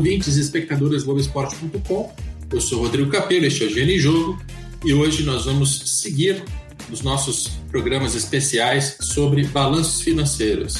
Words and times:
ouvintes 0.00 0.38
e 0.38 0.40
espectadores 0.40 1.02
Globoesporte.com. 1.02 2.10
Eu 2.50 2.58
sou 2.58 2.80
Rodrigo 2.80 3.10
Capello, 3.10 3.44
este 3.44 3.64
é 3.64 3.66
o 3.66 3.70
GN 3.70 3.98
Jogo 3.98 4.42
e 4.82 4.94
hoje 4.94 5.24
nós 5.24 5.44
vamos 5.44 6.00
seguir 6.00 6.42
os 6.90 7.02
nossos 7.02 7.48
programas 7.70 8.14
especiais 8.14 8.96
sobre 9.02 9.44
balanços 9.44 10.00
financeiros. 10.00 10.78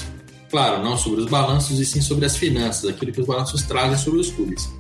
Claro, 0.51 0.83
não 0.83 0.97
sobre 0.97 1.21
os 1.21 1.27
balanços 1.27 1.79
e 1.79 1.85
sim 1.85 2.01
sobre 2.01 2.25
as 2.25 2.35
finanças, 2.35 2.89
aquilo 2.89 3.13
que 3.13 3.21
os 3.21 3.27
balanços 3.27 3.61
trazem 3.61 3.99
sobre 3.99 4.21
os 4.21 4.31
clubes. 4.31 4.71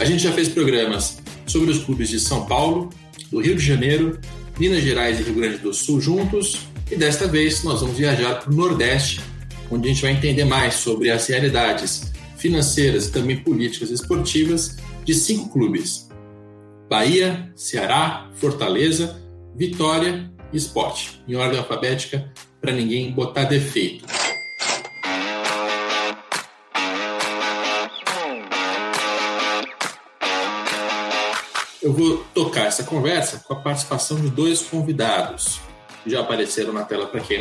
A 0.00 0.06
gente 0.06 0.22
já 0.22 0.32
fez 0.32 0.48
programas 0.48 1.18
sobre 1.46 1.70
os 1.70 1.84
clubes 1.84 2.08
de 2.08 2.18
São 2.18 2.46
Paulo, 2.46 2.88
do 3.30 3.42
Rio 3.42 3.54
de 3.56 3.62
Janeiro, 3.62 4.18
Minas 4.58 4.82
Gerais 4.82 5.20
e 5.20 5.22
Rio 5.22 5.34
Grande 5.34 5.58
do 5.58 5.74
Sul 5.74 6.00
juntos, 6.00 6.66
e 6.90 6.96
desta 6.96 7.28
vez 7.28 7.62
nós 7.62 7.82
vamos 7.82 7.98
viajar 7.98 8.36
para 8.36 8.50
o 8.50 8.56
Nordeste, 8.56 9.20
onde 9.70 9.86
a 9.86 9.92
gente 9.92 10.00
vai 10.00 10.12
entender 10.12 10.46
mais 10.46 10.76
sobre 10.76 11.10
as 11.10 11.26
realidades 11.26 12.11
financeiras 12.42 13.06
e 13.06 13.12
também 13.12 13.36
políticas 13.36 13.90
esportivas 13.90 14.76
de 15.04 15.14
cinco 15.14 15.48
clubes: 15.50 16.08
Bahia, 16.90 17.52
Ceará, 17.54 18.28
Fortaleza, 18.34 19.22
Vitória 19.54 20.30
e 20.52 20.56
Esporte, 20.56 21.22
em 21.26 21.36
ordem 21.36 21.58
alfabética 21.58 22.30
para 22.60 22.72
ninguém 22.72 23.12
botar 23.12 23.44
defeito. 23.44 24.04
Eu 31.80 31.92
vou 31.92 32.24
tocar 32.32 32.66
essa 32.66 32.84
conversa 32.84 33.42
com 33.46 33.54
a 33.54 33.56
participação 33.56 34.20
de 34.20 34.30
dois 34.30 34.62
convidados 34.62 35.60
que 36.04 36.10
já 36.10 36.20
apareceram 36.20 36.72
na 36.72 36.84
tela 36.84 37.06
para 37.06 37.20
quem, 37.20 37.40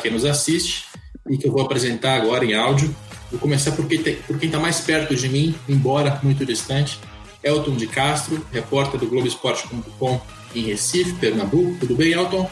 quem 0.00 0.10
nos 0.12 0.24
assiste 0.24 0.86
e 1.28 1.36
que 1.36 1.46
eu 1.46 1.52
vou 1.52 1.62
apresentar 1.62 2.14
agora 2.14 2.44
em 2.44 2.54
áudio 2.54 2.94
Vou 3.32 3.40
começar 3.40 3.72
por 3.72 3.88
quem 3.88 4.20
está 4.42 4.60
mais 4.60 4.80
perto 4.80 5.16
de 5.16 5.26
mim, 5.26 5.54
embora 5.66 6.20
muito 6.22 6.44
distante. 6.44 7.00
Elton 7.42 7.74
de 7.76 7.86
Castro, 7.86 8.46
repórter 8.52 9.00
do 9.00 9.06
Globoesporte.com 9.06 10.20
em 10.54 10.60
Recife, 10.64 11.14
Pernambuco. 11.14 11.78
Tudo 11.80 11.96
bem, 11.96 12.12
Elton? 12.12 12.48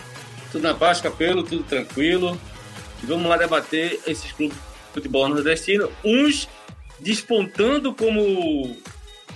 Tudo 0.51 0.63
na 0.63 0.73
paz, 0.73 0.99
Capelo, 0.99 1.43
tudo 1.43 1.63
tranquilo. 1.65 2.41
vamos 3.03 3.29
lá 3.29 3.37
debater 3.37 4.01
esses 4.07 4.33
clubes 4.33 4.57
de 4.57 4.95
futebol 4.95 5.29
nordestino, 5.29 5.91
uns 6.03 6.49
despontando 6.99 7.95
como 7.95 8.75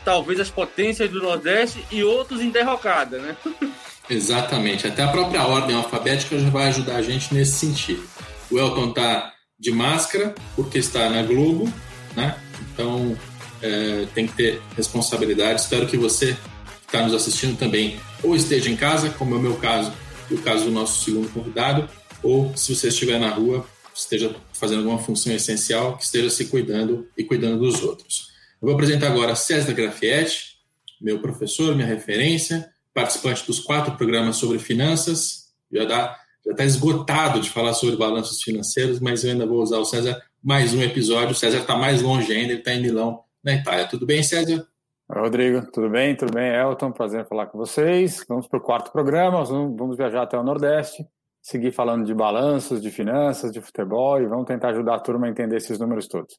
talvez 0.02 0.40
as 0.40 0.48
potências 0.48 1.10
do 1.10 1.20
Nordeste 1.20 1.84
e 1.92 2.02
outros 2.02 2.40
em 2.40 2.48
derrocada, 2.48 3.18
né? 3.18 3.36
Exatamente. 4.08 4.86
Até 4.86 5.02
a 5.02 5.08
própria 5.08 5.46
ordem 5.46 5.76
alfabética 5.76 6.38
já 6.38 6.48
vai 6.48 6.68
ajudar 6.68 6.96
a 6.96 7.02
gente 7.02 7.34
nesse 7.34 7.52
sentido. 7.52 8.02
O 8.50 8.58
Elton 8.58 8.88
está 8.88 9.33
de 9.58 9.70
máscara, 9.70 10.34
porque 10.56 10.78
está 10.78 11.08
na 11.08 11.22
Globo, 11.22 11.72
né? 12.16 12.36
Então 12.72 13.16
é, 13.62 14.06
tem 14.14 14.26
que 14.26 14.34
ter 14.34 14.62
responsabilidade. 14.76 15.60
Espero 15.60 15.86
que 15.86 15.96
você 15.96 16.34
que 16.34 16.86
está 16.86 17.02
nos 17.02 17.14
assistindo 17.14 17.58
também 17.58 17.98
ou 18.22 18.34
esteja 18.34 18.70
em 18.70 18.76
casa, 18.76 19.10
como 19.10 19.34
é 19.34 19.38
o 19.38 19.42
meu 19.42 19.56
caso 19.56 19.92
e 20.30 20.34
o 20.34 20.42
caso 20.42 20.64
do 20.64 20.70
nosso 20.70 21.04
segundo 21.04 21.30
convidado, 21.32 21.88
ou 22.22 22.56
se 22.56 22.74
você 22.74 22.88
estiver 22.88 23.18
na 23.18 23.28
rua, 23.28 23.66
esteja 23.94 24.34
fazendo 24.52 24.78
alguma 24.78 24.98
função 24.98 25.32
essencial, 25.32 25.96
que 25.96 26.04
esteja 26.04 26.30
se 26.30 26.46
cuidando 26.46 27.08
e 27.16 27.22
cuidando 27.22 27.58
dos 27.58 27.82
outros. 27.82 28.28
Eu 28.60 28.66
vou 28.66 28.74
apresentar 28.74 29.08
agora 29.08 29.34
César 29.34 29.72
Grafietti, 29.72 30.54
meu 31.00 31.20
professor, 31.20 31.74
minha 31.74 31.86
referência, 31.86 32.70
participante 32.94 33.46
dos 33.46 33.60
quatro 33.60 33.94
programas 33.96 34.36
sobre 34.36 34.58
finanças, 34.58 35.48
já 35.70 35.84
dá 35.84 36.18
já 36.44 36.52
está 36.52 36.64
esgotado 36.64 37.40
de 37.40 37.50
falar 37.50 37.72
sobre 37.72 37.96
balanços 37.96 38.42
financeiros, 38.42 39.00
mas 39.00 39.24
eu 39.24 39.32
ainda 39.32 39.46
vou 39.46 39.62
usar 39.62 39.78
o 39.78 39.84
César 39.84 40.20
mais 40.42 40.74
um 40.74 40.82
episódio. 40.82 41.30
O 41.30 41.34
César 41.34 41.58
está 41.58 41.76
mais 41.76 42.02
longe 42.02 42.32
ainda, 42.32 42.52
ele 42.52 42.58
está 42.58 42.74
em 42.74 42.82
Milão, 42.82 43.20
na 43.42 43.54
Itália. 43.54 43.88
Tudo 43.88 44.04
bem, 44.04 44.22
César? 44.22 44.66
Rodrigo, 45.10 45.66
tudo 45.72 45.88
bem? 45.88 46.16
Tudo 46.16 46.32
bem, 46.34 46.54
Elton? 46.54 46.92
Prazer 46.92 47.26
falar 47.26 47.46
com 47.46 47.58
vocês. 47.58 48.24
Vamos 48.28 48.46
para 48.46 48.58
o 48.58 48.62
quarto 48.62 48.92
programa, 48.92 49.44
vamos 49.44 49.96
viajar 49.96 50.22
até 50.22 50.38
o 50.38 50.42
Nordeste, 50.42 51.06
seguir 51.42 51.72
falando 51.72 52.04
de 52.04 52.14
balanços, 52.14 52.80
de 52.80 52.90
finanças, 52.90 53.52
de 53.52 53.60
futebol 53.60 54.20
e 54.20 54.26
vamos 54.26 54.46
tentar 54.46 54.70
ajudar 54.70 54.96
a 54.96 55.00
turma 55.00 55.26
a 55.26 55.30
entender 55.30 55.56
esses 55.56 55.78
números 55.78 56.08
todos. 56.08 56.38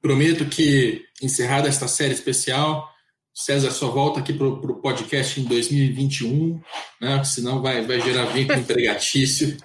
Prometo 0.00 0.44
que, 0.46 1.02
encerrada 1.22 1.68
esta 1.68 1.88
série 1.88 2.14
especial, 2.14 2.88
César 3.36 3.70
só 3.70 3.90
volta 3.90 4.20
aqui 4.20 4.32
para 4.32 4.46
o 4.46 4.80
podcast 4.80 5.38
em 5.38 5.44
2021, 5.44 6.58
né? 6.98 7.22
senão 7.22 7.60
vai, 7.60 7.86
vai 7.86 8.00
gerar 8.00 8.24
vínculo 8.32 8.58
empregatício. 8.58 9.58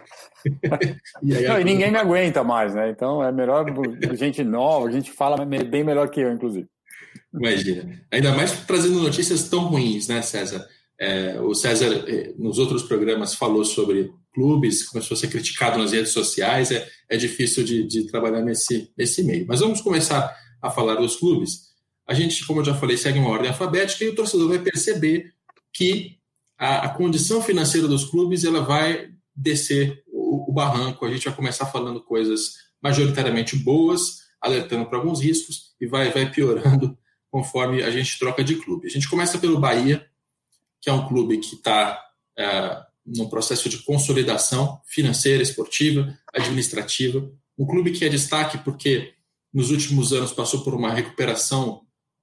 e, 1.24 1.34
aí, 1.34 1.48
Não, 1.48 1.58
e 1.58 1.64
ninguém 1.64 1.90
me 1.90 1.98
aguenta 1.98 2.44
mais, 2.44 2.76
né? 2.76 2.90
Então 2.90 3.24
é 3.24 3.32
melhor 3.32 3.66
gente 4.14 4.44
nova, 4.44 4.90
a 4.90 4.92
gente 4.92 5.10
fala 5.10 5.46
bem 5.46 5.86
melhor 5.86 6.10
que 6.10 6.20
eu, 6.20 6.34
inclusive. 6.34 6.68
Imagina. 7.34 7.98
Ainda 8.12 8.34
mais 8.34 8.52
trazendo 8.66 9.00
notícias 9.00 9.48
tão 9.48 9.70
ruins, 9.70 10.10
né, 10.10 10.22
César? 10.22 10.68
É, 11.00 11.40
o 11.40 11.54
César, 11.54 12.04
é, 12.10 12.34
nos 12.38 12.60
outros 12.60 12.84
programas, 12.84 13.36
falou 13.36 13.64
sobre 13.64 14.12
clubes, 14.34 14.84
começou 14.84 15.16
a 15.16 15.18
ser 15.18 15.30
criticado 15.30 15.80
nas 15.80 15.94
redes 15.94 16.12
sociais. 16.12 16.72
É, 16.72 16.86
é 17.10 17.16
difícil 17.16 17.64
de, 17.64 17.88
de 17.88 18.06
trabalhar 18.08 18.42
nesse, 18.42 18.92
nesse 18.98 19.24
meio. 19.24 19.46
Mas 19.48 19.62
vamos 19.62 19.80
começar 19.80 20.36
a 20.62 20.70
falar 20.70 20.96
dos 20.96 21.16
clubes 21.16 21.71
a 22.08 22.14
gente, 22.14 22.46
como 22.46 22.60
eu 22.60 22.66
já 22.66 22.76
falei, 22.76 22.98
segue 22.98 23.20
uma 23.20 23.30
ordem 23.30 23.50
alfabética 23.50 24.04
e 24.04 24.10
o 24.10 24.16
torcedor 24.16 24.50
vai 24.50 24.60
perceber 24.60 25.34
que 25.74 26.18
a, 26.58 26.86
a 26.86 26.90
condição 26.90 27.42
financeira 27.42 27.88
dos 27.88 28.06
clubes 28.06 28.44
ela 28.44 28.62
vai 28.62 29.12
descer 29.36 30.04
o, 30.08 30.50
o, 30.50 30.54
barranco. 30.54 31.06
A 31.06 31.12
gente 31.12 31.26
vai 31.26 31.36
começar 31.36 31.66
falando 31.66 32.02
coisas 32.02 32.54
majoritariamente 32.82 33.56
boas, 33.56 34.20
alertando 34.40 34.86
para 34.86 34.98
alguns 34.98 35.22
riscos 35.22 35.74
e 35.80 35.88
vai, 35.88 36.12
vai 36.12 36.30
piorando 36.30 36.98
conforme 37.32 37.82
a 37.82 37.90
gente 37.90 38.20
troca 38.20 38.44
de 38.44 38.56
clube. 38.56 38.88
A 38.88 38.90
gente 38.92 39.10
começa 39.10 39.38
pelo 39.40 39.60
Bahia, 39.60 40.06
que 40.82 40.90
é 40.90 40.94
um 40.94 41.08
clube 41.08 41.38
que 41.38 41.56
está 41.56 42.00
é, 42.38 42.78
num 43.06 43.30
processo 43.30 43.70
de 43.70 43.80
consolidação 43.80 44.82
financeira, 44.86 45.42
esportiva, 45.42 46.18
administrativa. 46.34 47.32
Um 47.58 47.66
clube 47.66 47.92
que 47.92 48.04
é 48.04 48.10
destaque 48.10 48.58
porque 48.60 49.14
nos 49.54 49.72
últimos 49.72 50.14
anos 50.14 50.32
passou 50.32 50.64
por 50.64 50.74
uma 50.74 50.94
recuperação 50.94 51.82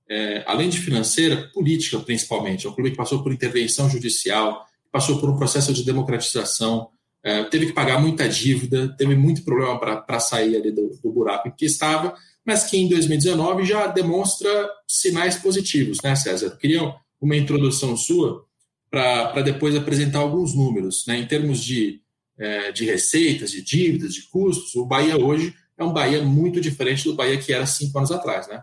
é, 0.09 0.43
além 0.47 0.69
de 0.69 0.79
financeira, 0.79 1.51
política 1.53 1.99
principalmente. 2.01 2.67
É 2.67 2.71
um 2.71 2.73
clube 2.73 2.91
que 2.91 2.97
passou 2.97 3.23
por 3.23 3.33
intervenção 3.33 3.89
judicial, 3.91 4.67
passou 4.91 5.21
por 5.21 5.29
um 5.29 5.37
processo 5.37 5.73
de 5.73 5.85
democratização, 5.85 6.89
é, 7.23 7.45
teve 7.45 7.67
que 7.67 7.73
pagar 7.73 8.01
muita 8.01 8.29
dívida, 8.29 8.95
teve 8.97 9.15
muito 9.15 9.43
problema 9.43 9.79
para 9.79 10.21
sair 10.21 10.57
ali 10.57 10.71
do, 10.71 10.99
do, 11.03 11.13
buraco 11.13 11.49
em 11.49 11.51
que 11.51 11.67
estava, 11.67 12.15
mas 12.45 12.65
que 12.65 12.79
em 12.79 12.89
2019 12.89 13.65
já 13.65 13.87
demonstra 13.87 14.71
sinais 14.87 15.37
positivos, 15.37 15.99
né, 16.03 16.17
César? 16.17 16.57
Queria 16.57 16.95
uma 17.21 17.37
introdução 17.37 17.97
sua 17.97 18.47
para 18.91 19.43
depois 19.43 19.77
apresentar 19.77 20.21
alguns 20.21 20.55
números, 20.55 21.05
né, 21.07 21.19
em 21.19 21.27
termos 21.27 21.63
de, 21.63 22.01
é, 22.39 22.73
de 22.73 22.87
receitas, 22.87 23.51
de 23.51 23.61
dívidas, 23.61 24.15
de 24.15 24.23
custos. 24.29 24.75
O 24.77 24.87
Bahia 24.87 25.19
hoje 25.19 25.55
é 25.77 25.85
um 25.85 25.93
Bahia 25.93 26.23
muito 26.23 26.61
diferente 26.61 27.05
do 27.05 27.15
Bahia 27.15 27.37
que 27.37 27.53
era 27.53 27.67
cinco 27.67 27.99
anos 27.99 28.11
atrás, 28.11 28.49
né? 28.49 28.63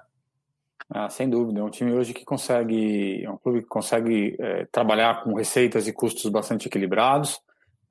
Ah, 0.90 1.10
sem 1.10 1.28
dúvida, 1.30 1.60
é 1.60 1.64
um 1.64 1.70
time 1.70 1.94
hoje 1.94 2.14
que 2.14 2.24
consegue, 2.24 3.24
é 3.24 3.30
um 3.30 3.38
clube 3.38 3.62
que 3.62 3.68
consegue 3.68 4.36
é, 4.40 4.66
trabalhar 4.72 5.24
com 5.24 5.34
receitas 5.34 5.88
e 5.88 5.94
custos 5.94 6.30
bastante 6.30 6.68
equilibrados, 6.68 7.40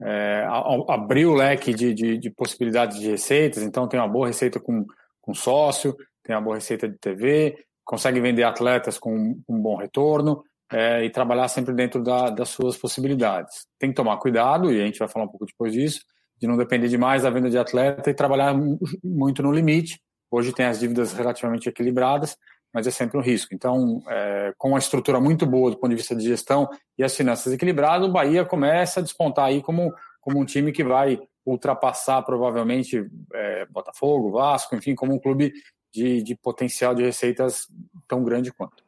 é, 0.00 0.46
abriu 0.88 1.32
o 1.32 1.34
leque 1.34 1.72
de, 1.74 1.92
de, 1.92 2.18
de, 2.18 2.30
possibilidades 2.30 3.00
de 3.00 3.10
receitas, 3.10 3.62
então 3.62 3.88
tem 3.88 3.98
uma 3.98 4.08
boa 4.08 4.26
receita 4.26 4.60
com, 4.60 4.86
com 5.20 5.34
sócio, 5.34 5.96
tem 6.22 6.36
uma 6.36 6.42
boa 6.42 6.56
receita 6.56 6.88
de 6.88 6.96
TV, 6.98 7.56
consegue 7.84 8.20
vender 8.20 8.44
atletas 8.44 8.98
com 8.98 9.36
um 9.48 9.60
bom 9.60 9.76
retorno 9.76 10.44
é, 10.72 11.04
e 11.04 11.10
trabalhar 11.10 11.48
sempre 11.48 11.74
dentro 11.74 12.02
da, 12.02 12.30
das 12.30 12.48
suas 12.48 12.76
possibilidades. 12.76 13.66
Tem 13.78 13.90
que 13.90 13.96
tomar 13.96 14.16
cuidado, 14.18 14.72
e 14.72 14.80
a 14.80 14.86
gente 14.86 14.98
vai 14.98 15.08
falar 15.08 15.26
um 15.26 15.28
pouco 15.28 15.46
depois 15.46 15.72
disso, 15.72 16.00
de 16.40 16.46
não 16.46 16.56
depender 16.56 16.88
demais 16.88 17.22
da 17.22 17.30
venda 17.30 17.50
de 17.50 17.58
atleta 17.58 18.10
e 18.10 18.14
trabalhar 18.14 18.54
muito 19.02 19.42
no 19.42 19.52
limite. 19.52 20.00
Hoje 20.30 20.52
tem 20.52 20.66
as 20.66 20.80
dívidas 20.80 21.12
relativamente 21.12 21.68
equilibradas, 21.68 22.36
mas 22.74 22.88
é 22.88 22.90
sempre 22.90 23.16
um 23.16 23.22
risco. 23.22 23.54
Então, 23.54 24.02
é, 24.08 24.52
com 24.58 24.70
uma 24.70 24.78
estrutura 24.80 25.20
muito 25.20 25.46
boa 25.46 25.70
do 25.70 25.76
ponto 25.76 25.90
de 25.90 25.96
vista 25.96 26.16
de 26.16 26.24
gestão 26.24 26.68
e 26.98 27.04
as 27.04 27.16
finanças 27.16 27.52
equilibradas, 27.52 28.08
o 28.08 28.12
Bahia 28.12 28.44
começa 28.44 28.98
a 28.98 29.02
despontar 29.02 29.46
aí 29.46 29.62
como, 29.62 29.94
como 30.20 30.40
um 30.40 30.44
time 30.44 30.72
que 30.72 30.82
vai 30.82 31.20
ultrapassar 31.46 32.22
provavelmente 32.22 33.06
é, 33.32 33.66
Botafogo, 33.66 34.32
Vasco, 34.32 34.74
enfim, 34.74 34.96
como 34.96 35.14
um 35.14 35.20
clube 35.20 35.52
de, 35.92 36.20
de 36.20 36.34
potencial 36.34 36.94
de 36.94 37.04
receitas 37.04 37.68
tão 38.08 38.24
grande 38.24 38.52
quanto. 38.52 38.82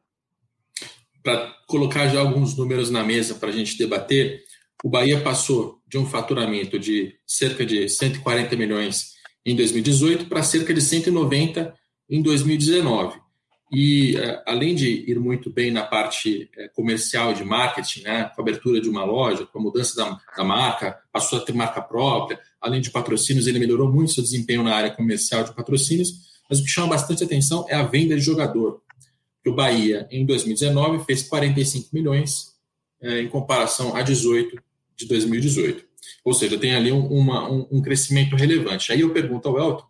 Para 1.22 1.54
colocar 1.68 2.08
já 2.08 2.20
alguns 2.20 2.56
números 2.56 2.90
na 2.90 3.04
mesa 3.04 3.36
para 3.36 3.50
a 3.50 3.52
gente 3.52 3.78
debater, 3.78 4.42
o 4.82 4.88
Bahia 4.88 5.20
passou 5.20 5.80
de 5.86 5.96
um 5.96 6.06
faturamento 6.06 6.78
de 6.78 7.16
cerca 7.26 7.64
de 7.64 7.88
140 7.88 8.56
milhões 8.56 9.14
em 9.44 9.54
2018 9.54 10.26
para 10.26 10.42
cerca 10.42 10.74
de 10.74 10.80
190 10.80 11.72
em 12.10 12.20
2019. 12.20 13.25
E 13.72 14.16
é, 14.16 14.42
além 14.46 14.74
de 14.74 15.10
ir 15.10 15.18
muito 15.18 15.50
bem 15.50 15.72
na 15.72 15.82
parte 15.82 16.48
é, 16.56 16.68
comercial 16.68 17.34
de 17.34 17.44
marketing, 17.44 18.02
né, 18.02 18.30
com 18.34 18.40
a 18.40 18.42
abertura 18.42 18.80
de 18.80 18.88
uma 18.88 19.04
loja, 19.04 19.44
com 19.44 19.58
a 19.58 19.62
mudança 19.62 19.96
da, 19.96 20.20
da, 20.36 20.44
marca, 20.44 20.98
passou 21.12 21.38
a 21.38 21.42
ter 21.42 21.52
marca 21.52 21.82
própria, 21.82 22.38
além 22.60 22.80
de 22.80 22.90
patrocínios, 22.90 23.46
ele 23.46 23.58
melhorou 23.58 23.90
muito 23.90 24.12
seu 24.12 24.22
desempenho 24.22 24.62
na 24.62 24.74
área 24.74 24.90
comercial 24.90 25.42
de 25.42 25.52
patrocínios. 25.52 26.26
Mas 26.48 26.60
o 26.60 26.64
que 26.64 26.70
chama 26.70 26.88
bastante 26.88 27.24
atenção 27.24 27.66
é 27.68 27.74
a 27.74 27.82
venda 27.82 28.14
de 28.14 28.20
jogador. 28.20 28.80
o 29.44 29.52
Bahia, 29.52 30.06
em 30.10 30.24
2019, 30.24 31.04
fez 31.04 31.22
45 31.24 31.88
milhões 31.92 32.54
é, 33.00 33.20
em 33.20 33.28
comparação 33.28 33.96
a 33.96 34.02
18 34.02 34.62
de 34.96 35.06
2018. 35.06 35.84
Ou 36.24 36.34
seja, 36.34 36.56
tem 36.56 36.74
ali 36.74 36.92
um, 36.92 37.04
uma, 37.06 37.50
um, 37.50 37.66
um 37.70 37.82
crescimento 37.82 38.36
relevante. 38.36 38.92
Aí 38.92 39.00
eu 39.00 39.12
pergunto 39.12 39.48
ao 39.48 39.58
Elton, 39.58 39.84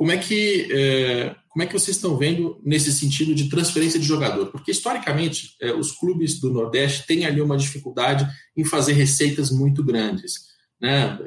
como 0.00 0.12
é 0.12 0.16
que 0.16 0.66
é, 0.72 1.36
como 1.50 1.62
é 1.62 1.66
que 1.66 1.74
vocês 1.74 1.94
estão 1.94 2.16
vendo 2.16 2.58
nesse 2.64 2.90
sentido 2.90 3.34
de 3.34 3.50
transferência 3.50 4.00
de 4.00 4.06
jogador? 4.06 4.46
Porque 4.46 4.70
historicamente 4.70 5.54
é, 5.60 5.74
os 5.74 5.92
clubes 5.92 6.40
do 6.40 6.50
Nordeste 6.50 7.06
têm 7.06 7.26
ali 7.26 7.38
uma 7.42 7.58
dificuldade 7.58 8.26
em 8.56 8.64
fazer 8.64 8.94
receitas 8.94 9.50
muito 9.50 9.84
grandes, 9.84 10.36
né? 10.80 11.18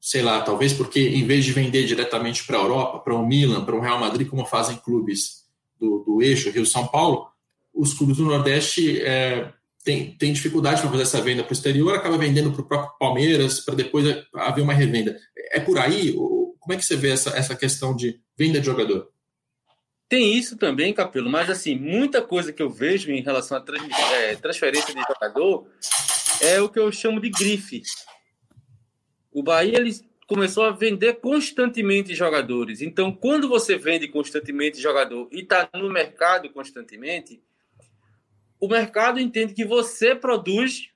Sei 0.00 0.20
lá, 0.20 0.40
talvez 0.40 0.72
porque 0.72 0.98
em 0.98 1.24
vez 1.28 1.44
de 1.44 1.52
vender 1.52 1.86
diretamente 1.86 2.44
para 2.44 2.58
a 2.58 2.60
Europa, 2.60 2.98
para 2.98 3.14
o 3.14 3.24
Milan, 3.24 3.64
para 3.64 3.76
o 3.76 3.80
Real 3.80 4.00
Madrid, 4.00 4.26
como 4.26 4.44
fazem 4.44 4.78
clubes 4.78 5.44
do, 5.78 6.00
do 6.00 6.20
eixo 6.20 6.50
Rio-São 6.50 6.88
Paulo, 6.88 7.28
os 7.72 7.94
clubes 7.94 8.16
do 8.16 8.24
Nordeste 8.24 9.00
é, 9.00 9.52
têm, 9.84 10.16
têm 10.18 10.32
dificuldade 10.32 10.80
para 10.80 10.90
fazer 10.90 11.04
essa 11.04 11.20
venda 11.20 11.44
para 11.44 11.52
o 11.52 11.54
exterior, 11.54 11.94
acaba 11.94 12.18
vendendo 12.18 12.50
para 12.50 12.62
o 12.62 12.66
próprio 12.66 12.98
Palmeiras 12.98 13.60
para 13.60 13.76
depois 13.76 14.04
haver 14.34 14.62
uma 14.62 14.74
revenda. 14.74 15.16
É 15.52 15.60
por 15.60 15.78
aí? 15.78 16.16
Como 16.68 16.76
é 16.76 16.80
que 16.80 16.84
você 16.84 16.96
vê 16.96 17.12
essa, 17.12 17.30
essa 17.30 17.56
questão 17.56 17.96
de 17.96 18.20
venda 18.36 18.60
de 18.60 18.66
jogador? 18.66 19.10
Tem 20.06 20.36
isso 20.36 20.54
também, 20.54 20.92
Capelo, 20.92 21.30
mas 21.30 21.48
assim, 21.48 21.74
muita 21.74 22.20
coisa 22.20 22.52
que 22.52 22.62
eu 22.62 22.68
vejo 22.68 23.10
em 23.10 23.22
relação 23.22 23.56
à 23.56 23.64
é, 24.12 24.36
transferência 24.36 24.94
de 24.94 25.00
jogador 25.00 25.66
é 26.42 26.60
o 26.60 26.68
que 26.68 26.78
eu 26.78 26.92
chamo 26.92 27.22
de 27.22 27.30
grife. 27.30 27.80
O 29.32 29.42
Bahia 29.42 29.78
ele 29.78 29.98
começou 30.26 30.62
a 30.62 30.70
vender 30.70 31.20
constantemente 31.20 32.14
jogadores. 32.14 32.82
Então, 32.82 33.14
quando 33.14 33.48
você 33.48 33.78
vende 33.78 34.06
constantemente 34.06 34.78
jogador 34.78 35.26
e 35.32 35.40
está 35.40 35.70
no 35.72 35.88
mercado 35.88 36.50
constantemente, 36.50 37.42
o 38.60 38.68
mercado 38.68 39.18
entende 39.18 39.54
que 39.54 39.64
você 39.64 40.14
produz 40.14 40.90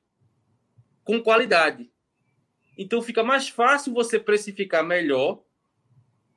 com 1.03 1.19
qualidade. 1.23 1.91
Então, 2.77 3.01
fica 3.01 3.25
mais 3.25 3.49
fácil 3.49 3.95
você 3.95 4.19
precificar 4.21 4.85
melhor 4.85 5.43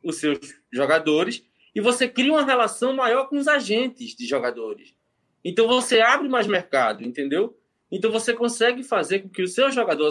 os 0.05 0.17
seus 0.17 0.39
jogadores 0.71 1.43
e 1.73 1.81
você 1.81 2.07
cria 2.07 2.31
uma 2.31 2.45
relação 2.45 2.93
maior 2.95 3.27
com 3.27 3.37
os 3.37 3.47
agentes 3.47 4.15
de 4.15 4.25
jogadores. 4.25 4.95
Então 5.43 5.67
você 5.67 5.99
abre 5.99 6.29
mais 6.29 6.47
mercado, 6.47 7.03
entendeu? 7.03 7.59
Então 7.91 8.11
você 8.11 8.33
consegue 8.33 8.83
fazer 8.83 9.19
com 9.19 9.29
que 9.29 9.43
o 9.43 9.47
seu 9.47 9.69
jogador, 9.71 10.09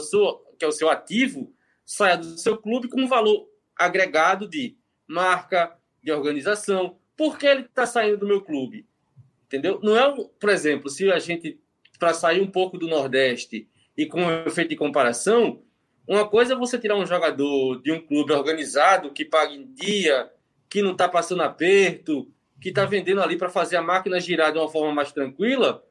que 0.58 0.64
é 0.64 0.69
o 0.69 0.73
seu 0.73 0.91
ativo, 0.91 1.55
saia 1.85 2.17
do 2.17 2.38
seu 2.38 2.58
clube 2.58 2.88
com 2.88 3.00
um 3.00 3.08
valor 3.08 3.49
agregado 3.76 4.49
de 4.49 4.76
marca, 5.06 5.76
de 6.02 6.12
organização. 6.12 6.99
Por 7.17 7.38
que 7.38 7.46
ele 7.46 7.62
está 7.62 7.87
saindo 7.87 8.19
do 8.19 8.26
meu 8.26 8.43
clube? 8.43 8.87
Entendeu? 9.46 9.81
Não 9.82 9.96
é, 9.96 10.14
por 10.38 10.50
exemplo, 10.50 10.91
se 10.91 11.11
a 11.11 11.19
gente, 11.19 11.61
para 11.99 12.12
sair 12.12 12.41
um 12.41 12.50
pouco 12.50 12.76
do 12.76 12.88
Nordeste 12.88 13.69
e 13.96 14.06
com 14.06 14.23
um 14.23 14.46
efeito 14.46 14.70
de 14.70 14.76
comparação, 14.76 15.62
uma 16.06 16.29
coisa 16.29 16.53
é 16.53 16.56
você 16.56 16.79
tirar 16.79 16.97
um 16.97 17.06
jogador 17.06 17.81
de 17.81 17.91
um 17.91 18.01
clube 18.01 18.33
organizado 18.33 19.11
que 19.11 19.25
paga 19.25 19.53
em 19.53 19.67
dia, 19.73 20.31
que 20.69 20.83
não 20.83 20.93
está 20.93 21.09
passando 21.09 21.43
aperto, 21.43 22.31
que 22.61 22.69
está 22.69 22.85
vendendo 22.85 23.23
ali 23.23 23.37
para 23.37 23.49
fazer 23.49 23.77
a 23.77 23.83
máquina 23.83 24.21
girar 24.21 24.53
de 24.53 24.59
uma 24.59 24.69
forma 24.69 24.93
mais 24.93 25.12
tranquila. 25.12 25.85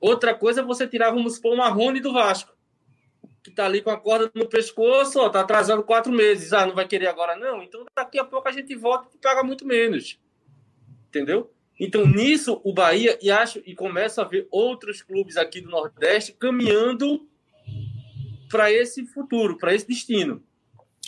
Outra 0.00 0.34
coisa 0.34 0.60
é 0.60 0.64
você 0.64 0.86
tirar, 0.86 1.10
vamos 1.10 1.36
supor, 1.36 1.54
o 1.54 1.56
Marrone 1.56 2.00
do 2.00 2.12
Vasco, 2.12 2.52
que 3.42 3.50
está 3.50 3.66
ali 3.66 3.80
com 3.80 3.90
a 3.90 3.96
corda 3.96 4.30
no 4.34 4.48
pescoço, 4.48 5.24
está 5.24 5.40
atrasando 5.40 5.82
quatro 5.82 6.12
meses. 6.12 6.52
Ah, 6.52 6.66
não 6.66 6.74
vai 6.74 6.86
querer 6.86 7.06
agora 7.06 7.36
não? 7.36 7.62
Então 7.62 7.84
daqui 7.96 8.18
a 8.18 8.24
pouco 8.24 8.48
a 8.48 8.52
gente 8.52 8.74
volta 8.74 9.08
e 9.14 9.18
paga 9.18 9.42
muito 9.42 9.66
menos. 9.66 10.18
Entendeu? 11.08 11.50
Então, 11.78 12.06
nisso, 12.06 12.60
o 12.64 12.72
Bahia, 12.72 13.18
e 13.20 13.30
acho, 13.30 13.60
e 13.66 13.74
começa 13.74 14.22
a 14.22 14.24
ver 14.24 14.46
outros 14.50 15.02
clubes 15.02 15.36
aqui 15.36 15.60
do 15.60 15.70
Nordeste 15.70 16.32
caminhando 16.32 17.28
para 18.54 18.72
esse 18.72 19.04
futuro, 19.06 19.58
para 19.58 19.74
esse 19.74 19.84
destino. 19.84 20.40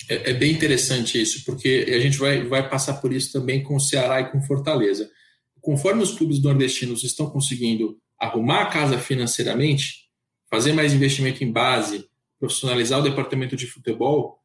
É, 0.08 0.30
é, 0.30 0.34
bem 0.34 0.50
interessante 0.50 1.22
isso, 1.22 1.44
porque 1.44 1.86
a 1.88 2.00
gente 2.00 2.18
vai, 2.18 2.42
vai 2.42 2.68
passar 2.68 2.94
por 2.94 3.12
isso 3.12 3.32
também 3.32 3.62
com 3.62 3.76
o 3.76 3.80
Ceará 3.80 4.20
e 4.20 4.32
com 4.32 4.42
Fortaleza. 4.42 5.08
Conforme 5.60 6.02
os 6.02 6.10
clubes 6.10 6.42
nordestinos 6.42 7.04
estão 7.04 7.30
conseguindo 7.30 8.00
arrumar 8.18 8.62
a 8.62 8.66
casa 8.66 8.98
financeiramente, 8.98 10.08
fazer 10.50 10.72
mais 10.72 10.92
investimento 10.92 11.44
em 11.44 11.52
base, 11.52 12.08
profissionalizar 12.36 12.98
o 12.98 13.04
departamento 13.04 13.54
de 13.54 13.68
futebol, 13.68 14.42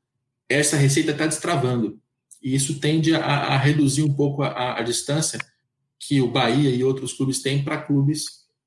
essa 0.48 0.78
receita 0.78 1.10
está 1.10 1.26
destravando. 1.26 2.00
E 2.40 2.54
isso 2.54 2.80
tende 2.80 3.16
a, 3.16 3.26
a 3.26 3.58
reduzir 3.58 4.04
um 4.04 4.14
pouco 4.14 4.44
a, 4.44 4.78
a, 4.78 4.84
distância 4.84 5.40
que 6.00 6.22
o 6.22 6.28
Bahia 6.28 6.70
e 6.70 6.84
outros 6.84 7.14
clubes 7.14 7.42
têm 7.42 7.64
para 7.64 7.82
clubes 7.82 8.26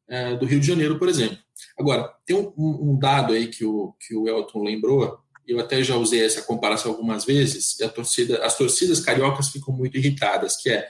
é, 0.08 0.36
do 0.36 0.44
Rio 0.44 0.58
de 0.58 0.66
Janeiro, 0.66 0.98
por 0.98 1.08
exemplo. 1.08 1.38
Agora, 1.78 2.12
tem 2.24 2.36
um, 2.36 2.52
um, 2.56 2.98
dado 2.98 3.32
aí 3.32 3.48
que 3.48 3.64
o, 3.64 3.94
que 4.00 4.14
o 4.14 4.28
Elton 4.28 4.62
lembrou, 4.62 5.18
eu 5.46 5.58
até 5.58 5.82
já 5.82 5.96
usei 5.96 6.24
essa 6.24 6.42
comparação 6.42 6.92
algumas 6.92 7.24
vezes, 7.24 7.78
e 7.80 7.84
a 7.84 7.88
torcida, 7.88 8.44
as 8.44 8.56
torcidas 8.56 9.00
cariocas 9.00 9.48
ficam 9.48 9.74
muito 9.74 9.96
irritadas, 9.96 10.56
que 10.56 10.70
é 10.70 10.88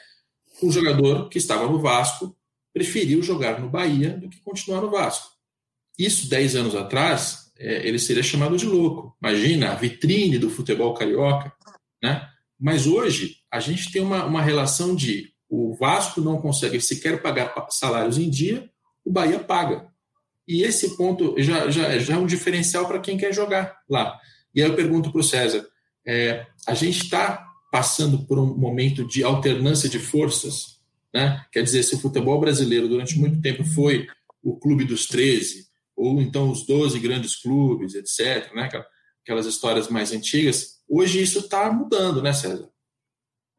um 0.62 0.70
jogador 0.70 1.28
que 1.28 1.38
estava 1.38 1.66
no 1.66 1.80
Vasco 1.80 2.36
preferiu 2.72 3.22
jogar 3.22 3.60
no 3.60 3.68
Bahia 3.68 4.10
do 4.10 4.28
que 4.28 4.40
continuar 4.40 4.80
no 4.80 4.90
Vasco. 4.90 5.28
Isso, 5.98 6.28
10 6.28 6.56
anos 6.56 6.74
atrás, 6.74 7.52
é, 7.56 7.86
ele 7.86 8.00
seria 8.00 8.22
chamado 8.22 8.56
de 8.56 8.66
louco. 8.66 9.16
Imagina 9.22 9.70
a 9.70 9.74
vitrine 9.76 10.38
do 10.38 10.50
futebol 10.50 10.92
carioca. 10.92 11.52
Né? 12.02 12.28
Mas 12.58 12.86
hoje, 12.86 13.36
a 13.50 13.60
gente 13.60 13.92
tem 13.92 14.02
uma, 14.02 14.24
uma 14.24 14.42
relação 14.42 14.94
de 14.94 15.32
o 15.48 15.74
Vasco 15.76 16.20
não 16.20 16.40
consegue 16.40 16.80
sequer 16.80 17.22
pagar 17.22 17.54
salários 17.70 18.18
em 18.18 18.28
dia, 18.28 18.68
o 19.04 19.12
Bahia 19.12 19.38
paga. 19.38 19.88
E 20.46 20.62
esse 20.62 20.96
ponto 20.96 21.34
já, 21.38 21.70
já, 21.70 21.98
já 21.98 22.14
é 22.14 22.18
um 22.18 22.26
diferencial 22.26 22.86
para 22.86 23.00
quem 23.00 23.16
quer 23.16 23.32
jogar 23.32 23.78
lá. 23.88 24.18
E 24.54 24.62
aí 24.62 24.68
eu 24.68 24.76
pergunto 24.76 25.10
para 25.10 25.20
o 25.20 25.24
César: 25.24 25.66
é, 26.06 26.46
a 26.66 26.74
gente 26.74 27.04
está 27.04 27.46
passando 27.72 28.26
por 28.26 28.38
um 28.38 28.56
momento 28.56 29.06
de 29.06 29.24
alternância 29.24 29.88
de 29.88 29.98
forças? 29.98 30.78
Né? 31.12 31.44
Quer 31.52 31.62
dizer, 31.62 31.82
se 31.82 31.94
o 31.94 32.00
futebol 32.00 32.38
brasileiro 32.40 32.88
durante 32.88 33.18
muito 33.18 33.40
tempo 33.40 33.64
foi 33.64 34.06
o 34.42 34.56
clube 34.56 34.84
dos 34.84 35.06
13, 35.06 35.66
ou 35.96 36.20
então 36.20 36.50
os 36.50 36.66
12 36.66 36.98
grandes 36.98 37.36
clubes, 37.36 37.94
etc., 37.94 38.52
né? 38.54 38.68
aquelas 39.22 39.46
histórias 39.46 39.88
mais 39.88 40.12
antigas, 40.12 40.80
hoje 40.88 41.22
isso 41.22 41.38
está 41.38 41.72
mudando, 41.72 42.20
né, 42.20 42.32
César? 42.32 42.68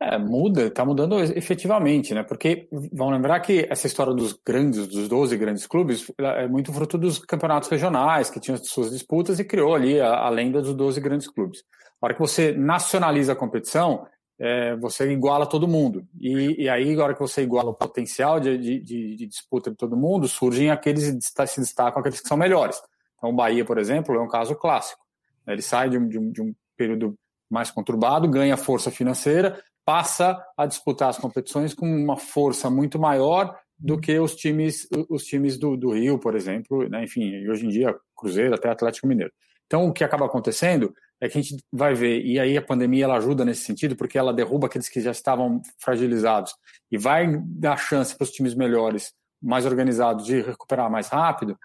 É, 0.08 0.20
muda, 0.20 0.68
está 0.68 0.86
mudando 0.86 1.20
efetivamente, 1.20 2.14
né? 2.14 2.22
Porque 2.22 2.68
vamos 2.94 3.12
lembrar 3.16 3.40
que 3.40 3.66
essa 3.68 3.88
história 3.88 4.14
dos 4.14 4.40
grandes, 4.46 4.86
dos 4.86 5.08
12 5.08 5.36
grandes 5.36 5.66
clubes, 5.66 6.12
é 6.20 6.48
muito 6.48 6.72
fruto 6.72 6.96
dos 6.96 7.18
campeonatos 7.18 7.70
regionais, 7.70 8.30
que 8.30 8.40
tinham 8.40 8.56
suas 8.58 8.92
disputas 8.92 9.40
e 9.40 9.44
criou 9.44 9.74
ali 9.74 10.00
a, 10.00 10.14
a 10.14 10.30
lenda 10.30 10.62
dos 10.62 10.76
12 10.76 11.02
grandes 11.02 11.28
clubes. 11.28 11.64
A 12.00 12.06
hora 12.06 12.14
que 12.14 12.20
você 12.20 12.52
nacionaliza 12.52 13.34
a 13.34 13.36
competição, 13.36 14.06
é, 14.38 14.76
você 14.76 15.12
iguala 15.12 15.48
todo 15.48 15.68
mundo. 15.68 16.06
E, 16.20 16.66
e, 16.66 16.70
aí, 16.70 16.94
a 16.94 17.04
hora 17.04 17.14
que 17.16 17.20
você 17.20 17.42
iguala 17.42 17.72
o 17.72 17.74
potencial 17.74 18.40
de, 18.40 18.60
de, 18.60 18.80
de, 18.82 19.26
disputa 19.26 19.72
de 19.72 19.76
todo 19.78 19.98
mundo, 19.98 20.28
surgem 20.28 20.70
aqueles 20.70 21.10
que 21.10 21.48
se 21.48 21.60
destacam 21.60 22.00
aqueles 22.00 22.22
que 22.22 22.28
são 22.28 22.38
melhores. 22.38 22.80
Então, 23.18 23.32
o 23.32 23.34
Bahia, 23.34 23.66
por 23.66 23.80
exemplo, 23.80 24.14
é 24.14 24.22
um 24.22 24.28
caso 24.28 24.54
clássico. 24.54 25.02
Ele 25.48 25.64
sai 25.64 25.90
de 25.90 25.98
um, 25.98 26.08
de 26.08 26.20
um, 26.20 26.32
de 26.32 26.42
um 26.44 26.54
período 26.78 27.16
mais 27.50 27.72
conturbado, 27.72 28.30
ganha 28.30 28.56
força 28.56 28.92
financeira, 28.92 29.60
passa 29.86 30.44
a 30.58 30.66
disputar 30.66 31.10
as 31.10 31.18
competições 31.18 31.74
com 31.74 31.86
uma 31.86 32.18
força 32.18 32.70
muito 32.70 32.98
maior 33.00 33.56
do 33.78 34.00
que 34.00 34.18
os 34.20 34.36
times, 34.36 34.88
os 35.10 35.24
times 35.26 35.58
do, 35.58 35.78
do 35.78 35.92
Rio, 35.92 36.18
por 36.18 36.36
exemplo, 36.36 36.90
né? 36.90 37.04
enfim, 37.04 37.48
hoje 37.48 37.66
em 37.66 37.70
dia 37.70 37.96
Cruzeiro 38.16 38.56
até 38.56 38.70
Atlético 38.70 39.08
Mineiro. 39.08 39.32
Então, 39.68 39.88
o 39.88 39.94
que 39.94 40.04
acaba 40.04 40.26
acontecendo 40.26 40.94
é 41.20 41.30
que 41.30 41.38
a 41.38 41.42
gente 41.42 41.64
vai 41.72 41.94
ver, 41.94 42.22
e 42.26 42.40
aí 42.40 42.58
a 42.58 42.62
pandemia 42.62 43.06
ela 43.06 43.18
ajuda 43.18 43.46
nesse 43.46 43.62
sentido, 43.62 43.96
porque 43.96 44.18
ela 44.18 44.34
derruba 44.34 44.68
aqueles 44.68 44.90
que 44.90 45.02
já 45.02 45.12
estavam 45.12 45.62
fragilizados 45.80 46.54
e 46.92 46.98
vai 46.98 47.40
dar 47.46 47.78
chance 47.78 48.16
para 48.16 48.26
os 48.26 48.32
times 48.32 48.54
melhores, 48.54 49.14
mais 49.42 49.66
organizados, 49.66 50.26
de 50.26 50.42
recuperar 50.42 50.90
mais 50.90 51.08
rápido, 51.08 51.58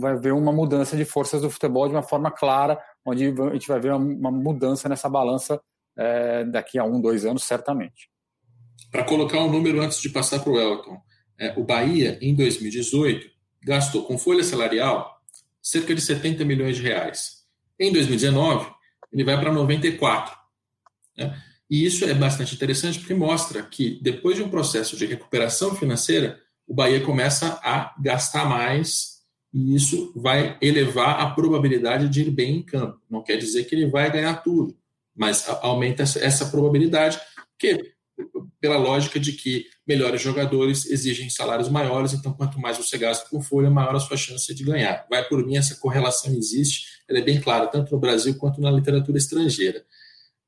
vai 0.00 0.16
ver 0.16 0.32
uma 0.32 0.52
mudança 0.52 0.96
de 0.96 1.04
forças 1.04 1.42
do 1.42 1.50
futebol 1.50 1.88
de 1.88 1.94
uma 1.94 2.02
forma 2.02 2.30
clara, 2.30 2.78
onde 3.04 3.26
a 3.26 3.52
gente 3.52 3.68
vai 3.68 3.80
ver 3.80 3.92
uma 3.94 4.30
mudança 4.30 4.88
nessa 4.88 5.08
balança 5.08 5.60
é, 5.98 6.44
daqui 6.44 6.78
a 6.78 6.84
um, 6.84 7.00
dois 7.00 7.24
anos, 7.26 7.42
certamente. 7.42 8.08
Para 8.90 9.04
colocar 9.04 9.38
um 9.40 9.50
número 9.50 9.80
antes 9.80 10.00
de 10.00 10.08
passar 10.08 10.38
para 10.38 10.52
o 10.52 10.58
Elton, 10.58 10.96
é, 11.38 11.52
o 11.56 11.64
Bahia, 11.64 12.18
em 12.22 12.34
2018, 12.34 13.28
gastou 13.62 14.04
com 14.04 14.16
folha 14.16 14.44
salarial 14.44 15.20
cerca 15.60 15.94
de 15.94 16.00
70 16.00 16.44
milhões 16.44 16.76
de 16.76 16.82
reais. 16.82 17.44
Em 17.78 17.92
2019, 17.92 18.70
ele 19.12 19.24
vai 19.24 19.38
para 19.38 19.52
94. 19.52 20.34
Né? 21.16 21.42
E 21.70 21.84
isso 21.84 22.04
é 22.04 22.14
bastante 22.14 22.54
interessante 22.54 22.98
porque 22.98 23.14
mostra 23.14 23.62
que, 23.62 24.00
depois 24.02 24.36
de 24.36 24.42
um 24.42 24.48
processo 24.48 24.96
de 24.96 25.04
recuperação 25.04 25.74
financeira, 25.74 26.40
o 26.66 26.72
Bahia 26.72 27.00
começa 27.00 27.60
a 27.62 27.94
gastar 28.00 28.48
mais 28.48 29.18
e 29.52 29.74
isso 29.74 30.12
vai 30.14 30.56
elevar 30.60 31.20
a 31.20 31.30
probabilidade 31.30 32.08
de 32.08 32.22
ir 32.22 32.30
bem 32.30 32.56
em 32.56 32.62
campo. 32.62 33.00
Não 33.10 33.22
quer 33.22 33.36
dizer 33.36 33.64
que 33.64 33.74
ele 33.74 33.86
vai 33.86 34.10
ganhar 34.10 34.42
tudo, 34.42 34.76
mas 35.18 35.44
aumenta 35.62 36.02
essa 36.02 36.46
probabilidade, 36.46 37.20
porque 37.50 37.92
pela 38.60 38.76
lógica 38.76 39.20
de 39.20 39.32
que 39.32 39.66
melhores 39.86 40.20
jogadores 40.20 40.86
exigem 40.86 41.30
salários 41.30 41.68
maiores, 41.68 42.12
então 42.12 42.32
quanto 42.32 42.58
mais 42.60 42.76
você 42.76 42.98
gasta 42.98 43.28
com 43.28 43.42
folha, 43.42 43.70
maior 43.70 43.94
a 43.94 44.00
sua 44.00 44.16
chance 44.16 44.52
de 44.54 44.64
ganhar. 44.64 45.06
Vai 45.08 45.24
por 45.28 45.44
mim, 45.44 45.56
essa 45.56 45.76
correlação 45.76 46.34
existe, 46.34 46.86
ela 47.08 47.18
é 47.18 47.22
bem 47.22 47.40
clara, 47.40 47.66
tanto 47.66 47.92
no 47.92 48.00
Brasil 48.00 48.34
quanto 48.36 48.60
na 48.60 48.70
literatura 48.70 49.18
estrangeira. 49.18 49.84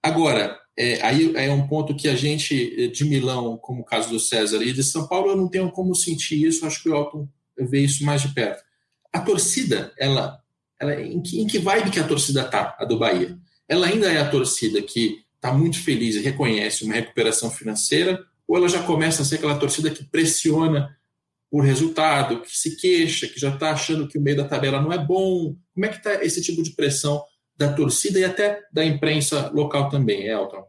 Agora, 0.03 0.59
é, 0.77 1.01
aí 1.03 1.35
é 1.37 1.53
um 1.53 1.67
ponto 1.67 1.95
que 1.95 2.09
a 2.09 2.17
gente 2.17 2.89
de 2.89 3.05
Milão, 3.05 3.57
como 3.59 3.83
o 3.83 3.85
caso 3.85 4.09
do 4.09 4.19
César, 4.19 4.63
e 4.63 4.73
de 4.73 4.83
São 4.83 5.07
Paulo, 5.07 5.31
eu 5.31 5.37
não 5.37 5.49
tenho 5.49 5.71
como 5.71 5.95
sentir 5.95 6.45
isso, 6.45 6.67
acho 6.67 6.83
que 6.83 6.89
o 6.89 6.97
Elton 6.97 7.29
vê 7.59 7.81
isso 7.81 8.05
mais 8.05 8.23
de 8.23 8.29
perto. 8.35 8.63
A 9.13 9.21
torcida, 9.21 9.93
ela, 9.99 10.41
ela 10.81 11.01
em, 11.01 11.21
que, 11.21 11.41
em 11.41 11.47
que 11.47 11.59
vibe 11.59 11.91
que 11.91 12.01
a 12.01 12.07
torcida 12.07 12.45
tá, 12.45 12.77
a 12.79 12.85
do 12.85 12.99
Bahia? 12.99 13.39
Ela 13.71 13.87
ainda 13.87 14.13
é 14.13 14.19
a 14.19 14.29
torcida 14.29 14.83
que 14.83 15.25
está 15.37 15.53
muito 15.53 15.81
feliz 15.81 16.17
e 16.17 16.21
reconhece 16.21 16.83
uma 16.85 16.95
recuperação 16.95 17.49
financeira, 17.49 18.27
ou 18.47 18.57
ela 18.57 18.69
já 18.69 18.83
começa 18.83 19.23
a 19.23 19.25
ser 19.25 19.37
aquela 19.37 19.57
torcida 19.57 19.89
que 19.91 20.03
pressiona 20.03 20.99
por 21.49 21.65
resultado, 21.65 22.41
que 22.41 22.51
se 22.51 22.77
queixa, 22.77 23.29
que 23.29 23.39
já 23.39 23.55
está 23.55 23.71
achando 23.71 24.09
que 24.09 24.19
o 24.19 24.21
meio 24.21 24.39
da 24.39 24.45
tabela 24.45 24.83
não 24.83 24.93
é 24.93 24.99
bom? 24.99 25.57
Como 25.73 25.87
é 25.87 25.89
que 25.89 25.99
está 25.99 26.25
esse 26.25 26.43
tipo 26.43 26.65
de 26.65 26.73
pressão 26.73 27.23
da 27.57 27.73
torcida 27.73 28.19
e 28.19 28.25
até 28.25 28.61
da 28.73 28.85
imprensa 28.85 29.49
local 29.55 29.89
também, 29.89 30.27
Elton? 30.27 30.67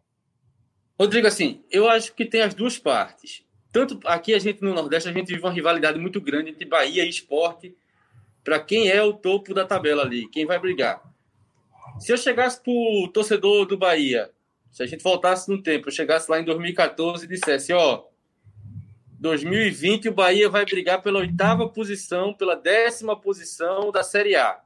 Rodrigo, 0.99 1.25
assim, 1.25 1.63
eu 1.71 1.89
acho 1.89 2.13
que 2.13 2.23
tem 2.23 2.43
as 2.43 2.53
duas 2.53 2.77
partes. 2.77 3.43
Tanto 3.71 3.99
aqui 4.05 4.35
a 4.35 4.39
gente 4.39 4.61
no 4.61 4.75
Nordeste, 4.75 5.09
a 5.09 5.13
gente 5.13 5.29
vive 5.29 5.41
uma 5.41 5.51
rivalidade 5.51 5.97
muito 5.97 6.21
grande 6.21 6.51
entre 6.51 6.65
Bahia 6.65 7.03
e 7.03 7.09
esporte 7.09 7.75
para 8.43 8.59
quem 8.59 8.89
é 8.89 9.01
o 9.01 9.11
topo 9.11 9.55
da 9.55 9.65
tabela 9.65 10.03
ali, 10.03 10.29
quem 10.29 10.45
vai 10.45 10.59
brigar. 10.59 11.10
Se 12.01 12.11
eu 12.11 12.17
chegasse 12.17 12.61
para 12.61 12.73
o 12.73 13.07
torcedor 13.13 13.65
do 13.65 13.77
Bahia, 13.77 14.31
se 14.71 14.83
a 14.83 14.85
gente 14.85 15.03
voltasse 15.03 15.49
no 15.49 15.61
tempo, 15.61 15.87
eu 15.87 15.91
chegasse 15.93 16.29
lá 16.29 16.39
em 16.39 16.45
2014 16.45 17.25
e 17.25 17.27
dissesse, 17.27 17.71
ó, 17.71 18.03
2020 19.19 20.09
o 20.09 20.13
Bahia 20.13 20.49
vai 20.49 20.65
brigar 20.65 21.01
pela 21.01 21.19
oitava 21.19 21.69
posição, 21.69 22.33
pela 22.33 22.55
décima 22.55 23.15
posição 23.15 23.91
da 23.91 24.03
Série 24.03 24.35
A 24.35 24.59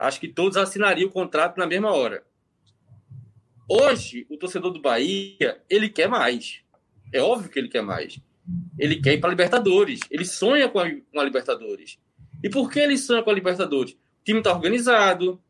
acho 0.00 0.18
que 0.18 0.28
todos 0.28 0.56
assinariam 0.56 1.08
o 1.08 1.12
contrato 1.12 1.58
na 1.58 1.66
mesma 1.66 1.92
hora. 1.92 2.24
Hoje, 3.68 4.26
o 4.28 4.36
torcedor 4.36 4.72
do 4.72 4.80
Bahia, 4.80 5.60
ele 5.68 5.88
quer 5.88 6.08
mais. 6.08 6.62
É 7.12 7.20
óbvio 7.20 7.50
que 7.50 7.58
ele 7.58 7.68
quer 7.68 7.82
mais. 7.82 8.18
Ele 8.78 8.96
quer 9.00 9.12
ir 9.12 9.20
para 9.20 9.30
Libertadores. 9.30 10.00
Ele 10.10 10.24
sonha 10.24 10.68
com 10.68 10.80
a, 10.80 10.90
com 10.90 11.20
a 11.20 11.24
Libertadores. 11.24 11.98
E 12.42 12.48
por 12.48 12.70
que 12.70 12.80
ele 12.80 12.96
sonha 12.96 13.22
com 13.22 13.30
a 13.30 13.34
Libertadores? 13.34 13.92
O 13.92 14.24
time 14.24 14.38
está 14.38 14.52
organizado, 14.52 15.40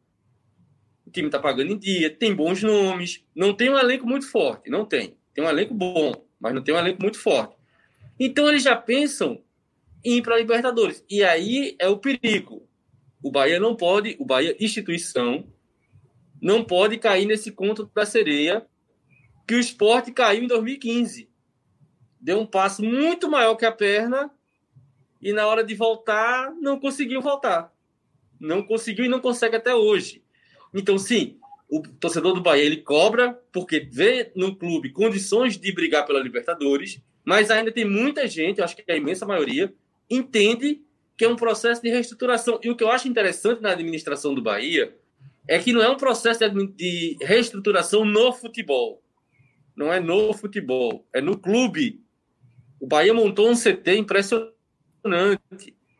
o 1.11 1.13
time 1.13 1.27
está 1.27 1.41
pagando 1.41 1.73
em 1.73 1.77
dia, 1.77 2.09
tem 2.09 2.33
bons 2.33 2.63
nomes, 2.63 3.25
não 3.35 3.53
tem 3.53 3.69
um 3.69 3.77
elenco 3.77 4.07
muito 4.07 4.31
forte, 4.31 4.71
não 4.71 4.85
tem. 4.85 5.17
Tem 5.35 5.45
um 5.45 5.49
elenco 5.49 5.75
bom, 5.75 6.25
mas 6.39 6.55
não 6.55 6.63
tem 6.63 6.73
um 6.73 6.79
elenco 6.79 7.03
muito 7.03 7.19
forte. 7.19 7.57
Então 8.19 8.49
eles 8.49 8.63
já 8.63 8.77
pensam 8.77 9.43
em 10.05 10.19
ir 10.19 10.23
para 10.23 10.37
a 10.37 10.39
Libertadores. 10.39 11.05
E 11.11 11.25
aí 11.25 11.75
é 11.81 11.89
o 11.89 11.99
perigo. 11.99 12.67
O 13.21 13.31
Bahia 13.31 13.59
não 13.59 13.75
pode, 13.75 14.17
o 14.21 14.25
Bahia 14.25 14.57
instituição, 14.61 15.45
não 16.41 16.65
pode 16.65 16.97
cair 16.97 17.27
nesse 17.27 17.51
conto 17.51 17.91
da 17.93 18.07
sereia 18.07 18.65
que 19.47 19.55
o 19.55 19.61
esporte 19.61 20.13
caiu 20.13 20.45
em 20.45 20.47
2015. 20.47 21.29
Deu 22.21 22.39
um 22.39 22.47
passo 22.47 22.85
muito 22.85 23.29
maior 23.29 23.57
que 23.57 23.67
a 23.67 23.73
perna 23.73 24.31
e 25.21 25.33
na 25.33 25.47
hora 25.47 25.65
de 25.65 25.75
voltar 25.75 26.55
não 26.61 26.79
conseguiu 26.79 27.21
voltar. 27.21 27.75
Não 28.39 28.63
conseguiu 28.63 29.07
e 29.07 29.09
não 29.09 29.21
consegue 29.21 29.57
até 29.57 29.75
hoje. 29.75 30.23
Então, 30.73 30.99
sim, 30.99 31.39
o 31.69 31.83
torcedor 31.83 32.35
do 32.35 32.41
Bahia 32.41 32.65
ele 32.65 32.79
cobra 32.79 33.39
porque 33.53 33.81
vê 33.81 34.33
no 34.35 34.57
clube 34.57 34.91
condições 34.91 35.57
de 35.57 35.73
brigar 35.73 36.05
pela 36.07 36.21
Libertadores, 36.21 37.01
mas 37.25 37.51
ainda 37.51 37.71
tem 37.71 37.85
muita 37.85 38.27
gente, 38.27 38.61
acho 38.61 38.77
que 38.77 38.91
a 38.91 38.97
imensa 38.97 39.27
maioria, 39.27 39.73
entende 40.09 40.83
que 41.17 41.25
é 41.25 41.29
um 41.29 41.37
processo 41.37 41.83
de 41.83 41.91
reestruturação. 41.91 42.59
E 42.63 42.71
o 42.71 42.77
que 42.77 42.83
eu 42.83 42.91
acho 42.91 43.07
interessante 43.07 43.61
na 43.61 43.71
administração 43.71 44.35
do 44.35 44.43
Bahia 44.43 44.97
é 45.47 45.59
que 45.59 45.73
não 45.73 45.83
é 45.83 45.89
um 45.89 45.97
processo 45.97 46.41
de 46.75 47.17
reestruturação 47.21 48.05
no 48.05 48.33
futebol. 48.33 49.03
Não 49.77 49.93
é 49.93 50.01
no 50.01 50.33
futebol, 50.33 51.07
é 51.13 51.21
no 51.21 51.39
clube. 51.39 52.03
O 52.81 52.87
Bahia 52.87 53.15
montou 53.15 53.49
um 53.51 53.55
CT 53.55 53.97
impressionante. 53.97 54.55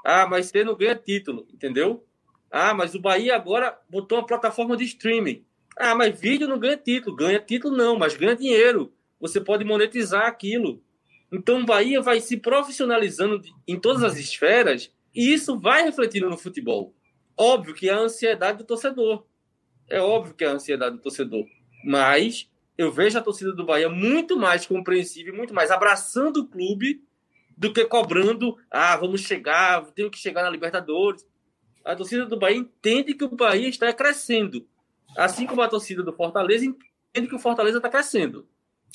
Ah, 0.05 0.27
mas 0.27 0.51
CT 0.51 0.65
não 0.65 0.77
ganha 0.77 0.95
título, 0.95 1.47
entendeu? 1.53 2.05
Ah, 2.51 2.75
mas 2.75 2.95
o 2.95 3.01
Bahia 3.01 3.37
agora 3.37 3.79
botou 3.89 4.19
uma 4.19 4.27
plataforma 4.27 4.77
de 4.77 4.85
streaming. 4.85 5.45
Ah, 5.79 5.95
mas 5.95 6.19
vídeo 6.19 6.49
não 6.49 6.59
ganha 6.59 6.77
título. 6.77 7.15
Ganha 7.15 7.39
título 7.39 7.77
não, 7.77 7.97
mas 7.97 8.17
ganha 8.17 8.35
dinheiro. 8.35 8.93
Você 9.21 9.41
pode 9.41 9.65
monetizar 9.65 10.27
aquilo. 10.27 10.83
Então 11.33 11.61
o 11.61 11.67
Bahia 11.67 12.01
vai 12.01 12.21
se 12.21 12.37
profissionalizando 12.37 13.41
em 13.67 13.79
todas 13.79 14.03
as 14.03 14.19
esferas 14.19 14.93
e 15.15 15.33
isso 15.33 15.59
vai 15.59 15.85
refletindo 15.85 16.29
no 16.29 16.37
futebol. 16.37 16.95
Óbvio 17.37 17.75
que 17.75 17.89
é 17.89 17.93
a 17.93 18.01
ansiedade 18.01 18.59
do 18.59 18.65
torcedor. 18.65 19.25
É 19.89 20.01
óbvio 20.01 20.35
que 20.35 20.45
é 20.45 20.49
a 20.49 20.53
ansiedade 20.53 20.97
do 20.97 21.03
torcedor. 21.03 21.47
Mas 21.85 22.51
eu 22.77 22.91
vejo 22.91 23.19
a 23.19 23.23
torcida 23.23 23.53
do 23.53 23.65
Bahia 23.65 23.89
muito 23.89 24.37
mais 24.37 24.67
compreensível, 24.67 25.35
muito 25.35 25.55
mais 25.55 25.71
abraçando 25.71 26.39
o 26.39 26.49
clube 26.49 27.03
do 27.57 27.73
que 27.73 27.85
cobrando, 27.85 28.57
ah, 28.71 28.97
vamos 28.97 29.21
chegar, 29.21 29.85
tenho 29.93 30.11
que 30.11 30.19
chegar 30.19 30.43
na 30.43 30.51
Libertadores. 30.51 31.27
A 31.85 31.97
torcida 31.97 32.27
do 32.27 32.39
Bahia 32.39 32.59
entende 32.59 33.15
que 33.15 33.25
o 33.25 33.35
Bahia 33.35 33.69
está 33.69 33.93
crescendo. 33.93 34.67
Assim 35.17 35.47
como 35.47 35.63
a 35.63 35.69
torcida 35.69 36.03
do 36.03 36.13
Fortaleza 36.13 36.65
entende 36.65 37.29
que 37.29 37.35
o 37.35 37.39
Fortaleza 37.39 37.79
está 37.79 37.89
crescendo. 37.89 38.47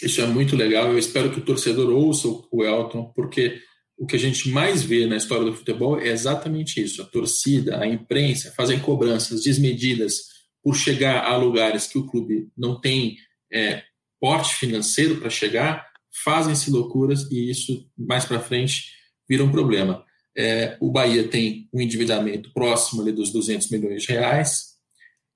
Isso 0.01 0.21
é 0.21 0.25
muito 0.25 0.55
legal. 0.55 0.87
Eu 0.87 0.97
espero 0.97 1.31
que 1.31 1.39
o 1.39 1.45
torcedor 1.45 1.89
ouça 1.89 2.27
o 2.51 2.63
Elton, 2.63 3.11
porque 3.15 3.61
o 3.97 4.05
que 4.05 4.15
a 4.15 4.19
gente 4.19 4.49
mais 4.49 4.83
vê 4.83 5.05
na 5.05 5.15
história 5.15 5.45
do 5.45 5.53
futebol 5.53 5.99
é 5.99 6.09
exatamente 6.09 6.81
isso: 6.81 7.01
a 7.01 7.05
torcida, 7.05 7.79
a 7.79 7.87
imprensa 7.87 8.53
fazem 8.55 8.79
cobranças 8.79 9.43
desmedidas 9.43 10.35
por 10.61 10.75
chegar 10.75 11.25
a 11.25 11.37
lugares 11.37 11.87
que 11.87 11.97
o 11.97 12.05
clube 12.05 12.49
não 12.57 12.79
tem 12.79 13.17
é, 13.51 13.83
porte 14.19 14.55
financeiro 14.55 15.17
para 15.17 15.29
chegar, 15.29 15.87
fazem-se 16.23 16.71
loucuras 16.71 17.29
e 17.31 17.49
isso 17.49 17.89
mais 17.97 18.25
para 18.25 18.39
frente 18.39 18.91
vira 19.29 19.43
um 19.43 19.51
problema. 19.51 20.03
É, 20.37 20.77
o 20.79 20.91
Bahia 20.91 21.27
tem 21.27 21.69
um 21.73 21.79
endividamento 21.79 22.51
próximo 22.53 23.01
ali 23.01 23.11
dos 23.11 23.31
200 23.31 23.69
milhões 23.69 24.03
de 24.03 24.11
reais. 24.11 24.75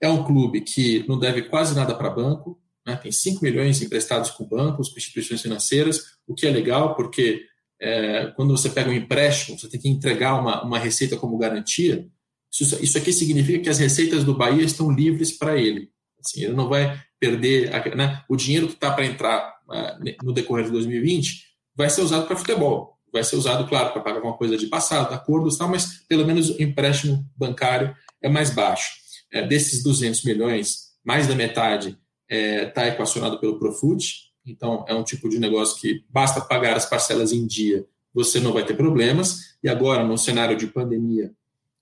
É 0.02 0.10
um 0.10 0.24
clube 0.24 0.62
que 0.62 1.06
não 1.08 1.18
deve 1.18 1.44
quase 1.44 1.76
nada 1.76 1.96
para 1.96 2.10
banco, 2.10 2.60
né? 2.86 2.96
tem 2.96 3.12
5 3.12 3.44
milhões 3.44 3.82
emprestados 3.82 4.32
com 4.32 4.46
bancos, 4.46 4.90
com 4.90 4.98
instituições 4.98 5.42
financeiras, 5.42 6.18
o 6.28 6.34
que 6.34 6.48
é 6.48 6.50
legal 6.50 6.96
porque 6.96 7.46
é, 7.82 8.28
quando 8.36 8.56
você 8.56 8.70
pega 8.70 8.90
um 8.90 8.94
empréstimo, 8.94 9.58
você 9.58 9.70
tem 9.70 9.80
que 9.80 9.88
entregar 9.88 10.40
uma, 10.40 10.64
uma 10.64 10.78
receita 10.78 11.16
como 11.16 11.38
garantia. 11.38 12.08
Isso, 12.52 12.84
isso 12.84 12.98
aqui 12.98 13.14
significa 13.14 13.60
que 13.60 13.70
as 13.70 13.80
receitas 13.80 14.24
do 14.24 14.36
Bahia 14.36 14.64
estão 14.64 14.92
livres 14.92 15.32
para 15.32 15.58
ele. 15.58 15.90
Assim, 16.20 16.44
ele 16.44 16.54
não 16.54 16.68
vai 16.68 17.02
perder 17.20 17.70
né, 17.96 18.24
o 18.28 18.36
dinheiro 18.36 18.68
que 18.68 18.74
está 18.74 18.92
para 18.92 19.06
entrar 19.06 19.60
uh, 19.68 20.26
no 20.26 20.34
decorrer 20.34 20.66
de 20.66 20.72
2020 20.72 21.44
vai 21.76 21.90
ser 21.90 22.02
usado 22.02 22.28
para 22.28 22.36
futebol. 22.36 22.99
Vai 23.12 23.24
ser 23.24 23.36
usado, 23.36 23.68
claro, 23.68 23.92
para 23.92 24.02
pagar 24.02 24.18
alguma 24.18 24.38
coisa 24.38 24.58
de 24.58 24.68
passado, 24.68 25.14
acordos, 25.14 25.58
tal, 25.58 25.68
mas 25.68 26.04
pelo 26.08 26.26
menos 26.26 26.50
o 26.50 26.62
empréstimo 26.62 27.26
bancário 27.36 27.96
é 28.22 28.30
mais 28.30 28.50
baixo. 28.50 29.00
É, 29.32 29.46
desses 29.46 29.84
200 29.84 30.24
milhões, 30.24 30.90
mais 31.04 31.28
da 31.28 31.36
metade 31.36 31.98
está 32.28 32.36
é, 32.36 32.66
tá 32.66 32.88
equacionado 32.88 33.40
pelo 33.40 33.58
Profut, 33.58 34.30
então, 34.46 34.86
é 34.88 34.94
um 34.94 35.04
tipo 35.04 35.30
de 35.30 35.40
negócio 35.40 35.80
que 35.80 36.04
basta 36.10 36.42
pagar 36.42 36.76
as 36.76 36.86
parcelas 36.86 37.32
em 37.32 37.46
dia, 37.46 37.86
você 38.14 38.40
não 38.40 38.52
vai 38.52 38.66
ter 38.66 38.76
problemas. 38.76 39.56
E 39.64 39.70
agora, 39.70 40.04
no 40.04 40.18
cenário 40.18 40.58
de 40.58 40.68
pandemia, 40.68 41.32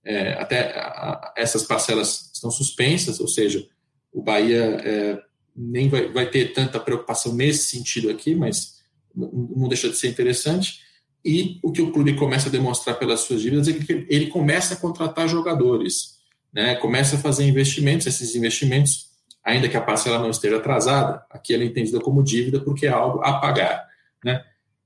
é, 0.04 0.34
até 0.34 0.72
a, 0.78 1.34
essas 1.36 1.64
parcelas 1.64 2.32
estão 2.34 2.52
suspensas, 2.52 3.20
ou 3.20 3.28
seja, 3.28 3.68
o 4.12 4.22
Bahia 4.22 4.64
é, 4.84 5.22
nem 5.56 5.90
vai, 5.90 6.12
vai, 6.12 6.30
ter 6.30 6.54
tanta 6.54 6.80
preocupação 6.80 7.34
nesse 7.34 7.64
sentido 7.66 8.10
aqui, 8.10 8.36
mas 8.36 8.78
não 9.16 9.68
deixa 9.68 9.90
de 9.90 9.98
ser 9.98 10.10
interessante. 10.10 10.82
E 11.28 11.60
o 11.62 11.74
que 11.74 11.82
o 11.82 11.92
clube 11.92 12.16
começa 12.16 12.48
a 12.48 12.52
demonstrar 12.52 12.98
pelas 12.98 13.20
suas 13.20 13.42
dívidas 13.42 13.68
é 13.68 13.74
que 13.74 14.08
ele 14.10 14.28
começa 14.28 14.76
a 14.76 14.78
contratar 14.78 15.28
jogadores, 15.28 16.20
né? 16.54 16.76
começa 16.76 17.18
a 17.18 17.20
fazer 17.20 17.46
investimentos, 17.46 18.08
esses 18.08 18.34
investimentos 18.34 19.08
ainda 19.44 19.68
que 19.68 19.76
a 19.76 19.82
parcela 19.82 20.20
não 20.20 20.30
esteja 20.30 20.56
atrasada, 20.56 21.22
aqui 21.30 21.54
ela 21.54 21.64
é 21.64 21.66
entendida 21.66 22.00
como 22.00 22.24
dívida 22.24 22.62
porque 22.62 22.86
é 22.86 22.90
algo 22.90 23.20
a 23.22 23.34
pagar. 23.40 23.86
Né? 24.24 24.42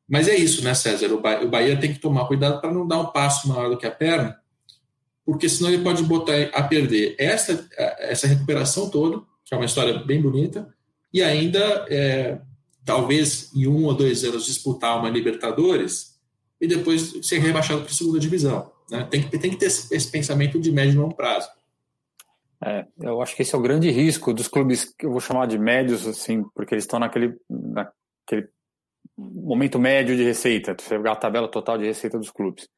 Mas 0.10 0.28
é 0.28 0.36
isso, 0.36 0.64
né, 0.64 0.74
César? 0.74 1.14
O 1.14 1.48
Bahia 1.48 1.80
tem 1.80 1.94
que 1.94 2.00
tomar 2.00 2.26
cuidado 2.26 2.60
para 2.60 2.74
não 2.74 2.88
dar 2.88 3.00
um 3.00 3.12
passo 3.12 3.48
maior 3.48 3.70
do 3.70 3.78
que 3.78 3.86
a 3.86 3.92
perna, 3.92 4.36
porque 5.24 5.48
senão 5.48 5.70
ele 5.70 5.84
pode 5.84 6.02
botar 6.02 6.34
a 6.54 6.64
perder 6.64 7.16
essa, 7.20 7.68
essa 8.00 8.26
recuperação 8.26 8.90
toda, 8.90 9.22
que 9.46 9.54
é 9.54 9.58
uma 9.58 9.66
história 9.66 9.94
bem 10.00 10.20
bonita, 10.20 10.68
e 11.14 11.22
ainda, 11.22 11.86
é, 11.88 12.40
talvez 12.84 13.52
em 13.56 13.68
um 13.68 13.86
ou 13.86 13.94
dois 13.94 14.24
anos, 14.24 14.46
disputar 14.46 14.98
uma 14.98 15.10
Libertadores 15.10 16.11
e 16.62 16.68
depois 16.68 17.14
ser 17.24 17.40
rebaixado 17.40 17.82
para 17.82 17.90
a 17.90 17.94
segunda 17.94 18.20
divisão. 18.20 18.72
Né? 18.90 19.04
Tem, 19.10 19.24
que, 19.24 19.40
tem 19.40 19.52
que 19.52 19.58
ter 19.58 19.66
esse, 19.66 20.12
pensamento 20.12 20.60
de 20.60 20.72
médio 20.72 20.94
e 20.94 20.98
longo 20.98 21.16
prazo. 21.16 21.50
É, 22.64 22.86
eu 23.02 23.20
acho 23.20 23.36
que 23.36 23.42
esse 23.42 23.56
é 23.56 23.58
o 23.58 23.62
grande 23.62 23.90
risco 23.90 24.32
dos 24.32 24.48
clubes 24.48 24.86
que 24.86 25.08
eu 25.08 25.12
vou 25.12 25.20
chamar 25.20 25.48
de 25.48 25.58
médios, 25.58 26.08
assim, 26.08 26.44
porque 26.54 26.76
eles 26.76 26.84
estão 26.84 27.00
naquele, 27.00 27.36
naquele 27.50 28.48
momento 29.18 29.80
médio 29.80 30.16
de 30.16 30.24
receita, 30.24 30.76
pegar 30.76 31.14
a 31.14 31.16
tabela 31.16 31.48
total 31.48 31.80
de 31.80 31.86
receita 31.86 32.20
dos 32.20 32.30
clubes. 32.30 32.70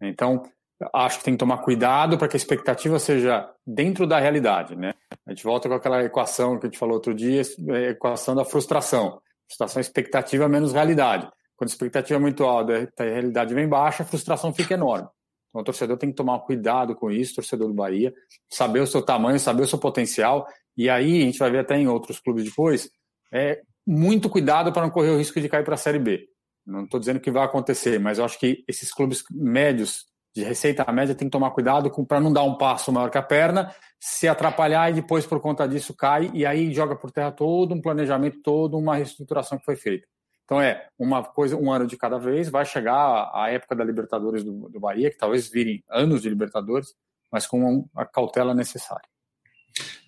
Então, 0.00 0.44
acho 0.92 1.18
que 1.18 1.24
tem 1.24 1.34
que 1.34 1.38
tomar 1.38 1.58
cuidado 1.58 2.16
para 2.16 2.28
que 2.28 2.36
a 2.36 2.38
expectativa 2.38 3.00
seja 3.00 3.48
dentro 3.66 4.06
da 4.06 4.20
realidade, 4.20 4.76
né? 4.76 4.94
A 5.26 5.30
gente 5.30 5.42
volta 5.42 5.68
com 5.68 5.74
aquela 5.74 6.04
equação 6.04 6.58
que 6.58 6.66
a 6.66 6.68
gente 6.68 6.78
falou 6.78 6.94
outro 6.94 7.12
dia, 7.12 7.42
a 7.70 7.90
equação 7.90 8.36
da 8.36 8.44
frustração. 8.44 9.20
Frustração 9.48 9.80
é 9.80 9.82
expectativa 9.82 10.48
menos 10.48 10.72
realidade. 10.72 11.28
Quando 11.62 11.70
a 11.70 11.74
expectativa 11.74 12.18
é 12.18 12.20
muito 12.20 12.42
alta 12.42 12.90
a 12.98 13.02
realidade 13.04 13.54
vem 13.54 13.68
baixa, 13.68 14.02
a 14.02 14.06
frustração 14.06 14.52
fica 14.52 14.74
enorme. 14.74 15.06
Então, 15.48 15.60
o 15.60 15.64
torcedor 15.64 15.96
tem 15.96 16.10
que 16.10 16.16
tomar 16.16 16.40
cuidado 16.40 16.92
com 16.96 17.08
isso, 17.08 17.36
torcedor 17.36 17.68
do 17.68 17.74
Bahia, 17.74 18.12
saber 18.50 18.80
o 18.80 18.86
seu 18.86 19.00
tamanho, 19.00 19.38
saber 19.38 19.62
o 19.62 19.66
seu 19.68 19.78
potencial. 19.78 20.44
E 20.76 20.90
aí, 20.90 21.22
a 21.22 21.24
gente 21.24 21.38
vai 21.38 21.52
ver 21.52 21.60
até 21.60 21.76
em 21.76 21.86
outros 21.86 22.18
clubes 22.18 22.42
depois, 22.42 22.90
é 23.32 23.60
muito 23.86 24.28
cuidado 24.28 24.72
para 24.72 24.82
não 24.82 24.90
correr 24.90 25.10
o 25.10 25.18
risco 25.18 25.40
de 25.40 25.48
cair 25.48 25.62
para 25.64 25.74
a 25.74 25.76
Série 25.76 26.00
B. 26.00 26.26
Não 26.66 26.82
estou 26.82 26.98
dizendo 26.98 27.20
que 27.20 27.30
vai 27.30 27.44
acontecer, 27.44 28.00
mas 28.00 28.18
eu 28.18 28.24
acho 28.24 28.40
que 28.40 28.64
esses 28.66 28.92
clubes 28.92 29.22
médios, 29.30 30.06
de 30.34 30.42
receita 30.42 30.90
média, 30.90 31.14
tem 31.14 31.28
que 31.28 31.32
tomar 31.32 31.52
cuidado 31.52 31.92
para 32.08 32.18
não 32.18 32.32
dar 32.32 32.42
um 32.42 32.58
passo 32.58 32.90
maior 32.90 33.08
que 33.08 33.18
a 33.18 33.22
perna, 33.22 33.72
se 34.00 34.26
atrapalhar 34.26 34.90
e 34.90 34.94
depois, 34.94 35.24
por 35.26 35.38
conta 35.38 35.68
disso, 35.68 35.94
cai 35.94 36.28
e 36.34 36.44
aí 36.44 36.74
joga 36.74 36.96
por 36.96 37.12
terra 37.12 37.30
todo 37.30 37.72
um 37.72 37.80
planejamento, 37.80 38.42
toda 38.42 38.76
uma 38.76 38.96
reestruturação 38.96 39.58
que 39.58 39.64
foi 39.64 39.76
feita. 39.76 40.11
Então 40.52 40.60
é 40.60 40.86
uma 40.98 41.24
coisa, 41.24 41.56
um 41.56 41.72
ano 41.72 41.86
de 41.86 41.96
cada 41.96 42.18
vez, 42.18 42.50
vai 42.50 42.66
chegar 42.66 43.30
a 43.32 43.48
época 43.48 43.74
da 43.74 43.82
Libertadores 43.82 44.44
do, 44.44 44.68
do 44.68 44.78
Bahia, 44.78 45.10
que 45.10 45.16
talvez 45.16 45.48
virem 45.48 45.82
anos 45.88 46.20
de 46.20 46.28
Libertadores, 46.28 46.94
mas 47.32 47.46
com 47.46 47.88
a 47.96 48.04
cautela 48.04 48.52
necessária. 48.52 49.08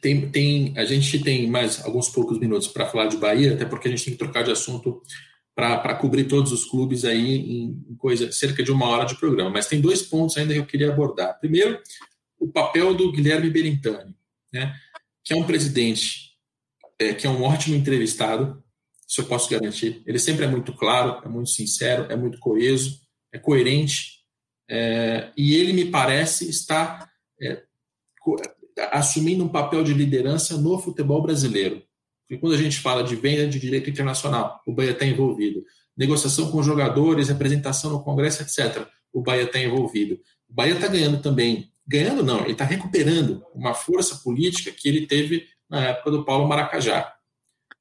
Tem, 0.03 0.31
tem, 0.31 0.75
a 0.77 0.85
gente 0.85 1.19
tem 1.25 1.49
mais 1.49 1.83
alguns 1.83 2.11
poucos 2.11 2.39
minutos 2.39 2.69
para 2.69 2.85
falar 2.85 3.07
de 3.07 3.17
Bahia, 3.17 3.55
até 3.55 3.65
porque 3.65 3.89
a 3.89 3.91
gente 3.91 4.05
tem 4.05 4.13
que 4.13 4.19
trocar 4.19 4.45
de 4.45 4.51
assunto 4.51 5.01
para 5.55 5.95
cobrir 5.95 6.25
todos 6.25 6.53
os 6.53 6.67
clubes 6.67 7.07
aí 7.07 7.37
em 7.37 7.97
coisa 7.97 8.31
cerca 8.31 8.63
de 8.63 8.71
uma 8.71 8.87
hora 8.87 9.07
de 9.07 9.19
programa. 9.19 9.49
Mas 9.49 9.67
tem 9.67 9.81
dois 9.81 10.03
pontos 10.03 10.37
ainda 10.37 10.53
que 10.53 10.61
eu 10.61 10.67
queria 10.67 10.93
abordar. 10.93 11.41
Primeiro, 11.41 11.81
o 12.39 12.49
papel 12.49 12.93
do 12.93 13.11
Guilherme 13.11 13.49
Berintani, 13.49 14.15
né, 14.53 14.75
que 15.25 15.33
é 15.33 15.37
um 15.37 15.45
presidente 15.45 16.35
é, 16.99 17.15
que 17.15 17.27
é 17.27 17.31
um 17.31 17.43
ótimo 17.43 17.75
entrevistado, 17.75 18.63
isso 19.09 19.21
eu 19.21 19.27
posso 19.27 19.51
garantir. 19.51 20.03
Ele 20.07 20.19
sempre 20.19 20.45
é 20.45 20.49
muito 20.49 20.73
claro, 20.73 21.21
é 21.25 21.29
muito 21.29 21.51
sincero, 21.51 22.07
é 22.11 22.17
muito 22.17 22.39
coeso, 22.39 23.01
é 23.33 23.39
coerente, 23.39 24.15
é, 24.69 25.31
e 25.37 25.55
ele 25.55 25.73
me 25.73 25.85
parece 25.87 26.49
estar 26.49 27.09
é, 27.41 27.63
assumindo 28.93 29.45
um 29.45 29.49
papel 29.49 29.85
de 29.85 29.93
liderança 29.93 30.57
no 30.57 30.79
futebol 30.79 31.23
brasileiro. 31.23 31.83
Porque 32.23 32.41
quando 32.41 32.55
a 32.55 32.59
gente 32.59 32.81
fala 32.81 33.05
de 33.05 33.15
venda 33.17 33.47
de 33.47 33.59
direito 33.59 33.91
internacional, 33.91 34.61
o 34.67 34.73
Bahia 34.73 34.93
está 34.93 35.05
envolvido. 35.05 35.65
Negociação 35.97 36.51
com 36.51 36.63
jogadores, 36.63 37.29
representação 37.29 37.91
no 37.91 38.03
Congresso, 38.03 38.43
etc. 38.43 38.87
O 39.13 39.21
Bahia 39.21 39.45
está 39.45 39.61
envolvido. 39.61 40.19
O 40.49 40.55
Bahia 40.55 40.75
está 40.75 40.89
ganhando 40.89 41.21
também. 41.21 41.71
Ganhando 41.87 42.23
não, 42.23 42.41
ele 42.41 42.53
está 42.53 42.65
recuperando 42.65 43.45
uma 43.55 43.75
força 43.75 44.17
política 44.17 44.73
que 44.73 44.89
ele 44.89 45.07
teve 45.07 45.47
na 45.69 45.89
época 45.89 46.11
do 46.11 46.25
Paulo 46.25 46.49
Maracajá. 46.49 47.13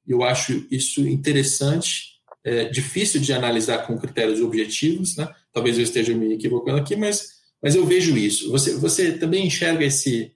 Eu 0.06 0.22
acho 0.22 0.66
isso 0.70 1.06
interessante, 1.06 2.14
é, 2.44 2.66
difícil 2.66 3.20
de 3.20 3.32
analisar 3.32 3.86
com 3.86 3.98
critérios 3.98 4.40
objetivos, 4.40 5.16
né? 5.16 5.32
Talvez 5.52 5.78
eu 5.78 5.84
esteja 5.84 6.14
me 6.14 6.34
equivocando 6.34 6.78
aqui, 6.78 6.94
mas, 6.96 7.28
mas 7.62 7.74
eu 7.74 7.86
vejo 7.86 8.16
isso. 8.16 8.50
Você, 8.50 8.74
você 8.76 9.16
também 9.16 9.46
enxerga 9.46 9.84
esse, 9.84 10.32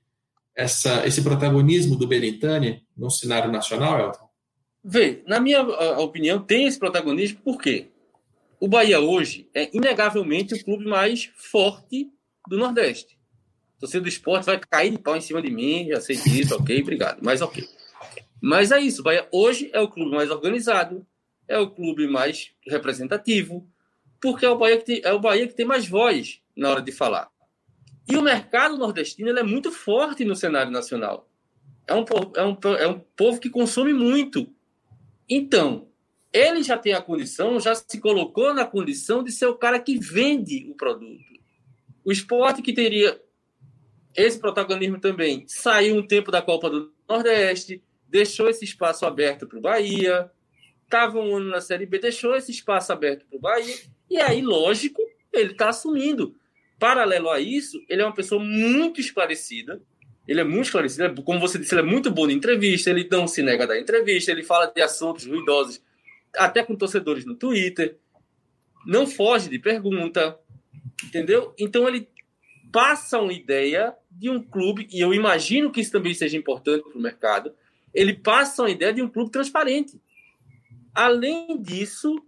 essa, 0.57 1.07
esse 1.07 1.23
protagonismo 1.23 1.97
do 1.97 2.07
Belintani 2.07 2.83
no 2.97 3.11
cenário 3.11 3.51
nacional, 3.51 3.99
Elton? 4.01 4.29
Vê, 4.83 5.23
na 5.27 5.39
minha 5.39 5.63
opinião, 5.99 6.41
tem 6.41 6.67
esse 6.67 6.79
protagonismo 6.79 7.41
porque 7.45 7.89
o 8.61 8.67
Bahia 8.67 9.01
hoje 9.01 9.49
é 9.55 9.69
inegavelmente 9.77 10.55
o 10.55 10.65
clube 10.65 10.85
mais 10.85 11.31
forte 11.37 12.11
do 12.49 12.57
Nordeste. 12.57 13.19
O 13.77 13.81
torcedor 13.81 14.03
do 14.03 14.09
esporte 14.09 14.47
vai 14.47 14.59
cair 14.59 14.91
de 14.91 14.99
pau 14.99 15.17
em 15.17 15.21
cima 15.21 15.41
de 15.41 15.51
mim, 15.51 15.87
já 15.89 16.01
sei 16.01 16.17
disso, 16.17 16.57
ok, 16.57 16.81
obrigado, 16.81 17.19
mas 17.23 17.41
ok. 17.41 17.69
Mas 18.41 18.71
é 18.71 18.81
isso, 18.81 19.03
Bahia 19.03 19.29
hoje 19.33 19.71
é 19.73 19.81
o 19.81 19.89
clube 19.89 20.13
mais 20.13 20.31
organizado, 20.31 21.07
é 21.47 21.59
o 21.59 21.71
clube 21.71 22.07
mais 22.07 22.53
representativo, 22.67 23.69
porque 24.21 24.45
é 24.45 24.51
o 24.51 24.59
Bahia 24.59 24.79
que 24.79 24.85
tem, 24.85 25.01
é 25.05 25.13
o 25.13 25.21
Bahia 25.21 25.47
que 25.49 25.55
tem 25.55 25.67
mais 25.67 25.89
voz 25.89 26.41
na 26.57 26.71
hora 26.71 26.83
de 26.83 26.93
falar. 26.93 27.29
E 28.09 28.17
o 28.17 28.23
mercado 28.23 28.77
nordestino 28.79 29.37
é 29.37 29.43
muito 29.43 29.71
forte 29.71 30.25
no 30.25 30.35
cenário 30.35 30.73
nacional. 30.73 31.29
É 31.87 31.95
um, 31.95 32.05
é, 32.37 32.45
um, 32.45 32.75
é 32.75 32.89
um 32.89 33.01
povo 33.17 33.41
que 33.41 33.51
consome 33.51 33.93
muito. 33.93 34.49
Então, 35.29 35.89
ele 36.33 36.63
já 36.63 36.77
tem 36.79 36.95
a 36.95 37.03
condição, 37.03 37.61
já 37.61 37.75
se 37.75 38.01
colocou 38.01 38.55
na 38.55 38.65
condição 38.65 39.23
de 39.23 39.33
ser 39.33 39.47
o 39.47 39.57
cara 39.57 39.79
que 39.79 39.99
vende 39.99 40.67
o 40.71 40.75
produto. 40.75 41.39
O 42.05 42.13
esporte 42.13 42.63
que 42.63 42.73
teria 42.73 43.21
esse 44.15 44.39
protagonismo 44.39 44.99
também 44.99 45.45
saiu 45.47 45.97
um 45.97 46.07
tempo 46.07 46.31
da 46.31 46.43
Copa 46.43 46.71
do 46.71 46.93
Nordeste, 47.09 47.83
deixou 48.09 48.49
esse 48.49 48.65
espaço 48.65 49.07
aberto 49.07 49.47
para 49.47 49.59
o 49.59 49.63
Bahia, 49.63 50.31
estava 50.85 51.19
um 51.19 51.37
ano 51.37 51.51
na 51.51 51.61
Série 51.61 51.87
B, 51.87 51.99
deixou 51.99 52.35
esse 52.35 52.51
espaço 52.51 52.93
aberto 52.93 53.27
para 53.27 53.37
o 53.37 53.41
Bahia, 53.41 53.77
e 54.11 54.19
aí, 54.19 54.41
lógico, 54.41 55.03
ele 55.33 55.53
está 55.53 55.69
assumindo. 55.69 56.35
Paralelo 56.79 57.29
a 57.29 57.41
isso, 57.41 57.83
ele 57.89 58.03
é 58.03 58.05
uma 58.05 58.15
pessoa 58.15 58.43
muito 58.43 59.01
esclarecida, 59.01 59.83
ele 60.27 60.41
é 60.41 60.45
muito 60.45 60.67
esclarecido, 60.67 61.23
como 61.23 61.41
você 61.41 61.59
disse, 61.59 61.75
ele 61.75 61.83
é 61.83 61.85
muito 61.85 62.11
bom 62.11 62.27
na 62.27 62.33
entrevista, 62.33 62.91
ele 62.91 63.07
não 63.11 63.27
se 63.27 63.43
nega 63.43 63.67
da 63.67 63.79
entrevista, 63.79 64.31
ele 64.31 64.43
fala 64.43 64.67
de 64.67 64.81
assuntos 64.81 65.27
ruidosos, 65.27 65.83
até 66.37 66.63
com 66.63 66.77
torcedores 66.77 67.25
no 67.25 67.35
Twitter, 67.35 67.97
não 68.87 69.07
foge 69.07 69.49
de 69.49 69.59
pergunta, 69.59 70.39
entendeu? 71.05 71.55
Então 71.59 71.89
ele 71.89 72.09
passa 72.71 73.19
uma 73.19 73.33
ideia 73.33 73.95
de 74.11 74.31
um 74.31 74.43
clube, 74.43 74.87
e 74.91 75.01
eu 75.01 75.13
imagino 75.13 75.71
que 75.71 75.81
isso 75.81 75.93
também 75.93 76.15
seja 76.15 76.37
importante 76.37 76.85
para 76.85 76.99
o 76.99 77.03
mercado, 77.03 77.55
ele 77.95 78.15
passa 78.15 78.63
uma 78.63 78.71
ideia 78.71 78.93
de 78.93 79.03
um 79.03 79.09
clube 79.09 79.31
transparente. 79.31 80.01
Além 80.95 81.61
disso, 81.61 82.23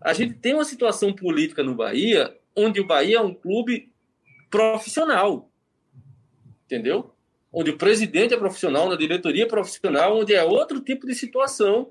a 0.00 0.12
gente 0.12 0.34
tem 0.34 0.54
uma 0.54 0.64
situação 0.64 1.12
política 1.12 1.62
no 1.62 1.74
Bahia, 1.74 2.36
onde 2.54 2.80
o 2.80 2.86
Bahia 2.86 3.18
é 3.18 3.20
um 3.20 3.34
clube 3.34 3.90
profissional. 4.50 5.50
Entendeu? 6.64 7.12
Onde 7.52 7.70
o 7.70 7.78
presidente 7.78 8.34
é 8.34 8.36
profissional, 8.36 8.88
na 8.88 8.96
diretoria 8.96 9.44
é 9.44 9.48
profissional, 9.48 10.18
onde 10.18 10.34
é 10.34 10.44
outro 10.44 10.80
tipo 10.80 11.06
de 11.06 11.14
situação 11.14 11.90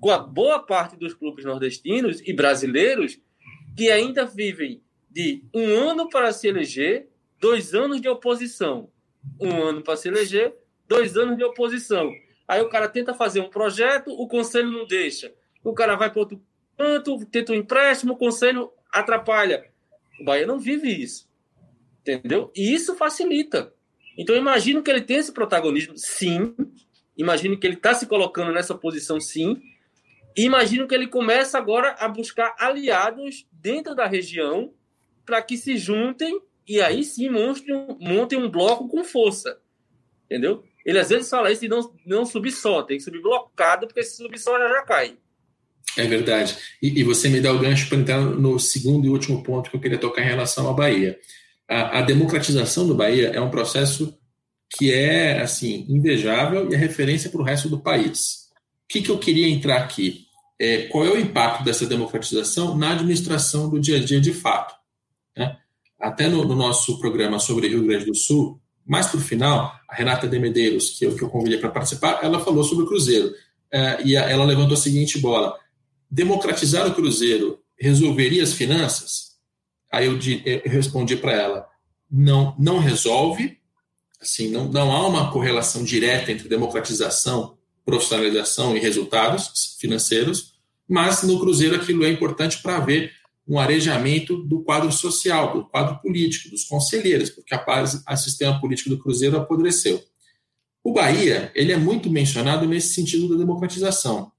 com 0.00 0.10
a 0.10 0.18
boa 0.18 0.58
parte 0.58 0.96
dos 0.96 1.14
clubes 1.14 1.44
nordestinos 1.44 2.20
e 2.26 2.32
brasileiros 2.32 3.18
que 3.76 3.90
ainda 3.90 4.24
vivem 4.24 4.82
de 5.10 5.44
um 5.54 5.64
ano 5.64 6.08
para 6.08 6.32
se 6.32 6.48
eleger, 6.48 7.08
dois 7.40 7.74
anos 7.74 8.00
de 8.00 8.08
oposição. 8.08 8.90
Um 9.40 9.62
ano 9.62 9.82
para 9.82 9.96
se 9.96 10.08
eleger, 10.08 10.54
dois 10.88 11.16
anos 11.16 11.36
de 11.36 11.44
oposição. 11.44 12.12
Aí 12.46 12.60
o 12.60 12.68
cara 12.68 12.88
tenta 12.88 13.14
fazer 13.14 13.40
um 13.40 13.48
projeto, 13.48 14.10
o 14.10 14.28
conselho 14.28 14.70
não 14.70 14.86
deixa. 14.86 15.32
O 15.62 15.72
cara 15.72 15.96
vai 15.96 16.10
para 16.10 16.20
outro 16.20 16.42
canto, 16.76 17.24
tenta 17.26 17.52
um 17.52 17.56
empréstimo, 17.56 18.12
o 18.12 18.16
conselho 18.16 18.70
atrapalha. 18.92 19.70
O 20.20 20.24
Bahia 20.24 20.46
não 20.46 20.58
vive 20.58 20.88
isso. 20.88 21.28
Entendeu? 22.00 22.52
E 22.54 22.74
isso 22.74 22.94
facilita. 22.94 23.72
Então, 24.16 24.36
imagino 24.36 24.82
que 24.82 24.90
ele 24.90 25.00
tem 25.00 25.16
esse 25.16 25.32
protagonismo, 25.32 25.96
sim. 25.96 26.54
Imagino 27.16 27.58
que 27.58 27.66
ele 27.66 27.76
está 27.76 27.94
se 27.94 28.06
colocando 28.06 28.52
nessa 28.52 28.74
posição, 28.74 29.20
sim. 29.20 29.60
E 30.36 30.44
imagino 30.44 30.86
que 30.86 30.94
ele 30.94 31.06
começa 31.06 31.56
agora 31.56 31.92
a 31.98 32.08
buscar 32.08 32.54
aliados 32.58 33.46
dentro 33.52 33.94
da 33.94 34.06
região 34.06 34.72
para 35.24 35.40
que 35.40 35.56
se 35.56 35.76
juntem 35.76 36.40
e 36.66 36.80
aí 36.80 37.04
sim 37.04 37.28
montem, 37.28 37.96
montem 38.00 38.38
um 38.38 38.50
bloco 38.50 38.88
com 38.88 39.04
força. 39.04 39.60
Entendeu? 40.26 40.64
Ele 40.84 40.98
às 40.98 41.08
vezes 41.08 41.30
fala 41.30 41.50
isso 41.50 41.64
e 41.64 41.68
não, 41.68 41.92
não 42.04 42.26
subir 42.26 42.52
só, 42.52 42.82
tem 42.82 42.98
que 42.98 43.04
subir 43.04 43.22
blocado, 43.22 43.86
porque 43.86 44.02
se 44.02 44.16
subir 44.16 44.38
só 44.38 44.58
já, 44.58 44.68
já 44.68 44.82
cai. 44.82 45.16
É 45.96 46.06
verdade. 46.06 46.56
E, 46.82 47.00
e 47.00 47.02
você 47.02 47.28
me 47.28 47.40
dá 47.40 47.52
o 47.52 47.58
gancho 47.58 47.88
para 47.88 47.98
entrar 47.98 48.20
no 48.20 48.58
segundo 48.58 49.06
e 49.06 49.10
último 49.10 49.42
ponto 49.42 49.70
que 49.70 49.76
eu 49.76 49.80
queria 49.80 49.98
tocar 49.98 50.22
em 50.22 50.28
relação 50.28 50.68
à 50.68 50.72
Bahia. 50.72 51.18
A, 51.68 52.00
a 52.00 52.02
democratização 52.02 52.86
do 52.86 52.94
Bahia 52.94 53.28
é 53.28 53.40
um 53.40 53.50
processo 53.50 54.18
que 54.76 54.92
é 54.92 55.40
assim 55.40 55.86
invejável 55.88 56.70
e 56.70 56.74
é 56.74 56.76
referência 56.76 57.30
para 57.30 57.40
o 57.40 57.44
resto 57.44 57.68
do 57.68 57.80
país. 57.80 58.50
O 58.84 58.88
que, 58.88 59.02
que 59.02 59.10
eu 59.10 59.18
queria 59.18 59.48
entrar 59.48 59.76
aqui? 59.76 60.24
É, 60.58 60.82
qual 60.82 61.06
é 61.06 61.10
o 61.10 61.18
impacto 61.18 61.64
dessa 61.64 61.86
democratização 61.86 62.76
na 62.76 62.92
administração 62.92 63.68
do 63.68 63.80
dia 63.80 63.96
a 63.96 64.04
dia 64.04 64.20
de 64.20 64.32
fato? 64.32 64.74
Né? 65.36 65.56
Até 66.00 66.28
no, 66.28 66.44
no 66.44 66.54
nosso 66.54 66.98
programa 66.98 67.38
sobre 67.38 67.68
Rio 67.68 67.86
Grande 67.86 68.06
do 68.06 68.14
Sul, 68.14 68.60
mais 68.86 69.06
para 69.06 69.18
o 69.18 69.22
final, 69.22 69.74
a 69.88 69.94
Renata 69.94 70.28
de 70.28 70.38
Medeiros, 70.38 70.90
que 70.90 71.06
eu, 71.06 71.14
que 71.14 71.22
eu 71.22 71.30
convidei 71.30 71.58
para 71.58 71.70
participar, 71.70 72.20
ela 72.22 72.44
falou 72.44 72.62
sobre 72.64 72.84
o 72.84 72.86
Cruzeiro. 72.86 73.32
É, 73.72 74.02
e 74.04 74.16
a, 74.16 74.28
ela 74.28 74.44
levantou 74.44 74.74
a 74.74 74.80
seguinte 74.80 75.18
bola: 75.18 75.58
democratizar 76.10 76.86
o 76.86 76.94
Cruzeiro 76.94 77.60
resolveria 77.78 78.42
as 78.42 78.52
finanças? 78.52 79.34
Aí 79.90 80.06
eu, 80.06 80.18
eu 80.44 80.70
respondi 80.70 81.16
para 81.16 81.32
ela: 81.32 81.66
não, 82.10 82.54
não 82.58 82.78
resolve. 82.78 83.58
Assim, 84.20 84.48
não, 84.50 84.68
não 84.68 84.92
há 84.92 85.06
uma 85.06 85.30
correlação 85.30 85.84
direta 85.84 86.32
entre 86.32 86.48
democratização, 86.48 87.58
profissionalização 87.84 88.76
e 88.76 88.80
resultados 88.80 89.76
financeiros, 89.78 90.54
mas 90.88 91.22
no 91.22 91.38
Cruzeiro 91.38 91.76
aquilo 91.76 92.04
é 92.04 92.10
importante 92.10 92.62
para 92.62 92.80
ver 92.80 93.12
um 93.46 93.58
arejamento 93.58 94.42
do 94.44 94.62
quadro 94.62 94.90
social, 94.90 95.52
do 95.52 95.64
quadro 95.66 96.00
político, 96.00 96.50
dos 96.50 96.64
conselheiros, 96.64 97.30
porque 97.30 97.54
a 97.54 97.62
base, 97.62 98.02
a 98.06 98.16
sistema 98.16 98.58
político 98.60 98.88
do 98.88 98.98
Cruzeiro 98.98 99.36
apodreceu. 99.36 100.02
O 100.82 100.92
Bahia, 100.92 101.50
ele 101.54 101.72
é 101.72 101.76
muito 101.76 102.10
mencionado 102.10 102.66
nesse 102.66 102.94
sentido 102.94 103.28
da 103.28 103.36
democratização. 103.36 104.32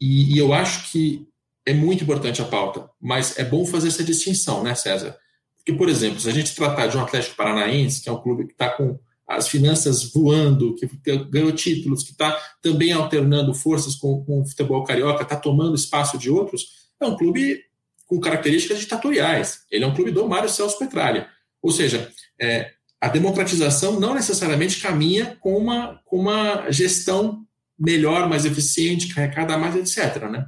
E, 0.00 0.34
e, 0.34 0.38
eu 0.38 0.52
acho 0.52 0.90
que 0.90 1.26
é 1.66 1.74
muito 1.74 2.04
importante 2.04 2.40
a 2.40 2.44
pauta, 2.44 2.88
mas 3.00 3.38
é 3.38 3.44
bom 3.44 3.66
fazer 3.66 3.88
essa 3.88 4.04
distinção, 4.04 4.62
né, 4.62 4.74
César? 4.74 5.16
Porque, 5.56 5.72
por 5.72 5.88
exemplo, 5.88 6.20
se 6.20 6.28
a 6.28 6.32
gente 6.32 6.54
tratar 6.54 6.86
de 6.86 6.96
um 6.96 7.02
Atlético 7.02 7.36
Paranaense, 7.36 8.02
que 8.02 8.08
é 8.08 8.12
um 8.12 8.22
clube 8.22 8.46
que 8.46 8.52
está 8.52 8.70
com 8.70 8.98
as 9.26 9.48
finanças 9.48 10.10
voando, 10.10 10.74
que 10.74 10.88
ganhou 11.28 11.52
títulos, 11.52 12.02
que 12.02 12.12
está 12.12 12.38
também 12.62 12.92
alternando 12.92 13.52
forças 13.52 13.94
com, 13.94 14.24
com 14.24 14.40
o 14.40 14.46
futebol 14.46 14.84
carioca, 14.84 15.22
está 15.22 15.36
tomando 15.36 15.74
espaço 15.74 16.16
de 16.16 16.30
outros, 16.30 16.88
é 16.98 17.06
um 17.06 17.16
clube 17.16 17.60
com 18.08 18.18
características 18.18 18.80
ditatoriais. 18.80 19.60
Ele 19.70 19.84
é 19.84 19.86
um 19.86 19.94
clube 19.94 20.10
do 20.10 20.26
Mário 20.26 20.48
Celso 20.48 20.78
Petralha. 20.78 21.28
Ou 21.62 21.70
seja, 21.70 22.10
é, 22.40 22.70
a 23.00 23.08
democratização 23.08 24.00
não 24.00 24.14
necessariamente 24.14 24.80
caminha 24.80 25.36
com 25.40 25.56
uma, 25.56 26.00
com 26.06 26.16
uma 26.16 26.70
gestão 26.70 27.44
melhor, 27.78 28.28
mais 28.28 28.44
eficiente, 28.44 29.14
carregada 29.14 29.56
mais, 29.56 29.76
etc. 29.76 30.24
Né? 30.24 30.46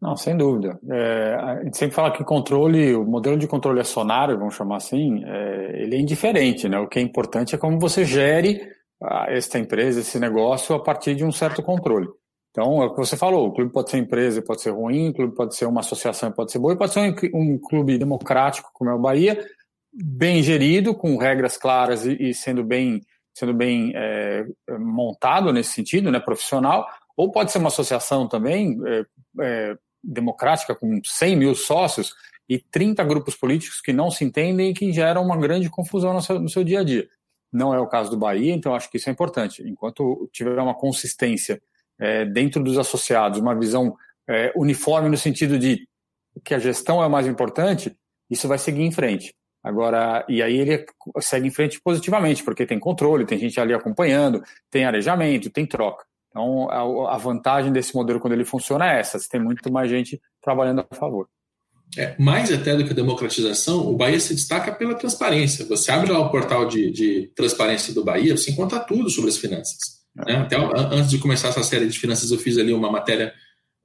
Não, 0.00 0.16
sem 0.16 0.36
dúvida. 0.36 0.78
É, 0.88 1.34
a 1.34 1.64
gente 1.64 1.78
sempre 1.78 1.94
fala 1.96 2.12
que 2.12 2.22
controle, 2.22 2.94
o 2.94 3.04
modelo 3.04 3.38
de 3.38 3.48
controle 3.48 3.80
acionário, 3.80 4.38
vamos 4.38 4.54
chamar 4.54 4.76
assim, 4.76 5.24
é, 5.24 5.82
ele 5.82 5.96
é 5.96 5.98
indiferente, 5.98 6.68
né? 6.68 6.78
O 6.78 6.88
que 6.88 6.98
é 6.98 7.02
importante 7.02 7.54
é 7.54 7.58
como 7.58 7.80
você 7.80 8.04
gere 8.04 8.60
esta 9.28 9.58
empresa, 9.58 10.00
esse 10.00 10.18
negócio, 10.18 10.74
a 10.74 10.80
partir 10.80 11.16
de 11.16 11.24
um 11.24 11.32
certo 11.32 11.62
controle. 11.62 12.06
Então, 12.52 12.82
é 12.82 12.84
o 12.84 12.90
que 12.90 12.98
você 12.98 13.16
falou, 13.16 13.48
o 13.48 13.52
clube 13.52 13.72
pode 13.72 13.90
ser 13.90 13.96
empresa, 13.96 14.42
pode 14.42 14.60
ser 14.60 14.70
ruim, 14.70 15.08
o 15.08 15.14
clube 15.14 15.34
pode 15.34 15.56
ser 15.56 15.64
uma 15.64 15.80
associação, 15.80 16.30
pode 16.30 16.52
ser 16.52 16.58
boa, 16.58 16.76
pode 16.76 16.92
ser 16.92 17.00
um, 17.00 17.54
um 17.54 17.58
clube 17.58 17.96
democrático, 17.96 18.70
como 18.74 18.90
é 18.90 18.94
o 18.94 18.98
Bahia, 18.98 19.42
bem 19.90 20.42
gerido, 20.42 20.94
com 20.94 21.16
regras 21.16 21.56
claras 21.56 22.04
e, 22.04 22.12
e 22.28 22.34
sendo 22.34 22.62
bem, 22.62 23.00
sendo 23.34 23.54
bem 23.54 23.92
é, 23.96 24.44
montado 24.78 25.50
nesse 25.50 25.70
sentido, 25.70 26.10
né, 26.10 26.20
profissional, 26.20 26.86
ou 27.16 27.32
pode 27.32 27.50
ser 27.50 27.58
uma 27.58 27.68
associação 27.68 28.28
também, 28.28 28.78
é, 28.86 29.04
é, 29.40 29.76
democrática 30.04 30.74
com 30.74 31.00
100 31.02 31.36
mil 31.36 31.54
sócios 31.54 32.14
e 32.46 32.58
30 32.58 33.02
grupos 33.04 33.34
políticos 33.34 33.80
que 33.80 33.94
não 33.94 34.10
se 34.10 34.26
entendem 34.26 34.70
e 34.70 34.74
que 34.74 34.92
geram 34.92 35.24
uma 35.24 35.38
grande 35.38 35.70
confusão 35.70 36.12
no 36.12 36.20
seu, 36.20 36.38
no 36.38 36.50
seu 36.50 36.62
dia 36.62 36.80
a 36.80 36.84
dia. 36.84 37.08
Não 37.50 37.74
é 37.74 37.80
o 37.80 37.86
caso 37.86 38.10
do 38.10 38.16
Bahia, 38.18 38.52
então 38.52 38.74
acho 38.74 38.90
que 38.90 38.98
isso 38.98 39.08
é 39.08 39.12
importante. 39.12 39.62
Enquanto 39.66 40.28
tiver 40.30 40.58
uma 40.58 40.74
consistência 40.74 41.62
é, 42.00 42.24
dentro 42.24 42.62
dos 42.62 42.78
associados, 42.78 43.38
uma 43.38 43.54
visão 43.54 43.96
é, 44.28 44.52
uniforme 44.56 45.08
no 45.08 45.16
sentido 45.16 45.58
de 45.58 45.86
que 46.44 46.54
a 46.54 46.58
gestão 46.58 47.02
é 47.02 47.06
o 47.06 47.10
mais 47.10 47.26
importante, 47.26 47.94
isso 48.30 48.48
vai 48.48 48.58
seguir 48.58 48.82
em 48.82 48.92
frente. 48.92 49.34
Agora, 49.62 50.24
e 50.28 50.42
aí 50.42 50.56
ele 50.56 50.84
segue 51.20 51.46
em 51.46 51.50
frente 51.50 51.80
positivamente, 51.80 52.42
porque 52.42 52.66
tem 52.66 52.80
controle, 52.80 53.24
tem 53.24 53.38
gente 53.38 53.60
ali 53.60 53.72
acompanhando, 53.72 54.42
tem 54.70 54.84
arejamento, 54.84 55.50
tem 55.50 55.64
troca. 55.64 56.04
Então, 56.30 56.68
a, 56.70 57.14
a, 57.14 57.18
vantagem 57.18 57.70
desse 57.70 57.94
modelo 57.94 58.18
quando 58.18 58.32
ele 58.32 58.44
funciona 58.44 58.90
é 58.90 58.98
essa: 58.98 59.18
você 59.18 59.28
tem 59.28 59.40
muito 59.40 59.70
mais 59.70 59.88
gente 59.88 60.20
trabalhando 60.42 60.84
a 60.90 60.94
favor. 60.96 61.28
É, 61.96 62.16
mais 62.18 62.50
até 62.50 62.74
do 62.74 62.84
que 62.84 62.90
a 62.90 62.96
democratização, 62.96 63.86
o 63.86 63.94
Bahia 63.94 64.18
se 64.18 64.34
destaca 64.34 64.72
pela 64.72 64.94
transparência. 64.94 65.66
Você 65.66 65.92
abre 65.92 66.10
lá 66.10 66.20
o 66.20 66.30
portal 66.30 66.66
de, 66.66 66.90
de 66.90 67.30
transparência 67.36 67.92
do 67.92 68.02
Bahia, 68.02 68.36
você 68.36 68.50
encontra 68.50 68.80
tudo 68.80 69.10
sobre 69.10 69.28
as 69.28 69.36
finanças. 69.36 70.01
É. 70.18 70.32
Né? 70.32 70.38
Até 70.40 70.56
antes 70.56 71.10
de 71.10 71.18
começar 71.18 71.48
essa 71.48 71.62
série 71.62 71.86
de 71.86 71.98
finanças, 71.98 72.30
eu 72.30 72.38
fiz 72.38 72.58
ali 72.58 72.72
uma 72.72 72.90
matéria 72.90 73.32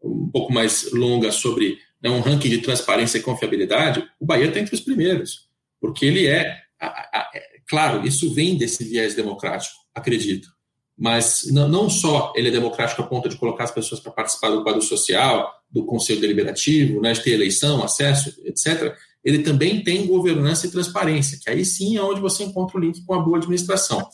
um 0.04 0.30
pouco 0.32 0.54
mais 0.54 0.92
longa 0.92 1.32
sobre 1.32 1.78
né, 2.02 2.10
um 2.10 2.20
ranking 2.20 2.50
de 2.50 2.60
transparência 2.60 3.18
e 3.18 3.22
confiabilidade. 3.22 4.08
O 4.20 4.26
Bahia 4.26 4.48
está 4.48 4.60
entre 4.60 4.76
os 4.76 4.82
primeiros, 4.82 5.48
porque 5.80 6.06
ele 6.06 6.28
é, 6.28 6.58
a, 6.80 6.88
a, 6.88 7.32
é, 7.34 7.42
claro, 7.68 8.06
isso 8.06 8.34
vem 8.34 8.58
desse 8.58 8.84
viés 8.84 9.16
democrático, 9.16 9.76
acredito 9.94 10.50
mas 10.98 11.44
não 11.52 11.90
só 11.90 12.34
ele 12.36 12.48
é 12.48 12.52
democrático 12.52 13.04
a 13.04 13.08
ponto 13.08 13.30
de 13.30 13.38
colocar 13.38 13.66
as 13.66 13.72
pessoas 13.72 14.02
para 14.02 14.12
participar 14.12 14.50
do 14.50 14.64
quadro 14.64 14.82
social, 14.82 15.54
do 15.70 15.86
conselho 15.86 16.20
deliberativo, 16.20 17.00
né, 17.00 17.14
de 17.14 17.22
ter 17.22 17.32
eleição, 17.32 17.84
acesso, 17.84 18.34
etc., 18.44 18.96
ele 19.24 19.40
também 19.40 19.84
tem 19.84 20.08
governança 20.08 20.66
e 20.66 20.72
transparência, 20.72 21.38
que 21.42 21.50
aí 21.50 21.66
sim 21.66 21.98
é 21.98 22.02
onde 22.02 22.22
você 22.22 22.44
encontra 22.44 22.78
o 22.78 22.80
link 22.80 23.04
com 23.04 23.14
a 23.14 23.20
boa 23.20 23.38
administração. 23.38 24.08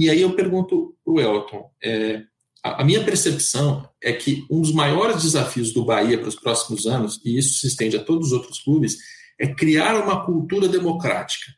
E 0.00 0.08
aí 0.08 0.22
eu 0.22 0.32
pergunto 0.32 0.96
para 1.04 1.12
o 1.12 1.20
Elton, 1.20 1.70
é, 1.84 2.22
a, 2.64 2.80
a 2.80 2.84
minha 2.86 3.04
percepção 3.04 3.86
é 4.02 4.14
que 4.14 4.46
um 4.50 4.62
dos 4.62 4.72
maiores 4.72 5.22
desafios 5.22 5.74
do 5.74 5.84
Bahia 5.84 6.16
para 6.16 6.30
os 6.30 6.36
próximos 6.36 6.86
anos, 6.86 7.20
e 7.22 7.36
isso 7.36 7.58
se 7.58 7.66
estende 7.66 7.98
a 7.98 8.02
todos 8.02 8.28
os 8.28 8.32
outros 8.32 8.60
clubes, 8.60 8.96
é 9.38 9.46
criar 9.46 10.02
uma 10.02 10.24
cultura 10.24 10.66
democrática, 10.66 11.52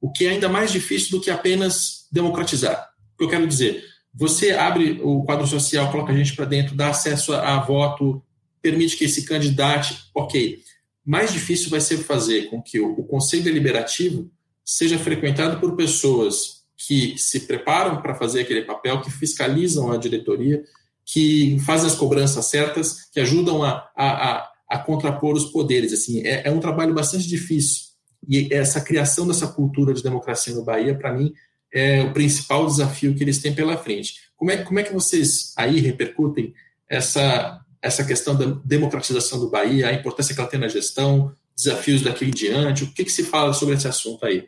o 0.00 0.10
que 0.10 0.26
é 0.26 0.30
ainda 0.30 0.48
mais 0.48 0.72
difícil 0.72 1.12
do 1.12 1.20
que 1.20 1.30
apenas 1.30 2.08
democratizar. 2.10 2.90
O 3.14 3.18
que 3.18 3.24
eu 3.24 3.28
quero 3.28 3.46
dizer? 3.46 3.84
Você 4.12 4.50
abre 4.50 5.00
o 5.00 5.22
quadro 5.22 5.46
social, 5.46 5.88
coloca 5.92 6.12
a 6.12 6.16
gente 6.16 6.34
para 6.34 6.44
dentro, 6.44 6.74
dá 6.74 6.88
acesso 6.88 7.34
a, 7.34 7.54
a 7.54 7.60
voto, 7.60 8.20
permite 8.60 8.96
que 8.96 9.04
esse 9.04 9.24
candidate, 9.24 10.10
ok. 10.12 10.58
Mais 11.04 11.32
difícil 11.32 11.70
vai 11.70 11.80
ser 11.80 11.98
fazer 11.98 12.50
com 12.50 12.60
que 12.60 12.80
o, 12.80 12.98
o 12.98 13.04
Conselho 13.04 13.44
Deliberativo 13.44 14.28
seja 14.64 14.98
frequentado 14.98 15.60
por 15.60 15.76
pessoas 15.76 16.65
que 16.86 17.18
se 17.18 17.40
preparam 17.40 18.00
para 18.00 18.14
fazer 18.14 18.42
aquele 18.42 18.62
papel, 18.62 19.00
que 19.00 19.10
fiscalizam 19.10 19.90
a 19.90 19.96
diretoria, 19.96 20.62
que 21.04 21.58
fazem 21.66 21.88
as 21.88 21.96
cobranças 21.96 22.46
certas, 22.46 23.08
que 23.12 23.18
ajudam 23.18 23.64
a, 23.64 23.90
a, 23.96 24.30
a, 24.30 24.52
a 24.70 24.78
contrapor 24.78 25.34
os 25.34 25.46
poderes. 25.46 25.92
Assim, 25.92 26.24
é, 26.24 26.46
é, 26.46 26.50
um 26.50 26.60
trabalho 26.60 26.94
bastante 26.94 27.26
difícil. 27.26 27.86
E 28.28 28.48
essa 28.52 28.80
criação 28.80 29.26
dessa 29.26 29.48
cultura 29.48 29.92
de 29.92 30.02
democracia 30.02 30.54
no 30.54 30.64
Bahia, 30.64 30.96
para 30.96 31.12
mim, 31.12 31.32
é 31.74 32.02
o 32.02 32.12
principal 32.12 32.64
desafio 32.64 33.14
que 33.16 33.24
eles 33.24 33.40
têm 33.40 33.52
pela 33.52 33.76
frente. 33.76 34.14
Como 34.36 34.52
é, 34.52 34.58
como 34.58 34.78
é 34.78 34.84
que 34.84 34.92
vocês 34.92 35.52
aí 35.56 35.80
repercutem 35.80 36.54
essa, 36.88 37.60
essa 37.82 38.04
questão 38.04 38.36
da 38.36 38.46
democratização 38.64 39.40
do 39.40 39.50
Bahia, 39.50 39.88
a 39.88 39.92
importância 39.92 40.32
que 40.32 40.40
ela 40.40 40.48
tem 40.48 40.60
na 40.60 40.68
gestão, 40.68 41.32
desafios 41.56 42.02
daqui 42.02 42.26
em 42.26 42.30
diante? 42.30 42.84
O 42.84 42.92
que, 42.92 43.04
que 43.04 43.12
se 43.12 43.24
fala 43.24 43.52
sobre 43.52 43.74
esse 43.74 43.88
assunto 43.88 44.24
aí? 44.24 44.46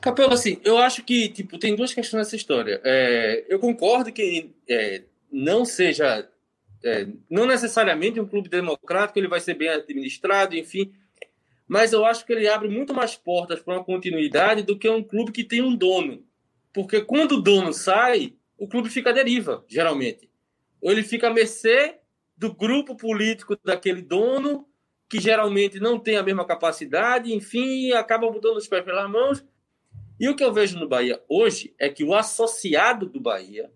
Capelo, 0.00 0.32
assim, 0.32 0.58
eu 0.64 0.78
acho 0.78 1.04
que 1.04 1.28
tipo, 1.28 1.58
tem 1.58 1.76
duas 1.76 1.92
questões 1.92 2.24
nessa 2.24 2.36
história. 2.36 2.80
É, 2.84 3.44
eu 3.48 3.58
concordo 3.58 4.12
que 4.12 4.50
é, 4.68 5.02
não 5.30 5.64
seja, 5.64 6.28
é, 6.82 7.06
não 7.28 7.46
necessariamente 7.46 8.18
um 8.18 8.26
clube 8.26 8.48
democrático, 8.48 9.18
ele 9.18 9.28
vai 9.28 9.40
ser 9.40 9.54
bem 9.54 9.68
administrado, 9.68 10.56
enfim, 10.56 10.92
mas 11.68 11.92
eu 11.92 12.04
acho 12.04 12.26
que 12.26 12.32
ele 12.32 12.48
abre 12.48 12.68
muito 12.68 12.94
mais 12.94 13.14
portas 13.14 13.60
para 13.60 13.74
uma 13.74 13.84
continuidade 13.84 14.62
do 14.62 14.78
que 14.78 14.88
um 14.88 15.04
clube 15.04 15.32
que 15.32 15.44
tem 15.44 15.62
um 15.62 15.76
dono. 15.76 16.24
Porque 16.72 17.00
quando 17.00 17.32
o 17.32 17.42
dono 17.42 17.72
sai, 17.72 18.34
o 18.58 18.66
clube 18.66 18.88
fica 18.88 19.10
à 19.10 19.12
deriva, 19.12 19.64
geralmente. 19.68 20.28
Ou 20.80 20.90
ele 20.90 21.02
fica 21.02 21.28
à 21.28 21.32
mercê 21.32 21.98
do 22.36 22.52
grupo 22.52 22.96
político 22.96 23.56
daquele 23.62 24.02
dono, 24.02 24.66
que 25.08 25.20
geralmente 25.20 25.78
não 25.78 25.98
tem 25.98 26.16
a 26.16 26.22
mesma 26.22 26.44
capacidade, 26.44 27.34
enfim, 27.34 27.92
acaba 27.92 28.30
mudando 28.30 28.56
os 28.56 28.66
pés 28.66 28.84
pelas 28.84 29.10
mãos. 29.10 29.44
E 30.20 30.28
o 30.28 30.36
que 30.36 30.44
eu 30.44 30.52
vejo 30.52 30.78
no 30.78 30.86
Bahia 30.86 31.18
hoje 31.26 31.74
é 31.78 31.88
que 31.88 32.04
o 32.04 32.14
associado 32.14 33.06
do 33.06 33.18
Bahia, 33.18 33.72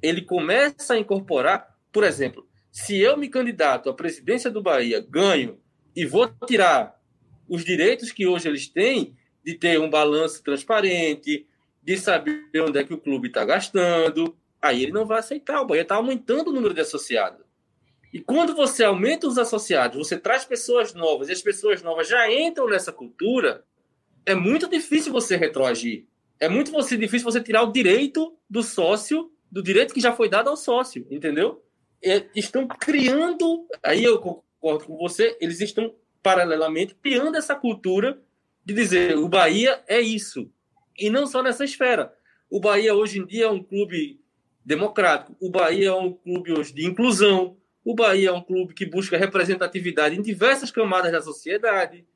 ele 0.00 0.22
começa 0.22 0.94
a 0.94 0.98
incorporar, 0.98 1.78
por 1.92 2.02
exemplo, 2.02 2.48
se 2.70 2.98
eu 2.98 3.14
me 3.18 3.28
candidato 3.28 3.90
à 3.90 3.94
presidência 3.94 4.50
do 4.50 4.62
Bahia, 4.62 5.04
ganho 5.06 5.60
e 5.94 6.06
vou 6.06 6.26
tirar 6.46 6.98
os 7.46 7.62
direitos 7.62 8.10
que 8.10 8.26
hoje 8.26 8.48
eles 8.48 8.66
têm 8.66 9.14
de 9.44 9.54
ter 9.54 9.78
um 9.78 9.90
balanço 9.90 10.42
transparente, 10.42 11.46
de 11.82 11.98
saber 11.98 12.48
onde 12.66 12.78
é 12.78 12.84
que 12.84 12.94
o 12.94 12.98
clube 12.98 13.28
está 13.28 13.44
gastando, 13.44 14.34
aí 14.62 14.84
ele 14.84 14.92
não 14.92 15.04
vai 15.04 15.18
aceitar. 15.18 15.60
O 15.60 15.66
Bahia 15.66 15.82
está 15.82 15.96
aumentando 15.96 16.48
o 16.48 16.54
número 16.54 16.72
de 16.72 16.80
associados. 16.80 17.44
E 18.14 18.18
quando 18.18 18.54
você 18.54 18.82
aumenta 18.82 19.26
os 19.26 19.36
associados, 19.36 19.98
você 19.98 20.16
traz 20.18 20.46
pessoas 20.46 20.94
novas, 20.94 21.28
e 21.28 21.32
as 21.32 21.42
pessoas 21.42 21.82
novas 21.82 22.08
já 22.08 22.32
entram 22.32 22.66
nessa 22.66 22.92
cultura, 22.92 23.62
é 24.24 24.34
muito 24.34 24.68
difícil 24.68 25.12
você 25.12 25.36
retroagir. 25.36 26.06
É 26.38 26.48
muito 26.48 26.72
difícil 26.96 27.24
você 27.24 27.40
tirar 27.40 27.62
o 27.62 27.72
direito 27.72 28.36
do 28.48 28.62
sócio, 28.62 29.30
do 29.50 29.62
direito 29.62 29.94
que 29.94 30.00
já 30.00 30.12
foi 30.12 30.28
dado 30.28 30.50
ao 30.50 30.56
sócio, 30.56 31.06
entendeu? 31.10 31.64
É, 32.02 32.26
estão 32.34 32.66
criando, 32.66 33.66
aí 33.82 34.02
eu 34.02 34.18
concordo 34.18 34.86
com 34.86 34.96
você, 34.96 35.36
eles 35.40 35.60
estão 35.60 35.94
paralelamente 36.22 36.94
criando 36.96 37.36
essa 37.36 37.54
cultura 37.54 38.20
de 38.64 38.74
dizer 38.74 39.16
o 39.18 39.28
Bahia 39.28 39.82
é 39.86 40.00
isso. 40.00 40.50
E 40.98 41.10
não 41.10 41.26
só 41.26 41.42
nessa 41.42 41.64
esfera. 41.64 42.12
O 42.50 42.60
Bahia 42.60 42.94
hoje 42.94 43.18
em 43.18 43.26
dia 43.26 43.44
é 43.46 43.50
um 43.50 43.62
clube 43.62 44.20
democrático. 44.64 45.36
O 45.40 45.50
Bahia 45.50 45.88
é 45.88 45.94
um 45.94 46.12
clube 46.12 46.52
hoje 46.52 46.72
de 46.72 46.86
inclusão. 46.86 47.56
O 47.84 47.94
Bahia 47.94 48.28
é 48.28 48.32
um 48.32 48.42
clube 48.42 48.74
que 48.74 48.86
busca 48.86 49.16
representatividade 49.16 50.16
em 50.16 50.22
diversas 50.22 50.70
camadas 50.70 51.10
da 51.10 51.20
sociedade. 51.20 52.06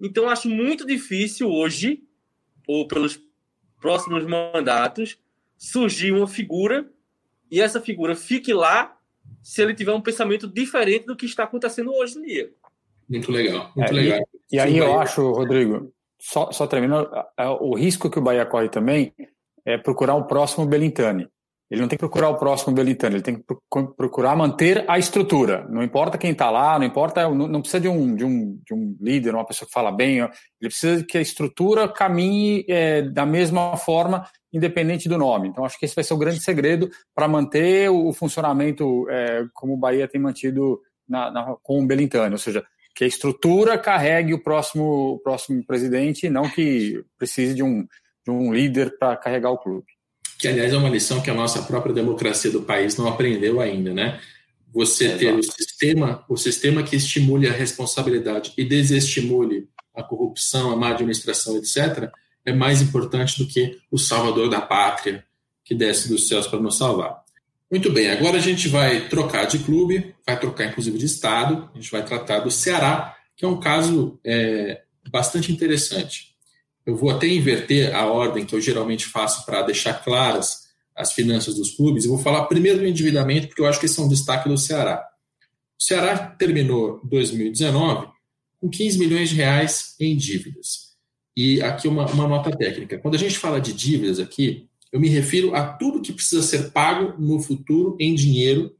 Então, 0.00 0.28
acho 0.28 0.48
muito 0.48 0.86
difícil 0.86 1.50
hoje, 1.50 2.02
ou 2.66 2.86
pelos 2.86 3.20
próximos 3.80 4.24
mandatos, 4.24 5.18
surgir 5.56 6.12
uma 6.12 6.26
figura 6.26 6.88
e 7.50 7.60
essa 7.60 7.80
figura 7.80 8.14
fique 8.14 8.52
lá 8.52 8.96
se 9.42 9.62
ele 9.62 9.74
tiver 9.74 9.92
um 9.92 10.00
pensamento 10.00 10.46
diferente 10.46 11.06
do 11.06 11.16
que 11.16 11.26
está 11.26 11.44
acontecendo 11.44 11.92
hoje 11.92 12.18
em 12.18 12.22
dia. 12.22 12.52
Muito 13.08 13.30
legal, 13.30 13.72
muito 13.76 13.90
é, 13.90 13.94
legal. 13.94 14.28
E, 14.50 14.56
e 14.56 14.58
aí 14.58 14.78
eu 14.78 14.98
acho, 14.98 15.30
Rodrigo, 15.30 15.92
só, 16.18 16.50
só 16.50 16.66
terminando, 16.66 17.08
o 17.60 17.76
risco 17.76 18.10
que 18.10 18.18
o 18.18 18.22
Bahia 18.22 18.44
corre 18.44 18.68
também 18.68 19.12
é 19.64 19.78
procurar 19.78 20.14
um 20.14 20.24
próximo 20.24 20.66
Belintani. 20.66 21.28
Ele 21.70 21.80
não 21.80 21.88
tem 21.88 21.96
que 21.96 22.00
procurar 22.00 22.28
o 22.28 22.38
próximo 22.38 22.74
Belintani, 22.74 23.16
ele 23.16 23.22
tem 23.22 23.34
que 23.34 23.44
procurar 23.96 24.36
manter 24.36 24.84
a 24.88 24.98
estrutura. 24.98 25.66
Não 25.68 25.82
importa 25.82 26.16
quem 26.16 26.30
está 26.30 26.48
lá, 26.48 26.78
não 26.78 26.86
importa, 26.86 27.28
não 27.28 27.60
precisa 27.60 27.80
de 27.80 27.88
um, 27.88 28.14
de, 28.14 28.24
um, 28.24 28.60
de 28.64 28.72
um 28.72 28.96
líder, 29.00 29.34
uma 29.34 29.44
pessoa 29.44 29.66
que 29.66 29.72
fala 29.72 29.90
bem, 29.90 30.18
ele 30.18 30.30
precisa 30.60 31.04
que 31.04 31.18
a 31.18 31.20
estrutura 31.20 31.88
caminhe 31.88 32.64
é, 32.68 33.02
da 33.02 33.26
mesma 33.26 33.76
forma, 33.76 34.24
independente 34.52 35.08
do 35.08 35.18
nome. 35.18 35.48
Então, 35.48 35.64
acho 35.64 35.78
que 35.78 35.84
esse 35.84 35.94
vai 35.94 36.04
ser 36.04 36.14
o 36.14 36.18
grande 36.18 36.40
segredo 36.40 36.88
para 37.14 37.26
manter 37.26 37.90
o 37.90 38.12
funcionamento 38.12 39.08
é, 39.10 39.44
como 39.52 39.74
o 39.74 39.78
Bahia 39.78 40.06
tem 40.06 40.20
mantido 40.20 40.80
na, 41.08 41.30
na, 41.32 41.56
com 41.62 41.82
o 41.82 41.86
Belintani, 41.86 42.32
ou 42.32 42.38
seja, 42.38 42.64
que 42.94 43.04
a 43.04 43.06
estrutura 43.06 43.76
carregue 43.76 44.32
o 44.32 44.42
próximo, 44.42 45.14
o 45.14 45.18
próximo 45.18 45.64
presidente, 45.66 46.30
não 46.30 46.48
que 46.48 47.04
precise 47.18 47.54
de 47.54 47.62
um, 47.62 47.86
de 48.24 48.30
um 48.30 48.54
líder 48.54 48.96
para 48.98 49.16
carregar 49.16 49.50
o 49.50 49.58
clube. 49.58 49.95
Que, 50.38 50.48
aliás, 50.48 50.72
é 50.72 50.76
uma 50.76 50.88
lição 50.88 51.20
que 51.20 51.30
a 51.30 51.34
nossa 51.34 51.62
própria 51.62 51.94
democracia 51.94 52.50
do 52.50 52.62
país 52.62 52.96
não 52.96 53.08
aprendeu 53.08 53.60
ainda, 53.60 53.92
né? 53.92 54.20
Você 54.72 55.08
ter 55.16 55.34
o 55.34 55.42
sistema, 55.42 56.24
o 56.28 56.36
sistema 56.36 56.82
que 56.82 56.96
estimule 56.96 57.48
a 57.48 57.52
responsabilidade 57.52 58.52
e 58.56 58.64
desestimule 58.64 59.68
a 59.94 60.02
corrupção, 60.02 60.70
a 60.70 60.76
má 60.76 60.90
administração, 60.90 61.56
etc., 61.56 62.10
é 62.44 62.52
mais 62.52 62.82
importante 62.82 63.38
do 63.38 63.46
que 63.46 63.78
o 63.90 63.98
salvador 63.98 64.48
da 64.48 64.60
pátria 64.60 65.24
que 65.64 65.74
desce 65.74 66.08
dos 66.08 66.28
céus 66.28 66.46
para 66.46 66.60
nos 66.60 66.78
salvar. 66.78 67.24
Muito 67.68 67.90
bem, 67.90 68.08
agora 68.10 68.36
a 68.36 68.40
gente 68.40 68.68
vai 68.68 69.08
trocar 69.08 69.46
de 69.46 69.58
clube, 69.58 70.14
vai 70.24 70.38
trocar 70.38 70.66
inclusive 70.66 70.96
de 70.96 71.06
estado, 71.06 71.68
a 71.74 71.76
gente 71.76 71.90
vai 71.90 72.04
tratar 72.04 72.38
do 72.38 72.50
Ceará, 72.50 73.16
que 73.36 73.44
é 73.44 73.48
um 73.48 73.58
caso 73.58 74.20
é, 74.24 74.82
bastante 75.10 75.50
interessante. 75.50 76.35
Eu 76.86 76.96
vou 76.96 77.10
até 77.10 77.26
inverter 77.26 77.94
a 77.94 78.06
ordem 78.06 78.46
que 78.46 78.54
eu 78.54 78.60
geralmente 78.60 79.06
faço 79.06 79.44
para 79.44 79.62
deixar 79.62 79.94
claras 80.04 80.66
as 80.94 81.12
finanças 81.12 81.56
dos 81.56 81.72
clubes. 81.72 82.04
Eu 82.04 82.10
vou 82.10 82.18
falar 82.18 82.46
primeiro 82.46 82.78
do 82.78 82.86
endividamento, 82.86 83.48
porque 83.48 83.60
eu 83.60 83.66
acho 83.66 83.80
que 83.80 83.86
esse 83.86 83.98
é 83.98 84.02
um 84.02 84.08
destaque 84.08 84.48
do 84.48 84.56
Ceará. 84.56 85.04
O 85.78 85.82
Ceará 85.82 86.16
terminou 86.16 87.00
2019 87.04 88.08
com 88.60 88.70
15 88.70 88.98
milhões 88.98 89.28
de 89.28 89.34
reais 89.34 89.94
em 90.00 90.16
dívidas. 90.16 90.86
E 91.36 91.60
aqui 91.60 91.86
uma, 91.86 92.06
uma 92.06 92.26
nota 92.26 92.50
técnica. 92.50 92.98
Quando 92.98 93.16
a 93.16 93.18
gente 93.18 93.36
fala 93.36 93.60
de 93.60 93.72
dívidas 93.72 94.18
aqui, 94.18 94.68
eu 94.90 94.98
me 94.98 95.08
refiro 95.08 95.54
a 95.54 95.66
tudo 95.66 96.00
que 96.00 96.12
precisa 96.12 96.42
ser 96.42 96.70
pago 96.70 97.20
no 97.20 97.40
futuro 97.40 97.96
em 98.00 98.14
dinheiro, 98.14 98.74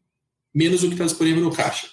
menos 0.54 0.82
o 0.82 0.86
que 0.86 0.94
está 0.94 1.04
disponível 1.04 1.42
no 1.42 1.52
caixa. 1.52 1.88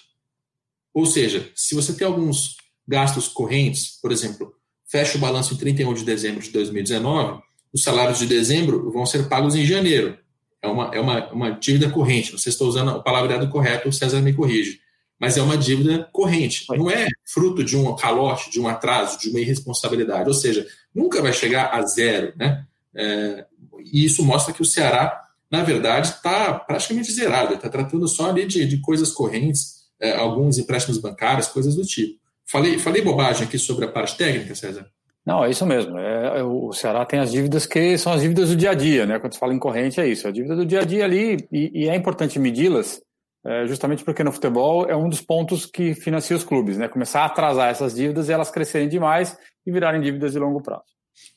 Ou 0.94 1.04
seja, 1.04 1.50
se 1.54 1.74
você 1.74 1.92
tem 1.92 2.06
alguns 2.06 2.56
gastos 2.86 3.28
correntes, 3.28 3.98
por 4.00 4.12
exemplo, 4.12 4.54
fecha 4.94 5.18
o 5.18 5.20
balanço 5.20 5.54
em 5.54 5.56
31 5.56 5.92
de 5.92 6.04
dezembro 6.04 6.40
de 6.40 6.50
2019, 6.52 7.42
os 7.72 7.82
salários 7.82 8.20
de 8.20 8.26
dezembro 8.26 8.92
vão 8.92 9.04
ser 9.04 9.28
pagos 9.28 9.56
em 9.56 9.66
janeiro. 9.66 10.16
É 10.62 10.68
uma, 10.68 10.94
é 10.94 11.00
uma, 11.00 11.32
uma 11.32 11.50
dívida 11.50 11.90
corrente. 11.90 12.30
Não 12.30 12.38
sei 12.38 12.52
se 12.52 12.54
estou 12.54 12.68
usando 12.68 12.92
o 12.92 13.02
palavreado 13.02 13.48
correto, 13.48 13.88
o 13.88 13.92
César 13.92 14.20
me 14.20 14.32
corrige. 14.32 14.78
Mas 15.18 15.36
é 15.36 15.42
uma 15.42 15.58
dívida 15.58 16.08
corrente. 16.12 16.64
Não 16.70 16.88
é 16.88 17.08
fruto 17.24 17.64
de 17.64 17.76
um 17.76 17.96
calote, 17.96 18.52
de 18.52 18.60
um 18.60 18.68
atraso, 18.68 19.18
de 19.18 19.30
uma 19.30 19.40
irresponsabilidade. 19.40 20.28
Ou 20.28 20.34
seja, 20.34 20.64
nunca 20.94 21.20
vai 21.20 21.32
chegar 21.32 21.74
a 21.74 21.82
zero. 21.82 22.32
Né? 22.36 22.64
É, 22.94 23.46
e 23.92 24.04
isso 24.04 24.24
mostra 24.24 24.54
que 24.54 24.62
o 24.62 24.64
Ceará, 24.64 25.22
na 25.50 25.64
verdade, 25.64 26.06
está 26.06 26.54
praticamente 26.54 27.10
zerado, 27.10 27.54
está 27.54 27.68
tratando 27.68 28.06
só 28.06 28.30
ali 28.30 28.46
de, 28.46 28.64
de 28.64 28.78
coisas 28.78 29.10
correntes, 29.10 29.88
é, 29.98 30.14
alguns 30.14 30.56
empréstimos 30.56 30.98
bancários, 30.98 31.48
coisas 31.48 31.74
do 31.74 31.84
tipo. 31.84 32.22
Falei, 32.50 32.78
falei 32.78 33.02
bobagem 33.02 33.46
aqui 33.46 33.58
sobre 33.58 33.84
a 33.84 33.88
parte 33.88 34.16
técnica, 34.16 34.54
César? 34.54 34.86
Não, 35.26 35.42
é 35.42 35.50
isso 35.50 35.64
mesmo. 35.64 35.98
É, 35.98 36.40
é, 36.40 36.42
o 36.42 36.72
Ceará 36.72 37.04
tem 37.06 37.18
as 37.18 37.32
dívidas 37.32 37.64
que 37.64 37.96
são 37.96 38.12
as 38.12 38.20
dívidas 38.20 38.50
do 38.50 38.56
dia 38.56 38.70
a 38.70 38.74
dia, 38.74 39.06
né? 39.06 39.18
Quando 39.18 39.32
se 39.32 39.38
fala 39.38 39.54
em 39.54 39.58
corrente, 39.58 39.98
é 40.00 40.06
isso. 40.06 40.28
A 40.28 40.30
dívida 40.30 40.54
do 40.54 40.66
dia 40.66 40.80
a 40.80 40.84
dia 40.84 41.04
ali, 41.04 41.46
e, 41.50 41.84
e 41.84 41.88
é 41.88 41.94
importante 41.94 42.38
medi-las, 42.38 43.00
é, 43.46 43.66
justamente 43.66 44.04
porque 44.04 44.22
no 44.22 44.32
futebol 44.32 44.86
é 44.86 44.94
um 44.94 45.08
dos 45.08 45.22
pontos 45.22 45.64
que 45.64 45.94
financia 45.94 46.36
os 46.36 46.44
clubes, 46.44 46.76
né? 46.76 46.88
Começar 46.88 47.22
a 47.22 47.26
atrasar 47.26 47.70
essas 47.70 47.94
dívidas 47.94 48.28
e 48.28 48.32
elas 48.32 48.50
crescerem 48.50 48.88
demais 48.88 49.36
e 49.66 49.72
virarem 49.72 50.00
dívidas 50.00 50.32
de 50.32 50.38
longo 50.38 50.62
prazo. 50.62 50.84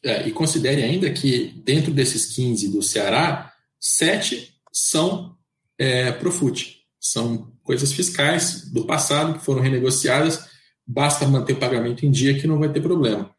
É, 0.04 0.28
e 0.28 0.32
considere 0.32 0.84
ainda 0.84 1.10
que 1.12 1.54
dentro 1.63 1.91
desses 1.91 2.36
15 2.36 2.70
do 2.70 2.82
Ceará, 2.82 3.54
sete 3.80 4.54
são 4.72 5.36
é, 5.78 6.12
Profut. 6.12 6.78
São 7.00 7.54
coisas 7.63 7.93
fiscais 7.93 8.70
do 8.72 8.86
passado 8.86 9.38
que 9.38 9.46
foram 9.46 9.62
renegociadas. 9.62 10.46
Basta 10.88 11.28
manter 11.28 11.54
o 11.54 11.60
pagamento 11.60 12.06
em 12.06 12.12
dia 12.12 12.39
que 12.39 12.47
não 12.47 12.60
vai 12.60 12.69
ter 12.69 12.82
problema. 12.82 13.30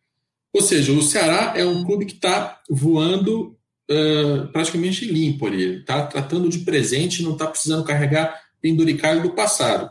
Ou 0.53 0.63
seja, 0.63 0.93
o 0.93 1.03
Ceará 1.03 1.55
é 1.57 1.65
um 1.65 1.85
clube 1.85 2.05
que 2.05 2.15
está 2.15 2.61
voando 2.69 3.57
uh, 3.91 4.49
praticamente 4.53 5.05
limpo 5.05 5.47
ali. 5.47 5.81
Está 5.81 6.07
tratando 6.07 6.49
de 6.49 6.61
presente, 6.61 7.23
não 7.23 7.33
está 7.33 7.47
precisando 7.47 7.85
carregar 7.85 8.39
penduricalho 8.61 9.23
do 9.23 9.31
passado. 9.31 9.91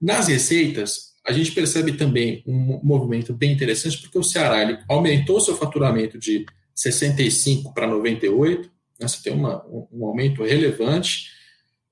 Nas 0.00 0.28
receitas, 0.28 1.14
a 1.26 1.32
gente 1.32 1.52
percebe 1.52 1.92
também 1.92 2.42
um 2.46 2.80
movimento 2.82 3.32
bem 3.32 3.52
interessante, 3.52 3.98
porque 3.98 4.18
o 4.18 4.22
Ceará 4.22 4.62
ele 4.62 4.78
aumentou 4.88 5.40
seu 5.40 5.56
faturamento 5.56 6.18
de 6.18 6.44
65 6.74 7.72
para 7.72 7.86
98, 7.86 8.70
né, 9.00 9.08
você 9.08 9.22
tem 9.22 9.32
uma, 9.32 9.64
um 9.92 10.06
aumento 10.06 10.42
relevante. 10.42 11.30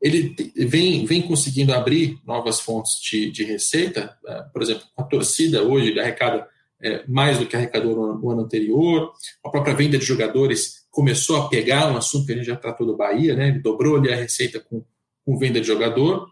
Ele 0.03 0.35
vem, 0.67 1.07
vem 1.07 1.23
conseguindo 1.23 1.73
abrir 1.73 2.19
novas 2.27 2.61
fontes 2.61 3.01
de, 3.01 3.31
de 3.31 3.45
receita, 3.45 4.17
né, 4.25 4.45
por 4.53 4.61
exemplo, 4.61 4.83
a 4.97 5.03
torcida 5.05 5.62
hoje 5.62 5.99
arrecada 5.99 6.47
é, 6.83 7.05
mais 7.07 7.38
do 7.38 7.47
que 7.47 7.55
arrecadou 7.55 7.95
no, 7.95 8.19
no, 8.19 8.31
ano 8.31 8.43
anterior, 8.43 9.12
a 9.45 9.49
própria 9.49 9.75
venda 9.75 9.97
de 9.97 10.05
jogadores 10.05 10.83
começou 10.91 11.37
a 11.37 11.49
pegar 11.49 11.93
um 11.93 11.97
assunto 11.97 12.27
que 12.27 12.33
a 12.33 12.37
gente 12.37 12.47
já 12.47 12.57
tratou 12.57 12.85
do 12.85 12.97
Bahia, 12.97 13.37
né, 13.37 13.49
ele 13.49 13.61
dobrou 13.61 13.97
ali 13.97 14.12
a 14.12 14.17
receita 14.17 14.59
com, 14.59 14.85
com 15.25 15.38
venda 15.38 15.61
de 15.61 15.67
jogador, 15.69 16.27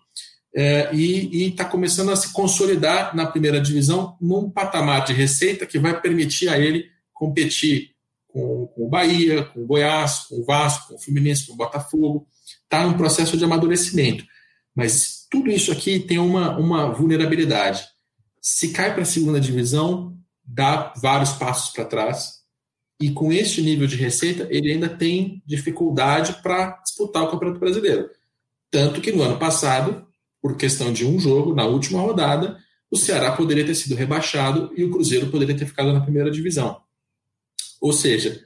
é, 0.54 0.92
e 0.92 1.46
está 1.46 1.64
começando 1.64 2.10
a 2.10 2.16
se 2.16 2.32
consolidar 2.32 3.14
na 3.14 3.26
primeira 3.26 3.60
divisão 3.60 4.16
num 4.20 4.50
patamar 4.50 5.04
de 5.04 5.12
receita 5.12 5.64
que 5.64 5.78
vai 5.78 6.00
permitir 6.00 6.48
a 6.48 6.58
ele 6.58 6.86
competir 7.12 7.90
com, 8.26 8.66
com 8.66 8.86
o 8.86 8.88
Bahia, 8.88 9.44
com 9.44 9.62
o 9.62 9.66
Goiás, 9.66 10.26
com 10.28 10.40
o 10.40 10.44
Vasco, 10.44 10.88
com 10.88 10.94
o 10.94 10.98
Fluminense, 10.98 11.46
com 11.46 11.52
o 11.52 11.56
Botafogo. 11.56 12.26
Está 12.70 12.86
num 12.86 12.96
processo 12.96 13.36
de 13.36 13.44
amadurecimento. 13.44 14.24
Mas 14.72 15.26
tudo 15.28 15.50
isso 15.50 15.72
aqui 15.72 15.98
tem 15.98 16.20
uma, 16.20 16.56
uma 16.56 16.92
vulnerabilidade. 16.92 17.82
Se 18.40 18.68
cai 18.68 18.92
para 18.94 19.02
a 19.02 19.06
segunda 19.06 19.40
divisão, 19.40 20.16
dá 20.44 20.94
vários 20.96 21.32
passos 21.32 21.72
para 21.72 21.84
trás. 21.84 22.40
E 23.00 23.10
com 23.10 23.32
este 23.32 23.60
nível 23.60 23.88
de 23.88 23.96
receita, 23.96 24.46
ele 24.50 24.70
ainda 24.70 24.88
tem 24.88 25.42
dificuldade 25.44 26.40
para 26.44 26.80
disputar 26.84 27.24
o 27.24 27.30
Campeonato 27.32 27.58
Brasileiro. 27.58 28.08
Tanto 28.70 29.00
que 29.00 29.10
no 29.10 29.22
ano 29.22 29.36
passado 29.36 30.06
por 30.40 30.56
questão 30.56 30.92
de 30.92 31.04
um 31.04 31.18
jogo, 31.18 31.52
na 31.52 31.66
última 31.66 32.00
rodada, 32.00 32.56
o 32.88 32.96
Ceará 32.96 33.32
poderia 33.32 33.66
ter 33.66 33.74
sido 33.74 33.96
rebaixado 33.96 34.72
e 34.76 34.84
o 34.84 34.90
Cruzeiro 34.90 35.26
poderia 35.26 35.56
ter 35.56 35.66
ficado 35.66 35.92
na 35.92 36.00
primeira 36.00 36.30
divisão. 36.30 36.80
Ou 37.80 37.92
seja, 37.92 38.44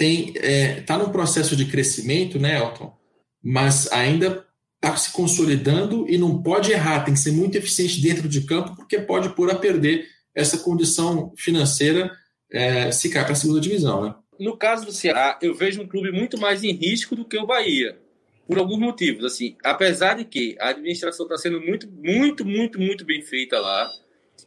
está 0.00 0.46
é, 0.46 0.80
tá 0.82 0.96
num 0.96 1.10
processo 1.10 1.56
de 1.56 1.64
crescimento, 1.64 2.38
né, 2.38 2.56
Elton? 2.56 2.97
Mas 3.42 3.90
ainda 3.92 4.46
está 4.76 4.96
se 4.96 5.12
consolidando 5.12 6.08
e 6.08 6.16
não 6.16 6.42
pode 6.42 6.72
errar, 6.72 7.04
tem 7.04 7.14
que 7.14 7.20
ser 7.20 7.32
muito 7.32 7.56
eficiente 7.56 8.00
dentro 8.00 8.28
de 8.28 8.42
campo, 8.42 8.76
porque 8.76 8.98
pode 8.98 9.30
pôr 9.30 9.50
a 9.50 9.56
perder 9.56 10.06
essa 10.34 10.58
condição 10.58 11.32
financeira 11.36 12.10
é, 12.50 12.90
se 12.92 13.10
cair 13.10 13.24
para 13.24 13.32
a 13.32 13.36
segunda 13.36 13.60
divisão. 13.60 14.04
Né? 14.04 14.14
No 14.38 14.56
caso 14.56 14.86
do 14.86 14.92
Ceará, 14.92 15.38
eu 15.42 15.54
vejo 15.54 15.82
um 15.82 15.86
clube 15.86 16.12
muito 16.12 16.38
mais 16.38 16.62
em 16.62 16.72
risco 16.72 17.16
do 17.16 17.24
que 17.24 17.36
o 17.36 17.46
Bahia 17.46 17.98
por 18.46 18.58
alguns 18.58 18.78
motivos. 18.78 19.24
Assim, 19.24 19.56
apesar 19.62 20.14
de 20.14 20.24
que 20.24 20.56
a 20.58 20.70
administração 20.70 21.26
está 21.26 21.36
sendo 21.36 21.60
muito, 21.60 21.86
muito, 21.90 22.44
muito, 22.46 22.80
muito 22.80 23.04
bem 23.04 23.20
feita 23.20 23.60
lá, 23.60 23.90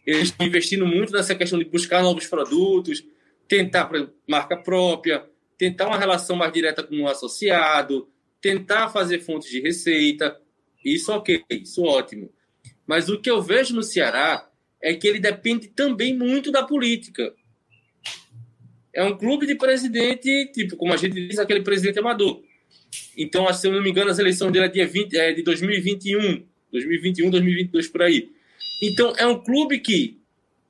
eles 0.06 0.30
estão 0.30 0.48
investindo 0.48 0.88
muito 0.88 1.14
nessa 1.14 1.36
questão 1.36 1.60
de 1.60 1.66
buscar 1.66 2.02
novos 2.02 2.26
produtos, 2.26 3.04
tentar 3.48 3.90
marca 4.28 4.58
própria, 4.58 5.26
tentar 5.58 5.88
uma 5.88 6.00
relação 6.00 6.36
mais 6.36 6.52
direta 6.52 6.82
com 6.82 7.02
o 7.02 7.08
associado, 7.08 8.08
tentar 8.42 8.90
fazer 8.90 9.20
fontes 9.20 9.50
de 9.50 9.62
receita. 9.62 10.40
Isso 10.84 11.12
ok, 11.12 11.44
isso 11.52 11.84
ótimo. 11.84 12.32
Mas 12.88 13.08
o 13.08 13.20
que 13.20 13.30
eu 13.30 13.42
vejo 13.42 13.76
no 13.76 13.84
Ceará 13.84 14.50
é 14.82 14.94
que 14.96 15.08
ele 15.08 15.20
depende 15.20 15.68
também 15.68 16.18
muito 16.18 16.52
da 16.52 16.64
política. 16.64 17.34
É 18.94 19.04
um 19.04 19.18
clube 19.18 19.46
de 19.46 19.56
presidente, 19.56 20.52
tipo, 20.52 20.76
como 20.76 20.94
a 20.94 20.98
gente 20.98 21.14
diz, 21.14 21.40
aquele 21.40 21.62
presidente 21.62 22.00
amador. 22.00 22.44
Então, 23.16 23.52
se 23.54 23.68
eu 23.68 23.72
não 23.72 23.82
me 23.82 23.90
engano, 23.90 24.12
as 24.12 24.20
eleições 24.20 24.52
dele 24.52 24.66
é, 24.66 24.70
dia 24.70 24.88
20, 24.88 25.18
é 25.18 25.34
de 25.34 25.44
2021, 25.44 26.44
2021, 26.72 27.30
2022 27.30 27.88
por 27.88 28.02
aí. 28.02 28.32
Então, 28.82 29.14
é 29.18 29.26
um 29.26 29.42
clube 29.42 29.80
que, 29.80 30.20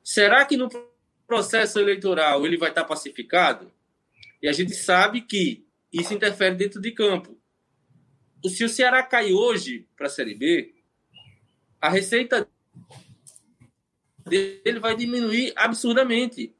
será 0.04 0.46
que 0.46 0.58
no 0.58 0.70
processo 1.26 1.80
eleitoral 1.80 2.46
ele 2.46 2.58
vai 2.58 2.70
estar 2.70 2.84
pacificado? 2.84 3.72
E 4.42 4.48
a 4.48 4.52
gente 4.52 4.76
sabe 4.76 5.22
que 5.22 5.64
isso 5.92 6.14
interfere 6.14 6.56
dentro 6.56 6.82
de 6.82 6.92
campo. 6.92 7.41
Se 8.50 8.64
o 8.64 8.70
Ceará 8.70 9.04
cai 9.04 9.34
hoje 9.34 9.88
para 9.96 10.08
a 10.08 10.10
Série 10.10 10.36
B, 10.36 10.74
a 11.80 11.90
receita 11.90 12.48
dele 14.26 14.80
vai 14.80 14.96
diminuir 14.96 15.54
absurdamente. 15.56 16.54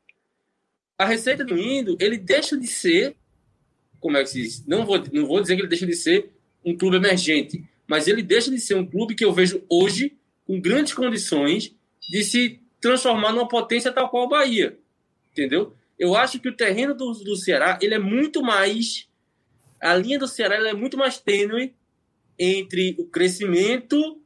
A 0.98 1.06
receita 1.06 1.44
diminuindo, 1.44 1.98
ele 2.00 2.18
deixa 2.18 2.58
de 2.58 2.68
ser, 2.68 3.16
como 4.00 4.18
é 4.18 4.24
que 4.24 4.30
se 4.30 4.42
diz? 4.42 4.66
Não 4.66 4.86
vou, 4.86 5.04
não 5.12 5.26
vou 5.26 5.42
dizer 5.42 5.56
que 5.56 5.62
ele 5.62 5.70
deixa 5.70 5.86
de 5.86 5.96
ser 5.96 6.32
um 6.64 6.78
clube 6.78 6.98
emergente, 6.98 7.64
mas 7.88 8.08
ele 8.08 8.22
deixa 8.22 8.52
de 8.52 8.60
ser 8.60 8.76
um 8.76 8.86
clube 8.86 9.16
que 9.16 9.26
eu 9.26 9.34
vejo 9.34 9.64
hoje 9.70 10.18
com 10.46 10.60
grandes 10.60 10.94
condições 10.94 11.76
de 12.10 12.24
se 12.24 12.60
transformar 12.80 13.32
numa 13.32 13.48
potência 13.48 13.92
tal 13.92 14.10
qual 14.10 14.26
o 14.26 14.30
Bahia. 14.30 14.78
Entendeu? 15.32 15.76
Eu 15.98 16.16
acho 16.16 16.40
que 16.40 16.50
o 16.50 16.56
terreno 16.56 16.94
do, 16.94 17.12
do 17.14 17.36
Ceará 17.36 17.80
ele 17.82 17.94
é 17.94 18.00
muito 18.00 18.42
mais. 18.42 19.08
A 19.82 19.96
linha 19.96 20.20
do 20.20 20.28
Ceará 20.28 20.56
é 20.68 20.74
muito 20.74 20.98
mais 20.98 21.18
tênue 21.18 21.76
entre 22.38 22.96
o 23.00 23.06
crescimento 23.06 24.22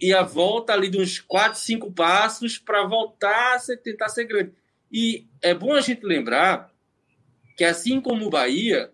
e 0.00 0.12
a 0.12 0.22
volta 0.22 0.72
ali 0.72 0.88
de 0.88 1.00
uns 1.00 1.20
4, 1.20 1.58
5 1.58 1.92
passos 1.92 2.58
para 2.58 2.86
voltar 2.86 3.54
a 3.54 3.58
ser, 3.58 3.76
tentar 3.78 4.08
ser 4.08 4.24
grande. 4.24 4.52
E 4.90 5.26
é 5.42 5.54
bom 5.54 5.72
a 5.72 5.80
gente 5.80 6.04
lembrar 6.04 6.72
que, 7.56 7.64
assim 7.64 8.00
como 8.00 8.26
o 8.26 8.30
Bahia, 8.30 8.92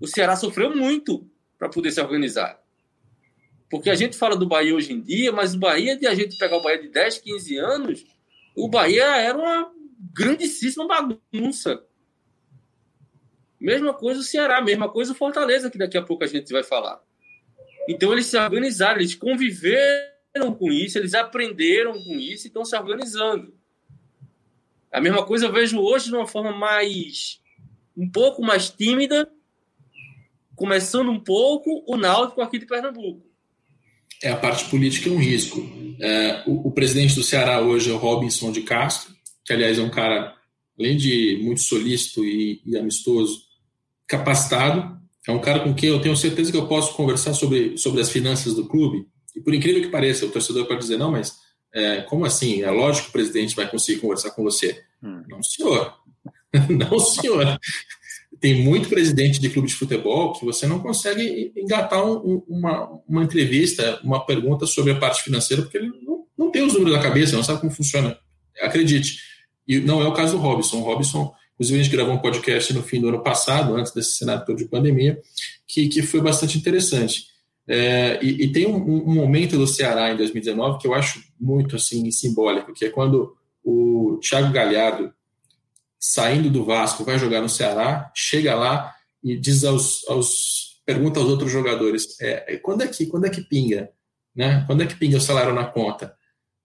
o 0.00 0.06
Ceará 0.06 0.36
sofreu 0.36 0.74
muito 0.74 1.28
para 1.58 1.68
poder 1.68 1.90
se 1.90 2.00
organizar. 2.00 2.60
Porque 3.70 3.90
a 3.90 3.94
gente 3.94 4.16
fala 4.16 4.36
do 4.36 4.46
Bahia 4.46 4.74
hoje 4.74 4.92
em 4.92 5.00
dia, 5.00 5.32
mas 5.32 5.54
o 5.54 5.58
Bahia, 5.58 5.96
de 5.96 6.06
a 6.06 6.14
gente 6.14 6.38
pegar 6.38 6.56
o 6.56 6.62
Bahia 6.62 6.80
de 6.80 6.88
10, 6.88 7.18
15 7.18 7.56
anos, 7.58 8.06
o 8.56 8.68
Bahia 8.68 9.16
era 9.16 9.36
uma 9.36 9.72
grandíssima 10.12 10.86
bagunça. 10.86 11.82
Mesma 13.60 13.94
coisa 13.94 14.20
o 14.20 14.24
Ceará, 14.24 14.60
mesma 14.60 14.88
coisa 14.88 15.12
o 15.12 15.14
Fortaleza, 15.14 15.70
que 15.70 15.78
daqui 15.78 15.96
a 15.96 16.02
pouco 16.02 16.24
a 16.24 16.26
gente 16.26 16.52
vai 16.52 16.62
falar. 16.62 17.00
Então 17.88 18.12
eles 18.12 18.26
se 18.26 18.36
organizaram, 18.36 19.00
eles 19.00 19.14
conviveram 19.14 20.54
com 20.58 20.70
isso, 20.70 20.98
eles 20.98 21.14
aprenderam 21.14 21.92
com 21.92 22.18
isso 22.18 22.46
e 22.46 22.48
estão 22.48 22.64
se 22.64 22.76
organizando. 22.76 23.54
A 24.92 25.00
mesma 25.00 25.24
coisa 25.24 25.46
eu 25.46 25.52
vejo 25.52 25.80
hoje 25.80 26.06
de 26.06 26.14
uma 26.14 26.26
forma 26.26 26.52
mais 26.52 27.40
um 27.96 28.08
pouco 28.08 28.42
mais 28.42 28.68
tímida, 28.70 29.30
começando 30.56 31.10
um 31.10 31.20
pouco 31.20 31.84
o 31.86 31.96
Náutico 31.96 32.40
aqui 32.40 32.58
de 32.58 32.66
Pernambuco. 32.66 33.24
É 34.22 34.30
a 34.30 34.36
parte 34.36 34.68
política 34.70 35.08
é 35.08 35.12
um 35.12 35.18
risco. 35.18 35.60
É, 36.00 36.42
o, 36.46 36.68
o, 36.68 36.72
presidente 36.72 37.14
do 37.14 37.22
Ceará 37.22 37.60
hoje 37.60 37.90
é 37.90 37.92
o 37.92 37.98
Robinson 37.98 38.50
de 38.50 38.62
Castro, 38.62 39.14
que 39.44 39.52
aliás 39.52 39.78
é 39.78 39.82
um 39.82 39.90
cara, 39.90 40.34
além 40.78 40.96
de 40.96 41.40
muito 41.42 41.60
solícito 41.60 42.24
e, 42.24 42.60
e 42.64 42.76
amistoso, 42.76 43.42
capacitado. 44.06 44.98
É 45.26 45.32
um 45.32 45.40
cara 45.40 45.60
com 45.60 45.74
quem 45.74 45.88
eu 45.88 46.00
tenho 46.00 46.16
certeza 46.16 46.50
que 46.50 46.58
eu 46.58 46.66
posso 46.66 46.94
conversar 46.94 47.32
sobre, 47.34 47.78
sobre 47.78 48.00
as 48.00 48.10
finanças 48.10 48.54
do 48.54 48.66
clube. 48.66 49.06
E 49.34 49.40
por 49.40 49.54
incrível 49.54 49.82
que 49.82 49.88
pareça, 49.88 50.26
o 50.26 50.30
torcedor 50.30 50.66
pode 50.66 50.80
dizer, 50.80 50.98
não, 50.98 51.10
mas 51.10 51.38
é, 51.72 52.02
como 52.02 52.24
assim? 52.24 52.62
É 52.62 52.70
lógico 52.70 53.04
que 53.04 53.10
o 53.10 53.12
presidente 53.12 53.56
vai 53.56 53.68
conseguir 53.68 54.00
conversar 54.00 54.30
com 54.30 54.42
você. 54.42 54.82
Hum. 55.02 55.22
Não, 55.28 55.42
senhor. 55.42 55.94
não, 56.68 56.98
senhor 56.98 57.58
tem 58.44 58.62
muito 58.62 58.90
presidente 58.90 59.40
de 59.40 59.48
clube 59.48 59.68
de 59.68 59.74
futebol 59.74 60.34
que 60.34 60.44
você 60.44 60.66
não 60.66 60.78
consegue 60.78 61.50
engatar 61.56 62.04
um, 62.04 62.42
uma, 62.46 62.90
uma 63.08 63.24
entrevista, 63.24 63.98
uma 64.04 64.24
pergunta 64.26 64.66
sobre 64.66 64.92
a 64.92 64.98
parte 64.98 65.22
financeira, 65.22 65.62
porque 65.62 65.78
ele 65.78 65.90
não, 66.02 66.26
não 66.36 66.50
tem 66.50 66.62
os 66.62 66.74
números 66.74 66.94
na 66.94 67.02
cabeça, 67.02 67.34
não 67.34 67.42
sabe 67.42 67.60
como 67.60 67.72
funciona. 67.72 68.18
Acredite. 68.60 69.18
E 69.66 69.80
não 69.80 70.00
é 70.02 70.06
o 70.06 70.12
caso 70.12 70.36
do 70.36 70.42
Robson. 70.42 70.78
O 70.78 70.84
Robson, 70.84 71.34
inclusive, 71.54 71.80
a 71.80 71.82
gente 71.82 71.92
gravou 71.92 72.14
um 72.14 72.18
podcast 72.18 72.72
no 72.72 72.82
fim 72.82 73.00
do 73.00 73.08
ano 73.08 73.22
passado, 73.22 73.74
antes 73.76 73.92
desse 73.92 74.16
cenário 74.16 74.44
todo 74.44 74.58
de 74.58 74.66
pandemia, 74.66 75.20
que, 75.66 75.88
que 75.88 76.02
foi 76.02 76.20
bastante 76.20 76.58
interessante. 76.58 77.26
É, 77.66 78.18
e, 78.22 78.44
e, 78.44 78.52
tem 78.52 78.66
um, 78.66 78.76
um, 78.76 79.14
momento 79.14 79.56
do 79.56 79.66
Ceará 79.66 80.12
em 80.12 80.16
2019 80.18 80.78
que 80.78 80.86
eu 80.86 80.92
acho 80.92 81.22
muito 81.40 81.76
assim 81.76 82.10
simbólico, 82.10 82.74
que 82.74 82.84
é 82.84 82.90
quando 82.90 83.34
o 83.64 84.18
Thiago 84.22 84.52
Galhardo 84.52 85.10
saindo 85.98 86.50
do 86.50 86.66
Vasco, 86.66 87.02
vai 87.02 87.18
jogar 87.18 87.40
no 87.40 87.48
Ceará, 87.48 88.12
chega 88.14 88.54
lá 88.54 88.94
e 89.22 89.38
diz 89.38 89.64
aos, 89.64 90.06
aos 90.06 90.82
pergunta 90.84 91.18
aos 91.18 91.30
outros 91.30 91.50
jogadores, 91.50 92.20
é, 92.20 92.54
é, 92.54 92.56
quando 92.58 92.82
é 92.82 92.88
que 92.88 93.06
quando 93.06 93.24
é 93.24 93.30
que 93.30 93.40
pinga, 93.40 93.90
né? 94.36 94.62
Quando 94.66 94.82
é 94.82 94.86
que 94.86 94.96
pinga 94.96 95.16
o 95.16 95.20
salário 95.20 95.54
na 95.54 95.64
conta? 95.64 96.14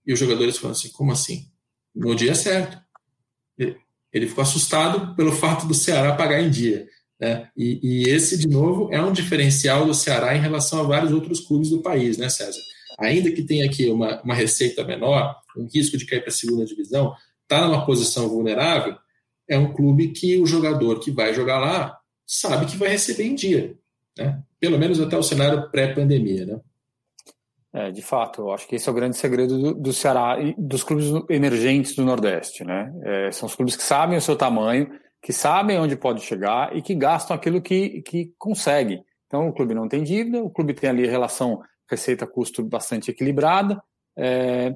E 0.06 0.12
os 0.12 0.18
jogadores 0.18 0.58
falam 0.58 0.72
assim, 0.72 0.90
como 0.90 1.10
assim? 1.10 1.46
No 1.94 2.14
dia 2.14 2.34
certo. 2.34 2.78
Ele 4.12 4.26
ficou 4.26 4.42
assustado 4.42 5.14
pelo 5.14 5.32
fato 5.32 5.66
do 5.66 5.74
Ceará 5.74 6.14
pagar 6.14 6.40
em 6.40 6.50
dia. 6.50 6.86
Né? 7.18 7.48
E, 7.56 7.78
e, 7.82 8.08
esse, 8.08 8.38
de 8.38 8.48
novo, 8.48 8.92
é 8.92 9.00
um 9.00 9.12
diferencial 9.12 9.84
do 9.84 9.94
Ceará 9.94 10.34
em 10.34 10.40
relação 10.40 10.80
a 10.80 10.84
vários 10.84 11.12
outros 11.12 11.40
clubes 11.40 11.68
do 11.68 11.82
país, 11.82 12.16
né, 12.16 12.28
César? 12.28 12.60
Ainda 12.98 13.30
que 13.30 13.42
tenha 13.42 13.66
aqui 13.66 13.88
uma, 13.90 14.20
uma 14.22 14.34
receita 14.34 14.84
menor, 14.84 15.36
um 15.56 15.66
risco 15.66 15.96
de 15.96 16.06
cair 16.06 16.20
para 16.20 16.30
a 16.30 16.32
segunda 16.32 16.64
divisão, 16.64 17.14
está 17.42 17.66
numa 17.66 17.84
posição 17.84 18.28
vulnerável, 18.28 18.96
é 19.48 19.58
um 19.58 19.72
clube 19.72 20.08
que 20.08 20.38
o 20.38 20.46
jogador 20.46 21.00
que 21.00 21.10
vai 21.10 21.34
jogar 21.34 21.58
lá 21.58 21.98
sabe 22.26 22.66
que 22.66 22.76
vai 22.76 22.88
receber 22.88 23.24
em 23.24 23.34
dia, 23.34 23.74
né? 24.16 24.40
Pelo 24.60 24.78
menos 24.78 25.00
até 25.00 25.16
o 25.16 25.22
cenário 25.22 25.68
pré-pandemia, 25.70 26.46
né? 26.46 26.60
É, 27.72 27.90
de 27.90 28.02
fato, 28.02 28.42
eu 28.42 28.52
acho 28.52 28.66
que 28.66 28.76
esse 28.76 28.88
é 28.88 28.92
o 28.92 28.94
grande 28.94 29.16
segredo 29.16 29.56
do, 29.56 29.74
do 29.74 29.92
Ceará 29.92 30.40
e 30.40 30.54
dos 30.58 30.82
clubes 30.82 31.06
emergentes 31.28 31.94
do 31.94 32.04
Nordeste, 32.04 32.64
né? 32.64 32.92
É, 33.02 33.30
são 33.30 33.46
os 33.46 33.54
clubes 33.54 33.76
que 33.76 33.82
sabem 33.82 34.18
o 34.18 34.20
seu 34.20 34.36
tamanho, 34.36 34.90
que 35.22 35.32
sabem 35.32 35.78
onde 35.78 35.94
pode 35.96 36.20
chegar 36.22 36.76
e 36.76 36.82
que 36.82 36.94
gastam 36.94 37.36
aquilo 37.36 37.62
que, 37.62 38.02
que 38.02 38.32
consegue. 38.36 39.00
Então, 39.26 39.48
o 39.48 39.52
clube 39.52 39.74
não 39.74 39.86
tem 39.86 40.02
dívida, 40.02 40.42
o 40.42 40.50
clube 40.50 40.74
tem 40.74 40.90
ali 40.90 41.06
relação 41.06 41.60
receita-custo 41.88 42.64
bastante 42.64 43.10
equilibrada, 43.10 43.80
é, 44.16 44.74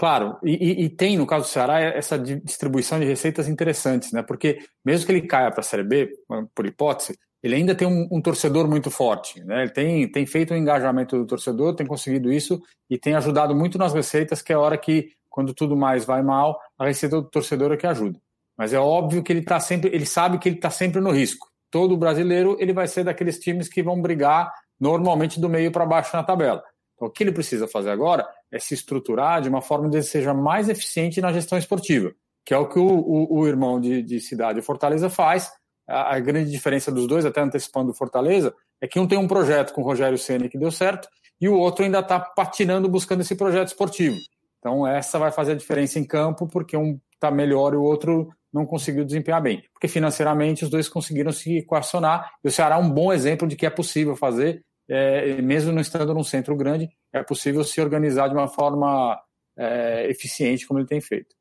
Claro, 0.00 0.38
e, 0.42 0.84
e, 0.84 0.88
tem, 0.88 1.18
no 1.18 1.26
caso 1.26 1.44
do 1.44 1.50
Ceará, 1.50 1.78
essa 1.78 2.18
distribuição 2.18 2.98
de 2.98 3.04
receitas 3.04 3.46
interessantes, 3.46 4.12
né? 4.12 4.22
Porque 4.22 4.58
mesmo 4.82 5.04
que 5.04 5.12
ele 5.12 5.26
caia 5.26 5.50
para 5.50 5.60
a 5.60 5.62
Série 5.62 5.82
B, 5.82 6.10
por 6.54 6.64
hipótese, 6.64 7.18
ele 7.42 7.54
ainda 7.54 7.74
tem 7.74 7.88
um, 7.88 8.06
um, 8.10 8.20
torcedor 8.20 8.68
muito 8.68 8.90
forte, 8.90 9.42
né? 9.44 9.62
Ele 9.62 9.70
tem, 9.70 10.10
tem 10.10 10.26
feito 10.26 10.52
o 10.52 10.54
um 10.54 10.58
engajamento 10.58 11.16
do 11.16 11.26
torcedor, 11.26 11.74
tem 11.74 11.86
conseguido 11.86 12.32
isso 12.32 12.60
e 12.88 12.98
tem 12.98 13.14
ajudado 13.14 13.54
muito 13.54 13.78
nas 13.78 13.94
receitas, 13.94 14.42
que 14.42 14.52
é 14.52 14.56
a 14.56 14.60
hora 14.60 14.76
que, 14.76 15.12
quando 15.28 15.54
tudo 15.54 15.76
mais 15.76 16.04
vai 16.04 16.22
mal, 16.22 16.60
a 16.78 16.86
receita 16.86 17.16
do 17.16 17.28
torcedor 17.28 17.72
é 17.72 17.76
que 17.76 17.86
ajuda. 17.86 18.20
Mas 18.58 18.74
é 18.74 18.78
óbvio 18.78 19.22
que 19.22 19.32
ele 19.32 19.42
tá 19.42 19.58
sempre, 19.58 19.90
ele 19.94 20.04
sabe 20.04 20.38
que 20.38 20.48
ele 20.48 20.56
está 20.56 20.70
sempre 20.70 21.00
no 21.00 21.10
risco. 21.10 21.48
Todo 21.70 21.96
brasileiro 21.96 22.56
ele 22.60 22.74
vai 22.74 22.86
ser 22.86 23.04
daqueles 23.04 23.38
times 23.38 23.68
que 23.68 23.82
vão 23.82 24.02
brigar 24.02 24.52
normalmente 24.78 25.40
do 25.40 25.48
meio 25.48 25.72
para 25.72 25.86
baixo 25.86 26.14
na 26.14 26.22
tabela. 26.22 26.62
Então, 26.94 27.08
o 27.08 27.10
que 27.10 27.24
ele 27.24 27.32
precisa 27.32 27.66
fazer 27.66 27.90
agora 27.90 28.28
é 28.52 28.58
se 28.58 28.74
estruturar 28.74 29.40
de 29.40 29.48
uma 29.48 29.62
forma 29.62 29.88
que 29.88 30.02
seja 30.02 30.34
mais 30.34 30.68
eficiente 30.68 31.20
na 31.20 31.32
gestão 31.32 31.56
esportiva, 31.56 32.12
que 32.44 32.52
é 32.52 32.58
o 32.58 32.68
que 32.68 32.78
o, 32.78 32.86
o, 32.86 33.38
o 33.38 33.48
irmão 33.48 33.80
de, 33.80 34.02
de 34.02 34.20
cidade 34.20 34.60
Fortaleza 34.60 35.08
faz. 35.08 35.50
A, 35.90 36.18
grande 36.20 36.50
diferença 36.50 36.90
dos 36.90 37.06
dois, 37.06 37.24
até 37.24 37.40
antecipando 37.40 37.90
o 37.90 37.94
Fortaleza, 37.94 38.54
é 38.80 38.86
que 38.86 38.98
um 38.98 39.06
tem 39.06 39.18
um 39.18 39.28
projeto 39.28 39.72
com 39.72 39.82
o 39.82 39.84
Rogério 39.84 40.16
Ceni 40.16 40.48
que 40.48 40.58
deu 40.58 40.70
certo 40.70 41.08
e 41.40 41.48
o 41.48 41.58
outro 41.58 41.84
ainda 41.84 42.00
está 42.00 42.20
patinando 42.20 42.88
buscando 42.88 43.22
esse 43.22 43.34
projeto 43.34 43.68
esportivo. 43.68 44.16
Então, 44.58 44.86
essa 44.86 45.18
vai 45.18 45.32
fazer 45.32 45.52
a 45.52 45.56
diferença 45.56 45.98
em 45.98 46.04
campo, 46.04 46.46
porque 46.46 46.76
um 46.76 47.00
está 47.14 47.30
melhor 47.30 47.72
e 47.72 47.76
o 47.76 47.82
outro 47.82 48.28
não 48.52 48.66
conseguiu 48.66 49.04
desempenhar 49.04 49.42
bem. 49.42 49.62
Porque 49.72 49.88
financeiramente 49.88 50.64
os 50.64 50.70
dois 50.70 50.88
conseguiram 50.88 51.32
se 51.32 51.58
equacionar. 51.58 52.30
E 52.44 52.48
o 52.48 52.50
Ceará 52.50 52.76
é 52.76 52.78
um 52.78 52.90
bom 52.90 53.12
exemplo 53.12 53.48
de 53.48 53.56
que 53.56 53.64
é 53.64 53.70
possível 53.70 54.16
fazer 54.16 54.62
é, 54.90 55.40
mesmo 55.40 55.70
não 55.70 55.80
estando 55.80 56.12
num 56.12 56.24
centro 56.24 56.56
grande, 56.56 56.90
é 57.12 57.22
possível 57.22 57.62
se 57.62 57.80
organizar 57.80 58.26
de 58.26 58.34
uma 58.34 58.48
forma 58.48 59.16
é, 59.56 60.10
eficiente 60.10 60.66
como 60.66 60.80
ele 60.80 60.88
tem 60.88 61.00
feito. 61.00 61.36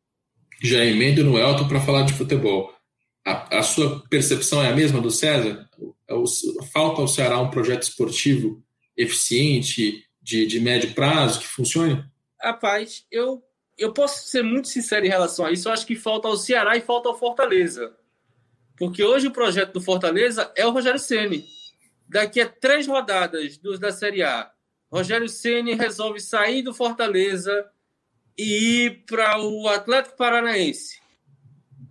Já 0.62 0.86
emendo 0.86 1.23
no 1.23 1.38
Elton 1.38 1.67
para 1.67 1.82
falar 1.82 2.04
de 2.04 2.13
futebol. 2.13 2.71
A, 3.32 3.60
a, 3.60 3.63
sua 3.63 4.04
percepção 4.10 4.63
é 4.63 4.69
a 4.69 4.75
mesma 4.75 5.02
do 5.02 5.12
César? 5.12 5.69
O, 6.10 6.25
falta 6.71 7.02
ao 7.02 7.08
Ceará 7.08 7.40
um 7.40 7.50
projeto 7.50 7.84
esportivo 7.84 8.63
eficiente, 8.96 10.04
de, 10.21 10.46
de 10.46 10.60
médio 10.60 10.94
prazo, 10.94 11.40
que 11.40 11.48
funcione? 11.48 12.04
Rapaz, 12.42 13.06
eu, 13.12 13.44
eu 13.77 13.94
posso 13.94 14.27
ser 14.27 14.44
muito 14.44 14.67
sincero 14.67 15.06
em 15.06 15.10
relação 15.10 15.46
a 15.46 15.52
isso. 15.52 15.67
Eu 15.67 15.73
acho 15.73 15.86
que 15.86 15.96
falta 15.96 16.27
ao 16.27 16.38
Ceará 16.38 16.75
e 16.77 16.82
falta 16.82 17.10
ao 17.10 17.17
Fortaleza. 17.17 17.96
Porque 18.77 19.04
hoje 19.04 19.27
o 19.27 19.32
projeto 19.32 19.73
do 19.73 19.82
Fortaleza 19.82 20.52
é 20.56 20.65
o 20.65 20.71
Rogério 20.71 21.00
Ceni 21.00 21.46
daqui 22.10 22.42
a 22.42 22.50
três 22.50 22.88
rodadas 22.88 23.58
dos 23.60 23.80
da 23.80 23.92
Série 23.92 24.23
A, 24.23 24.52
Rogério 24.92 25.30
Ceni 25.30 25.75
resolve 25.75 26.19
sair 26.19 26.63
do 26.63 26.73
Fortaleza 26.73 27.69
e 28.36 28.86
ir 28.86 29.06
para 29.06 29.40
o 29.40 29.67
Atlético 29.67 30.17
Paranaense. 30.17 30.98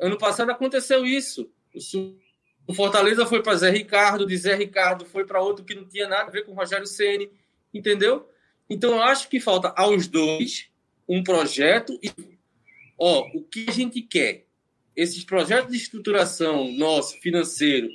Ano 0.01 0.19
passado 0.19 0.51
aconteceu 0.51 1.05
isso. 1.05 1.51
O 2.67 2.75
Fortaleza 2.75 3.27
foi 3.27 3.43
para 3.43 3.57
Zé 3.57 3.71
Ricardo, 3.71 4.27
de 4.27 4.37
Zé 4.37 4.55
Ricardo 4.55 5.05
foi 5.05 5.25
para 5.25 5.43
outro 5.43 5.65
que 5.65 5.75
não 5.75 5.87
tinha 5.87 6.07
nada 6.07 6.29
a 6.29 6.31
ver 6.31 6.45
com 6.45 6.53
o 6.53 6.55
Rogério 6.55 6.87
Ceni, 6.87 7.31
entendeu? 7.73 8.29
Então 8.69 8.93
eu 8.93 9.03
acho 9.03 9.29
que 9.29 9.41
falta 9.41 9.73
aos 9.77 10.07
dois 10.07 10.69
um 11.09 11.23
projeto 11.23 11.99
e 12.03 12.13
ó, 12.99 13.27
o 13.35 13.43
que 13.43 13.67
a 13.69 13.73
gente 13.73 14.03
quer? 14.03 14.47
Esses 14.95 15.25
projetos 15.25 15.73
de 15.73 15.79
estruturação 15.79 16.71
nosso 16.73 17.19
financeiro 17.21 17.89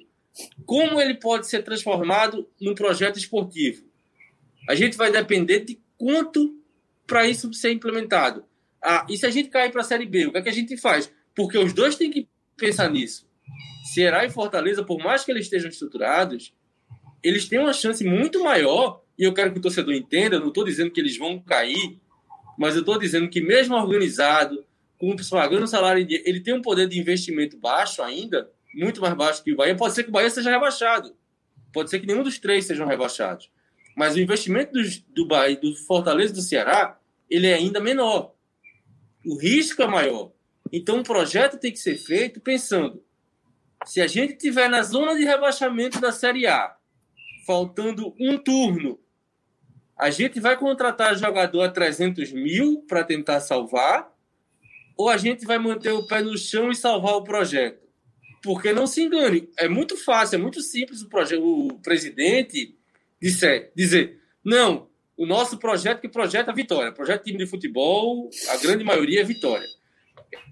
como 0.66 1.00
ele 1.00 1.16
pode 1.16 1.48
ser 1.48 1.64
transformado 1.64 2.50
num 2.60 2.74
projeto 2.74 3.18
esportivo? 3.18 3.84
A 4.68 4.76
gente 4.76 4.98
vai 4.98 5.12
depender 5.12 5.60
de 5.60 5.80
quanto 5.98 6.60
para 7.06 7.28
isso 7.28 7.54
ser 7.54 7.72
implementado. 7.72 8.46
Ah, 8.82 9.06
e 9.10 9.18
se 9.18 9.26
a 9.26 9.30
gente 9.30 9.50
cair 9.50 9.72
para 9.72 9.82
a 9.82 9.86
Série 9.86 10.06
B, 10.06 10.28
o 10.28 10.32
que, 10.32 10.38
é 10.38 10.42
que 10.42 10.50
a 10.50 10.54
gente 10.54 10.76
faz? 10.78 11.12
Porque 11.36 11.58
os 11.58 11.74
dois 11.74 11.96
têm 11.96 12.12
que 12.12 12.28
pensar 12.58 12.90
nisso. 12.90 13.28
Ceará 13.94 14.26
e 14.26 14.30
Fortaleza, 14.30 14.84
por 14.84 15.00
mais 15.00 15.26
que 15.26 15.32
eles 15.32 15.46
estejam 15.46 15.70
estruturados, 15.70 16.54
eles 17.22 17.48
têm 17.48 17.60
uma 17.60 17.74
chance 17.74 18.04
muito 18.04 18.44
maior, 18.44 19.02
e 19.18 19.24
eu 19.24 19.34
quero 19.34 19.52
que 19.52 19.60
o 19.60 19.62
torcedor 19.62 19.94
entenda, 19.94 20.40
não 20.40 20.50
estou 20.50 20.64
dizendo 20.64 20.92
que 20.92 21.00
eles 21.00 21.18
vão 21.18 21.40
cair, 21.40 22.00
mas 22.58 22.76
eu 22.76 22.82
estou 22.82 22.98
dizendo 22.98 23.30
que 23.30 23.42
mesmo 23.42 23.76
organizado, 23.76 24.66
com 24.98 25.16
pagando 25.30 25.68
salário, 25.68 26.06
ele 26.10 26.40
tem 26.40 26.54
um 26.54 26.62
poder 26.62 26.88
de 26.88 27.00
investimento 27.00 27.58
baixo 27.58 28.02
ainda, 28.02 28.50
muito 28.74 29.02
mais 29.02 29.14
baixo 29.14 29.44
que 29.44 29.52
o 29.52 29.56
Bahia. 29.56 29.76
Pode 29.76 29.94
ser 29.94 30.04
que 30.04 30.10
o 30.10 30.12
Bahia 30.12 30.30
seja 30.30 30.50
rebaixado. 30.50 31.16
Pode 31.72 31.90
ser 31.90 32.00
que 32.00 32.08
nenhum 32.08 32.24
dos 32.24 32.40
três 32.40 32.66
sejam 32.66 32.88
rebaixados. 32.88 33.50
Mas 33.96 34.16
o 34.16 34.20
investimento 34.20 34.72
do, 34.72 34.82
do 35.10 35.28
Bahia, 35.28 35.58
do 35.58 35.76
Fortaleza 35.76 36.32
e 36.32 36.36
do 36.36 36.42
Ceará, 36.42 36.98
ele 37.30 37.48
é 37.48 37.56
ainda 37.56 37.80
menor. 37.80 38.34
O 39.26 39.38
risco 39.38 39.82
é 39.82 39.88
maior. 39.88 40.32
Então 40.74 41.00
o 41.00 41.04
projeto 41.04 41.60
tem 41.60 41.72
que 41.72 41.78
ser 41.78 41.96
feito 41.96 42.42
pensando 42.42 43.04
se 43.86 44.02
a 44.02 44.08
gente 44.08 44.36
tiver 44.36 44.70
na 44.70 44.82
zona 44.82 45.16
de 45.16 45.24
rebaixamento 45.24 46.00
da 46.00 46.12
Série 46.12 46.48
A, 46.48 46.76
faltando 47.46 48.14
um 48.20 48.38
turno, 48.38 49.00
a 49.98 50.10
gente 50.10 50.40
vai 50.40 50.58
contratar 50.58 51.18
jogador 51.18 51.62
a 51.62 51.70
300 51.70 52.32
mil 52.32 52.84
para 52.88 53.04
tentar 53.04 53.40
salvar, 53.42 54.12
ou 54.98 55.10
a 55.10 55.18
gente 55.18 55.46
vai 55.46 55.58
manter 55.58 55.92
o 55.92 56.08
pé 56.08 56.22
no 56.22 56.38
chão 56.38 56.72
e 56.72 56.76
salvar 56.76 57.16
o 57.16 57.24
projeto? 57.24 57.84
Porque 58.42 58.74
não 58.74 58.88
se 58.88 59.02
engane, 59.02 59.50
é 59.58 59.68
muito 59.68 59.96
fácil, 59.98 60.36
é 60.36 60.40
muito 60.40 60.62
simples 60.62 61.02
o, 61.02 61.10
projeto, 61.10 61.44
o 61.44 61.80
presidente 61.80 62.76
disser, 63.22 63.72
dizer: 63.76 64.20
não, 64.44 64.90
o 65.16 65.26
nosso 65.26 65.58
projeto 65.58 66.02
que 66.02 66.10
projeta 66.10 66.52
a 66.52 66.54
vitória, 66.54 66.92
projeto 66.92 67.24
time 67.24 67.38
de 67.38 67.48
futebol, 67.48 68.30
a 68.50 68.58
grande 68.58 68.84
maioria 68.84 69.22
é 69.22 69.24
vitória. 69.24 69.68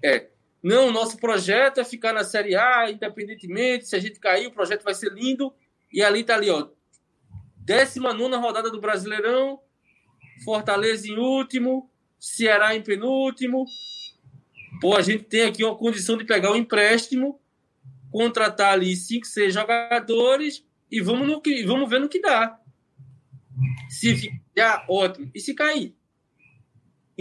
É, 0.02 0.28
não, 0.62 0.92
nosso 0.92 1.18
projeto 1.18 1.80
é 1.80 1.84
ficar 1.84 2.12
na 2.12 2.22
Série 2.22 2.54
A, 2.54 2.90
independentemente, 2.90 3.88
se 3.88 3.96
a 3.96 3.98
gente 3.98 4.20
cair, 4.20 4.46
o 4.46 4.52
projeto 4.52 4.84
vai 4.84 4.94
ser 4.94 5.12
lindo. 5.12 5.52
E 5.92 6.02
ali 6.02 6.22
tá 6.22 6.34
ali, 6.34 6.48
ó. 6.50 6.68
19 7.56 8.36
rodada 8.36 8.70
do 8.70 8.80
Brasileirão, 8.80 9.60
Fortaleza 10.44 11.08
em 11.08 11.16
último, 11.16 11.90
Ceará 12.18 12.74
em 12.74 12.82
penúltimo. 12.82 13.64
Pô, 14.80 14.96
a 14.96 15.02
gente 15.02 15.24
tem 15.24 15.42
aqui 15.42 15.64
uma 15.64 15.76
condição 15.76 16.16
de 16.16 16.24
pegar 16.24 16.52
um 16.52 16.56
empréstimo, 16.56 17.40
contratar 18.10 18.72
ali 18.72 18.94
5, 18.94 19.26
6 19.26 19.54
jogadores 19.54 20.64
e 20.90 21.00
vamos, 21.00 21.26
no 21.26 21.40
que, 21.40 21.64
vamos 21.64 21.88
ver 21.88 22.00
no 22.00 22.08
que 22.08 22.20
dá. 22.20 22.58
Se 23.88 24.16
ficar, 24.16 24.84
ótimo. 24.88 25.30
E 25.34 25.40
se 25.40 25.54
cair? 25.54 25.94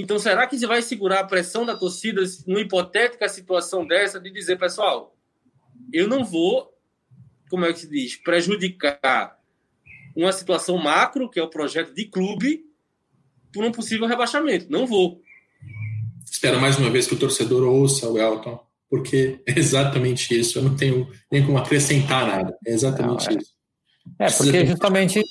Então, 0.02 0.18
será 0.18 0.47
que 0.47 0.58
você 0.58 0.66
vai 0.66 0.82
segurar 0.82 1.20
a 1.20 1.24
pressão 1.24 1.64
da 1.64 1.78
torcida 1.78 2.24
numa 2.47 2.60
hipotética 2.60 3.30
situação 3.30 3.86
dessa 3.86 4.20
de 4.20 4.32
dizer, 4.32 4.58
pessoal, 4.58 5.16
eu 5.93 6.08
não 6.08 6.26
vou, 6.26 6.74
como 7.52 7.66
é 7.66 7.72
que 7.72 7.82
se 7.82 7.88
diz, 7.88 8.16
prejudicar 8.16 9.38
uma 10.16 10.32
situação 10.32 10.76
macro, 10.80 11.30
que 11.30 11.39
é 11.39 11.43
o 11.43 11.52
projeto 11.52 11.93
de 11.93 12.06
clube, 12.06 12.66
por 13.54 13.64
um 13.64 13.72
possível 13.72 14.08
rebaixamento. 14.08 14.66
Não 14.72 14.88
vou. 14.88 15.22
Espero 16.26 16.60
mais 16.60 16.80
uma 16.80 16.89
vez 16.89 17.06
que 17.06 17.14
o 17.14 17.20
torcedor 17.20 17.64
ouça 17.64 18.10
o 18.10 18.18
Elton, 18.18 18.60
porque 18.89 19.39
é 19.45 19.60
exatamente 19.60 20.36
isso. 20.36 20.58
Eu 20.58 20.64
não 20.64 20.76
tenho 20.76 21.12
nem 21.32 21.45
como 21.45 21.60
acrescentar 21.60 22.26
nada. 22.26 22.58
É 22.66 22.74
exatamente 22.74 23.30
não, 23.30 23.36
é. 23.36 23.39
isso. 23.39 23.54
É, 24.18 24.32
porque 24.32 24.66
justamente 24.66 25.22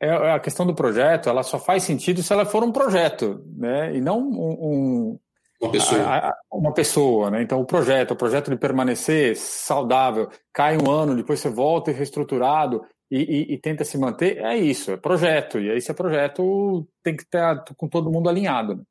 é, 0.00 0.08
é, 0.08 0.32
a 0.32 0.40
questão 0.40 0.66
do 0.66 0.74
projeto, 0.74 1.28
ela 1.28 1.42
só 1.42 1.58
faz 1.58 1.82
sentido 1.82 2.22
se 2.22 2.32
ela 2.32 2.44
for 2.44 2.62
um 2.62 2.72
projeto, 2.72 3.42
né? 3.56 3.96
E 3.96 4.00
não 4.00 4.18
um, 4.20 4.56
um 4.60 5.20
uma 5.60 5.70
pessoa. 5.70 6.02
A, 6.02 6.28
a, 6.28 6.34
uma 6.52 6.72
pessoa, 6.72 7.30
né? 7.30 7.42
Então 7.42 7.60
o 7.60 7.64
projeto, 7.64 8.10
o 8.10 8.16
projeto 8.16 8.50
de 8.50 8.56
permanecer 8.56 9.36
saudável, 9.36 10.28
cai 10.52 10.76
um 10.76 10.90
ano, 10.90 11.16
depois 11.16 11.40
você 11.40 11.48
volta 11.48 11.90
reestruturado 11.90 12.82
e, 13.10 13.18
e, 13.18 13.54
e, 13.54 13.58
tenta 13.58 13.84
se 13.84 13.96
manter, 13.96 14.38
é 14.38 14.56
isso, 14.56 14.90
é 14.90 14.96
projeto. 14.96 15.58
E 15.58 15.70
aí 15.70 15.78
esse 15.78 15.90
é 15.90 15.94
projeto 15.94 16.86
tem 17.02 17.16
que 17.16 17.22
estar 17.22 17.64
com 17.76 17.88
todo 17.88 18.10
mundo 18.10 18.28
alinhado. 18.28 18.76
Né? 18.76 18.82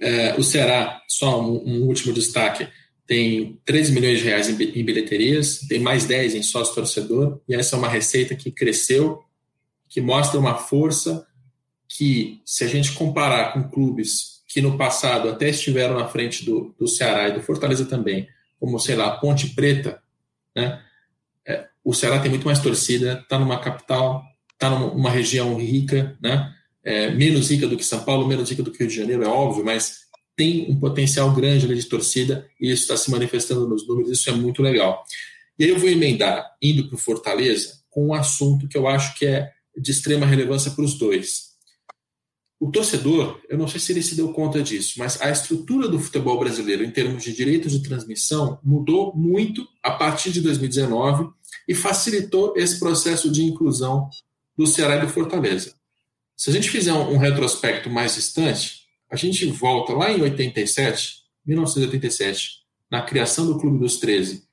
É, 0.00 0.34
o 0.34 0.42
Ceará, 0.42 1.00
só 1.06 1.40
um, 1.40 1.62
um, 1.64 1.86
último 1.86 2.12
destaque, 2.12 2.66
tem 3.06 3.60
13 3.64 3.92
milhões 3.92 4.18
de 4.18 4.24
reais 4.24 4.48
em, 4.48 4.54
em 4.54 4.84
bilheterias, 4.84 5.60
tem 5.68 5.78
mais 5.78 6.04
10 6.04 6.34
em 6.34 6.42
sócio 6.42 6.74
torcedor, 6.74 7.40
e 7.48 7.54
essa 7.54 7.76
é 7.76 7.78
uma 7.78 7.88
receita 7.88 8.34
que 8.34 8.50
cresceu 8.50 9.22
que 9.94 10.00
mostra 10.00 10.40
uma 10.40 10.56
força 10.56 11.24
que, 11.88 12.40
se 12.44 12.64
a 12.64 12.66
gente 12.66 12.94
comparar 12.94 13.52
com 13.52 13.70
clubes 13.70 14.42
que 14.48 14.60
no 14.60 14.76
passado 14.76 15.28
até 15.28 15.50
estiveram 15.50 15.96
na 15.96 16.08
frente 16.08 16.44
do, 16.44 16.74
do 16.76 16.88
Ceará 16.88 17.28
e 17.28 17.34
do 17.34 17.40
Fortaleza 17.40 17.84
também, 17.84 18.28
como, 18.58 18.76
sei 18.80 18.96
lá, 18.96 19.16
Ponte 19.18 19.50
Preta, 19.50 20.02
né? 20.54 20.82
É, 21.46 21.68
o 21.84 21.94
Ceará 21.94 22.18
tem 22.18 22.28
muito 22.28 22.44
mais 22.44 22.58
torcida, 22.58 23.20
está 23.22 23.38
numa 23.38 23.60
capital, 23.60 24.24
está 24.52 24.68
numa 24.68 25.10
região 25.10 25.56
rica, 25.56 26.18
né? 26.20 26.52
É, 26.82 27.12
menos 27.12 27.48
rica 27.48 27.68
do 27.68 27.76
que 27.76 27.84
São 27.84 28.02
Paulo, 28.02 28.26
menos 28.26 28.50
rica 28.50 28.64
do 28.64 28.72
que 28.72 28.78
Rio 28.78 28.88
de 28.88 28.96
Janeiro, 28.96 29.22
é 29.22 29.28
óbvio, 29.28 29.64
mas 29.64 30.06
tem 30.34 30.68
um 30.68 30.80
potencial 30.80 31.32
grande 31.32 31.66
ali 31.66 31.76
de 31.76 31.86
torcida 31.86 32.48
e 32.60 32.72
isso 32.72 32.82
está 32.82 32.96
se 32.96 33.12
manifestando 33.12 33.68
nos 33.68 33.86
números, 33.86 34.10
isso 34.10 34.28
é 34.28 34.32
muito 34.32 34.60
legal. 34.60 35.04
E 35.56 35.62
aí 35.62 35.70
eu 35.70 35.78
vou 35.78 35.88
emendar, 35.88 36.56
indo 36.60 36.88
para 36.88 36.96
o 36.96 36.98
Fortaleza, 36.98 37.78
com 37.88 38.08
um 38.08 38.14
assunto 38.14 38.66
que 38.66 38.76
eu 38.76 38.88
acho 38.88 39.14
que 39.14 39.24
é 39.24 39.53
de 39.76 39.90
extrema 39.90 40.26
relevância 40.26 40.70
para 40.70 40.84
os 40.84 40.94
dois. 40.94 41.54
O 42.58 42.70
torcedor, 42.70 43.40
eu 43.48 43.58
não 43.58 43.68
sei 43.68 43.80
se 43.80 43.92
ele 43.92 44.02
se 44.02 44.14
deu 44.14 44.32
conta 44.32 44.62
disso, 44.62 44.94
mas 44.96 45.20
a 45.20 45.30
estrutura 45.30 45.88
do 45.88 45.98
futebol 45.98 46.38
brasileiro 46.38 46.84
em 46.84 46.90
termos 46.90 47.22
de 47.22 47.34
direitos 47.34 47.72
de 47.72 47.82
transmissão 47.86 48.58
mudou 48.62 49.14
muito 49.14 49.66
a 49.82 49.90
partir 49.90 50.32
de 50.32 50.40
2019 50.40 51.28
e 51.68 51.74
facilitou 51.74 52.54
esse 52.56 52.78
processo 52.78 53.30
de 53.30 53.44
inclusão 53.44 54.08
do 54.56 54.66
Ceará 54.66 54.96
e 54.96 55.00
do 55.00 55.08
Fortaleza. 55.08 55.74
Se 56.36 56.50
a 56.50 56.52
gente 56.52 56.70
fizer 56.70 56.92
um, 56.92 57.18
retrospecto 57.18 57.90
mais 57.90 58.14
distante, 58.14 58.84
a 59.10 59.16
gente 59.16 59.46
volta 59.46 59.92
lá 59.92 60.10
em 60.10 60.22
87, 60.22 61.22
1987, 61.46 62.64
na 62.90 63.02
criação 63.02 63.46
do 63.46 63.58
Clube 63.58 63.78
dos 63.78 63.98
13, 63.98 64.43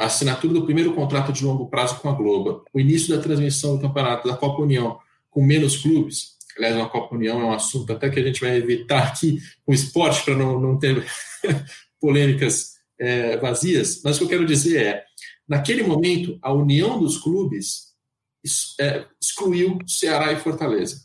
a 0.00 0.06
assinatura 0.06 0.54
do 0.54 0.64
primeiro 0.64 0.94
contrato 0.94 1.30
de 1.30 1.44
longo 1.44 1.68
prazo 1.68 2.00
com 2.00 2.08
a 2.08 2.12
Globo, 2.12 2.64
o 2.72 2.80
início 2.80 3.14
da 3.14 3.22
transmissão 3.22 3.76
do 3.76 3.82
campeonato 3.82 4.26
da 4.26 4.34
Copa 4.34 4.62
União 4.62 4.98
com 5.28 5.44
menos 5.44 5.76
clubes, 5.76 6.38
aliás, 6.56 6.74
a 6.78 6.86
Copa 6.86 7.14
União 7.14 7.38
é 7.38 7.44
um 7.44 7.52
assunto 7.52 7.92
até 7.92 8.08
que 8.08 8.18
a 8.18 8.22
gente 8.22 8.40
vai 8.40 8.56
evitar 8.56 9.08
aqui 9.08 9.38
com 9.64 9.74
esporte 9.74 10.24
para 10.24 10.34
não, 10.34 10.58
não 10.58 10.78
ter 10.78 11.06
polêmicas 12.00 12.76
é, 12.98 13.36
vazias, 13.36 14.00
mas 14.02 14.16
o 14.16 14.20
que 14.20 14.24
eu 14.24 14.28
quero 14.30 14.46
dizer 14.46 14.86
é, 14.86 15.04
naquele 15.46 15.82
momento, 15.82 16.38
a 16.40 16.50
união 16.50 16.98
dos 16.98 17.18
clubes 17.18 17.94
é, 18.80 19.04
excluiu 19.20 19.78
Ceará 19.86 20.32
e 20.32 20.40
Fortaleza. 20.40 21.04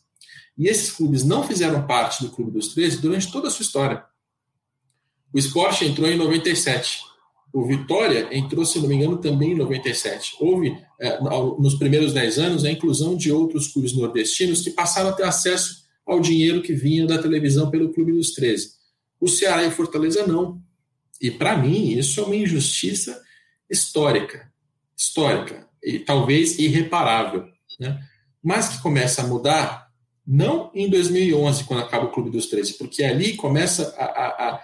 E 0.57 0.69
esses 0.69 0.89
clubes 0.89 1.25
não 1.25 1.43
fizeram 1.43 1.85
parte 1.85 2.23
do 2.23 2.31
Clube 2.31 2.51
dos 2.51 2.69
13 2.69 3.01
durante 3.01 3.29
toda 3.29 3.49
a 3.49 3.51
sua 3.51 3.63
história. 3.63 4.05
O 5.33 5.37
esporte 5.37 5.83
entrou 5.83 6.09
em 6.09 6.17
97, 6.17 7.01
o 7.55 7.65
Vitória 7.65 8.27
entrou, 8.33 8.65
se 8.65 8.77
não 8.79 8.89
me 8.89 8.95
engano, 8.95 9.15
também 9.15 9.53
em 9.53 9.55
97. 9.55 10.35
Houve, 10.41 10.77
é, 10.99 11.21
nos 11.21 11.75
primeiros 11.75 12.11
10 12.11 12.37
anos, 12.37 12.65
a 12.65 12.69
inclusão 12.69 13.15
de 13.15 13.31
outros 13.31 13.69
clubes 13.69 13.93
nordestinos 13.93 14.59
que 14.59 14.71
passaram 14.71 15.11
a 15.11 15.13
ter 15.13 15.23
acesso 15.23 15.85
ao 16.05 16.19
dinheiro 16.19 16.61
que 16.61 16.73
vinha 16.73 17.07
da 17.07 17.17
televisão 17.17 17.71
pelo 17.71 17.93
Clube 17.93 18.11
dos 18.11 18.31
13. 18.31 18.71
O 19.21 19.29
Ceará 19.29 19.63
e 19.63 19.71
Fortaleza 19.71 20.27
não. 20.27 20.61
E, 21.21 21.31
para 21.31 21.57
mim, 21.57 21.97
isso 21.97 22.19
é 22.19 22.23
uma 22.23 22.35
injustiça 22.35 23.23
histórica. 23.69 24.51
Histórica. 24.97 25.65
E 25.81 25.99
talvez 25.99 26.59
irreparável. 26.59 27.45
Né? 27.79 27.97
Mas 28.43 28.67
que 28.67 28.81
começa 28.81 29.21
a 29.21 29.27
mudar, 29.27 29.87
não 30.27 30.71
em 30.75 30.89
2011, 30.89 31.63
quando 31.63 31.83
acaba 31.83 32.03
o 32.03 32.11
Clube 32.11 32.31
dos 32.31 32.47
13, 32.47 32.73
porque 32.73 33.01
ali 33.01 33.37
começa 33.37 33.95
a, 33.97 34.03
a, 34.03 34.49
a 34.49 34.61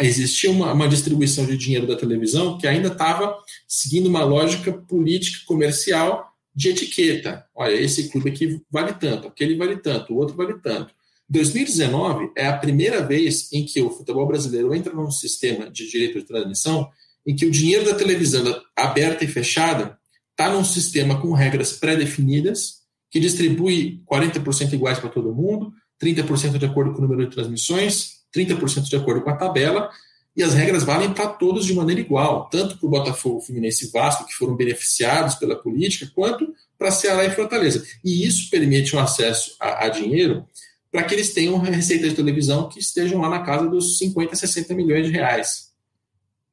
existia 0.00 0.50
uma, 0.50 0.72
uma, 0.72 0.88
distribuição 0.88 1.46
de 1.46 1.56
dinheiro 1.56 1.86
da 1.86 1.96
televisão 1.96 2.58
que 2.58 2.66
ainda 2.66 2.88
estava 2.88 3.36
seguindo 3.66 4.08
uma 4.08 4.24
lógica 4.24 4.72
política 4.72 5.44
comercial 5.46 6.32
de 6.54 6.70
etiqueta. 6.70 7.44
Olha, 7.54 7.74
esse 7.74 8.08
clube 8.08 8.30
aqui 8.30 8.60
vale 8.70 8.92
tanto, 8.94 9.28
aquele 9.28 9.56
vale 9.56 9.76
tanto, 9.76 10.12
o 10.12 10.16
outro 10.16 10.36
vale 10.36 10.54
tanto. 10.60 10.92
2019 11.30 12.32
é 12.36 12.46
a 12.46 12.56
primeira 12.56 13.04
vez 13.04 13.52
em 13.52 13.64
que 13.64 13.80
o 13.82 13.90
futebol 13.90 14.26
brasileiro 14.26 14.74
entra 14.74 14.92
num 14.92 15.10
sistema 15.10 15.70
de 15.70 15.88
direito 15.88 16.18
de 16.18 16.26
transmissão 16.26 16.88
em 17.26 17.36
que 17.36 17.44
o 17.44 17.50
dinheiro 17.50 17.84
da 17.84 17.94
televisão 17.94 18.60
aberta 18.74 19.24
e 19.24 19.28
fechada 19.28 19.98
está 20.30 20.50
num 20.52 20.64
sistema 20.64 21.20
com 21.20 21.32
regras 21.32 21.72
pré-definidas 21.72 22.78
que 23.10 23.20
distribui 23.20 24.02
40% 24.10 24.72
iguais 24.72 24.98
para 24.98 25.10
todo 25.10 25.34
mundo, 25.34 25.72
30% 26.02 26.58
de 26.58 26.66
acordo 26.66 26.92
com 26.92 26.98
o 26.98 27.02
número 27.02 27.28
de 27.28 27.34
transmissões, 27.34 28.17
30% 28.34 28.88
de 28.88 28.96
acordo 28.96 29.22
com 29.22 29.30
a 29.30 29.36
tabela, 29.36 29.90
e 30.36 30.42
as 30.42 30.54
regras 30.54 30.84
valem 30.84 31.12
para 31.12 31.26
todos 31.26 31.66
de 31.66 31.74
maneira 31.74 32.00
igual, 32.00 32.48
tanto 32.48 32.78
para 32.78 32.86
o 32.86 32.90
Botafogo, 32.90 33.40
Fluminense 33.40 33.86
e 33.86 33.90
Vasco, 33.90 34.24
que 34.24 34.34
foram 34.34 34.54
beneficiados 34.54 35.34
pela 35.34 35.56
política, 35.56 36.10
quanto 36.14 36.54
para 36.78 36.92
Ceará 36.92 37.24
e 37.24 37.30
Fortaleza. 37.30 37.84
E 38.04 38.24
isso 38.24 38.48
permite 38.48 38.94
um 38.94 39.00
acesso 39.00 39.56
a, 39.58 39.86
a 39.86 39.88
dinheiro 39.88 40.46
para 40.92 41.02
que 41.02 41.14
eles 41.14 41.34
tenham 41.34 41.58
receita 41.58 42.08
de 42.08 42.14
televisão 42.14 42.68
que 42.68 42.78
estejam 42.78 43.20
lá 43.20 43.28
na 43.28 43.42
casa 43.42 43.68
dos 43.68 43.98
50, 43.98 44.36
60 44.36 44.74
milhões 44.74 45.06
de 45.06 45.12
reais. 45.12 45.72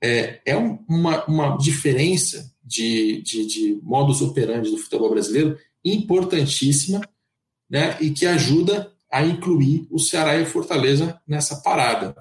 É, 0.01 0.41
é 0.45 0.55
uma, 0.55 1.23
uma 1.25 1.57
diferença 1.57 2.51
de, 2.63 3.21
de, 3.21 3.45
de 3.45 3.79
modus 3.83 4.21
operandi 4.21 4.71
do 4.71 4.77
futebol 4.77 5.09
brasileiro 5.11 5.57
importantíssima 5.83 7.01
né, 7.69 7.97
e 8.01 8.09
que 8.09 8.25
ajuda 8.25 8.91
a 9.15 9.25
incluir 9.25 9.87
o 9.89 9.97
Ceará 9.97 10.35
e 10.35 10.43
o 10.43 10.45
Fortaleza 10.45 11.17
nessa 11.25 11.61
parada. 11.61 12.13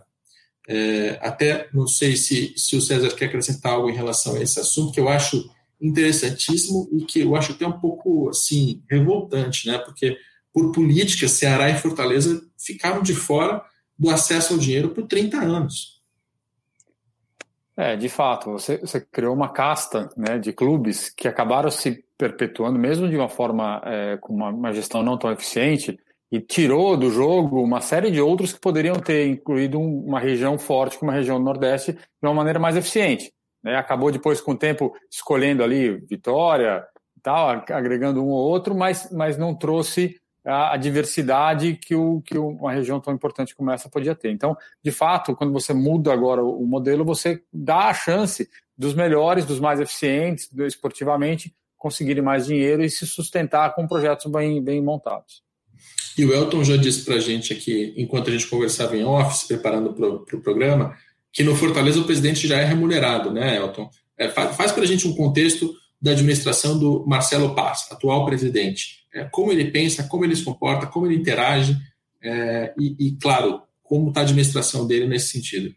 É, 0.69 1.19
até 1.21 1.69
não 1.75 1.89
sei 1.89 2.17
se, 2.17 2.55
se 2.57 2.77
o 2.77 2.81
César 2.81 3.09
quer 3.17 3.25
acrescentar 3.25 3.73
algo 3.73 3.91
em 3.91 3.95
relação 3.95 4.37
a 4.37 4.41
esse 4.41 4.61
assunto, 4.61 4.93
que 4.93 5.01
eu 5.01 5.09
acho 5.09 5.45
interessantíssimo 5.81 6.89
e 6.93 7.05
que 7.05 7.19
eu 7.19 7.35
acho 7.35 7.51
até 7.51 7.67
um 7.67 7.81
pouco 7.81 8.29
assim 8.29 8.81
revoltante, 8.89 9.67
né? 9.67 9.77
Porque 9.79 10.17
por 10.53 10.71
política, 10.71 11.27
Ceará 11.27 11.69
e 11.69 11.77
Fortaleza 11.77 12.41
ficaram 12.57 13.03
de 13.03 13.13
fora 13.13 13.61
do 13.99 14.09
acesso 14.09 14.53
ao 14.53 14.59
dinheiro 14.61 14.91
por 14.91 15.09
30 15.09 15.37
anos. 15.39 16.01
É, 17.77 17.97
de 17.97 18.09
fato, 18.09 18.53
você, 18.53 18.79
você 18.79 19.01
criou 19.01 19.35
uma 19.35 19.49
casta 19.49 20.09
né, 20.17 20.39
de 20.39 20.53
clubes 20.53 21.09
que 21.09 21.27
acabaram 21.27 21.73
se 21.73 22.05
perpetuando, 22.17 22.79
mesmo 22.79 23.09
de 23.09 23.17
uma 23.17 23.29
forma 23.29 23.83
é, 23.85 24.17
com 24.17 24.33
uma, 24.33 24.51
uma, 24.51 24.73
gestão 24.73 25.03
não 25.03 25.19
tão 25.19 25.33
eficiente, 25.33 25.99
e 26.35 26.41
tirou 26.41 26.97
do 26.97 27.13
jogo 27.13 27.63
uma 27.63 27.81
série 27.81 28.11
de 28.11 28.21
outros 28.21 28.53
que 28.53 28.59
poderiam 28.59 28.97
ter 28.97 29.29
incluído 29.29 29.79
uma 29.79 30.19
região 30.19 30.59
forte, 30.59 30.99
como 30.99 31.13
a 31.13 31.15
região 31.15 31.39
do 31.39 31.45
Nordeste, 31.45 31.93
de 31.93 31.99
uma 32.21 32.35
maneira 32.35 32.59
mais 32.59 32.77
eficiente. 32.77 33.33
Né? 33.63 33.77
Acabou 33.77 34.11
depois, 34.11 34.41
com 34.41 34.51
o 34.51 34.59
tempo, 34.59 34.93
escolhendo 35.09 35.63
ali 35.63 35.97
Vitória 36.11 36.85
e 37.17 37.21
tal, 37.21 37.51
agregando 37.71 38.21
um 38.21 38.31
ou 38.31 38.51
outro, 38.51 38.75
mas, 38.75 39.13
mas 39.13 39.39
não 39.39 39.55
trouxe 39.55 40.21
a, 40.45 40.73
a 40.73 40.77
diversidade 40.77 41.77
que, 41.77 41.95
o, 41.95 42.21
que 42.23 42.37
uma 42.37 42.73
região 42.73 42.99
tão 42.99 43.15
importante 43.15 43.55
como 43.55 43.71
essa 43.71 43.89
podia 43.89 44.17
ter. 44.17 44.33
Então, 44.33 44.57
de 44.83 44.91
fato, 44.91 45.37
quando 45.37 45.53
você 45.53 45.73
muda 45.73 46.13
agora 46.13 46.43
o 46.43 46.67
modelo, 46.67 47.05
você 47.05 47.41
dá 47.53 47.91
a 47.91 47.95
chance 47.95 48.51
dos 48.77 48.93
melhores, 48.93 49.47
dos 49.47 49.61
mais 49.61 49.79
eficientes, 49.79 50.51
esportivamente, 50.53 51.55
conseguirem 51.79 52.25
mais 52.25 52.47
dinheiro 52.47 52.83
e 52.83 52.91
se 52.91 53.07
sustentar 53.07 53.73
com 53.77 53.87
projetos 53.87 54.27
bem, 54.27 54.61
bem 54.61 54.83
montados. 54.83 55.44
E 56.17 56.25
o 56.25 56.33
Elton 56.33 56.63
já 56.63 56.77
disse 56.77 57.05
para 57.05 57.17
a 57.17 57.21
gente 57.21 57.53
aqui, 57.53 57.93
enquanto 57.97 58.29
a 58.29 58.33
gente 58.33 58.47
conversava 58.47 58.97
em 58.97 59.05
office, 59.05 59.45
preparando 59.45 59.93
para 59.93 60.09
o 60.09 60.21
pro 60.21 60.41
programa, 60.41 60.97
que 61.33 61.43
no 61.43 61.57
Fortaleza 61.57 62.01
o 62.01 62.05
presidente 62.05 62.47
já 62.47 62.59
é 62.59 62.65
remunerado, 62.65 63.33
né, 63.33 63.57
Elton? 63.57 63.91
É, 64.17 64.29
faz 64.29 64.57
faz 64.57 64.71
para 64.71 64.85
a 64.85 64.87
gente 64.87 65.09
um 65.09 65.15
contexto 65.15 65.75
da 66.01 66.13
administração 66.13 66.79
do 66.79 67.05
Marcelo 67.07 67.55
Paz, 67.55 67.87
atual 67.91 68.25
presidente. 68.27 69.05
É, 69.13 69.25
como 69.25 69.51
ele 69.51 69.71
pensa, 69.71 70.05
como 70.05 70.25
ele 70.25 70.37
se 70.37 70.45
comporta, 70.45 70.87
como 70.87 71.07
ele 71.07 71.17
interage 71.17 71.77
é, 72.23 72.73
e, 72.79 73.09
e, 73.09 73.17
claro, 73.17 73.63
como 73.83 74.09
está 74.09 74.21
a 74.21 74.23
administração 74.23 74.87
dele 74.87 75.07
nesse 75.07 75.29
sentido. 75.29 75.75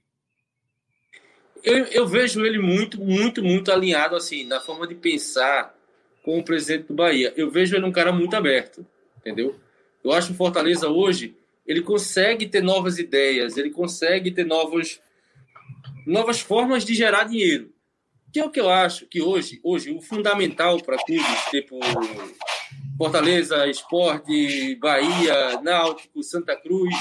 Eu, 1.63 1.85
eu, 1.85 2.07
vejo 2.07 2.45
ele 2.45 2.59
muito, 2.59 2.99
muito, 2.99 3.43
muito 3.43 3.71
alinhado 3.71 4.15
assim 4.15 4.45
na 4.45 4.59
forma 4.59 4.87
de 4.87 4.95
pensar 4.95 5.75
com 6.23 6.39
o 6.39 6.43
presidente 6.43 6.87
do 6.87 6.93
Bahia. 6.93 7.33
Eu 7.35 7.49
vejo 7.49 7.75
ele 7.75 7.85
um 7.85 7.91
cara 7.91 8.11
muito 8.11 8.35
aberto, 8.35 8.85
entendeu? 9.17 9.55
Eu 10.03 10.11
acho 10.11 10.27
que 10.27 10.33
o 10.33 10.37
Fortaleza 10.37 10.87
hoje 10.89 11.35
ele 11.65 11.81
consegue 11.81 12.47
ter 12.47 12.63
novas 12.63 12.97
ideias, 12.97 13.57
ele 13.57 13.69
consegue 13.69 14.31
ter 14.31 14.45
novos, 14.45 15.01
novas 16.05 16.39
formas 16.39 16.85
de 16.85 16.95
gerar 16.95 17.25
dinheiro. 17.25 17.73
Que 18.31 18.39
é 18.39 18.45
o 18.45 18.49
que 18.49 18.59
eu 18.59 18.69
acho 18.69 19.05
que 19.07 19.21
hoje, 19.21 19.59
hoje 19.63 19.91
o 19.91 20.01
fundamental 20.01 20.81
para 20.81 20.97
clubes 20.97 21.45
tipo 21.49 21.79
Fortaleza, 22.97 23.67
Esporte, 23.67 24.75
Bahia, 24.75 25.61
Náutico, 25.61 26.23
Santa 26.23 26.55
Cruz, 26.55 26.95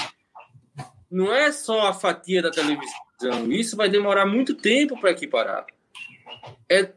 não 1.09 1.33
é 1.33 1.51
só 1.51 1.87
a 1.87 1.93
fatia 1.93 2.41
da 2.41 2.51
televisão. 2.51 3.49
Isso 3.49 3.75
vai 3.75 3.89
demorar 3.89 4.25
muito 4.25 4.53
tempo 4.53 4.99
para 4.99 5.11
equiparar. 5.11 5.65
É 6.69 6.91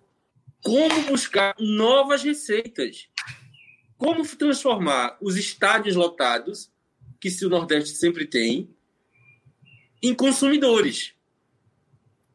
como 0.63 1.03
buscar 1.03 1.55
novas 1.59 2.23
receitas 2.23 3.09
como 4.01 4.27
transformar 4.27 5.19
os 5.21 5.37
estádios 5.37 5.95
lotados, 5.95 6.73
que 7.21 7.31
se 7.31 7.45
o 7.45 7.51
Nordeste 7.51 7.99
sempre 7.99 8.27
tem, 8.27 8.75
em 10.03 10.15
consumidores. 10.15 11.13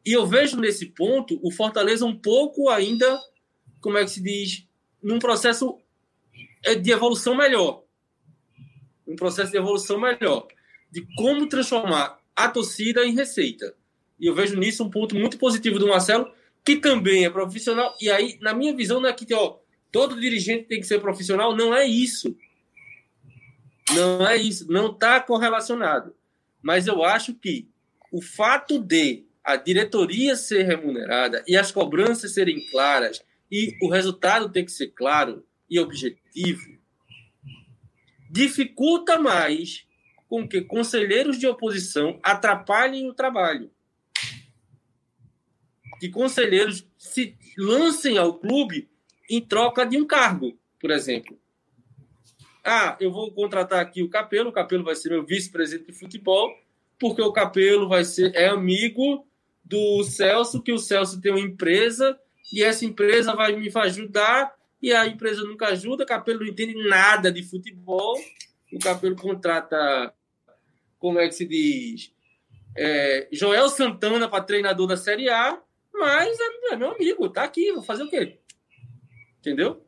E 0.06 0.14
eu 0.14 0.28
vejo 0.28 0.60
nesse 0.60 0.86
ponto 0.86 1.40
o 1.42 1.52
Fortaleza 1.52 2.06
um 2.06 2.16
pouco 2.16 2.70
ainda, 2.70 3.20
como 3.82 3.98
é 3.98 4.04
que 4.04 4.12
se 4.12 4.22
diz, 4.22 4.68
num 5.02 5.18
processo 5.18 5.80
é, 6.64 6.76
de 6.76 6.92
evolução 6.92 7.34
melhor. 7.34 7.84
Um 9.08 9.16
processo 9.16 9.50
de 9.50 9.58
evolução 9.58 10.00
melhor. 10.00 10.48
De 10.92 11.04
como 11.16 11.50
transformar 11.50 12.20
a 12.36 12.48
torcida 12.48 13.04
em 13.04 13.16
receita. 13.16 13.76
E 14.20 14.28
eu 14.28 14.36
vejo 14.36 14.56
nisso 14.56 14.84
um 14.84 14.90
ponto 14.92 15.16
muito 15.16 15.40
positivo 15.40 15.80
do 15.80 15.88
Marcelo, 15.88 16.32
que 16.64 16.76
também 16.76 17.26
é 17.26 17.30
profissional. 17.32 17.98
E 18.00 18.12
aí, 18.12 18.38
na 18.40 18.54
minha 18.54 18.76
visão, 18.76 19.02
não 19.02 19.10
é 19.10 19.14
que, 19.14 19.34
ó, 19.34 19.58
todo 19.96 20.20
dirigente 20.20 20.66
tem 20.66 20.82
que 20.82 20.88
ser 20.88 21.00
profissional, 21.00 21.56
não 21.56 21.74
é 21.74 21.86
isso. 21.86 22.36
Não 23.94 24.28
é 24.28 24.36
isso, 24.36 24.70
não 24.70 24.92
está 24.92 25.22
correlacionado. 25.22 26.14
Mas 26.62 26.86
eu 26.86 27.02
acho 27.02 27.34
que 27.34 27.70
o 28.12 28.22
fato 28.22 28.78
de 28.78 29.24
a 29.42 29.56
diretoria 29.56 30.36
ser 30.36 30.64
remunerada 30.64 31.46
e 31.48 31.56
as 31.56 31.72
cobranças 31.72 32.34
serem 32.34 32.70
claras 32.70 33.24
e 33.50 33.78
o 33.82 33.90
resultado 33.90 34.52
ter 34.52 34.66
que 34.66 34.72
ser 34.74 34.88
claro 34.88 35.46
e 35.70 35.80
objetivo 35.80 36.76
dificulta 38.30 39.18
mais 39.18 39.88
com 40.28 40.46
que 40.46 40.60
conselheiros 40.60 41.40
de 41.40 41.48
oposição 41.48 42.20
atrapalhem 42.22 43.10
o 43.10 43.14
trabalho. 43.14 43.72
Que 46.02 46.10
conselheiros 46.10 46.86
se 46.98 47.38
lancem 47.58 48.18
ao 48.18 48.38
clube 48.38 48.90
em 49.30 49.42
troca 49.42 49.86
de 49.86 49.98
um 49.98 50.06
cargo, 50.06 50.58
por 50.80 50.92
exemplo. 50.92 51.38
Ah, 52.64 52.98
eu 53.00 53.12
vou 53.12 53.32
contratar 53.32 53.80
aqui 53.80 54.02
o 54.02 54.10
Capelo, 54.10 54.50
o 54.50 54.54
Capelo 54.54 54.84
vai 54.84 54.96
ser 54.96 55.10
meu 55.10 55.24
vice-presidente 55.24 55.92
de 55.92 55.98
futebol, 55.98 56.52
porque 57.00 57.22
o 57.22 57.32
Capelo 57.32 57.88
vai 57.88 58.04
ser 58.04 58.36
é 58.36 58.48
amigo 58.48 59.28
do 59.64 60.04
Celso, 60.04 60.62
que 60.62 60.72
o 60.72 60.80
Celso 60.80 61.22
tem 61.22 61.32
uma 61.32 61.40
empresa 61.40 62.20
e 62.52 62.64
essa 62.64 62.86
empresa 62.86 63.36
vai 63.36 63.56
me 63.56 63.72
ajudar 63.74 64.56
e 64.82 64.94
a 64.94 65.06
empresa 65.06 65.44
nunca 65.44 65.68
ajuda, 65.68 66.04
o 66.04 66.08
Capelo 66.08 66.40
não 66.40 66.48
entende 66.48 66.74
nada 66.88 67.32
de 67.32 67.44
futebol, 67.44 68.20
o 68.72 68.80
Capelo 68.80 69.16
contrata, 69.16 70.14
como 71.00 71.20
é 71.20 71.28
que 71.28 71.36
se 71.36 71.46
diz, 71.46 72.12
é, 72.76 73.28
Joel 73.32 73.70
Santana 73.70 74.28
para 74.28 74.44
treinador 74.44 74.88
da 74.88 74.98
Série 74.98 75.30
A, 75.30 75.60
mas 75.94 76.38
é, 76.40 76.74
é 76.74 76.76
meu 76.76 76.92
amigo, 76.92 77.30
tá 77.30 77.44
aqui, 77.44 77.72
vou 77.72 77.84
fazer 77.84 78.04
o 78.04 78.10
quê? 78.10 78.40
Entendeu? 79.46 79.86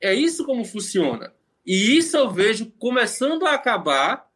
É 0.00 0.14
isso 0.14 0.46
como 0.46 0.64
funciona. 0.64 1.30
E 1.66 1.98
isso 1.98 2.16
eu 2.16 2.30
vejo 2.30 2.72
começando 2.78 3.44
a 3.46 3.52
acabar 3.52 4.26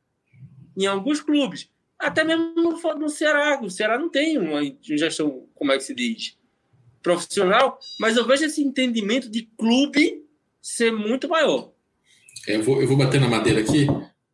em 0.77 0.85
alguns 0.85 1.23
clubes. 1.23 1.71
Até 1.99 2.23
mesmo 2.23 2.55
no, 2.55 2.95
no 2.97 3.09
Ceará. 3.09 3.59
O 3.63 3.71
Ceará 3.71 3.99
não 3.99 4.11
tem 4.11 4.37
uma 4.37 4.61
gestão, 4.83 5.47
como 5.55 5.73
é 5.73 5.79
que 5.79 5.85
se 5.85 5.95
diz, 5.95 6.37
profissional, 7.03 7.79
mas 7.99 8.17
eu 8.17 8.27
vejo 8.27 8.45
esse 8.45 8.63
entendimento 8.63 9.31
de 9.31 9.49
clube 9.57 10.23
ser 10.61 10.93
muito 10.93 11.29
maior. 11.29 11.73
Eu 12.47 12.63
vou, 12.63 12.83
eu 12.83 12.87
vou 12.87 12.97
bater 12.97 13.21
na 13.21 13.29
madeira 13.29 13.61
aqui, 13.61 13.87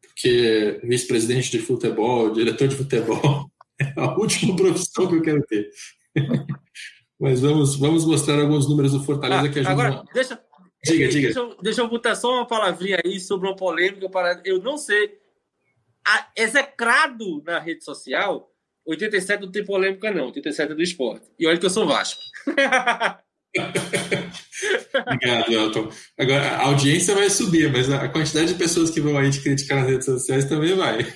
porque 0.03 0.81
vice-presidente 0.83 1.51
de 1.53 1.61
futebol, 1.61 2.33
diretor 2.33 2.67
de 2.67 2.75
futebol, 2.77 3.49
é 3.81 3.93
a 3.97 4.19
última 4.19 4.57
profissão 4.57 5.07
que 5.07 5.15
eu 5.15 5.23
quero 5.23 5.43
ter. 5.47 5.71
Mas 7.21 7.41
vamos, 7.41 7.77
vamos 7.77 8.05
mostrar 8.05 8.41
alguns 8.41 8.69
números 8.69 8.93
do 8.93 9.03
Fortaleza 9.03 9.47
ah, 9.47 9.49
que 9.49 9.59
ajudam. 9.61 9.73
Agora, 9.73 10.05
deixa, 10.13 10.41
diga, 10.85 11.09
diga. 11.09 11.27
Deixa, 11.27 11.39
eu, 11.39 11.57
deixa 11.63 11.81
eu 11.81 11.89
botar 11.89 12.15
só 12.15 12.35
uma 12.35 12.47
palavrinha 12.47 13.01
aí 13.05 13.21
sobre 13.21 13.49
uma 13.49 13.57
polêmica. 13.57 14.09
Para, 14.09 14.41
eu 14.45 14.63
não 14.63 14.77
sei. 14.77 15.19
A, 16.07 16.29
execrado 16.37 17.43
na 17.47 17.59
rede 17.59 17.85
social, 17.85 18.51
87 18.87 19.43
não 19.43 19.51
tem 19.51 19.65
polêmica, 19.65 20.11
não. 20.11 20.27
87 20.27 20.73
é 20.73 20.75
do 20.75 20.83
esporte. 20.83 21.27
E 21.39 21.47
olha 21.47 21.59
que 21.59 21.67
eu 21.67 21.71
sou 21.71 21.87
Vasco. 21.87 22.21
Obrigado, 25.07 25.53
Elton. 25.53 25.89
Agora, 26.19 26.57
a 26.57 26.67
audiência 26.67 27.15
vai 27.15 27.31
subir, 27.31 27.71
mas 27.71 27.91
a 27.91 28.09
quantidade 28.09 28.49
de 28.49 28.59
pessoas 28.59 28.91
que 28.91 29.01
vão 29.01 29.17
aí 29.17 29.31
te 29.31 29.41
criticar 29.41 29.79
nas 29.79 29.89
redes 29.89 30.05
sociais 30.05 30.45
também 30.47 30.75
vai. 30.75 31.07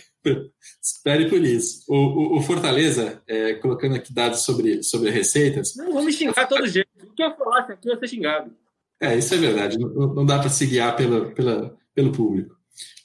Espere 0.83 1.29
por 1.29 1.43
isso. 1.43 1.85
O, 1.89 1.97
o, 1.97 2.39
o 2.39 2.43
Fortaleza, 2.43 3.23
é, 3.27 3.55
colocando 3.55 3.95
aqui 3.95 4.13
dados 4.13 4.41
sobre, 4.41 4.83
sobre 4.83 5.11
receitas. 5.11 5.75
Não, 5.77 5.93
vamos 5.93 6.15
xingar 6.15 6.47
todo 6.47 6.67
jeito. 6.67 6.89
O 7.03 7.15
que 7.15 7.23
eu 7.23 7.35
falasse 7.37 7.73
aqui 7.73 7.89
vai 7.89 7.99
ser 7.99 8.09
xingado. 8.09 8.53
É, 9.01 9.17
isso 9.17 9.35
é 9.35 9.39
verdade. 9.39 9.79
Não, 9.79 10.15
não 10.15 10.27
dá 10.27 10.39
para 10.39 10.49
se 10.49 10.67
guiar 10.67 10.97
pela, 10.97 11.31
pela, 11.31 11.77
pelo 11.95 12.13
público. 12.13 12.57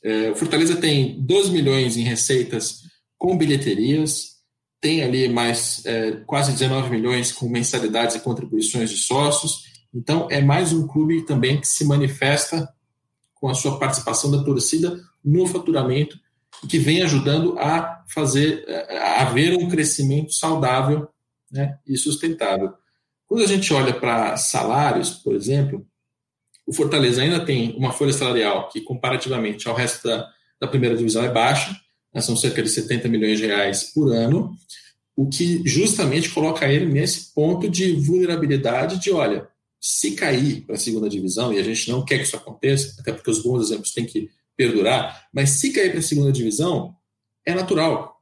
É, 0.04 0.32
o 0.32 0.36
Fortaleza 0.36 0.76
tem 0.76 1.22
12 1.22 1.52
milhões 1.52 1.98
em 1.98 2.02
receitas 2.02 2.82
com 3.18 3.38
bilheterias, 3.38 4.34
tem 4.82 5.02
ali 5.02 5.30
mais 5.30 5.82
é, 5.86 6.12
quase 6.26 6.52
19 6.52 6.90
milhões 6.90 7.32
com 7.32 7.48
mensalidades 7.48 8.16
e 8.16 8.20
contribuições 8.20 8.90
de 8.90 8.98
sócios. 8.98 9.64
Então, 9.94 10.28
é 10.30 10.42
mais 10.42 10.74
um 10.74 10.86
clube 10.86 11.26
também 11.26 11.62
que 11.62 11.68
se 11.68 11.86
manifesta 11.86 12.68
com 13.34 13.48
a 13.48 13.54
sua 13.54 13.80
participação 13.80 14.30
da 14.30 14.44
torcida 14.44 15.00
no 15.24 15.48
faturamento, 15.48 16.20
que 16.70 16.80
vem 16.80 17.02
ajudando 17.02 17.58
a 17.60 18.04
fazer 18.08 18.66
a 18.90 19.22
haver 19.24 19.58
um 19.58 19.68
crescimento 19.70 20.34
saudável 20.34 21.08
né, 21.52 21.78
e 21.88 21.98
sustentável. 21.98 22.74
Quando 23.28 23.44
a 23.44 23.48
gente 23.48 23.74
olha 23.74 23.94
para 23.94 24.38
salários, 24.38 25.10
por 25.10 25.36
exemplo, 25.36 25.86
o 26.66 26.74
Fortaleza 26.74 27.22
ainda 27.22 27.44
tem 27.46 27.76
uma 27.76 27.92
folha 27.92 28.14
salarial 28.14 28.70
que, 28.70 28.82
comparativamente 28.82 29.68
ao 29.68 29.76
resto 29.76 30.08
da, 30.08 30.30
da 30.60 30.68
primeira 30.68 30.96
divisão, 30.96 31.24
é 31.24 31.32
baixa, 31.32 31.76
né, 32.14 32.22
são 32.22 32.36
cerca 32.36 32.62
de 32.62 32.70
70 32.70 33.08
milhões 33.08 33.40
de 33.40 33.46
reais 33.46 33.92
por 33.94 34.14
ano, 34.14 34.56
o 35.16 35.28
que 35.28 35.62
justamente 35.66 36.30
coloca 36.30 36.68
ele 36.68 36.86
nesse 36.86 37.34
ponto 37.34 37.70
de 37.70 37.94
vulnerabilidade 37.94 39.00
de, 39.00 39.12
olha, 39.12 39.48
se 39.80 40.12
cair 40.12 40.62
para 40.62 40.76
a 40.76 40.80
segunda 40.80 41.10
divisão, 41.10 41.54
e 41.54 41.60
a 41.60 41.64
gente 41.64 41.92
não 41.92 42.06
quer 42.06 42.18
que 42.18 42.24
isso 42.24 42.38
aconteça, 42.38 42.96
até 43.00 43.12
porque 43.12 43.30
os 43.30 43.44
bons 43.44 43.66
exemplos 43.66 43.92
têm 43.92 44.06
que 44.06 44.30
perdurar, 44.56 45.28
mas 45.34 45.52
se 45.52 45.72
cair 45.72 45.92
para 45.92 46.00
a 46.00 46.04
segunda 46.04 46.32
divisão, 46.32 46.96
é 47.46 47.54
natural. 47.54 48.22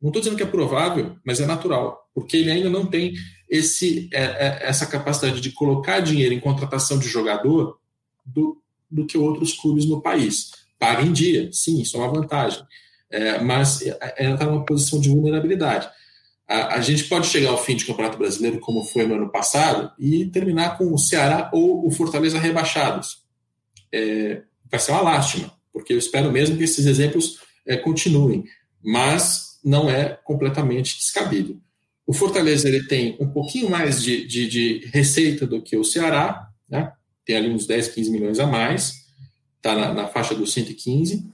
Não 0.00 0.08
estou 0.10 0.20
dizendo 0.20 0.36
que 0.36 0.42
é 0.42 0.46
provável, 0.46 1.16
mas 1.24 1.40
é 1.40 1.46
natural, 1.46 2.08
porque 2.14 2.36
ele 2.36 2.50
ainda 2.50 2.70
não 2.70 2.86
tem 2.86 3.14
esse, 3.48 4.08
é, 4.12 4.22
é, 4.22 4.58
essa 4.62 4.86
capacidade 4.86 5.40
de 5.40 5.52
colocar 5.52 6.00
dinheiro 6.00 6.34
em 6.34 6.40
contratação 6.40 6.98
de 6.98 7.08
jogador 7.08 7.78
do, 8.24 8.62
do 8.90 9.06
que 9.06 9.18
outros 9.18 9.52
clubes 9.52 9.84
no 9.84 10.00
país. 10.00 10.52
Paga 10.78 11.02
em 11.02 11.12
dia, 11.12 11.50
sim, 11.52 11.80
isso 11.80 11.96
é 11.96 12.00
uma 12.00 12.12
vantagem 12.12 12.64
é, 13.10 13.40
mas 13.40 13.82
ainda 14.16 14.34
está 14.34 14.46
numa 14.46 14.64
posição 14.64 15.00
de 15.00 15.10
vulnerabilidade. 15.10 15.90
A, 16.48 16.76
a, 16.76 16.80
gente 16.80 17.04
pode 17.04 17.26
chegar 17.26 17.50
ao 17.50 17.62
fim 17.62 17.76
de 17.76 17.84
Campeonato 17.84 18.16
Brasileiro, 18.16 18.60
como 18.60 18.84
foi 18.84 19.06
no 19.06 19.14
ano 19.14 19.30
passado, 19.30 19.92
e 19.98 20.26
terminar 20.26 20.78
com 20.78 20.92
o 20.92 20.98
Ceará 20.98 21.50
ou 21.52 21.86
o 21.86 21.90
Fortaleza 21.90 22.38
rebaixados. 22.38 23.22
É, 23.92 24.42
vai 24.70 24.80
ser 24.80 24.92
uma 24.92 25.02
lástima, 25.02 25.52
porque 25.72 25.92
eu 25.92 25.98
espero 25.98 26.30
mesmo 26.30 26.56
que 26.56 26.64
esses 26.64 26.86
exemplos 26.86 27.38
é, 27.66 27.76
continuem, 27.76 28.44
mas 28.82 29.58
não 29.64 29.90
é 29.90 30.18
completamente 30.24 30.96
descabido. 30.96 31.60
O 32.06 32.12
Fortaleza 32.12 32.68
ele 32.68 32.86
tem 32.86 33.16
um 33.20 33.28
pouquinho 33.28 33.70
mais 33.70 34.02
de, 34.02 34.26
de, 34.26 34.48
de 34.48 34.90
receita 34.92 35.46
do 35.46 35.62
que 35.62 35.76
o 35.76 35.84
Ceará, 35.84 36.48
né? 36.68 36.92
tem 37.24 37.36
ali 37.36 37.50
uns 37.50 37.66
10, 37.66 37.88
15 37.88 38.10
milhões 38.10 38.40
a 38.40 38.46
mais, 38.46 39.04
está 39.56 39.74
na, 39.74 39.94
na 39.94 40.06
faixa 40.08 40.34
dos 40.34 40.52
115 40.52 41.30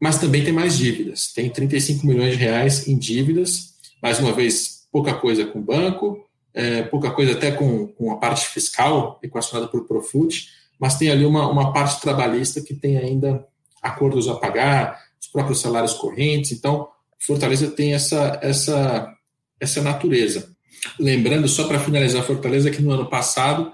mas 0.00 0.18
também 0.18 0.44
tem 0.44 0.52
mais 0.52 0.76
dívidas. 0.76 1.32
Tem 1.32 1.48
35 1.48 2.06
milhões 2.06 2.32
de 2.32 2.38
reais 2.38 2.86
em 2.86 2.96
dívidas, 2.96 3.74
mais 4.02 4.18
uma 4.18 4.32
vez, 4.32 4.86
pouca 4.92 5.14
coisa 5.14 5.46
com 5.46 5.58
o 5.58 5.62
banco, 5.62 6.24
é, 6.52 6.82
pouca 6.82 7.10
coisa 7.10 7.32
até 7.32 7.50
com, 7.50 7.86
com 7.88 8.12
a 8.12 8.16
parte 8.16 8.48
fiscal, 8.48 9.18
equacionada 9.22 9.70
por 9.70 9.86
Profut, 9.86 10.48
mas 10.78 10.98
tem 10.98 11.10
ali 11.10 11.24
uma, 11.24 11.48
uma 11.48 11.72
parte 11.72 12.00
trabalhista 12.00 12.60
que 12.60 12.74
tem 12.74 12.98
ainda 12.98 13.46
acordos 13.86 14.28
a 14.28 14.34
pagar, 14.34 15.00
os 15.20 15.28
próprios 15.28 15.60
salários 15.60 15.94
correntes, 15.94 16.52
então 16.52 16.88
Fortaleza 17.18 17.70
tem 17.70 17.94
essa, 17.94 18.38
essa, 18.42 19.12
essa 19.60 19.82
natureza. 19.82 20.54
Lembrando, 20.98 21.48
só 21.48 21.66
para 21.66 21.80
finalizar, 21.80 22.22
Fortaleza, 22.22 22.70
que 22.70 22.82
no 22.82 22.92
ano 22.92 23.08
passado 23.08 23.72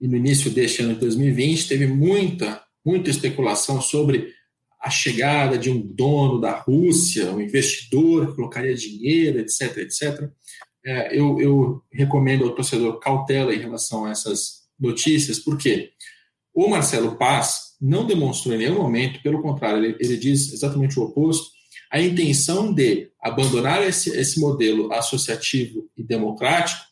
e 0.00 0.06
no 0.06 0.16
início 0.16 0.50
deste 0.50 0.82
ano 0.82 0.94
de 0.94 1.00
2020 1.00 1.68
teve 1.68 1.86
muita, 1.86 2.62
muita 2.84 3.10
especulação 3.10 3.80
sobre 3.80 4.32
a 4.80 4.90
chegada 4.90 5.56
de 5.56 5.70
um 5.70 5.80
dono 5.80 6.38
da 6.38 6.52
Rússia, 6.52 7.32
um 7.32 7.40
investidor 7.40 8.28
que 8.28 8.36
colocaria 8.36 8.74
dinheiro, 8.74 9.38
etc., 9.38 9.78
etc. 9.78 10.28
É, 10.84 11.18
eu, 11.18 11.40
eu, 11.40 11.82
recomendo 11.90 12.44
ao 12.44 12.54
torcedor 12.54 13.00
cautela 13.00 13.54
em 13.54 13.60
relação 13.60 14.04
a 14.04 14.10
essas 14.10 14.64
notícias, 14.78 15.38
porque 15.38 15.92
o 16.52 16.68
Marcelo 16.68 17.16
Paz 17.16 17.73
não 17.84 18.06
demonstrou 18.06 18.54
em 18.54 18.58
nenhum 18.58 18.78
momento, 18.78 19.22
pelo 19.22 19.42
contrário, 19.42 19.84
ele, 19.84 19.96
ele 20.00 20.16
diz 20.16 20.54
exatamente 20.54 20.98
o 20.98 21.02
oposto, 21.02 21.50
a 21.90 22.00
intenção 22.00 22.72
de 22.72 23.10
abandonar 23.20 23.86
esse, 23.86 24.08
esse 24.10 24.40
modelo 24.40 24.90
associativo 24.90 25.86
e 25.94 26.02
democrático, 26.02 26.82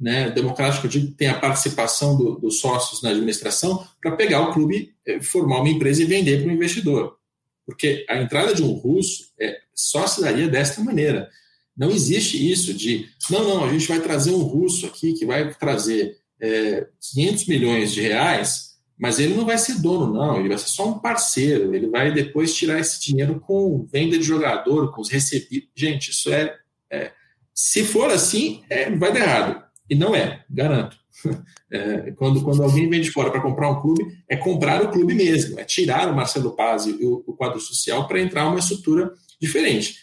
né, 0.00 0.30
democrático 0.30 0.88
de 0.88 1.12
tem 1.12 1.28
a 1.28 1.38
participação 1.38 2.16
do, 2.16 2.36
dos 2.36 2.60
sócios 2.60 3.02
na 3.02 3.10
administração, 3.10 3.86
para 4.00 4.16
pegar 4.16 4.40
o 4.40 4.54
clube, 4.54 4.94
eh, 5.06 5.20
formar 5.20 5.60
uma 5.60 5.68
empresa 5.68 6.02
e 6.02 6.06
vender 6.06 6.42
para 6.42 6.50
o 6.50 6.54
investidor. 6.54 7.18
Porque 7.66 8.04
a 8.08 8.20
entrada 8.20 8.54
de 8.54 8.62
um 8.62 8.72
russo 8.72 9.32
é, 9.38 9.60
só 9.74 10.06
se 10.06 10.22
daria 10.22 10.48
desta 10.48 10.82
maneira. 10.82 11.30
Não 11.76 11.90
existe 11.90 12.50
isso 12.50 12.72
de, 12.72 13.06
não, 13.30 13.44
não, 13.44 13.64
a 13.64 13.72
gente 13.72 13.86
vai 13.86 14.00
trazer 14.00 14.30
um 14.30 14.42
russo 14.42 14.86
aqui 14.86 15.12
que 15.12 15.26
vai 15.26 15.54
trazer 15.54 16.16
é, 16.40 16.88
500 17.12 17.46
milhões 17.46 17.92
de 17.92 18.00
reais, 18.00 18.71
mas 19.02 19.18
ele 19.18 19.34
não 19.34 19.44
vai 19.44 19.58
ser 19.58 19.80
dono, 19.80 20.14
não, 20.14 20.38
ele 20.38 20.48
vai 20.48 20.56
ser 20.56 20.68
só 20.68 20.88
um 20.88 20.96
parceiro, 21.00 21.74
ele 21.74 21.88
vai 21.88 22.14
depois 22.14 22.54
tirar 22.54 22.78
esse 22.78 23.00
dinheiro 23.00 23.40
com 23.40 23.84
venda 23.92 24.16
de 24.16 24.22
jogador, 24.22 24.92
com 24.92 25.00
os 25.00 25.10
recebidos. 25.10 25.68
Gente, 25.74 26.12
isso 26.12 26.32
é. 26.32 26.56
é 26.88 27.10
se 27.52 27.82
for 27.82 28.12
assim, 28.12 28.62
é, 28.70 28.88
vai 28.94 29.12
dar 29.12 29.18
errado. 29.18 29.62
E 29.90 29.96
não 29.96 30.14
é, 30.14 30.44
garanto. 30.48 30.96
É, 31.74 32.10
quando, 32.12 32.42
quando 32.42 32.62
alguém 32.62 32.86
vem 32.90 33.00
de 33.00 33.10
fora 33.10 33.30
para 33.30 33.40
comprar 33.40 33.70
um 33.70 33.80
clube, 33.80 34.04
é 34.28 34.36
comprar 34.36 34.82
o 34.82 34.90
clube 34.90 35.14
mesmo, 35.14 35.58
é 35.58 35.64
tirar 35.64 36.06
o 36.06 36.14
Marcelo 36.14 36.54
Paz 36.54 36.84
e 36.84 36.90
o, 37.02 37.24
o 37.26 37.32
quadro 37.32 37.58
social 37.58 38.06
para 38.06 38.20
entrar 38.20 38.46
uma 38.46 38.58
estrutura 38.58 39.10
diferente. 39.40 39.96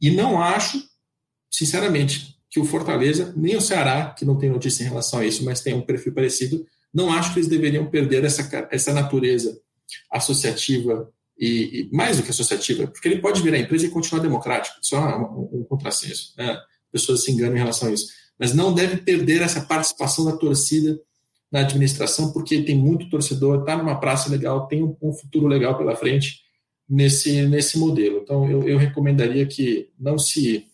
E 0.00 0.10
não 0.10 0.42
acho, 0.42 0.82
sinceramente, 1.48 2.36
que 2.50 2.58
o 2.58 2.64
Fortaleza, 2.64 3.32
nem 3.36 3.54
o 3.54 3.60
Ceará, 3.60 4.12
que 4.18 4.24
não 4.24 4.36
tem 4.36 4.50
notícia 4.50 4.82
em 4.82 4.88
relação 4.88 5.20
a 5.20 5.24
isso, 5.24 5.44
mas 5.44 5.60
tem 5.60 5.74
um 5.74 5.80
perfil 5.80 6.12
parecido, 6.12 6.66
não 6.92 7.12
acho 7.12 7.32
que 7.32 7.38
eles 7.38 7.48
deveriam 7.48 7.86
perder 7.86 8.24
essa, 8.24 8.68
essa 8.70 8.92
natureza 8.92 9.58
associativa 10.10 11.10
e, 11.38 11.88
e, 11.90 11.96
mais 11.96 12.16
do 12.16 12.22
que 12.22 12.30
associativa, 12.30 12.86
porque 12.86 13.08
ele 13.08 13.20
pode 13.20 13.42
virar 13.42 13.58
empresa 13.58 13.86
e 13.86 13.90
continuar 13.90 14.22
democrático, 14.22 14.76
só 14.80 14.98
um, 15.18 15.60
um 15.60 15.64
contrassenso. 15.64 16.34
Né? 16.36 16.58
Pessoas 16.90 17.24
se 17.24 17.32
enganam 17.32 17.56
em 17.56 17.60
relação 17.60 17.88
a 17.88 17.92
isso 17.92 18.22
mas 18.42 18.52
não 18.52 18.74
deve 18.74 18.96
perder 18.96 19.40
essa 19.40 19.60
participação 19.60 20.24
da 20.24 20.36
torcida 20.36 21.00
na 21.50 21.60
administração, 21.60 22.32
porque 22.32 22.62
tem 22.62 22.76
muito 22.76 23.08
torcedor, 23.08 23.60
está 23.60 23.76
numa 23.76 24.00
praça 24.00 24.28
legal, 24.28 24.66
tem 24.66 24.82
um, 24.82 24.96
um, 25.00 25.12
futuro 25.12 25.46
legal 25.46 25.78
pela 25.78 25.94
frente 25.94 26.40
nesse, 26.88 27.42
nesse 27.42 27.78
modelo. 27.78 28.18
Então, 28.20 28.50
eu, 28.50 28.66
eu 28.66 28.78
recomendaria 28.78 29.46
que 29.46 29.90
não 29.96 30.18
se, 30.18 30.66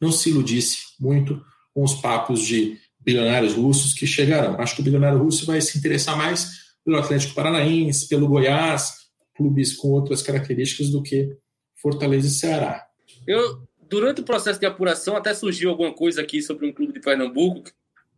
não 0.00 0.12
se 0.12 0.30
iludisse 0.30 0.78
muito 1.00 1.42
com 1.74 1.82
os 1.82 1.94
papos 1.94 2.40
de 2.40 2.78
bilionários 3.06 3.54
russos 3.54 3.94
que 3.94 4.04
chegarão. 4.04 4.60
Acho 4.60 4.74
que 4.74 4.80
o 4.80 4.84
bilionário 4.84 5.18
russo 5.18 5.46
vai 5.46 5.60
se 5.60 5.78
interessar 5.78 6.16
mais 6.16 6.74
pelo 6.84 6.98
Atlético 6.98 7.34
Paranaense, 7.34 8.08
pelo 8.08 8.26
Goiás, 8.26 9.06
clubes 9.36 9.76
com 9.76 9.88
outras 9.88 10.22
características 10.22 10.90
do 10.90 11.00
que 11.00 11.36
Fortaleza 11.80 12.26
e 12.26 12.30
Ceará. 12.30 12.84
Eu, 13.24 13.62
durante 13.88 14.20
o 14.20 14.24
processo 14.24 14.58
de 14.58 14.66
apuração, 14.66 15.16
até 15.16 15.32
surgiu 15.32 15.70
alguma 15.70 15.94
coisa 15.94 16.20
aqui 16.20 16.42
sobre 16.42 16.66
um 16.66 16.72
clube 16.72 16.92
de 16.92 17.00
Pernambuco, 17.00 17.70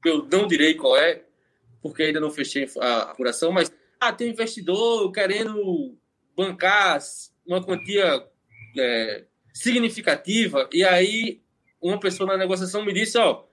que 0.02 0.08
eu 0.08 0.26
não 0.30 0.46
direi 0.46 0.74
qual 0.74 0.96
é, 0.96 1.22
porque 1.82 2.04
ainda 2.04 2.20
não 2.20 2.30
fechei 2.30 2.66
a 2.80 3.10
apuração, 3.10 3.52
mas 3.52 3.70
ah, 4.00 4.12
tem 4.12 4.28
um 4.28 4.32
investidor 4.32 5.12
querendo 5.12 5.96
bancar 6.34 6.98
uma 7.46 7.62
quantia 7.62 8.24
é, 8.78 9.24
significativa, 9.52 10.68
e 10.72 10.82
aí 10.82 11.42
uma 11.80 11.98
pessoa 11.98 12.28
na 12.28 12.38
negociação 12.38 12.84
me 12.84 12.92
disse, 12.92 13.18
ó, 13.18 13.44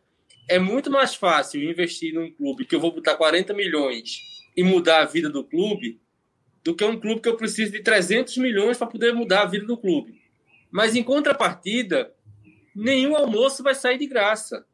é 0.47 0.59
muito 0.59 0.91
mais 0.91 1.15
fácil 1.15 1.63
investir 1.63 2.13
num 2.13 2.31
clube 2.31 2.65
que 2.65 2.75
eu 2.75 2.79
vou 2.79 2.91
botar 2.91 3.15
40 3.15 3.53
milhões 3.53 4.21
e 4.55 4.63
mudar 4.63 5.01
a 5.01 5.05
vida 5.05 5.29
do 5.29 5.43
clube 5.43 5.99
do 6.63 6.75
que 6.75 6.83
um 6.83 6.99
clube 6.99 7.21
que 7.21 7.29
eu 7.29 7.37
preciso 7.37 7.71
de 7.71 7.81
300 7.81 8.37
milhões 8.37 8.77
para 8.77 8.87
poder 8.87 9.13
mudar 9.13 9.43
a 9.43 9.45
vida 9.45 9.65
do 9.65 9.77
clube. 9.77 10.19
Mas 10.71 10.95
em 10.95 11.03
contrapartida, 11.03 12.11
nenhum 12.75 13.15
almoço 13.15 13.61
vai 13.61 13.75
sair 13.75 13.97
de 13.97 14.07
graça. 14.07 14.65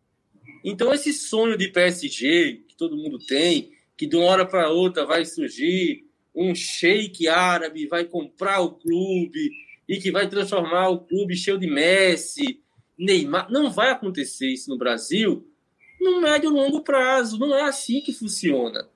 Então 0.64 0.94
esse 0.94 1.12
sonho 1.12 1.58
de 1.58 1.68
PSG 1.68 2.64
que 2.68 2.76
todo 2.78 2.98
mundo 2.98 3.18
tem, 3.20 3.72
que 3.98 4.08
de 4.08 4.16
uma 4.16 4.26
hora 4.26 4.46
para 4.46 4.70
outra 4.70 5.06
vai 5.06 5.26
surgir 5.26 6.06
um 6.34 6.56
sheik 6.56 7.28
árabe, 7.28 7.88
vai 7.88 8.06
comprar 8.06 8.62
o 8.62 8.72
clube 8.72 9.52
e 9.88 9.98
que 9.98 10.12
vai 10.12 10.30
transformar 10.30 10.90
o 10.90 11.02
clube 11.02 11.36
cheio 11.36 11.58
de 11.58 11.68
Messi, 11.68 12.62
Neymar, 12.98 13.52
não 13.52 13.70
vai 13.70 13.90
acontecer 13.90 14.48
isso 14.48 14.70
no 14.70 14.78
Brasil 14.78 15.51
no 16.02 16.20
médio 16.20 16.50
e 16.50 16.54
longo 16.54 16.82
prazo. 16.82 17.38
Não 17.38 17.56
é 17.56 17.62
assim 17.64 18.02
que 18.02 18.12
funciona. 18.12 18.90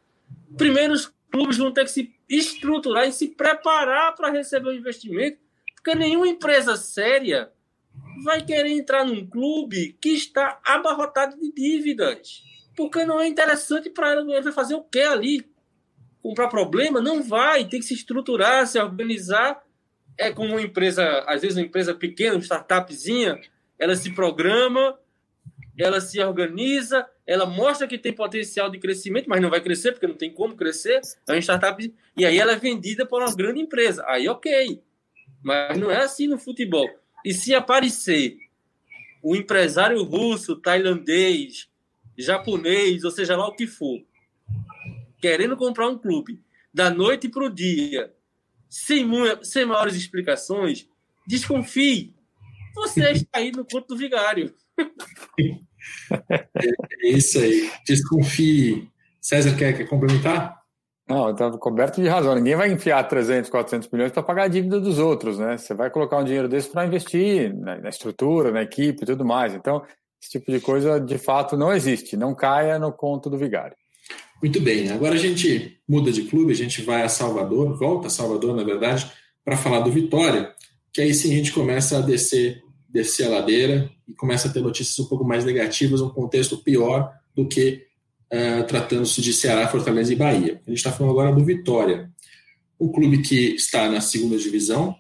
Primeiro, 0.58 0.94
os 0.94 1.14
clubes 1.32 1.58
vão 1.58 1.72
ter 1.72 1.86
que 1.86 1.92
se 1.92 2.14
estruturar 2.28 3.08
e 3.08 3.12
se 3.12 3.30
preparar 3.30 4.16
para 4.16 4.32
receber 4.32 4.70
o 4.70 4.74
investimento 4.74 5.46
porque 5.86 6.00
nenhuma 6.00 6.28
empresa 6.28 6.76
séria 6.76 7.52
vai 8.24 8.44
querer 8.44 8.72
entrar 8.72 9.06
num 9.06 9.24
clube 9.24 9.96
que 10.02 10.10
está 10.10 10.60
abarrotado 10.66 11.40
de 11.40 11.52
dívidas. 11.52 12.42
Porque 12.76 13.06
não 13.06 13.20
é 13.20 13.28
interessante 13.28 13.92
para 13.92 14.14
ela. 14.14 14.22
Ele 14.22 14.42
vai 14.42 14.52
fazer 14.52 14.74
o 14.74 14.82
quê 14.82 15.02
ali? 15.02 15.48
Comprar 16.24 16.48
problema? 16.48 17.00
Não 17.00 17.22
vai. 17.22 17.66
Tem 17.66 17.80
que 17.80 17.86
se 17.86 17.94
estruturar, 17.94 18.66
se 18.66 18.80
organizar. 18.80 19.62
É 20.18 20.32
como 20.32 20.54
uma 20.54 20.62
empresa, 20.62 21.24
às 21.28 21.44
vezes 21.44 21.56
uma 21.56 21.66
empresa 21.66 21.94
pequena, 21.94 22.34
uma 22.34 22.42
startupzinha, 22.42 23.40
ela 23.78 23.96
se 23.96 24.12
programa, 24.12 24.98
ela 25.78 26.00
se 26.00 26.20
organiza, 26.22 27.06
ela 27.28 27.46
mostra 27.46 27.88
que 27.88 27.98
tem 27.98 28.14
potencial 28.14 28.70
de 28.70 28.80
crescimento, 28.80 29.30
mas 29.30 29.42
não 29.42 29.50
vai 29.50 29.62
crescer 29.62 29.92
porque 29.92 30.08
não 30.08 30.16
tem 30.16 30.34
como 30.34 30.56
crescer. 30.56 31.02
É 31.28 31.34
uma 31.34 31.40
startup 31.40 31.94
e 32.16 32.26
aí 32.26 32.38
ela 32.38 32.54
é 32.54 32.56
vendida 32.56 33.06
por 33.06 33.22
uma 33.22 33.36
grande 33.36 33.60
empresa. 33.60 34.04
Aí 34.08 34.28
ok, 34.28 34.82
mas 35.44 35.78
não 35.78 35.92
é 35.92 35.98
assim 35.98 36.28
no 36.28 36.38
futebol. 36.38 36.88
E 37.26 37.34
se 37.34 37.54
aparecer 37.54 38.38
o 39.22 39.36
empresário 39.36 40.02
russo, 40.04 40.56
tailandês, 40.56 41.68
japonês, 42.18 43.04
ou 43.04 43.12
seja 43.12 43.36
lá 43.36 43.48
o 43.48 43.56
que 43.56 43.68
for, 43.68 44.00
querendo 45.20 45.58
comprar 45.58 45.90
um 45.90 45.98
clube 45.98 46.40
da 46.74 46.90
noite 46.90 47.28
para 47.28 47.46
o 47.46 47.50
dia, 47.50 48.14
sem, 48.70 49.08
sem 49.42 49.66
maiores 49.66 49.96
explicações, 49.96 50.88
desconfie. 51.26 52.14
Você 52.76 53.12
está 53.12 53.40
aí 53.40 53.52
no 53.52 53.66
conto 53.66 53.88
do 53.88 53.98
vigário. 53.98 54.54
É 57.04 57.10
isso 57.10 57.40
aí. 57.40 57.70
Desconfie. 57.88 58.90
César, 59.22 59.56
quer, 59.56 59.76
quer 59.76 59.88
complementar? 59.88 60.62
Não, 61.08 61.30
está 61.30 61.52
coberto 61.52 62.02
de 62.02 62.08
razão. 62.08 62.34
Ninguém 62.36 62.56
vai 62.56 62.72
enfiar 62.72 63.04
300, 63.04 63.50
400 63.50 63.90
milhões 63.90 64.12
para 64.12 64.24
pagar 64.24 64.44
a 64.44 64.48
dívida 64.48 64.80
dos 64.80 64.98
outros, 64.98 65.38
né? 65.38 65.58
Você 65.58 65.74
vai 65.74 65.90
colocar 65.90 66.18
um 66.18 66.24
dinheiro 66.24 66.48
desse 66.48 66.70
para 66.70 66.86
investir 66.86 67.54
na, 67.56 67.78
na, 67.78 67.90
estrutura, 67.90 68.52
na 68.52 68.64
equipe 68.64 69.04
e 69.04 69.06
tudo 69.06 69.24
mais. 69.24 69.54
Então, 69.54 69.84
esse 70.22 70.32
tipo 70.32 70.52
de 70.52 70.60
coisa, 70.60 71.00
de 71.00 71.18
fato, 71.18 71.56
não 71.56 71.72
existe. 71.72 72.18
Não 72.18 72.34
caia 72.34 72.80
no 72.80 72.92
conto 72.92 73.30
do 73.30 73.38
vigário. 73.38 73.76
Muito 74.42 74.60
bem. 74.60 74.92
Agora 74.92 75.14
a 75.14 75.20
gente 75.20 75.80
muda 75.88 76.12
de 76.12 76.24
clube, 76.24 76.52
a 76.52 76.56
gente 76.56 76.82
vai 76.82 77.04
a 77.04 77.10
Salvador, 77.10 77.78
volta 77.78 78.08
a 78.08 78.10
Salvador, 78.10 78.56
na 78.56 78.64
verdade, 78.64 79.12
para 79.44 79.58
falar 79.58 79.82
do 79.82 79.92
Vitória, 79.92 80.54
que 80.92 81.02
aí 81.02 81.14
sim 81.14 81.32
a 81.32 81.36
gente 81.38 81.54
começa 81.54 82.00
a 82.00 82.02
descer 82.02 82.64
descer 82.90 83.28
a 83.28 83.30
ladeira 83.30 83.90
e 84.08 84.14
começa 84.14 84.48
a 84.48 84.52
ter 84.52 84.62
notícias 84.62 84.98
um 85.00 85.10
pouco 85.10 85.24
mais 85.24 85.44
negativas, 85.44 86.02
um 86.02 86.10
contexto 86.10 86.58
pior 86.58 87.12
do 87.36 87.48
que 87.48 87.86
uh, 88.34 88.66
tratando-se 88.68 89.22
de 89.22 89.34
Ceará, 89.34 89.68
Fortaleza 89.68 90.14
e 90.14 90.16
Bahia. 90.16 90.62
A 90.66 90.70
gente 90.70 90.78
está 90.78 90.92
falando 90.92 91.12
agora 91.12 91.34
do 91.34 91.44
Vitória, 91.44 92.12
um 92.80 92.92
clube 92.92 93.22
que 93.22 93.56
está 93.56 93.90
na 93.90 94.02
segunda 94.02 94.38
divisão. 94.38 94.96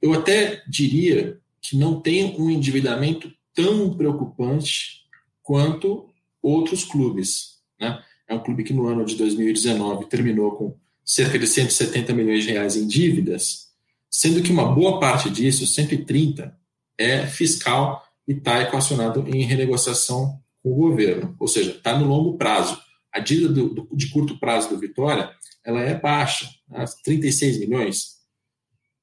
Eu 0.00 0.12
até 0.12 0.62
diria 0.68 1.38
que 1.62 1.76
não 1.76 2.00
tem 2.00 2.36
um 2.38 2.50
endividamento 2.50 3.32
tão 3.54 3.94
preocupante 3.94 5.04
quanto 5.42 6.08
outros 6.42 6.84
clubes. 6.84 7.60
Né? 7.80 8.02
É 8.28 8.34
um 8.34 8.42
clube 8.42 8.64
que 8.64 8.72
no 8.72 8.86
ano 8.86 9.04
de 9.04 9.14
2019 9.16 10.06
terminou 10.06 10.52
com 10.52 10.76
cerca 11.04 11.38
de 11.38 11.46
170 11.46 12.12
milhões 12.12 12.44
de 12.44 12.52
reais 12.52 12.76
em 12.76 12.86
dívidas, 12.86 13.68
sendo 14.10 14.42
que 14.42 14.50
uma 14.50 14.72
boa 14.72 14.98
parte 14.98 15.28
disso, 15.30 15.66
130, 15.66 16.56
é 16.98 17.26
fiscal 17.26 18.02
e 18.26 18.32
está 18.32 18.60
equacionado 18.62 19.24
em 19.28 19.44
renegociação 19.44 20.40
com 20.62 20.72
o 20.72 20.74
governo, 20.74 21.36
ou 21.38 21.46
seja, 21.46 21.72
está 21.72 21.98
no 21.98 22.06
longo 22.06 22.36
prazo. 22.36 22.78
A 23.12 23.20
dívida 23.20 23.48
do, 23.52 23.68
do, 23.68 23.88
de 23.96 24.08
curto 24.10 24.38
prazo 24.38 24.70
do 24.70 24.78
Vitória 24.78 25.30
ela 25.64 25.80
é 25.80 25.94
baixa, 25.98 26.48
né? 26.68 26.84
36 27.04 27.60
milhões. 27.60 28.14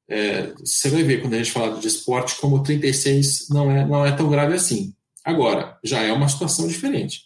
É, 0.09 0.53
você 0.59 0.89
vai 0.89 1.03
ver 1.03 1.22
quando 1.22 1.34
a 1.34 1.38
gente 1.38 1.51
fala 1.51 1.80
de 1.80 1.88
esporte 1.88 2.36
como 2.36 2.61
36 2.61 3.49
não 3.49 3.72
é, 3.72 3.86
não 3.88 4.05
é 4.05 4.11
tão 4.11 4.30
grave 4.30 4.53
assim. 4.53 4.93
Agora, 5.24 5.80
já 5.84 6.01
é 6.01 6.11
uma 6.11 6.28
situação 6.28 6.67
diferente. 6.67 7.22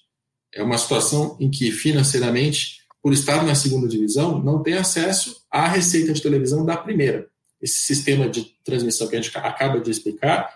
É 0.53 0.61
uma 0.61 0.77
situação 0.77 1.37
em 1.39 1.49
que, 1.49 1.71
financeiramente, 1.71 2.81
por 3.01 3.11
estar 3.11 3.43
na 3.43 3.55
segunda 3.55 3.87
divisão, 3.87 4.41
não 4.41 4.61
tem 4.61 4.75
acesso 4.75 5.35
à 5.51 5.67
receita 5.67 6.13
de 6.13 6.21
televisão 6.21 6.65
da 6.65 6.77
primeira 6.77 7.27
esse 7.61 7.79
sistema 7.79 8.29
de 8.29 8.45
transmissão 8.63 9.07
que 9.07 9.15
a 9.15 9.21
gente 9.21 9.35
acaba 9.37 9.79
de 9.79 9.89
explicar 9.89 10.53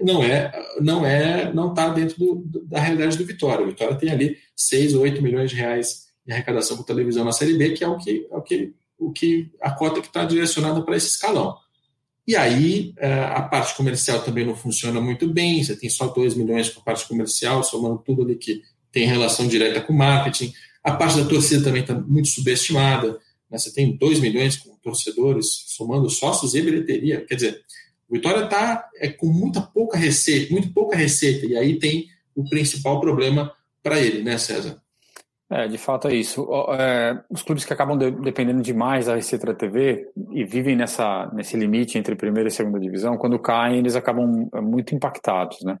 não 0.00 0.22
é 0.22 0.50
não 0.80 1.04
é 1.04 1.52
não 1.52 1.70
está 1.70 1.88
dentro 1.88 2.18
do, 2.18 2.44
da 2.66 2.80
realidade 2.80 3.16
do 3.16 3.24
Vitória. 3.24 3.64
O 3.64 3.68
Vitória 3.68 3.96
tem 3.96 4.10
ali 4.10 4.36
6 4.56 4.94
ou 4.94 5.02
8 5.02 5.22
milhões 5.22 5.50
de 5.50 5.56
reais 5.56 6.10
de 6.24 6.32
arrecadação 6.32 6.76
com 6.76 6.82
televisão 6.82 7.24
na 7.24 7.32
Série 7.32 7.56
B, 7.56 7.70
que 7.70 7.84
é 7.84 7.88
o 7.88 7.96
que, 7.96 8.26
é 8.30 8.36
o 8.36 8.42
que, 8.42 8.74
o 8.98 9.12
que 9.12 9.50
a 9.60 9.70
cota 9.70 10.00
que 10.00 10.06
está 10.06 10.24
direcionada 10.24 10.82
para 10.82 10.96
esse 10.96 11.08
escalão. 11.08 11.56
E 12.26 12.36
aí 12.36 12.92
é, 12.98 13.24
a 13.24 13.42
parte 13.42 13.74
comercial 13.74 14.22
também 14.22 14.46
não 14.46 14.54
funciona 14.54 15.00
muito 15.00 15.28
bem, 15.28 15.62
você 15.62 15.74
tem 15.74 15.90
só 15.90 16.06
2 16.06 16.34
milhões 16.34 16.68
com 16.70 16.80
a 16.80 16.84
parte 16.84 17.08
comercial, 17.08 17.64
somando 17.64 17.98
tudo 17.98 18.22
ali 18.22 18.36
que 18.36 18.62
tem 18.92 19.06
relação 19.06 19.48
direta 19.48 19.80
com 19.80 19.92
marketing. 19.92 20.52
A 20.82 20.92
parte 20.92 21.18
da 21.18 21.24
torcida 21.24 21.64
também 21.64 21.82
está 21.82 21.94
muito 21.94 22.28
subestimada. 22.28 23.18
Né? 23.50 23.58
Você 23.58 23.72
tem 23.72 23.96
2 23.96 24.20
milhões 24.20 24.56
com 24.56 24.76
torcedores, 24.76 25.64
somando 25.68 26.08
sócios 26.08 26.54
e 26.54 26.62
bilheteria. 26.62 27.24
Quer 27.26 27.34
dizer, 27.34 27.62
o 28.10 28.14
Vitória 28.14 28.44
está 28.44 28.88
é, 28.96 29.08
com 29.08 29.26
muita 29.26 29.62
pouca 29.62 29.96
receita, 29.96 30.52
muito 30.52 30.72
pouca 30.72 30.96
receita, 30.96 31.46
e 31.46 31.56
aí 31.56 31.78
tem 31.78 32.06
o 32.34 32.48
principal 32.48 33.00
problema 33.00 33.52
para 33.82 34.00
ele, 34.00 34.24
né, 34.24 34.36
César? 34.36 34.82
É, 35.52 35.66
de 35.66 35.78
fato 35.78 36.08
é 36.08 36.14
isso. 36.14 36.46
É, 36.78 37.20
os 37.28 37.42
clubes 37.42 37.64
que 37.64 37.72
acabam 37.72 37.96
de, 37.96 38.10
dependendo 38.10 38.62
demais 38.62 39.06
da 39.06 39.16
receita 39.16 39.46
da 39.46 39.54
TV 39.54 40.08
e 40.32 40.44
vivem 40.44 40.76
nessa, 40.76 41.30
nesse 41.32 41.56
limite 41.56 41.98
entre 41.98 42.14
primeira 42.14 42.48
e 42.48 42.52
segunda 42.52 42.78
divisão, 42.78 43.16
quando 43.16 43.38
caem, 43.38 43.78
eles 43.78 43.96
acabam 43.96 44.48
é, 44.54 44.60
muito 44.60 44.94
impactados, 44.94 45.62
né? 45.62 45.78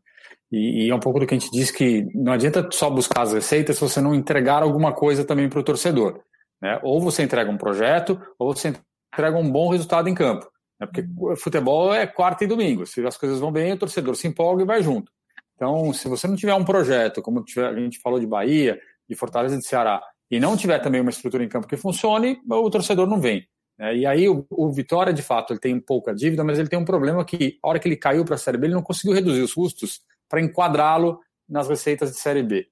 E, 0.50 0.86
e, 0.86 0.90
é 0.90 0.94
um 0.94 0.98
pouco 0.98 1.20
do 1.20 1.26
que 1.26 1.34
a 1.34 1.38
gente 1.38 1.52
diz 1.52 1.70
que 1.70 2.08
não 2.12 2.32
adianta 2.32 2.68
só 2.72 2.90
buscar 2.90 3.22
as 3.22 3.32
receitas 3.32 3.76
se 3.76 3.82
você 3.82 4.00
não 4.00 4.12
entregar 4.12 4.64
alguma 4.64 4.92
coisa 4.92 5.24
também 5.24 5.48
para 5.48 5.60
o 5.60 5.64
torcedor. 5.64 6.20
Né? 6.60 6.80
Ou 6.82 7.00
você 7.00 7.22
entrega 7.22 7.48
um 7.48 7.56
projeto, 7.56 8.20
ou 8.36 8.52
você 8.52 8.74
entrega 9.14 9.38
um 9.38 9.48
bom 9.48 9.70
resultado 9.70 10.08
em 10.08 10.14
campo. 10.14 10.49
Né? 10.80 10.86
Porque 10.86 11.06
futebol 11.36 11.94
é 11.94 12.06
quarta 12.06 12.44
e 12.44 12.46
domingo. 12.46 12.86
Se 12.86 13.04
as 13.06 13.16
coisas 13.16 13.38
vão 13.38 13.52
bem, 13.52 13.72
o 13.72 13.78
torcedor 13.78 14.16
se 14.16 14.26
empolga 14.26 14.62
e 14.62 14.66
vai 14.66 14.82
junto. 14.82 15.12
Então, 15.54 15.92
se 15.92 16.08
você 16.08 16.26
não 16.26 16.36
tiver 16.36 16.54
um 16.54 16.64
projeto, 16.64 17.20
como 17.20 17.44
a 17.44 17.80
gente 17.80 17.98
falou 17.98 18.18
de 18.18 18.26
Bahia, 18.26 18.80
de 19.06 19.14
Fortaleza 19.14 19.58
de 19.58 19.66
Ceará, 19.66 20.02
e 20.30 20.40
não 20.40 20.56
tiver 20.56 20.78
também 20.78 21.00
uma 21.00 21.10
estrutura 21.10 21.44
em 21.44 21.48
campo 21.48 21.66
que 21.66 21.76
funcione, 21.76 22.40
o 22.48 22.70
torcedor 22.70 23.06
não 23.06 23.20
vem. 23.20 23.46
Né? 23.78 23.96
E 23.96 24.06
aí 24.06 24.28
o, 24.28 24.46
o, 24.48 24.72
Vitória, 24.72 25.12
de 25.12 25.22
fato, 25.22 25.52
ele 25.52 25.60
tem 25.60 25.78
pouca 25.78 26.14
dívida, 26.14 26.42
mas 26.44 26.58
ele 26.58 26.68
tem 26.68 26.78
um 26.78 26.84
problema 26.84 27.24
que, 27.24 27.58
a 27.62 27.68
hora 27.68 27.78
que 27.78 27.88
ele 27.88 27.96
caiu 27.96 28.24
para 28.24 28.36
a 28.36 28.38
Série 28.38 28.56
B, 28.56 28.68
ele 28.68 28.74
não 28.74 28.82
conseguiu 28.82 29.14
reduzir 29.14 29.42
os 29.42 29.52
custos 29.52 30.00
para 30.28 30.40
enquadrá-lo 30.40 31.20
nas 31.48 31.68
receitas 31.68 32.10
de 32.10 32.18
Série 32.18 32.42
B. 32.42 32.68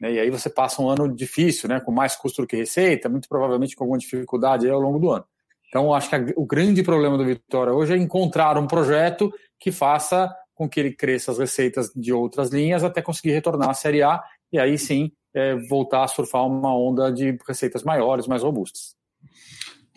Né? 0.00 0.12
E 0.12 0.20
aí 0.20 0.30
você 0.30 0.50
passa 0.50 0.82
um 0.82 0.88
ano 0.88 1.12
difícil, 1.12 1.68
né? 1.68 1.80
com 1.80 1.90
mais 1.90 2.14
custo 2.14 2.42
do 2.42 2.46
que 2.46 2.56
receita, 2.56 3.08
muito 3.08 3.28
provavelmente 3.28 3.74
com 3.74 3.84
alguma 3.84 3.98
dificuldade 3.98 4.68
ao 4.68 4.78
longo 4.78 4.98
do 4.98 5.10
ano. 5.10 5.24
Então, 5.70 5.94
acho 5.94 6.10
que 6.10 6.34
o 6.36 6.44
grande 6.44 6.82
problema 6.82 7.16
do 7.16 7.24
Vitória 7.24 7.72
hoje 7.72 7.94
é 7.94 7.96
encontrar 7.96 8.58
um 8.58 8.66
projeto 8.66 9.32
que 9.58 9.70
faça 9.70 10.28
com 10.52 10.68
que 10.68 10.80
ele 10.80 10.92
cresça 10.92 11.30
as 11.30 11.38
receitas 11.38 11.90
de 11.94 12.12
outras 12.12 12.50
linhas 12.50 12.84
até 12.84 13.00
conseguir 13.00 13.30
retornar 13.30 13.70
à 13.70 13.74
Série 13.74 14.02
A 14.02 14.20
e 14.52 14.58
aí 14.58 14.76
sim 14.76 15.12
é, 15.32 15.54
voltar 15.68 16.02
a 16.02 16.08
surfar 16.08 16.44
uma 16.44 16.76
onda 16.76 17.12
de 17.12 17.38
receitas 17.46 17.84
maiores, 17.84 18.26
mais 18.26 18.42
robustas. 18.42 18.96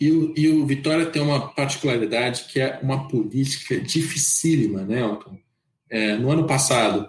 E 0.00 0.10
o, 0.10 0.34
e 0.36 0.48
o 0.48 0.64
Vitória 0.64 1.06
tem 1.06 1.20
uma 1.20 1.48
particularidade 1.48 2.44
que 2.44 2.60
é 2.60 2.78
uma 2.80 3.08
política 3.08 3.80
dificílima, 3.80 4.82
né, 4.82 5.00
Elton? 5.00 5.36
É, 5.90 6.16
no 6.16 6.30
ano 6.30 6.46
passado, 6.46 7.08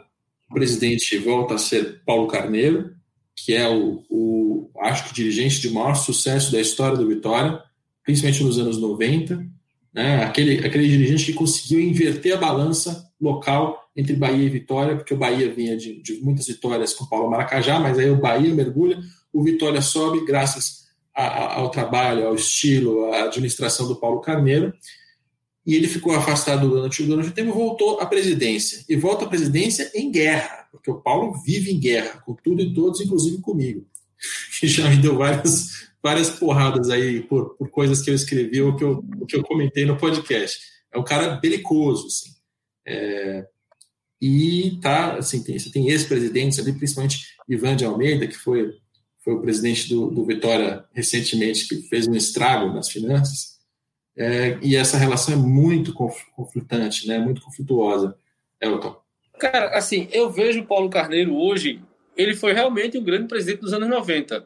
o 0.50 0.54
presidente 0.54 1.18
volta 1.20 1.54
a 1.54 1.60
ser 1.60 2.02
Paulo 2.04 2.28
Carneiro, 2.28 2.96
que 3.36 3.54
é 3.54 3.68
o, 3.70 4.04
o, 4.10 4.72
acho 4.80 5.08
que 5.08 5.14
dirigente 5.14 5.62
de 5.62 5.70
maior 5.70 5.96
sucesso 5.96 6.52
da 6.52 6.60
história 6.60 6.98
do 6.98 7.08
Vitória, 7.08 7.62
principalmente 8.06 8.44
nos 8.44 8.60
anos 8.60 8.80
90, 8.80 9.46
né? 9.94 10.24
aquele, 10.24 10.66
aquele 10.66 10.88
dirigente 10.88 11.26
que 11.26 11.34
conseguiu 11.34 11.82
inverter 11.82 12.36
a 12.36 12.38
balança 12.38 13.12
local 13.20 13.90
entre 13.96 14.16
Bahia 14.16 14.46
e 14.46 14.50
Vitória, 14.50 14.96
porque 14.96 15.14
o 15.14 15.18
Bahia 15.18 15.54
vinha 15.54 15.76
de, 15.76 16.02
de 16.02 16.22
muitas 16.22 16.48
vitórias 16.48 16.94
com 16.94 17.06
o 17.06 17.10
Paulo 17.10 17.30
Maracajá, 17.30 17.80
mas 17.80 17.98
aí 17.98 18.10
o 18.10 18.20
Bahia 18.20 18.54
mergulha, 18.54 19.00
o 19.34 19.44
Vitória 19.44 19.82
sobe 19.82 20.26
graças 20.26 20.86
a, 21.14 21.24
a, 21.24 21.56
ao 21.56 21.70
trabalho, 21.70 22.28
ao 22.28 22.36
estilo, 22.36 23.06
à 23.14 23.24
administração 23.24 23.88
do 23.88 23.96
Paulo 23.96 24.20
Carneiro, 24.20 24.74
e 25.66 25.74
ele 25.74 25.88
ficou 25.88 26.14
afastado 26.14 26.70
durante, 26.70 27.02
durante 27.04 27.30
o 27.30 27.34
tempo 27.34 27.52
voltou 27.52 28.00
à 28.00 28.06
presidência. 28.06 28.86
E 28.88 28.96
volta 28.96 29.26
à 29.26 29.28
presidência 29.28 29.90
em 29.96 30.12
guerra, 30.12 30.68
porque 30.72 30.92
o 30.92 31.02
Paulo 31.02 31.42
vive 31.44 31.72
em 31.72 31.80
guerra, 31.80 32.22
com 32.24 32.36
tudo 32.36 32.62
e 32.62 32.74
todos, 32.74 33.02
inclusive 33.02 33.40
comigo, 33.40 33.86
que 34.60 34.68
já 34.68 34.88
me 34.90 34.98
deu 34.98 35.18
várias, 35.18 35.88
várias 36.06 36.30
porradas 36.30 36.92
aí 36.92 37.22
por, 37.22 37.56
por 37.56 37.68
coisas 37.72 38.00
que 38.00 38.12
eu 38.12 38.14
escrevi 38.14 38.62
ou 38.62 38.76
que 38.76 38.84
eu, 38.84 39.04
que 39.28 39.36
eu 39.36 39.44
comentei 39.44 39.86
no 39.86 39.98
podcast. 39.98 40.60
É 40.94 41.00
um 41.00 41.04
cara 41.04 41.38
belicoso, 41.38 42.06
assim. 42.06 42.30
É, 42.86 43.48
e 44.22 44.78
tá, 44.84 45.16
assim, 45.16 45.44
tem, 45.44 45.58
você 45.58 45.72
tem 45.72 45.90
ex-presidentes 45.90 46.60
ali, 46.60 46.74
principalmente 46.74 47.26
Ivan 47.50 47.76
de 47.76 47.86
Almeida, 47.86 48.28
que 48.28 48.38
foi, 48.38 48.72
foi 49.24 49.34
o 49.34 49.42
presidente 49.42 49.90
do, 49.90 50.12
do 50.12 50.24
Vitória 50.24 50.86
recentemente, 50.94 51.68
que 51.68 51.82
fez 51.90 52.08
um 52.08 52.14
estrago 52.14 52.72
nas 52.72 52.88
finanças 52.88 53.56
é, 54.16 54.60
e 54.62 54.76
essa 54.76 54.96
relação 54.96 55.34
é 55.34 55.38
muito 55.38 55.92
conflitante, 55.92 57.08
né? 57.08 57.18
muito 57.18 57.42
conflituosa. 57.42 58.16
Elton. 58.62 58.96
Cara, 59.40 59.76
assim, 59.76 60.08
eu 60.12 60.30
vejo 60.30 60.62
o 60.62 60.68
Paulo 60.68 60.88
Carneiro 60.88 61.36
hoje, 61.36 61.82
ele 62.16 62.36
foi 62.36 62.54
realmente 62.54 62.96
um 62.96 63.04
grande 63.04 63.28
presidente 63.28 63.62
dos 63.62 63.74
anos 63.74 63.90
90. 63.90 64.46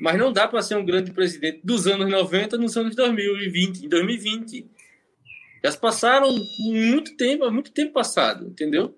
Mas 0.00 0.18
não 0.18 0.32
dá 0.32 0.46
para 0.46 0.62
ser 0.62 0.76
um 0.76 0.84
grande 0.84 1.12
presidente 1.12 1.60
dos 1.64 1.86
anos 1.86 2.10
90 2.10 2.56
nos 2.58 2.76
anos 2.76 2.94
2020, 2.94 3.84
em 3.84 3.88
2020. 3.88 4.66
Já 5.64 5.72
se 5.72 5.78
passaram 5.78 6.28
muito 6.60 7.16
tempo, 7.16 7.50
muito 7.50 7.72
tempo 7.72 7.92
passado, 7.92 8.46
entendeu? 8.46 8.96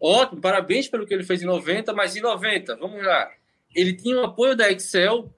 Ótimo, 0.00 0.40
parabéns 0.40 0.88
pelo 0.88 1.06
que 1.06 1.14
ele 1.14 1.24
fez 1.24 1.42
em 1.42 1.46
90, 1.46 1.92
mas 1.92 2.16
em 2.16 2.20
90, 2.20 2.76
vamos 2.76 3.02
lá. 3.02 3.30
Ele 3.74 3.92
tinha 3.94 4.16
o 4.16 4.24
apoio 4.24 4.56
da 4.56 4.70
Excel, 4.70 5.32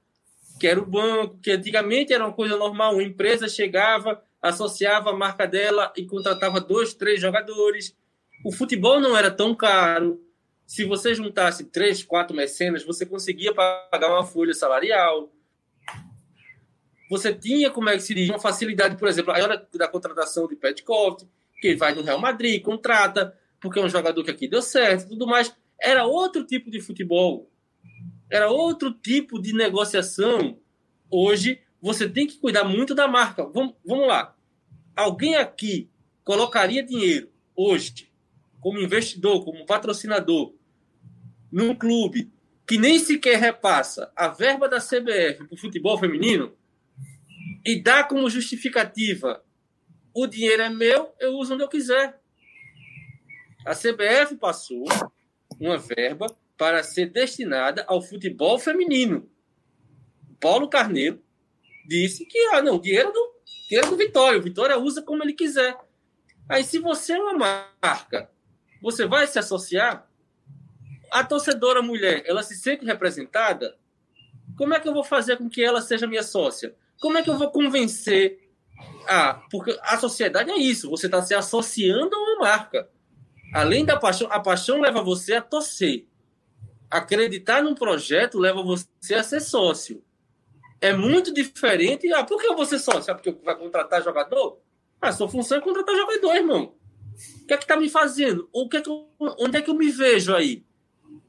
que 0.58 0.66
era 0.66 0.80
o 0.80 0.86
banco, 0.86 1.38
que 1.38 1.50
antigamente 1.50 2.12
era 2.12 2.24
uma 2.24 2.32
coisa 2.32 2.56
normal, 2.56 2.94
uma 2.94 3.02
empresa 3.02 3.48
chegava, 3.48 4.22
associava 4.40 5.10
a 5.10 5.16
marca 5.16 5.46
dela 5.46 5.92
e 5.96 6.04
contratava 6.04 6.60
dois, 6.60 6.94
três 6.94 7.20
jogadores. 7.20 7.94
O 8.44 8.52
futebol 8.52 9.00
não 9.00 9.16
era 9.16 9.30
tão 9.30 9.54
caro. 9.54 10.20
Se 10.66 10.84
você 10.84 11.14
juntasse 11.14 11.64
três, 11.64 12.02
quatro 12.02 12.36
mecenas, 12.36 12.84
você 12.84 13.06
conseguia 13.06 13.54
pagar 13.54 14.10
uma 14.10 14.24
folha 14.26 14.52
salarial. 14.52 15.32
Você 17.08 17.32
tinha, 17.32 17.70
como 17.70 17.88
é 17.88 17.94
que 17.94 18.02
se 18.02 18.12
diz, 18.14 18.28
uma 18.28 18.38
facilidade, 18.38 18.96
por 18.96 19.06
exemplo, 19.06 19.32
a 19.32 19.36
hora 19.36 19.68
da 19.74 19.86
contratação 19.86 20.48
de 20.48 20.56
Petkovic, 20.56 21.28
que 21.60 21.76
vai 21.76 21.94
no 21.94 22.02
Real 22.02 22.18
Madrid, 22.18 22.60
contrata, 22.60 23.38
porque 23.60 23.78
é 23.78 23.82
um 23.82 23.88
jogador 23.88 24.24
que 24.24 24.30
aqui 24.30 24.48
deu 24.48 24.60
certo, 24.60 25.08
tudo 25.08 25.26
mais. 25.26 25.54
Era 25.80 26.04
outro 26.04 26.44
tipo 26.44 26.68
de 26.68 26.80
futebol. 26.80 27.48
Era 28.28 28.50
outro 28.50 28.92
tipo 28.92 29.40
de 29.40 29.52
negociação. 29.52 30.58
Hoje, 31.08 31.60
você 31.80 32.08
tem 32.08 32.26
que 32.26 32.38
cuidar 32.38 32.64
muito 32.64 32.92
da 32.92 33.06
marca. 33.06 33.44
Vamos, 33.44 33.76
vamos 33.84 34.08
lá. 34.08 34.34
Alguém 34.96 35.36
aqui 35.36 35.88
colocaria 36.24 36.82
dinheiro 36.82 37.30
hoje, 37.54 38.10
como 38.60 38.80
investidor, 38.80 39.44
como 39.44 39.64
patrocinador, 39.64 40.52
num 41.50 41.74
clube 41.74 42.30
que 42.66 42.78
nem 42.78 42.98
sequer 42.98 43.38
repassa 43.38 44.10
a 44.16 44.28
verba 44.28 44.68
da 44.68 44.78
CBF 44.78 45.44
para 45.46 45.54
o 45.54 45.58
futebol 45.58 45.98
feminino 45.98 46.56
e 47.64 47.80
dá 47.80 48.02
como 48.04 48.28
justificativa 48.28 49.42
o 50.18 50.26
dinheiro 50.26 50.62
é 50.62 50.70
meu, 50.70 51.14
eu 51.20 51.34
uso 51.34 51.52
onde 51.52 51.62
eu 51.62 51.68
quiser. 51.68 52.18
A 53.66 53.74
CBF 53.74 54.36
passou 54.40 54.86
uma 55.60 55.76
verba 55.76 56.26
para 56.56 56.82
ser 56.82 57.10
destinada 57.10 57.84
ao 57.86 58.00
futebol 58.00 58.58
feminino. 58.58 59.28
Paulo 60.40 60.70
Carneiro 60.70 61.22
disse 61.86 62.24
que 62.24 62.38
ah, 62.54 62.62
não, 62.62 62.80
dinheiro 62.80 63.12
do, 63.12 63.34
dinheiro 63.68 63.90
do 63.90 63.96
Vitória, 63.98 64.38
o 64.38 64.42
Vitória 64.42 64.78
usa 64.78 65.02
como 65.02 65.22
ele 65.22 65.34
quiser. 65.34 65.76
Aí, 66.48 66.64
se 66.64 66.78
você 66.78 67.12
é 67.12 67.18
uma 67.18 67.68
marca, 67.82 68.30
você 68.80 69.06
vai 69.06 69.26
se 69.26 69.38
associar? 69.38 70.05
A 71.10 71.24
torcedora 71.24 71.82
mulher, 71.82 72.22
ela 72.26 72.42
se 72.42 72.56
sente 72.56 72.84
representada? 72.84 73.76
Como 74.56 74.74
é 74.74 74.80
que 74.80 74.88
eu 74.88 74.94
vou 74.94 75.04
fazer 75.04 75.36
com 75.36 75.48
que 75.48 75.62
ela 75.62 75.80
seja 75.80 76.06
minha 76.06 76.22
sócia? 76.22 76.74
Como 77.00 77.18
é 77.18 77.22
que 77.22 77.30
eu 77.30 77.36
vou 77.38 77.50
convencer? 77.50 78.50
Ah, 79.08 79.42
porque 79.50 79.78
a 79.82 79.98
sociedade 79.98 80.50
é 80.50 80.56
isso, 80.56 80.90
você 80.90 81.06
está 81.06 81.22
se 81.22 81.34
associando 81.34 82.14
a 82.14 82.18
uma 82.18 82.38
marca. 82.40 82.88
Além 83.54 83.84
da 83.84 83.96
paixão, 83.96 84.28
a 84.30 84.40
paixão 84.40 84.80
leva 84.80 85.02
você 85.02 85.34
a 85.34 85.42
torcer. 85.42 86.06
Acreditar 86.90 87.62
num 87.62 87.74
projeto 87.74 88.38
leva 88.38 88.62
você 88.62 89.14
a 89.14 89.22
ser 89.22 89.40
sócio. 89.40 90.02
É 90.80 90.92
muito 90.92 91.32
diferente. 91.32 92.12
Ah, 92.12 92.24
por 92.24 92.40
que 92.40 92.46
eu 92.46 92.56
vou 92.56 92.66
ser 92.66 92.78
sócio? 92.78 93.10
Ah, 93.10 93.14
porque 93.14 93.30
vai 93.44 93.56
contratar 93.56 94.02
jogador? 94.02 94.60
Ah, 95.00 95.12
sua 95.12 95.28
função 95.28 95.58
é 95.58 95.60
contratar 95.60 95.94
jogador, 95.96 96.34
irmão. 96.34 96.74
O 97.42 97.46
que 97.46 97.54
é 97.54 97.56
que 97.56 97.66
tá 97.66 97.76
me 97.76 97.88
fazendo? 97.88 98.48
O 98.52 98.68
que 98.68 98.76
é 98.76 98.80
que 98.82 98.90
eu, 98.90 99.08
onde 99.38 99.56
é 99.56 99.62
que 99.62 99.70
eu 99.70 99.74
me 99.74 99.90
vejo 99.90 100.34
aí? 100.34 100.65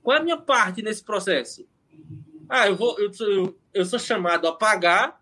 Qual 0.07 0.15
é 0.15 0.21
a 0.21 0.23
minha 0.23 0.37
parte 0.37 0.81
nesse 0.81 1.03
processo? 1.03 1.67
Ah, 2.47 2.65
eu 2.65 2.77
vou, 2.77 2.97
eu, 2.97 3.11
eu, 3.19 3.59
eu 3.73 3.85
sou 3.85 3.99
chamado 3.99 4.47
a 4.47 4.53
pagar, 4.55 5.21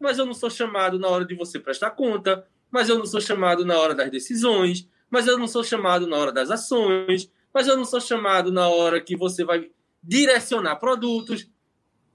mas 0.00 0.16
eu 0.16 0.24
não 0.24 0.32
sou 0.32 0.48
chamado 0.48 0.98
na 0.98 1.06
hora 1.06 1.26
de 1.26 1.34
você 1.34 1.60
prestar 1.60 1.90
conta, 1.90 2.48
mas 2.70 2.88
eu 2.88 2.96
não 2.96 3.04
sou 3.04 3.20
chamado 3.20 3.62
na 3.62 3.78
hora 3.78 3.94
das 3.94 4.10
decisões, 4.10 4.88
mas 5.10 5.26
eu 5.26 5.38
não 5.38 5.46
sou 5.46 5.62
chamado 5.62 6.06
na 6.06 6.16
hora 6.16 6.32
das 6.32 6.50
ações, 6.50 7.30
mas 7.52 7.68
eu 7.68 7.76
não 7.76 7.84
sou 7.84 8.00
chamado 8.00 8.50
na 8.50 8.68
hora 8.68 8.98
que 9.02 9.14
você 9.14 9.44
vai 9.44 9.70
direcionar 10.02 10.76
produtos. 10.76 11.46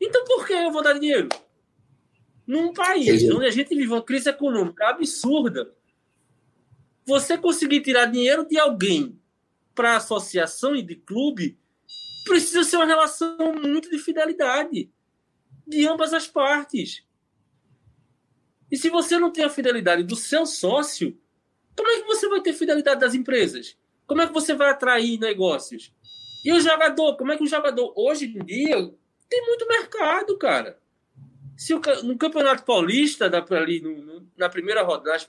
Então 0.01 0.25
por 0.25 0.47
que 0.47 0.53
eu 0.53 0.71
vou 0.71 0.81
dar 0.81 0.93
dinheiro? 0.93 1.29
Num 2.47 2.73
país 2.73 3.21
é. 3.21 3.31
onde 3.31 3.45
a 3.45 3.51
gente 3.51 3.75
vive 3.75 3.93
uma 3.93 4.01
crise 4.01 4.27
econômica 4.27 4.89
absurda, 4.89 5.71
você 7.05 7.37
conseguir 7.37 7.81
tirar 7.81 8.07
dinheiro 8.07 8.43
de 8.43 8.57
alguém 8.57 9.19
para 9.77 9.95
associação 9.95 10.75
e 10.75 10.81
de 10.81 10.95
clube 10.95 11.55
precisa 12.25 12.63
ser 12.63 12.77
uma 12.77 12.85
relação 12.85 13.53
muito 13.53 13.91
de 13.91 13.99
fidelidade 13.99 14.91
de 15.67 15.87
ambas 15.87 16.13
as 16.13 16.27
partes. 16.27 17.05
E 18.71 18.75
se 18.75 18.89
você 18.89 19.19
não 19.19 19.31
tem 19.31 19.45
a 19.45 19.49
fidelidade 19.49 20.01
do 20.01 20.15
seu 20.15 20.47
sócio, 20.47 21.15
como 21.75 21.89
é 21.89 22.01
que 22.01 22.07
você 22.07 22.27
vai 22.27 22.41
ter 22.41 22.53
fidelidade 22.53 22.99
das 22.99 23.13
empresas? 23.13 23.77
Como 24.07 24.21
é 24.21 24.27
que 24.27 24.33
você 24.33 24.55
vai 24.55 24.71
atrair 24.71 25.19
negócios? 25.19 25.93
E 26.43 26.51
o 26.51 26.59
jogador, 26.59 27.15
como 27.15 27.31
é 27.31 27.37
que 27.37 27.43
o 27.43 27.47
jogador 27.47 27.93
hoje 27.95 28.25
em 28.25 28.43
dia 28.43 28.91
tem 29.29 29.45
muito 29.45 29.67
mercado, 29.67 30.37
cara? 30.37 30.79
Se 31.55 31.73
o, 31.73 31.81
no 32.03 32.17
Campeonato 32.17 32.63
Paulista, 32.63 33.29
da, 33.29 33.45
ali 33.51 33.79
no, 33.81 34.27
na 34.35 34.49
primeira 34.49 34.81
rodada, 34.81 35.23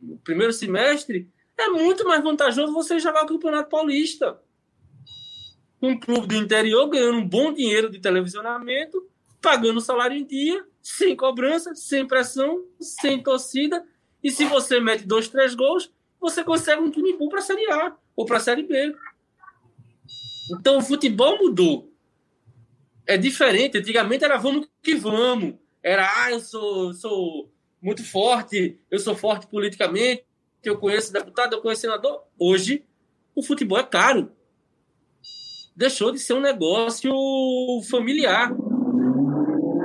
no 0.00 0.18
primeiro 0.18 0.52
semestre, 0.52 1.30
é 1.58 1.68
muito 1.68 2.04
mais 2.04 2.22
vantajoso 2.22 2.72
você 2.72 2.98
jogar 2.98 3.24
o 3.24 3.26
Campeonato 3.26 3.68
Paulista. 3.68 4.40
Um 5.80 5.98
clube 5.98 6.28
do 6.28 6.36
interior 6.36 6.88
ganhando 6.88 7.18
um 7.18 7.28
bom 7.28 7.52
dinheiro 7.52 7.90
de 7.90 7.98
televisionamento, 7.98 9.08
pagando 9.40 9.80
salário 9.80 10.16
em 10.16 10.24
dia, 10.24 10.64
sem 10.80 11.16
cobrança, 11.16 11.74
sem 11.74 12.06
pressão, 12.06 12.64
sem 12.80 13.22
torcida. 13.22 13.84
E 14.22 14.30
se 14.30 14.44
você 14.44 14.80
mete 14.80 15.04
dois, 15.04 15.28
três 15.28 15.54
gols, 15.54 15.92
você 16.20 16.44
consegue 16.44 16.80
um 16.80 16.90
time 16.90 17.16
bom 17.16 17.28
para 17.28 17.40
a 17.40 17.42
Série 17.42 17.70
A 17.72 17.96
ou 18.14 18.24
para 18.24 18.36
a 18.36 18.40
Série 18.40 18.62
B. 18.62 18.94
Então 20.52 20.78
o 20.78 20.82
futebol 20.82 21.38
mudou. 21.38 21.92
É 23.06 23.16
diferente. 23.16 23.78
Antigamente 23.78 24.24
era 24.24 24.36
vamos 24.36 24.68
que 24.82 24.94
vamos. 24.94 25.54
Era, 25.82 26.08
ah, 26.22 26.30
eu 26.30 26.40
sou, 26.40 26.94
sou 26.94 27.52
muito 27.80 28.04
forte, 28.04 28.78
eu 28.88 29.00
sou 29.00 29.16
forte 29.16 29.48
politicamente, 29.48 30.24
eu 30.68 30.78
conheço 30.78 31.12
deputado, 31.12 31.54
eu 31.54 31.60
conheço 31.60 31.82
senador. 31.82 32.22
Hoje, 32.38 32.84
o 33.34 33.42
futebol 33.42 33.78
é 33.78 33.82
caro. 33.82 34.32
Deixou 35.74 36.12
de 36.12 36.18
ser 36.18 36.34
um 36.34 36.40
negócio 36.40 37.12
familiar. 37.90 38.54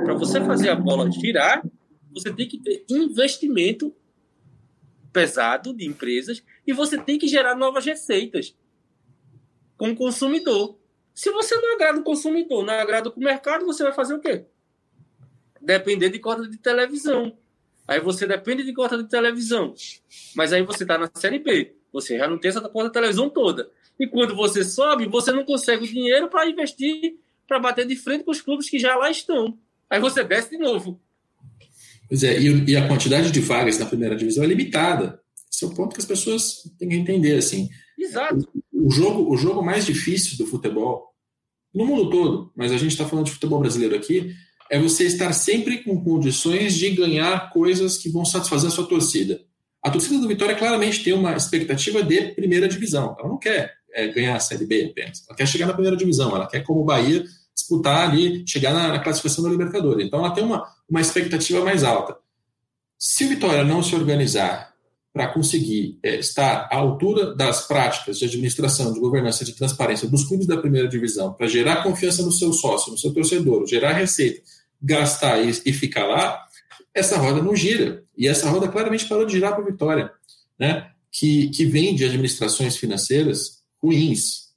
Para 0.04 0.14
você 0.14 0.40
fazer 0.44 0.68
a 0.68 0.76
bola 0.76 1.10
girar, 1.10 1.62
você 2.12 2.32
tem 2.32 2.48
que 2.48 2.58
ter 2.58 2.84
investimento 2.88 3.94
pesado 5.12 5.74
de 5.74 5.86
empresas 5.86 6.42
e 6.66 6.72
você 6.72 6.98
tem 6.98 7.18
que 7.18 7.26
gerar 7.26 7.54
novas 7.54 7.84
receitas 7.84 8.56
com 9.76 9.90
o 9.90 9.96
consumidor. 9.96 10.78
Se 11.14 11.30
você 11.30 11.56
não 11.56 11.74
agrada 11.74 11.98
o 11.98 12.04
consumidor, 12.04 12.64
não 12.64 12.74
agrada 12.74 13.10
o 13.10 13.18
mercado, 13.18 13.66
você 13.66 13.82
vai 13.82 13.92
fazer 13.92 14.14
o 14.14 14.20
quê? 14.20 14.44
Depender 15.60 16.10
de 16.10 16.18
cota 16.18 16.46
de 16.46 16.56
televisão. 16.58 17.36
Aí 17.88 18.00
você 18.00 18.26
depende 18.26 18.62
de 18.62 18.74
cota 18.74 19.02
de 19.02 19.08
televisão. 19.08 19.74
Mas 20.36 20.52
aí 20.52 20.62
você 20.62 20.84
está 20.84 20.98
na 20.98 21.10
Série 21.14 21.38
B. 21.38 21.74
Você 21.90 22.18
já 22.18 22.28
não 22.28 22.38
tem 22.38 22.50
essa 22.50 22.60
cota 22.60 22.88
de 22.88 22.92
televisão 22.92 23.30
toda. 23.30 23.70
E 23.98 24.06
quando 24.06 24.36
você 24.36 24.62
sobe, 24.62 25.06
você 25.06 25.32
não 25.32 25.42
consegue 25.42 25.84
o 25.84 25.88
dinheiro 25.88 26.28
para 26.28 26.46
investir, 26.46 27.16
para 27.46 27.58
bater 27.58 27.86
de 27.86 27.96
frente 27.96 28.24
com 28.24 28.30
os 28.30 28.42
clubes 28.42 28.68
que 28.68 28.78
já 28.78 28.94
lá 28.94 29.10
estão. 29.10 29.58
Aí 29.88 29.98
você 29.98 30.22
desce 30.22 30.50
de 30.50 30.58
novo. 30.58 31.00
Pois 32.08 32.22
é, 32.22 32.38
e, 32.38 32.76
a 32.76 32.86
quantidade 32.86 33.30
de 33.30 33.40
vagas 33.40 33.78
na 33.78 33.86
primeira 33.86 34.14
divisão 34.14 34.44
é 34.44 34.46
limitada. 34.46 35.20
Esse 35.50 35.64
é 35.64 35.66
o 35.66 35.74
ponto 35.74 35.94
que 35.94 36.00
as 36.00 36.06
pessoas 36.06 36.70
têm 36.78 36.90
que 36.90 36.94
entender. 36.94 37.38
Assim. 37.38 37.70
Exato. 37.98 38.46
O, 38.70 38.88
o 38.88 38.90
jogo, 38.90 39.32
o 39.32 39.36
jogo 39.36 39.62
mais 39.62 39.86
difícil 39.86 40.36
do 40.36 40.46
futebol, 40.46 41.14
no 41.74 41.86
mundo 41.86 42.10
todo, 42.10 42.52
mas 42.54 42.70
a 42.70 42.76
gente 42.76 42.92
está 42.92 43.06
falando 43.06 43.26
de 43.26 43.32
futebol 43.32 43.60
brasileiro 43.60 43.96
aqui, 43.96 44.34
é 44.70 44.78
você 44.78 45.04
estar 45.04 45.32
sempre 45.32 45.82
com 45.82 46.02
condições 46.02 46.74
de 46.74 46.90
ganhar 46.90 47.50
coisas 47.50 47.96
que 47.96 48.08
vão 48.08 48.24
satisfazer 48.24 48.68
a 48.68 48.72
sua 48.72 48.86
torcida. 48.86 49.40
A 49.82 49.90
torcida 49.90 50.18
do 50.18 50.28
Vitória 50.28 50.56
claramente 50.56 51.02
tem 51.02 51.12
uma 51.12 51.34
expectativa 51.36 52.02
de 52.02 52.34
primeira 52.34 52.68
divisão. 52.68 53.16
Ela 53.18 53.28
não 53.28 53.38
quer 53.38 53.72
é, 53.92 54.08
ganhar 54.08 54.36
a 54.36 54.40
Série 54.40 54.66
B 54.66 54.90
apenas. 54.90 55.24
Ela 55.26 55.36
quer 55.36 55.46
chegar 55.46 55.66
na 55.66 55.72
primeira 55.72 55.96
divisão. 55.96 56.34
Ela 56.34 56.46
quer, 56.46 56.62
como 56.64 56.80
o 56.80 56.84
Bahia, 56.84 57.24
disputar 57.54 58.08
ali, 58.08 58.44
chegar 58.46 58.72
na, 58.72 58.88
na 58.88 58.98
classificação 58.98 59.44
da 59.44 59.50
Libertadores. 59.50 60.06
Então 60.06 60.20
ela 60.20 60.30
tem 60.30 60.44
uma, 60.44 60.64
uma 60.88 61.00
expectativa 61.00 61.64
mais 61.64 61.82
alta. 61.84 62.16
Se 62.98 63.24
o 63.24 63.28
Vitória 63.28 63.64
não 63.64 63.82
se 63.82 63.94
organizar 63.94 64.74
para 65.12 65.28
conseguir 65.32 65.98
é, 66.02 66.16
estar 66.16 66.68
à 66.70 66.76
altura 66.76 67.34
das 67.34 67.66
práticas 67.66 68.18
de 68.18 68.24
administração, 68.24 68.92
de 68.92 69.00
governança, 69.00 69.44
de 69.44 69.52
transparência 69.52 70.08
dos 70.08 70.24
clubes 70.24 70.46
da 70.46 70.56
primeira 70.56 70.88
divisão, 70.88 71.32
para 71.32 71.48
gerar 71.48 71.82
confiança 71.82 72.22
no 72.22 72.30
seu 72.30 72.52
sócio, 72.52 72.92
no 72.92 72.98
seu 72.98 73.12
torcedor, 73.12 73.66
gerar 73.66 73.92
receita, 73.92 74.42
gastar 74.80 75.42
e, 75.42 75.50
e 75.66 75.72
ficar 75.72 76.06
lá, 76.06 76.46
essa 76.94 77.16
roda 77.16 77.42
não 77.42 77.54
gira. 77.54 78.04
E 78.16 78.26
essa 78.26 78.48
roda 78.48 78.68
claramente 78.68 79.06
parou 79.06 79.24
de 79.24 79.32
girar 79.32 79.54
para 79.54 79.62
a 79.62 79.66
Vitória, 79.66 80.10
né? 80.58 80.90
que, 81.10 81.48
que 81.50 81.64
vem 81.64 81.94
de 81.94 82.04
administrações 82.04 82.76
financeiras 82.76 83.62
ruins. 83.82 84.48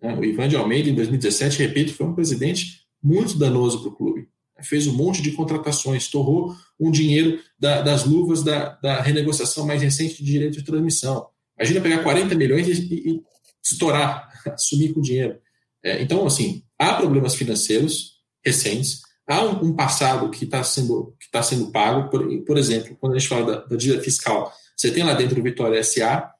Né? 0.00 0.14
O 0.14 0.24
Ivan 0.24 0.48
de 0.48 0.56
Almeida, 0.56 0.88
em 0.88 0.94
2017, 0.94 1.58
repito, 1.58 1.94
foi 1.94 2.06
um 2.06 2.14
presidente 2.14 2.82
muito 3.02 3.38
danoso 3.38 3.80
para 3.80 3.88
o 3.88 3.96
clube. 3.96 4.28
Fez 4.62 4.86
um 4.86 4.94
monte 4.94 5.20
de 5.20 5.32
contratações, 5.32 6.08
torrou 6.08 6.54
um 6.78 6.90
dinheiro 6.90 7.40
da, 7.58 7.80
das 7.80 8.04
luvas 8.04 8.42
da, 8.44 8.70
da, 8.76 9.00
renegociação 9.00 9.66
mais 9.66 9.82
recente 9.82 10.22
de 10.22 10.30
direito 10.30 10.58
de 10.58 10.64
transmissão. 10.64 11.26
Imagina 11.58 11.80
pegar 11.80 12.02
40 12.02 12.34
milhões 12.36 12.68
e, 12.68 12.94
e, 12.94 13.22
estourar, 13.62 14.28
sumir 14.56 14.92
com 14.92 15.00
o 15.00 15.02
dinheiro. 15.02 15.38
É, 15.82 16.00
então, 16.00 16.24
assim, 16.24 16.62
há 16.78 16.94
problemas 16.94 17.34
financeiros 17.34 18.20
recentes, 18.44 19.00
há 19.28 19.44
um, 19.44 19.66
um 19.66 19.72
passado 19.74 20.30
que 20.30 20.44
está 20.44 20.62
sendo, 20.62 21.14
que 21.18 21.30
tá 21.30 21.42
sendo 21.42 21.70
pago, 21.70 22.10
por, 22.10 22.26
por 22.44 22.58
exemplo, 22.58 22.96
quando 23.00 23.14
a 23.14 23.18
gente 23.18 23.28
fala 23.28 23.44
da, 23.44 23.64
da 23.64 23.76
dívida 23.76 24.02
fiscal, 24.02 24.52
você 24.76 24.90
tem 24.90 25.02
lá 25.02 25.14
dentro 25.14 25.38
o 25.38 25.42
Vitória 25.42 25.82
SA, 25.82 26.30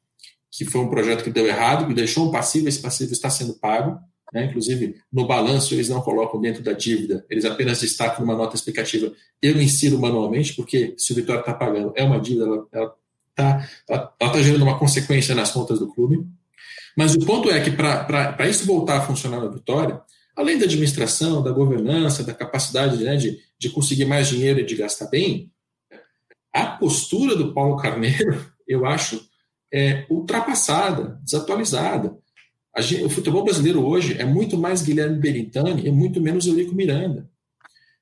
que 0.51 0.65
foi 0.65 0.81
um 0.81 0.89
projeto 0.89 1.25
que 1.25 1.31
deu 1.31 1.47
errado, 1.47 1.87
que 1.87 1.95
deixou 1.95 2.29
um 2.29 2.31
passivo, 2.31 2.69
esse 2.69 2.81
passivo 2.81 3.13
está 3.13 3.31
sendo 3.31 3.55
pago, 3.55 3.99
né? 4.33 4.47
inclusive 4.47 4.97
no 5.13 5.27
balanço 5.27 5.75
eles 5.75 5.89
não 5.89 6.01
colocam 6.01 6.41
dentro 6.41 6.63
da 6.63 6.73
dívida, 6.73 7.25
eles 7.31 7.45
apenas 7.45 7.81
destacam 7.81 8.25
numa 8.25 8.37
nota 8.37 8.57
explicativa, 8.57 9.13
eu 9.41 9.61
insiro 9.61 9.99
manualmente, 9.99 10.55
porque 10.55 10.95
se 10.99 11.13
o 11.13 11.17
Vitória 11.17 11.41
está 11.41 11.55
pagando, 11.55 11.93
é 11.95 12.03
uma 12.03 12.21
dívida, 12.21 12.45
ela 12.45 12.95
está 13.31 13.69
ela, 13.89 14.15
ela 14.21 14.33
tá 14.33 14.43
gerando 14.43 14.63
uma 14.63 14.79
consequência 14.79 15.35
nas 15.35 15.51
contas 15.51 15.79
do 15.79 15.93
clube, 15.93 16.27
mas 16.97 17.15
o 17.15 17.25
ponto 17.25 17.51
é 17.51 17.61
que 17.61 17.71
para 17.71 18.49
isso 18.49 18.67
voltar 18.67 18.99
a 18.99 19.03
funcionar 19.03 19.41
na 19.41 19.49
Vitória, 19.49 20.01
além 20.37 20.59
da 20.59 20.65
administração, 20.65 21.43
da 21.43 21.51
governança, 21.51 22.25
da 22.25 22.35
capacidade 22.35 23.03
né, 23.03 23.17
de, 23.17 23.39
de 23.59 23.71
conseguir 23.71 24.05
mais 24.05 24.29
dinheiro 24.29 24.61
e 24.61 24.67
de 24.67 24.75
gastar 24.75 25.07
bem, 25.07 25.51
a 26.53 26.67
postura 26.67 27.35
do 27.35 27.53
Paulo 27.53 27.77
Carneiro, 27.77 28.45
eu 28.67 28.85
acho, 28.87 29.21
é 29.73 30.07
ultrapassada, 30.09 31.21
desatualizada. 31.23 32.17
Gente, 32.79 33.05
o 33.05 33.11
futebol 33.11 33.45
brasileiro 33.45 33.85
hoje 33.85 34.17
é 34.19 34.25
muito 34.25 34.57
mais 34.57 34.83
Guilherme 34.83 35.19
Berintani 35.19 35.87
e 35.87 35.91
muito 35.91 36.21
menos 36.21 36.47
Eurico 36.47 36.75
Miranda. 36.75 37.29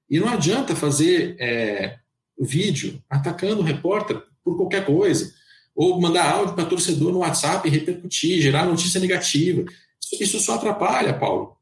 E 0.09 0.19
não 0.19 0.29
adianta 0.29 0.77
fazer 0.77 1.37
é, 1.39 1.99
vídeo 2.39 3.03
atacando 3.09 3.61
o 3.61 3.65
repórter 3.65 4.23
por 4.45 4.57
qualquer 4.57 4.85
coisa 4.85 5.33
ou 5.75 6.01
mandar 6.01 6.31
áudio 6.33 6.55
para 6.55 6.67
torcedor 6.67 7.13
no 7.13 7.19
WhatsApp 7.19 7.67
e 7.67 7.71
repercutir, 7.71 8.41
gerar 8.41 8.67
notícia 8.67 9.01
negativa. 9.01 9.65
Isso, 10.01 10.23
isso 10.23 10.41
só 10.41 10.55
atrapalha, 10.55 11.15
Paulo. 11.15 11.57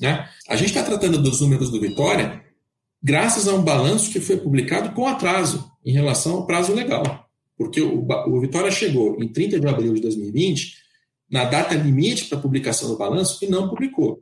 Né? 0.00 0.28
A 0.48 0.56
gente 0.56 0.68
está 0.68 0.82
tratando 0.82 1.20
dos 1.20 1.40
números 1.40 1.70
do 1.70 1.80
Vitória 1.80 2.44
graças 3.02 3.48
a 3.48 3.54
um 3.54 3.62
balanço 3.62 4.10
que 4.10 4.20
foi 4.20 4.36
publicado 4.36 4.92
com 4.92 5.06
atraso 5.06 5.70
em 5.84 5.92
relação 5.92 6.34
ao 6.34 6.46
prazo 6.46 6.72
legal. 6.72 7.28
Porque 7.56 7.80
o, 7.80 8.06
o 8.28 8.40
Vitória 8.40 8.70
chegou 8.70 9.20
em 9.20 9.28
30 9.28 9.58
de 9.58 9.66
abril 9.66 9.94
de 9.94 10.00
2020 10.00 10.76
na 11.30 11.44
data 11.44 11.74
limite 11.74 12.26
para 12.26 12.38
publicação 12.38 12.88
do 12.88 12.96
balanço 12.96 13.44
e 13.44 13.48
não 13.48 13.68
publicou. 13.68 14.20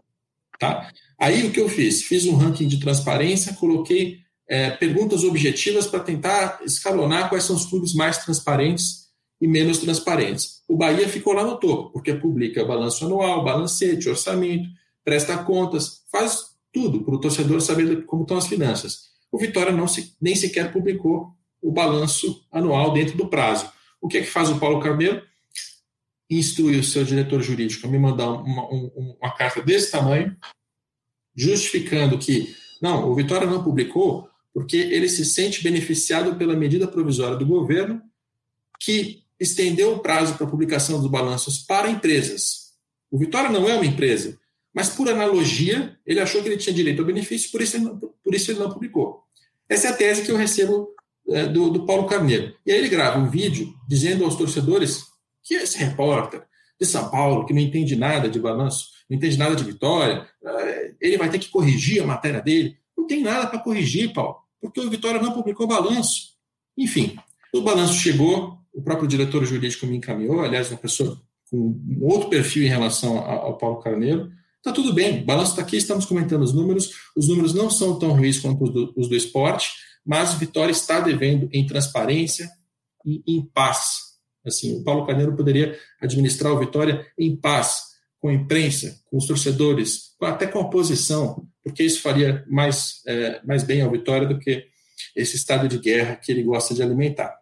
Tá? 0.58 0.90
Aí 1.18 1.46
o 1.46 1.50
que 1.50 1.60
eu 1.60 1.68
fiz? 1.68 2.02
Fiz 2.02 2.26
um 2.26 2.36
ranking 2.36 2.66
de 2.66 2.80
transparência, 2.80 3.54
coloquei 3.54 4.20
é, 4.48 4.70
perguntas 4.70 5.24
objetivas 5.24 5.86
para 5.86 6.00
tentar 6.00 6.60
escalonar 6.64 7.28
quais 7.28 7.44
são 7.44 7.56
os 7.56 7.66
clubes 7.66 7.94
mais 7.94 8.18
transparentes 8.18 9.06
e 9.40 9.46
menos 9.46 9.78
transparentes. 9.78 10.62
O 10.66 10.76
Bahia 10.76 11.08
ficou 11.08 11.32
lá 11.32 11.44
no 11.44 11.58
topo, 11.58 11.92
porque 11.92 12.14
publica 12.14 12.64
balanço 12.64 13.04
anual, 13.04 13.44
balancete, 13.44 14.08
orçamento, 14.08 14.68
presta 15.06 15.38
contas, 15.38 16.02
faz 16.10 16.56
tudo 16.72 17.04
para 17.04 17.14
o 17.14 17.20
torcedor 17.20 17.60
saber 17.60 18.04
como 18.06 18.22
estão 18.22 18.36
as 18.36 18.48
finanças. 18.48 19.10
O 19.30 19.38
Vitória 19.38 19.70
não 19.70 19.86
se, 19.86 20.16
nem 20.20 20.34
sequer 20.34 20.72
publicou 20.72 21.30
o 21.62 21.70
balanço 21.70 22.44
anual 22.50 22.92
dentro 22.92 23.16
do 23.16 23.28
prazo. 23.28 23.70
O 24.00 24.08
que 24.08 24.18
é 24.18 24.22
que 24.22 24.26
faz 24.26 24.50
o 24.50 24.58
Paulo 24.58 24.80
Carneiro? 24.80 25.22
Instrui 26.28 26.76
o 26.76 26.82
seu 26.82 27.04
diretor 27.04 27.40
jurídico 27.40 27.86
a 27.86 27.90
me 27.90 28.00
mandar 28.00 28.30
uma, 28.30 28.68
uma, 28.68 29.16
uma 29.20 29.34
carta 29.36 29.62
desse 29.62 29.92
tamanho, 29.92 30.36
justificando 31.36 32.18
que, 32.18 32.56
não, 32.82 33.08
o 33.08 33.14
Vitória 33.14 33.46
não 33.46 33.62
publicou 33.62 34.28
porque 34.52 34.76
ele 34.76 35.08
se 35.08 35.24
sente 35.24 35.62
beneficiado 35.62 36.34
pela 36.34 36.56
medida 36.56 36.88
provisória 36.88 37.36
do 37.36 37.46
governo 37.46 38.02
que 38.80 39.22
estendeu 39.38 39.94
o 39.94 40.00
prazo 40.00 40.34
para 40.34 40.48
publicação 40.48 40.98
dos 41.00 41.10
balanços 41.10 41.58
para 41.58 41.90
empresas. 41.90 42.72
O 43.08 43.18
Vitória 43.18 43.50
não 43.50 43.68
é 43.68 43.74
uma 43.74 43.86
empresa, 43.86 44.36
mas 44.76 44.90
por 44.90 45.08
analogia, 45.08 45.98
ele 46.04 46.20
achou 46.20 46.42
que 46.42 46.50
ele 46.50 46.58
tinha 46.58 46.74
direito 46.74 47.00
ao 47.00 47.06
benefício, 47.06 47.50
por 47.50 47.62
isso 47.62 47.78
ele 47.78 47.84
não, 47.84 47.98
por 47.98 48.34
isso 48.34 48.50
ele 48.50 48.58
não 48.58 48.70
publicou. 48.70 49.22
Essa 49.66 49.88
é 49.88 49.90
a 49.90 49.96
tese 49.96 50.22
que 50.22 50.30
eu 50.30 50.36
recebo 50.36 50.90
é, 51.30 51.46
do, 51.46 51.70
do 51.70 51.86
Paulo 51.86 52.06
Carneiro. 52.06 52.54
E 52.66 52.70
aí 52.70 52.76
ele 52.76 52.90
grava 52.90 53.18
um 53.18 53.30
vídeo 53.30 53.72
dizendo 53.88 54.22
aos 54.22 54.36
torcedores 54.36 55.04
que 55.42 55.54
esse 55.54 55.78
repórter 55.78 56.42
de 56.78 56.86
São 56.86 57.10
Paulo, 57.10 57.46
que 57.46 57.54
não 57.54 57.60
entende 57.62 57.96
nada 57.96 58.28
de 58.28 58.38
balanço, 58.38 58.90
não 59.08 59.16
entende 59.16 59.38
nada 59.38 59.56
de 59.56 59.64
Vitória, 59.64 60.28
é, 60.44 60.92
ele 61.00 61.16
vai 61.16 61.30
ter 61.30 61.38
que 61.38 61.48
corrigir 61.48 62.02
a 62.02 62.06
matéria 62.06 62.42
dele. 62.42 62.76
Não 62.94 63.06
tem 63.06 63.22
nada 63.22 63.46
para 63.46 63.60
corrigir, 63.60 64.12
Paulo, 64.12 64.36
porque 64.60 64.78
o 64.78 64.90
Vitória 64.90 65.22
não 65.22 65.32
publicou 65.32 65.66
balanço. 65.66 66.34
Enfim, 66.76 67.16
o 67.50 67.62
balanço 67.62 67.94
chegou, 67.94 68.58
o 68.74 68.82
próprio 68.82 69.08
diretor 69.08 69.42
jurídico 69.46 69.86
me 69.86 69.96
encaminhou, 69.96 70.42
aliás, 70.42 70.70
uma 70.70 70.76
pessoa 70.76 71.18
com 71.50 71.80
outro 72.02 72.28
perfil 72.28 72.64
em 72.64 72.68
relação 72.68 73.16
ao 73.18 73.56
Paulo 73.56 73.80
Carneiro. 73.80 74.30
Está 74.66 74.74
tudo 74.74 74.92
bem, 74.92 75.20
o 75.20 75.24
balanço 75.24 75.52
está 75.52 75.62
aqui, 75.62 75.76
estamos 75.76 76.04
comentando 76.04 76.42
os 76.42 76.52
números. 76.52 76.90
Os 77.16 77.28
números 77.28 77.54
não 77.54 77.70
são 77.70 77.96
tão 78.00 78.10
ruins 78.10 78.40
quanto 78.40 78.64
os 78.64 78.72
do, 78.72 78.92
os 78.96 79.08
do 79.08 79.14
esporte, 79.14 79.70
mas 80.04 80.34
Vitória 80.34 80.72
está 80.72 80.98
devendo 80.98 81.48
em 81.52 81.64
transparência 81.64 82.50
e 83.04 83.22
em 83.28 83.46
paz. 83.46 84.16
Assim, 84.44 84.76
o 84.76 84.82
Paulo 84.82 85.06
Carneiro 85.06 85.36
poderia 85.36 85.78
administrar 86.02 86.52
o 86.52 86.58
Vitória 86.58 87.06
em 87.16 87.36
paz, 87.36 87.80
com 88.18 88.26
a 88.26 88.34
imprensa, 88.34 89.00
com 89.04 89.18
os 89.18 89.26
torcedores, 89.28 90.16
até 90.20 90.48
com 90.48 90.58
a 90.58 90.62
oposição, 90.62 91.46
porque 91.62 91.84
isso 91.84 92.02
faria 92.02 92.44
mais, 92.48 93.02
é, 93.06 93.40
mais 93.46 93.62
bem 93.62 93.82
ao 93.82 93.90
Vitória 93.92 94.26
do 94.26 94.36
que 94.36 94.66
esse 95.14 95.36
estado 95.36 95.68
de 95.68 95.78
guerra 95.78 96.16
que 96.16 96.32
ele 96.32 96.42
gosta 96.42 96.74
de 96.74 96.82
alimentar. 96.82 97.38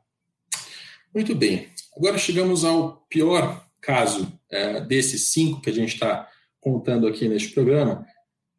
Muito 1.15 1.35
bem. 1.35 1.71
Agora 1.97 2.19
chegamos 2.19 2.67
ao 2.67 2.99
pior 3.09 3.67
caso 3.81 4.31
é, 4.51 4.83
desses 4.83 5.33
cinco 5.33 5.63
que 5.63 5.71
a 5.71 5.75
gente 5.75 5.95
está 5.95 6.29
contando 6.65 7.07
aqui 7.07 7.29
neste 7.29 7.51
programa, 7.51 8.05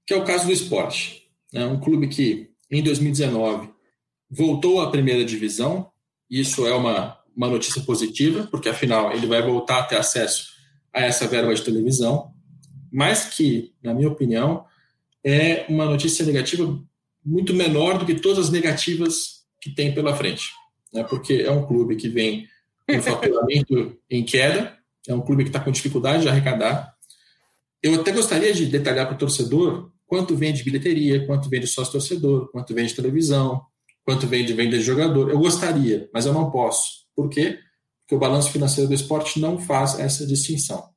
que 0.05 0.13
é 0.13 0.17
o 0.17 0.23
caso 0.23 0.45
do 0.45 0.53
esporte. 0.53 1.23
É 1.53 1.65
um 1.65 1.79
clube 1.79 2.07
que, 2.07 2.51
em 2.71 2.83
2019, 2.83 3.69
voltou 4.29 4.79
à 4.79 4.91
primeira 4.91 5.25
divisão. 5.25 5.91
Isso 6.29 6.65
é 6.65 6.73
uma, 6.73 7.17
uma 7.35 7.49
notícia 7.49 7.81
positiva, 7.81 8.47
porque 8.51 8.69
afinal 8.69 9.11
ele 9.11 9.27
vai 9.27 9.41
voltar 9.41 9.79
a 9.79 9.83
ter 9.83 9.97
acesso 9.97 10.53
a 10.93 11.01
essa 11.01 11.27
verba 11.27 11.53
de 11.53 11.63
televisão, 11.63 12.31
mas 12.91 13.25
que, 13.25 13.73
na 13.83 13.93
minha 13.93 14.07
opinião, 14.07 14.65
é 15.23 15.65
uma 15.67 15.85
notícia 15.85 16.25
negativa 16.25 16.79
muito 17.25 17.53
menor 17.53 17.97
do 17.97 18.05
que 18.05 18.15
todas 18.15 18.45
as 18.45 18.51
negativas 18.51 19.43
que 19.59 19.71
tem 19.71 19.93
pela 19.93 20.15
frente 20.15 20.51
né, 20.95 21.03
porque 21.03 21.43
é 21.45 21.51
um 21.51 21.65
clube 21.65 21.97
que 21.97 22.07
vem 22.07 22.47
com 22.89 23.01
faturamento 23.01 23.97
em 24.09 24.23
queda, 24.23 24.77
é 25.07 25.13
um 25.13 25.21
clube 25.21 25.43
que 25.43 25.49
está 25.49 25.59
com 25.59 25.71
dificuldade 25.71 26.23
de 26.23 26.29
arrecadar. 26.29 26.94
Eu 27.81 27.95
até 27.95 28.11
gostaria 28.11 28.53
de 28.53 28.65
detalhar 28.65 29.05
para 29.05 29.15
o 29.15 29.17
torcedor 29.17 29.91
quanto 30.07 30.35
vem 30.35 30.53
de 30.53 30.63
bilheteria, 30.63 31.25
quanto 31.25 31.49
vem 31.49 31.59
de 31.59 31.67
sócio-torcedor, 31.67 32.51
quanto 32.51 32.73
vem 32.73 32.85
de 32.85 32.93
televisão, 32.93 33.61
quanto 34.03 34.27
vem 34.27 34.45
de 34.45 34.53
venda 34.53 34.77
de 34.77 34.83
jogador. 34.83 35.29
Eu 35.29 35.39
gostaria, 35.39 36.09
mas 36.13 36.25
eu 36.25 36.33
não 36.33 36.51
posso. 36.51 37.05
Por 37.15 37.29
quê? 37.29 37.59
Porque 38.01 38.15
o 38.15 38.19
balanço 38.19 38.51
financeiro 38.51 38.87
do 38.87 38.93
esporte 38.93 39.39
não 39.39 39.57
faz 39.57 39.99
essa 39.99 40.25
distinção. 40.25 40.89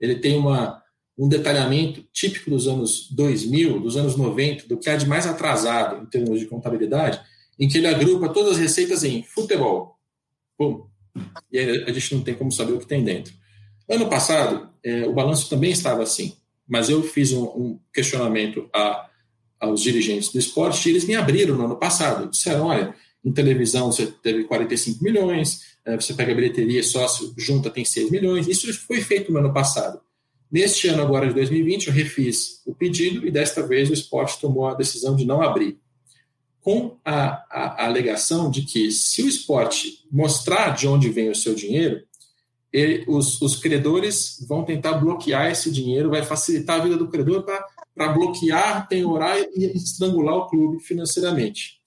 Ele 0.00 0.16
tem 0.16 0.36
uma, 0.36 0.80
um 1.18 1.28
detalhamento 1.28 2.04
típico 2.12 2.50
dos 2.50 2.68
anos 2.68 3.08
2000, 3.10 3.80
dos 3.80 3.96
anos 3.96 4.16
90, 4.16 4.68
do 4.68 4.78
que 4.78 4.88
há 4.88 4.96
de 4.96 5.06
mais 5.06 5.26
atrasado 5.26 6.02
em 6.02 6.06
termos 6.06 6.38
de 6.38 6.46
contabilidade, 6.46 7.20
em 7.58 7.68
que 7.68 7.78
ele 7.78 7.88
agrupa 7.88 8.28
todas 8.28 8.52
as 8.52 8.58
receitas 8.58 9.02
em 9.04 9.22
futebol. 9.24 9.96
Pum. 10.56 10.86
E 11.50 11.58
a 11.58 11.92
gente 11.92 12.14
não 12.14 12.22
tem 12.22 12.34
como 12.34 12.50
saber 12.50 12.72
o 12.72 12.78
que 12.78 12.86
tem 12.86 13.04
dentro. 13.04 13.34
Ano 13.88 14.08
passado, 14.08 14.68
é, 14.84 15.06
o 15.06 15.12
balanço 15.12 15.48
também 15.48 15.70
estava 15.70 16.02
assim, 16.02 16.36
mas 16.68 16.88
eu 16.88 17.02
fiz 17.02 17.32
um, 17.32 17.44
um 17.44 17.80
questionamento 17.92 18.68
a, 18.74 19.08
aos 19.60 19.80
dirigentes 19.82 20.30
do 20.30 20.38
esporte 20.38 20.88
e 20.88 20.92
eles 20.92 21.04
me 21.04 21.14
abriram 21.14 21.56
no 21.56 21.64
ano 21.64 21.76
passado. 21.76 22.30
Disseram: 22.30 22.66
olha, 22.66 22.94
em 23.24 23.32
televisão 23.32 23.92
você 23.92 24.06
teve 24.06 24.44
45 24.44 25.02
milhões, 25.02 25.76
é, 25.84 25.96
você 25.96 26.14
pega 26.14 26.32
a 26.32 26.34
bilheteria 26.34 26.82
sócio, 26.82 27.32
junta, 27.36 27.70
tem 27.70 27.84
6 27.84 28.10
milhões. 28.10 28.48
Isso 28.48 28.72
foi 28.86 29.00
feito 29.00 29.32
no 29.32 29.38
ano 29.38 29.52
passado. 29.52 30.00
Neste 30.50 30.88
ano, 30.88 31.02
agora 31.02 31.26
de 31.26 31.34
2020, 31.34 31.86
eu 31.86 31.92
refiz 31.94 32.60
o 32.66 32.74
pedido 32.74 33.26
e 33.26 33.30
desta 33.30 33.66
vez 33.66 33.88
o 33.88 33.94
esporte 33.94 34.38
tomou 34.38 34.66
a 34.66 34.74
decisão 34.74 35.16
de 35.16 35.24
não 35.24 35.40
abrir 35.40 35.78
com 36.60 36.98
a, 37.04 37.42
a, 37.50 37.82
a, 37.82 37.86
alegação 37.86 38.50
de 38.50 38.62
que 38.62 38.90
se 38.92 39.22
o 39.22 39.28
esporte 39.28 40.06
mostrar 40.10 40.76
de 40.76 40.86
onde 40.86 41.08
vem 41.08 41.28
o 41.28 41.34
seu 41.34 41.54
dinheiro, 41.54 42.02
ele, 42.72 43.04
os, 43.06 43.40
os, 43.42 43.56
credores 43.56 44.44
vão 44.48 44.64
tentar 44.64 44.94
bloquear 44.94 45.50
esse 45.50 45.70
dinheiro, 45.70 46.10
vai 46.10 46.22
facilitar 46.22 46.80
a 46.80 46.82
vida 46.84 46.96
do 46.96 47.08
credor 47.08 47.44
para 47.94 48.12
bloquear, 48.12 48.88
penhorar 48.88 49.38
e 49.38 49.76
estrangular 49.76 50.36
o 50.36 50.48
clube 50.48 50.82
financeiramente. 50.82 51.80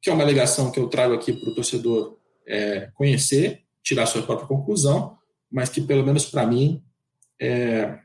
Que 0.00 0.08
é 0.08 0.12
uma 0.12 0.22
alegação 0.22 0.70
que 0.70 0.80
eu 0.80 0.88
trago 0.88 1.14
aqui 1.14 1.32
para 1.32 1.50
o 1.50 1.54
torcedor 1.54 2.16
é, 2.46 2.90
conhecer, 2.94 3.62
tirar 3.82 4.06
sua 4.06 4.22
própria 4.22 4.48
conclusão, 4.48 5.16
mas 5.50 5.68
que 5.68 5.80
pelo 5.80 6.04
menos 6.04 6.24
para 6.24 6.46
mim 6.46 6.82
é, 7.38 7.98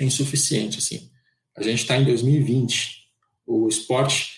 é 0.00 0.04
insuficiente. 0.04 0.78
Assim. 0.78 1.10
A 1.56 1.62
gente 1.62 1.82
está 1.82 1.96
em 1.96 2.04
2020, 2.04 3.06
o 3.46 3.68
esporte 3.68 4.36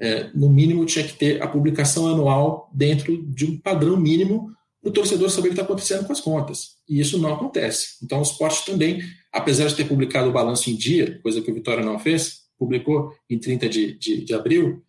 é, 0.00 0.30
no 0.34 0.48
mínimo 0.48 0.84
tinha 0.84 1.06
que 1.06 1.14
ter 1.14 1.42
a 1.42 1.46
publicação 1.46 2.08
anual 2.08 2.70
dentro 2.72 3.24
de 3.26 3.44
um 3.46 3.58
padrão 3.58 3.96
mínimo 3.96 4.52
o 4.88 4.92
torcedor 4.92 5.30
saber 5.30 5.48
o 5.48 5.50
que 5.50 5.54
está 5.54 5.62
acontecendo 5.62 6.06
com 6.06 6.12
as 6.12 6.20
contas. 6.20 6.76
E 6.88 7.00
isso 7.00 7.18
não 7.18 7.34
acontece. 7.34 7.96
Então, 8.02 8.18
o 8.18 8.22
esporte 8.22 8.64
também, 8.64 9.02
apesar 9.32 9.66
de 9.66 9.74
ter 9.74 9.86
publicado 9.86 10.28
o 10.28 10.32
balanço 10.32 10.70
em 10.70 10.74
dia, 10.74 11.18
coisa 11.22 11.40
que 11.40 11.50
o 11.50 11.54
Vitória 11.54 11.84
não 11.84 11.98
fez, 11.98 12.42
publicou 12.58 13.14
em 13.28 13.38
30 13.38 13.68
de, 13.68 13.98
de, 13.98 14.24
de 14.24 14.34
abril, 14.34 14.82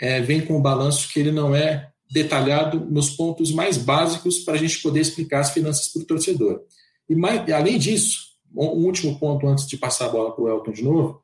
é, 0.00 0.20
vem 0.20 0.44
com 0.44 0.56
um 0.56 0.62
balanço 0.62 1.12
que 1.12 1.20
ele 1.20 1.30
não 1.30 1.54
é 1.54 1.90
detalhado 2.10 2.80
nos 2.80 3.10
pontos 3.10 3.50
mais 3.50 3.76
básicos 3.76 4.38
para 4.40 4.54
a 4.54 4.58
gente 4.58 4.80
poder 4.80 5.00
explicar 5.00 5.40
as 5.40 5.50
finanças 5.50 5.88
para 5.88 6.02
o 6.02 6.06
torcedor. 6.06 6.62
E 7.08 7.14
mais, 7.14 7.50
além 7.52 7.78
disso, 7.78 8.36
um 8.54 8.84
último 8.84 9.18
ponto 9.18 9.46
antes 9.46 9.66
de 9.66 9.76
passar 9.76 10.06
a 10.06 10.10
bola 10.10 10.34
para 10.34 10.44
o 10.44 10.48
Elton 10.48 10.72
de 10.72 10.84
novo, 10.84 11.20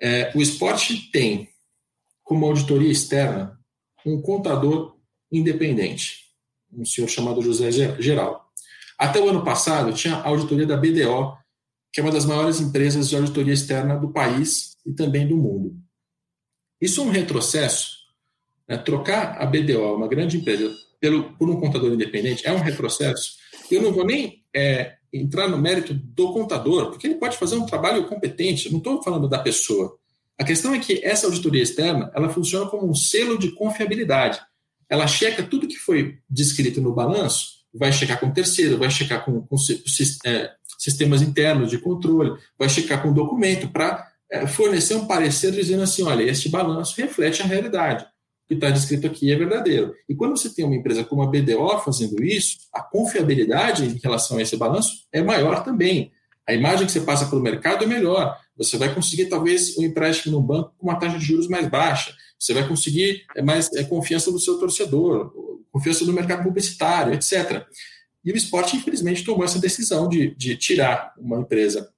é, 0.00 0.32
o 0.34 0.42
esporte 0.42 1.10
tem 1.10 1.48
como 2.22 2.46
auditoria 2.46 2.90
externa 2.90 3.58
um 4.04 4.20
contador 4.20 4.96
independente, 5.30 6.23
um 6.76 6.84
senhor 6.84 7.08
chamado 7.08 7.42
José 7.42 7.70
Geral. 8.00 8.44
Até 8.98 9.20
o 9.20 9.28
ano 9.28 9.44
passado 9.44 9.92
tinha 9.92 10.16
a 10.16 10.28
auditoria 10.28 10.66
da 10.66 10.76
BDO, 10.76 11.36
que 11.92 12.00
é 12.00 12.02
uma 12.02 12.12
das 12.12 12.24
maiores 12.24 12.60
empresas 12.60 13.08
de 13.08 13.16
auditoria 13.16 13.54
externa 13.54 13.96
do 13.96 14.10
país 14.10 14.76
e 14.86 14.92
também 14.92 15.26
do 15.26 15.36
mundo. 15.36 15.76
Isso 16.80 17.00
é 17.00 17.04
um 17.04 17.10
retrocesso. 17.10 17.98
Né? 18.68 18.76
Trocar 18.78 19.40
a 19.40 19.46
BDO, 19.46 19.94
uma 19.94 20.08
grande 20.08 20.36
empresa, 20.36 20.74
pelo, 21.00 21.34
por 21.36 21.50
um 21.50 21.60
contador 21.60 21.92
independente 21.92 22.46
é 22.46 22.52
um 22.52 22.60
retrocesso. 22.60 23.34
Eu 23.70 23.82
não 23.82 23.92
vou 23.92 24.04
nem 24.04 24.42
é, 24.54 24.94
entrar 25.12 25.48
no 25.48 25.58
mérito 25.58 25.94
do 25.94 26.32
contador, 26.32 26.90
porque 26.90 27.06
ele 27.06 27.16
pode 27.16 27.36
fazer 27.36 27.56
um 27.56 27.66
trabalho 27.66 28.08
competente, 28.08 28.70
não 28.70 28.78
estou 28.78 29.02
falando 29.02 29.28
da 29.28 29.38
pessoa. 29.38 29.96
A 30.38 30.44
questão 30.44 30.74
é 30.74 30.78
que 30.80 31.04
essa 31.04 31.26
auditoria 31.26 31.62
externa 31.62 32.10
ela 32.14 32.28
funciona 32.28 32.68
como 32.68 32.90
um 32.90 32.94
selo 32.94 33.38
de 33.38 33.52
confiabilidade. 33.52 34.40
Ela 34.88 35.06
checa 35.06 35.42
tudo 35.42 35.68
que 35.68 35.76
foi 35.76 36.18
descrito 36.28 36.80
no 36.80 36.94
balanço, 36.94 37.64
vai 37.72 37.92
checar 37.92 38.20
com 38.20 38.30
terceiro, 38.30 38.78
vai 38.78 38.90
checar 38.90 39.24
com, 39.24 39.42
com 39.42 39.56
é, 40.26 40.52
sistemas 40.78 41.22
internos 41.22 41.70
de 41.70 41.78
controle, 41.78 42.38
vai 42.58 42.68
checar 42.68 43.02
com 43.02 43.12
documento 43.12 43.68
para 43.68 44.06
é, 44.30 44.46
fornecer 44.46 44.94
um 44.94 45.06
parecer 45.06 45.52
dizendo 45.52 45.82
assim: 45.82 46.02
olha, 46.02 46.22
este 46.22 46.48
balanço 46.48 46.94
reflete 46.96 47.42
a 47.42 47.46
realidade. 47.46 48.04
O 48.04 48.48
que 48.48 48.54
está 48.54 48.68
descrito 48.68 49.06
aqui 49.06 49.32
é 49.32 49.36
verdadeiro. 49.36 49.94
E 50.08 50.14
quando 50.14 50.36
você 50.36 50.52
tem 50.52 50.64
uma 50.64 50.76
empresa 50.76 51.02
como 51.02 51.22
a 51.22 51.26
BDO 51.26 51.78
fazendo 51.82 52.22
isso, 52.22 52.58
a 52.72 52.82
confiabilidade 52.82 53.84
em 53.86 53.98
relação 54.02 54.36
a 54.36 54.42
esse 54.42 54.56
balanço 54.56 55.06
é 55.10 55.22
maior 55.22 55.64
também. 55.64 56.12
A 56.46 56.52
imagem 56.52 56.84
que 56.84 56.92
você 56.92 57.00
passa 57.00 57.24
para 57.24 57.38
o 57.38 57.42
mercado 57.42 57.84
é 57.84 57.86
melhor. 57.86 58.38
Você 58.56 58.76
vai 58.76 58.94
conseguir, 58.94 59.26
talvez, 59.26 59.78
um 59.78 59.82
empréstimo 59.82 60.36
no 60.36 60.42
banco 60.42 60.74
com 60.76 60.86
uma 60.86 60.98
taxa 60.98 61.18
de 61.18 61.24
juros 61.24 61.48
mais 61.48 61.66
baixa. 61.68 62.14
Você 62.38 62.52
vai 62.52 62.66
conseguir 62.66 63.24
é, 63.36 63.42
mais 63.42 63.72
é, 63.74 63.84
confiança 63.84 64.30
do 64.30 64.38
seu 64.38 64.58
torcedor, 64.58 65.32
confiança 65.72 66.04
no 66.04 66.12
mercado 66.12 66.42
publicitário, 66.42 67.14
etc. 67.14 67.66
E 68.24 68.32
o 68.32 68.36
esporte, 68.36 68.76
infelizmente, 68.76 69.24
tomou 69.24 69.44
essa 69.44 69.58
decisão 69.58 70.08
de, 70.08 70.34
de 70.34 70.56
tirar 70.56 71.12
uma 71.18 71.40
empresa 71.40 71.90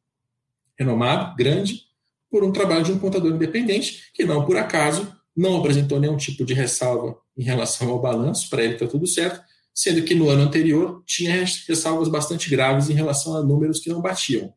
renomada, 0.79 1.35
grande, 1.37 1.83
por 2.31 2.45
um 2.45 2.53
trabalho 2.53 2.85
de 2.85 2.93
um 2.93 2.99
contador 2.99 3.33
independente, 3.33 4.11
que 4.13 4.25
não 4.25 4.45
por 4.45 4.57
acaso 4.57 5.17
não 5.37 5.57
apresentou 5.57 6.01
nenhum 6.01 6.17
tipo 6.17 6.45
de 6.45 6.55
ressalva 6.55 7.17
em 7.37 7.45
relação 7.45 7.91
ao 7.91 8.01
balanço, 8.01 8.49
para 8.49 8.65
ele 8.65 8.75
está 8.75 8.87
tudo 8.87 9.07
certo, 9.07 9.41
sendo 9.75 10.03
que 10.03 10.15
no 10.15 10.31
ano 10.31 10.43
anterior 10.43 11.03
tinha 11.07 11.45
ressalvas 11.69 12.09
bastante 12.09 12.49
graves 12.49 12.89
em 12.89 12.95
relação 12.95 13.37
a 13.37 13.43
números 13.43 13.79
que 13.79 13.91
não 13.91 14.01
batiam. 14.01 14.53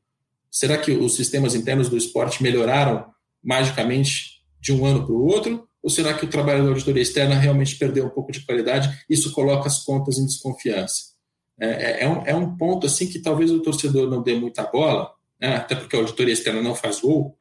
Será 0.50 0.78
que 0.78 0.92
os 0.92 1.16
sistemas 1.16 1.54
internos 1.54 1.90
do 1.90 1.98
esporte 1.98 2.42
melhoraram 2.42 3.06
magicamente 3.44 4.42
de 4.60 4.72
um 4.72 4.86
ano 4.86 5.06
para 5.06 5.14
o 5.14 5.26
outro? 5.26 5.69
Ou 5.82 5.90
será 5.90 6.14
que 6.14 6.26
o 6.26 6.30
trabalho 6.30 6.64
da 6.64 6.70
auditoria 6.70 7.02
externa 7.02 7.36
realmente 7.36 7.78
perdeu 7.78 8.06
um 8.06 8.10
pouco 8.10 8.32
de 8.32 8.46
qualidade? 8.46 9.04
Isso 9.10 9.32
coloca 9.32 9.68
as 9.68 9.84
contas 9.84 10.18
em 10.18 10.26
desconfiança. 10.26 11.10
É, 11.60 11.68
é, 11.68 12.04
é, 12.04 12.10
um, 12.10 12.26
é 12.26 12.36
um, 12.36 12.56
ponto 12.56 12.88
assim 12.88 13.08
que 13.08 13.20
talvez 13.20 13.52
o 13.52 13.62
torcedor 13.62 14.10
não 14.10 14.22
dê 14.22 14.36
muita 14.36 14.64
bola, 14.64 15.12
né? 15.40 15.58
até 15.58 15.76
porque 15.76 15.96
a 15.96 16.00
auditoria 16.00 16.34
externa 16.34 16.62
não 16.62 16.74
faz 16.74 17.02
gol, 17.02 17.36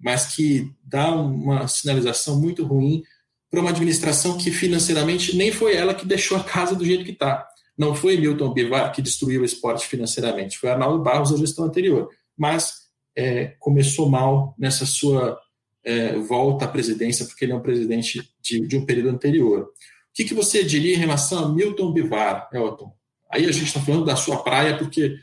mas 0.00 0.34
que 0.34 0.70
dá 0.82 1.14
uma 1.14 1.68
sinalização 1.68 2.40
muito 2.40 2.64
ruim 2.64 3.02
para 3.50 3.60
uma 3.60 3.70
administração 3.70 4.38
que 4.38 4.50
financeiramente 4.50 5.36
nem 5.36 5.52
foi 5.52 5.76
ela 5.76 5.94
que 5.94 6.06
deixou 6.06 6.38
a 6.38 6.44
casa 6.44 6.74
do 6.74 6.84
jeito 6.84 7.04
que 7.04 7.12
está. 7.12 7.46
Não 7.76 7.94
foi 7.94 8.16
Milton 8.16 8.52
Bivar 8.52 8.92
que 8.92 9.02
destruiu 9.02 9.42
o 9.42 9.44
esporte 9.44 9.86
financeiramente, 9.86 10.58
foi 10.58 10.70
Arnaldo 10.70 11.02
Barros 11.02 11.32
a 11.32 11.36
gestão 11.36 11.66
anterior. 11.66 12.08
Mas 12.36 12.82
é, 13.16 13.54
começou 13.58 14.08
mal 14.08 14.54
nessa 14.58 14.86
sua 14.86 15.38
é, 15.84 16.12
volta 16.16 16.64
à 16.64 16.68
presidência, 16.68 17.24
porque 17.26 17.44
ele 17.44 17.52
é 17.52 17.56
um 17.56 17.60
presidente 17.60 18.30
de, 18.40 18.66
de 18.66 18.76
um 18.76 18.84
período 18.84 19.10
anterior. 19.10 19.62
O 19.62 19.68
que, 20.14 20.24
que, 20.24 20.34
você 20.34 20.62
diria 20.62 20.94
em 20.94 20.98
relação 20.98 21.44
a 21.44 21.48
Milton 21.48 21.92
Bivar, 21.92 22.48
Elton? 22.52 22.92
Aí 23.30 23.46
a 23.46 23.52
gente 23.52 23.66
está 23.66 23.80
falando 23.80 24.04
da 24.04 24.14
sua 24.14 24.42
praia, 24.42 24.76
porque 24.76 25.16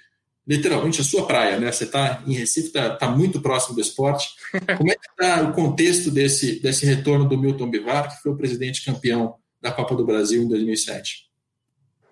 literalmente 0.47 0.99
a 0.99 1.03
sua 1.03 1.28
praia, 1.28 1.60
né? 1.60 1.72
Você 1.72 1.84
está 1.84 2.24
em 2.26 2.34
Recife, 2.34 2.68
está 2.70 2.95
tá 2.95 3.07
muito 3.07 3.39
próximo 3.39 3.76
do 3.76 3.82
esporte. 3.82 4.30
Como 4.78 4.91
é 4.91 4.95
que 4.95 5.07
está 5.12 5.43
o 5.43 5.53
contexto 5.53 6.10
desse, 6.10 6.60
desse 6.60 6.88
retorno 6.88 7.30
do 7.30 7.38
Milton 7.38 7.70
Bivar, 7.70 8.10
que 8.10 8.24
foi 8.24 8.32
o 8.32 8.38
presidente 8.38 8.84
campeão 8.84 9.36
da 9.62 9.72
Copa 9.72 9.95
do 9.95 10.05
Brasil 10.05 10.41
em 10.41 10.47
2007? 10.47 11.30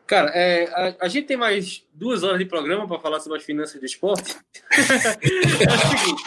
Cara, 0.06 0.32
é, 0.34 0.70
a, 0.70 1.06
a, 1.06 1.08
gente 1.10 1.28
tem 1.28 1.36
mais 1.36 1.84
duas 1.94 2.24
horas 2.24 2.40
de 2.40 2.46
programa 2.46 2.88
para 2.88 3.00
falar 3.00 3.20
sobre 3.20 3.40
as 3.40 3.44
finanças 3.44 3.80
do 3.80 3.86
esporte. 3.86 4.38
é 4.72 5.74
o 5.74 5.98
seguinte, 5.98 6.24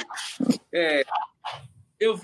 é, 0.71 1.05
eu, 2.01 2.19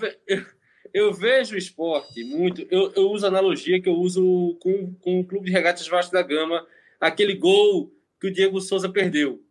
eu, 0.93 1.13
vejo 1.13 1.55
o 1.55 1.57
esporte 1.57 2.23
muito. 2.23 2.67
Eu, 2.71 2.91
eu 2.95 3.11
uso 3.11 3.25
a 3.25 3.29
analogia 3.29 3.81
que 3.81 3.87
eu 3.87 3.93
uso 3.93 4.57
com, 4.59 4.93
com 4.95 5.19
o 5.19 5.25
Clube 5.25 5.45
de 5.45 5.51
Regatas 5.51 5.87
Vasco 5.87 6.11
da 6.11 6.23
Gama, 6.23 6.65
aquele 6.99 7.35
gol 7.35 7.93
que 8.19 8.27
o 8.27 8.33
Diego 8.33 8.59
Souza 8.59 8.89
perdeu. 8.89 9.43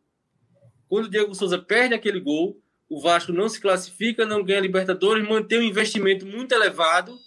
Quando 0.88 1.06
o 1.06 1.10
Diego 1.10 1.34
Souza 1.34 1.58
perde 1.58 1.94
aquele 1.94 2.20
gol, 2.20 2.60
o 2.88 3.00
Vasco 3.00 3.32
não 3.32 3.48
se 3.48 3.60
classifica, 3.60 4.26
não 4.26 4.44
ganha 4.44 4.60
Libertadores, 4.60 5.26
mantém 5.26 5.60
um 5.60 5.62
investimento 5.62 6.26
muito 6.26 6.52
elevado, 6.52 7.18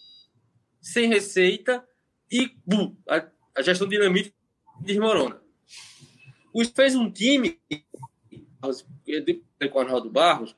sem 0.82 1.10
receita, 1.10 1.86
e 2.32 2.52
bum, 2.66 2.96
a, 3.08 3.26
a 3.56 3.62
gestão 3.62 3.88
dinamite 3.88 4.34
desmorona. 4.82 5.42
O 6.54 6.64
fez 6.66 6.96
um 6.96 7.12
time 7.12 7.60
com 9.72 9.78
o 9.78 9.82
Arnaldo 9.82 10.10
Barros 10.10 10.56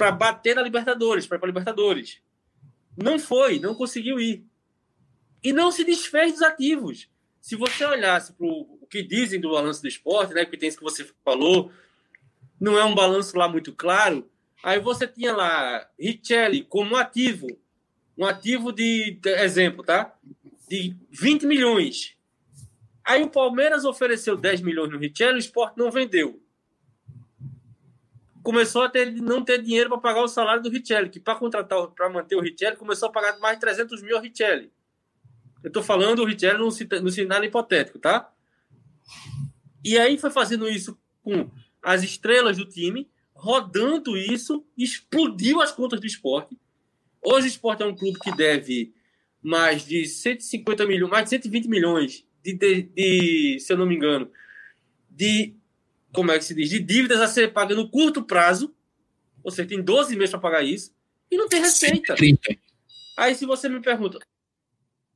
para 0.00 0.12
bater 0.12 0.56
na 0.56 0.62
Libertadores, 0.62 1.26
para 1.26 1.36
ir 1.36 1.40
para 1.40 1.48
Libertadores. 1.48 2.22
Não 2.96 3.18
foi, 3.18 3.58
não 3.58 3.74
conseguiu 3.74 4.18
ir. 4.18 4.46
E 5.44 5.52
não 5.52 5.70
se 5.70 5.84
desfez 5.84 6.32
dos 6.32 6.42
ativos. 6.42 7.10
Se 7.38 7.54
você 7.54 7.84
olhasse 7.84 8.32
para 8.32 8.46
o 8.46 8.86
que 8.88 9.02
dizem 9.02 9.38
do 9.38 9.50
balanço 9.50 9.82
do 9.82 9.88
esporte, 9.88 10.32
né, 10.32 10.46
que 10.46 10.56
tem 10.56 10.70
isso 10.70 10.78
que 10.78 10.84
você 10.84 11.06
falou, 11.22 11.70
não 12.58 12.78
é 12.78 12.84
um 12.84 12.94
balanço 12.94 13.36
lá 13.36 13.46
muito 13.46 13.74
claro. 13.74 14.26
Aí 14.62 14.80
você 14.80 15.06
tinha 15.06 15.36
lá 15.36 15.86
Richelli 15.98 16.64
como 16.64 16.96
ativo, 16.96 17.48
um 18.16 18.24
ativo 18.24 18.72
de, 18.72 19.18
de 19.20 19.30
exemplo, 19.34 19.84
tá? 19.84 20.16
De 20.66 20.96
20 21.10 21.44
milhões. 21.44 22.16
Aí 23.04 23.22
o 23.22 23.28
Palmeiras 23.28 23.84
ofereceu 23.84 24.34
10 24.34 24.62
milhões 24.62 24.90
no 24.90 24.98
Richelli, 24.98 25.34
o 25.34 25.38
esporte 25.38 25.76
não 25.76 25.90
vendeu. 25.90 26.40
Começou 28.42 28.82
a 28.82 28.88
ter, 28.88 29.12
não 29.12 29.44
ter 29.44 29.60
dinheiro 29.62 29.90
para 29.90 29.98
pagar 29.98 30.22
o 30.22 30.28
salário 30.28 30.62
do 30.62 30.70
Richelli, 30.70 31.10
que 31.10 31.20
para 31.20 31.38
contratar, 31.38 31.88
para 31.88 32.08
manter 32.08 32.36
o 32.36 32.40
Richelli, 32.40 32.76
começou 32.76 33.08
a 33.08 33.12
pagar 33.12 33.38
mais 33.38 33.56
de 33.56 33.60
300 33.60 34.02
mil 34.02 34.16
ao 34.16 34.22
Richelli. 34.22 34.72
Eu 35.62 35.68
estou 35.68 35.82
falando 35.82 36.20
o 36.20 36.24
Richelli 36.24 36.58
no, 36.58 37.10
cenário 37.10 37.46
hipotético, 37.46 37.98
tá? 37.98 38.32
E 39.84 39.98
aí 39.98 40.16
foi 40.16 40.30
fazendo 40.30 40.68
isso 40.68 40.98
com 41.22 41.50
as 41.82 42.02
estrelas 42.02 42.56
do 42.56 42.64
time, 42.64 43.08
rodando 43.34 44.16
isso, 44.16 44.64
explodiu 44.76 45.60
as 45.60 45.72
contas 45.72 46.00
do 46.00 46.06
esporte. 46.06 46.58
Hoje 47.22 47.46
o 47.46 47.48
esporte 47.48 47.82
é 47.82 47.86
um 47.86 47.94
clube 47.94 48.18
que 48.18 48.34
deve 48.34 48.94
mais 49.42 49.84
de 49.84 50.06
150 50.06 50.86
milhões, 50.86 51.10
mais 51.10 51.24
de 51.24 51.30
120 51.30 51.68
milhões 51.68 52.24
de, 52.42 52.54
de, 52.54 52.82
de 52.82 53.58
se 53.60 53.72
eu 53.72 53.76
não 53.76 53.86
me 53.86 53.94
engano, 53.94 54.30
de 55.08 55.54
como 56.12 56.32
é 56.32 56.38
que 56.38 56.44
se 56.44 56.54
diz, 56.54 56.68
de 56.68 56.78
dívidas 56.80 57.20
a 57.20 57.28
ser 57.28 57.52
pagas 57.52 57.76
no 57.76 57.88
curto 57.88 58.22
prazo. 58.22 58.74
Você 59.42 59.64
tem 59.64 59.80
12 59.80 60.16
meses 60.16 60.30
para 60.30 60.40
pagar 60.40 60.62
isso 60.62 60.94
e 61.30 61.36
não 61.36 61.48
tem 61.48 61.60
receita. 61.60 62.16
130. 62.16 62.58
Aí 63.16 63.34
se 63.34 63.46
você 63.46 63.68
me 63.68 63.80
pergunta, 63.80 64.18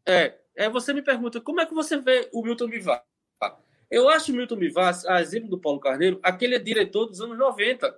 é, 0.06 0.34
é, 0.54 0.68
você 0.68 0.92
me 0.92 1.02
pergunta 1.02 1.40
como 1.40 1.60
é 1.60 1.66
que 1.66 1.74
você 1.74 1.98
vê 1.98 2.28
o 2.32 2.42
Milton 2.42 2.68
Bivar? 2.68 3.04
Eu 3.90 4.08
acho 4.08 4.32
o 4.32 4.34
Milton 4.34 4.56
Bivar, 4.56 4.98
a 5.06 5.20
exemplo 5.20 5.48
do 5.48 5.58
Paulo 5.58 5.78
Carneiro, 5.78 6.18
aquele 6.22 6.56
é 6.56 6.58
diretor 6.58 7.06
dos 7.06 7.20
anos 7.20 7.38
90. 7.38 7.94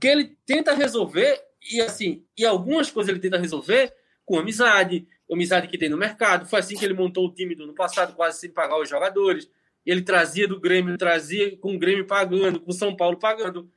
Que 0.00 0.08
ele 0.08 0.36
tenta 0.46 0.74
resolver, 0.74 1.40
e 1.70 1.80
assim, 1.80 2.24
e 2.36 2.44
algumas 2.44 2.90
coisas 2.90 3.10
ele 3.10 3.20
tenta 3.20 3.38
resolver 3.38 3.94
com 4.24 4.38
amizade, 4.38 5.06
amizade 5.30 5.68
que 5.68 5.78
tem 5.78 5.88
no 5.88 5.96
mercado. 5.96 6.46
Foi 6.46 6.60
assim 6.60 6.76
que 6.76 6.84
ele 6.84 6.94
montou 6.94 7.26
o 7.26 7.32
time 7.32 7.54
do 7.54 7.64
ano 7.64 7.74
passado, 7.74 8.14
quase 8.14 8.40
sem 8.40 8.50
pagar 8.50 8.80
os 8.80 8.88
jogadores. 8.88 9.48
Ele 9.84 10.02
trazia 10.02 10.46
do 10.46 10.60
Grêmio, 10.60 10.96
trazia 10.98 11.56
com 11.56 11.74
o 11.74 11.78
Grêmio 11.78 12.06
pagando, 12.06 12.60
com 12.60 12.70
o 12.70 12.74
São 12.74 12.94
Paulo 12.96 13.18
pagando. 13.18 13.70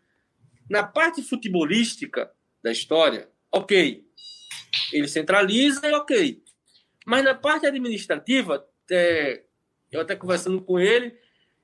Na 0.70 0.84
parte 0.84 1.22
futebolística 1.22 2.32
da 2.64 2.72
história, 2.72 3.30
ok. 3.52 4.04
Ele 4.92 5.08
centraliza 5.08 5.88
e 5.88 5.94
ok. 5.94 6.44
Mas 7.06 7.24
na 7.24 7.36
parte 7.36 7.66
administrativa, 7.66 8.66
é, 8.92 9.44
eu 9.92 10.02
até 10.02 10.16
conversando 10.16 10.62
com 10.62 10.80
ele, 10.80 11.16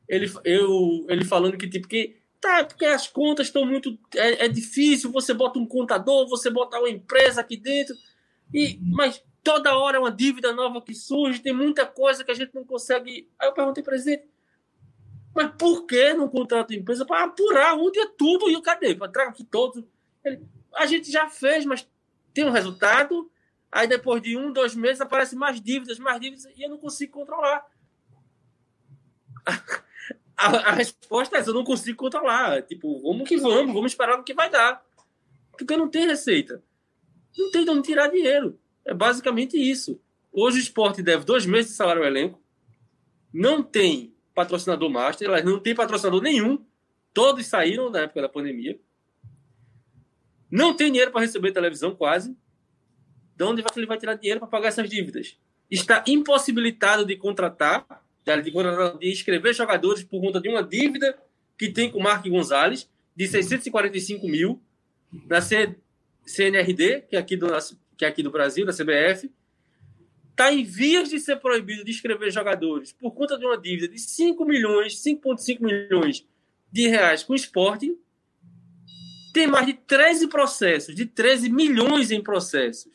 ele, 0.08 0.32
eu, 0.44 1.06
ele 1.10 1.24
falando 1.24 1.58
que 1.58 1.70
tipo 1.70 1.88
que 1.88 2.18
tá, 2.42 2.64
porque 2.64 2.86
as 2.86 3.08
contas 3.08 3.48
estão 3.48 3.66
muito. 3.66 3.98
É, 4.16 4.46
é, 4.46 4.48
difícil, 4.48 5.12
você 5.12 5.34
bota 5.34 5.60
um 5.60 5.66
contador, 5.66 6.28
você 6.28 6.50
bota 6.50 6.80
uma 6.80 6.90
empresa 6.90 7.42
aqui 7.42 7.58
dentro, 7.58 7.96
e, 8.54 8.80
mas 8.82 9.24
toda 9.44 9.78
hora 9.78 9.98
é 9.98 10.00
uma 10.00 10.12
dívida 10.12 10.54
nova 10.54 10.82
que 10.82 10.94
surge, 10.94 11.42
tem 11.42 11.54
muita 11.54 11.86
coisa 11.86 12.24
que 12.24 12.32
a 12.32 12.36
gente 12.36 12.54
não 12.54 12.64
consegue. 12.64 13.30
Aí 13.40 13.48
eu 13.48 13.54
perguntei, 13.54 13.84
presidente, 13.84 14.28
mas 15.34 15.52
por 15.58 15.86
que 15.86 16.14
não 16.14 16.28
contrata 16.28 16.74
empresa 16.74 17.06
para 17.06 17.26
apurar 17.26 17.76
onde 17.76 18.00
é 18.00 18.08
tudo? 18.08 18.50
E 18.50 18.62
cadê? 18.62 18.96
Para 18.96 19.12
traga 19.12 19.30
aqui 19.32 19.44
todos. 19.44 19.84
Ele, 20.24 20.42
a 20.76 20.86
gente 20.86 21.12
já 21.12 21.30
fez, 21.30 21.66
mas 21.66 21.88
tem 22.34 22.46
um 22.46 22.52
resultado. 22.52 23.30
Aí 23.72 23.88
depois 23.88 24.22
de 24.22 24.36
um, 24.36 24.52
dois 24.52 24.74
meses 24.76 25.02
aparecem 25.02 25.38
mais 25.38 25.62
dívidas, 25.62 26.00
mais 26.00 26.20
dívidas, 26.20 26.46
e 26.56 26.64
eu 26.64 26.70
não 26.70 26.78
consigo 26.78 27.14
controlar. 27.14 27.66
A, 30.42 30.70
a, 30.70 30.72
resposta 30.72 31.36
é 31.36 31.40
essa, 31.42 31.50
eu 31.50 31.54
não 31.54 31.66
consigo 31.66 31.98
controlar. 31.98 32.62
Tipo, 32.64 33.02
vamos 33.02 33.28
que 33.28 33.36
vamos, 33.36 33.74
vamos 33.74 33.92
esperar 33.92 34.18
o 34.18 34.24
que 34.24 34.34
vai 34.34 34.50
dar. 34.50 34.82
Porque 35.52 35.76
não 35.76 35.90
tem 35.90 36.08
receita. 36.08 36.64
Não 37.38 37.52
tem 37.52 37.66
de 37.66 37.70
onde 37.70 37.82
tirar 37.82 38.08
dinheiro. 38.08 38.58
É 38.90 38.94
basicamente 38.94 39.56
isso. 39.56 40.02
Hoje 40.32 40.58
o 40.58 40.60
esporte 40.60 41.04
deve 41.04 41.24
dois 41.24 41.46
meses 41.46 41.70
de 41.70 41.78
salário 41.78 42.02
ao 42.02 42.08
elenco. 42.08 42.42
Não 43.32 43.62
tem 43.62 44.16
patrocinador 44.34 44.90
master, 44.90 45.28
elas 45.28 45.46
não 45.46 45.60
tem 45.60 45.76
patrocinador 45.76 46.24
nenhum. 46.24 46.66
Todos 47.14 47.46
saíram 47.46 47.92
na 47.92 48.00
época 48.00 48.24
da 48.24 48.28
pandemia. 48.28 48.80
Não 50.50 50.76
tem 50.76 50.88
dinheiro 50.88 51.12
para 51.12 51.22
receber 51.22 51.52
televisão, 51.52 51.96
quase. 51.96 52.36
De 53.36 53.44
onde 53.44 53.64
ele 53.76 53.86
vai 53.86 54.00
tirar 54.00 54.16
dinheiro 54.16 54.40
para 54.40 54.50
pagar 54.50 54.70
essas 54.70 54.90
dívidas? 54.90 55.38
Está 55.70 56.04
impossibilitado 56.08 57.06
de 57.06 57.16
contratar, 57.16 57.86
de, 58.26 58.52
de 59.00 59.12
escrever 59.12 59.54
jogadores 59.54 60.04
por 60.04 60.20
conta 60.20 60.42
de 60.42 60.50
uma 60.50 60.64
dívida 60.64 61.16
que 61.56 61.70
tem 61.72 61.92
com 61.92 62.00
o 62.00 62.04
Mark 62.04 62.28
Gonzalez, 62.28 62.90
de 63.16 63.28
645 63.28 64.28
mil, 64.28 64.60
na 65.28 65.42
CNRD, 66.26 67.02
que 67.02 67.16
é 67.16 67.20
aqui 67.20 67.38
do, 67.38 67.54
que 68.00 68.06
é 68.06 68.08
aqui 68.08 68.24
do 68.24 68.32
Brasil, 68.32 68.66
da 68.66 68.72
CBF, 68.72 69.30
está 70.32 70.54
em 70.54 70.64
vias 70.64 71.10
de 71.10 71.20
ser 71.20 71.36
proibido 71.36 71.84
de 71.84 71.92
escrever 71.92 72.32
jogadores 72.32 72.94
por 72.94 73.12
conta 73.12 73.38
de 73.38 73.46
uma 73.46 73.58
dívida 73.58 73.90
de 73.90 74.00
5 74.00 74.46
milhões, 74.46 75.04
5,5 75.04 75.60
milhões 75.60 76.26
de 76.72 76.88
reais 76.88 77.24
com 77.24 77.34
o 77.34 77.36
Sporting. 77.36 78.00
Tem 79.34 79.48
mais 79.48 79.66
de 79.66 79.74
13 79.74 80.30
processos, 80.30 80.96
de 80.96 81.06
13 81.06 81.50
milhões 81.50 82.10
em 82.10 82.24
processos. 82.24 82.90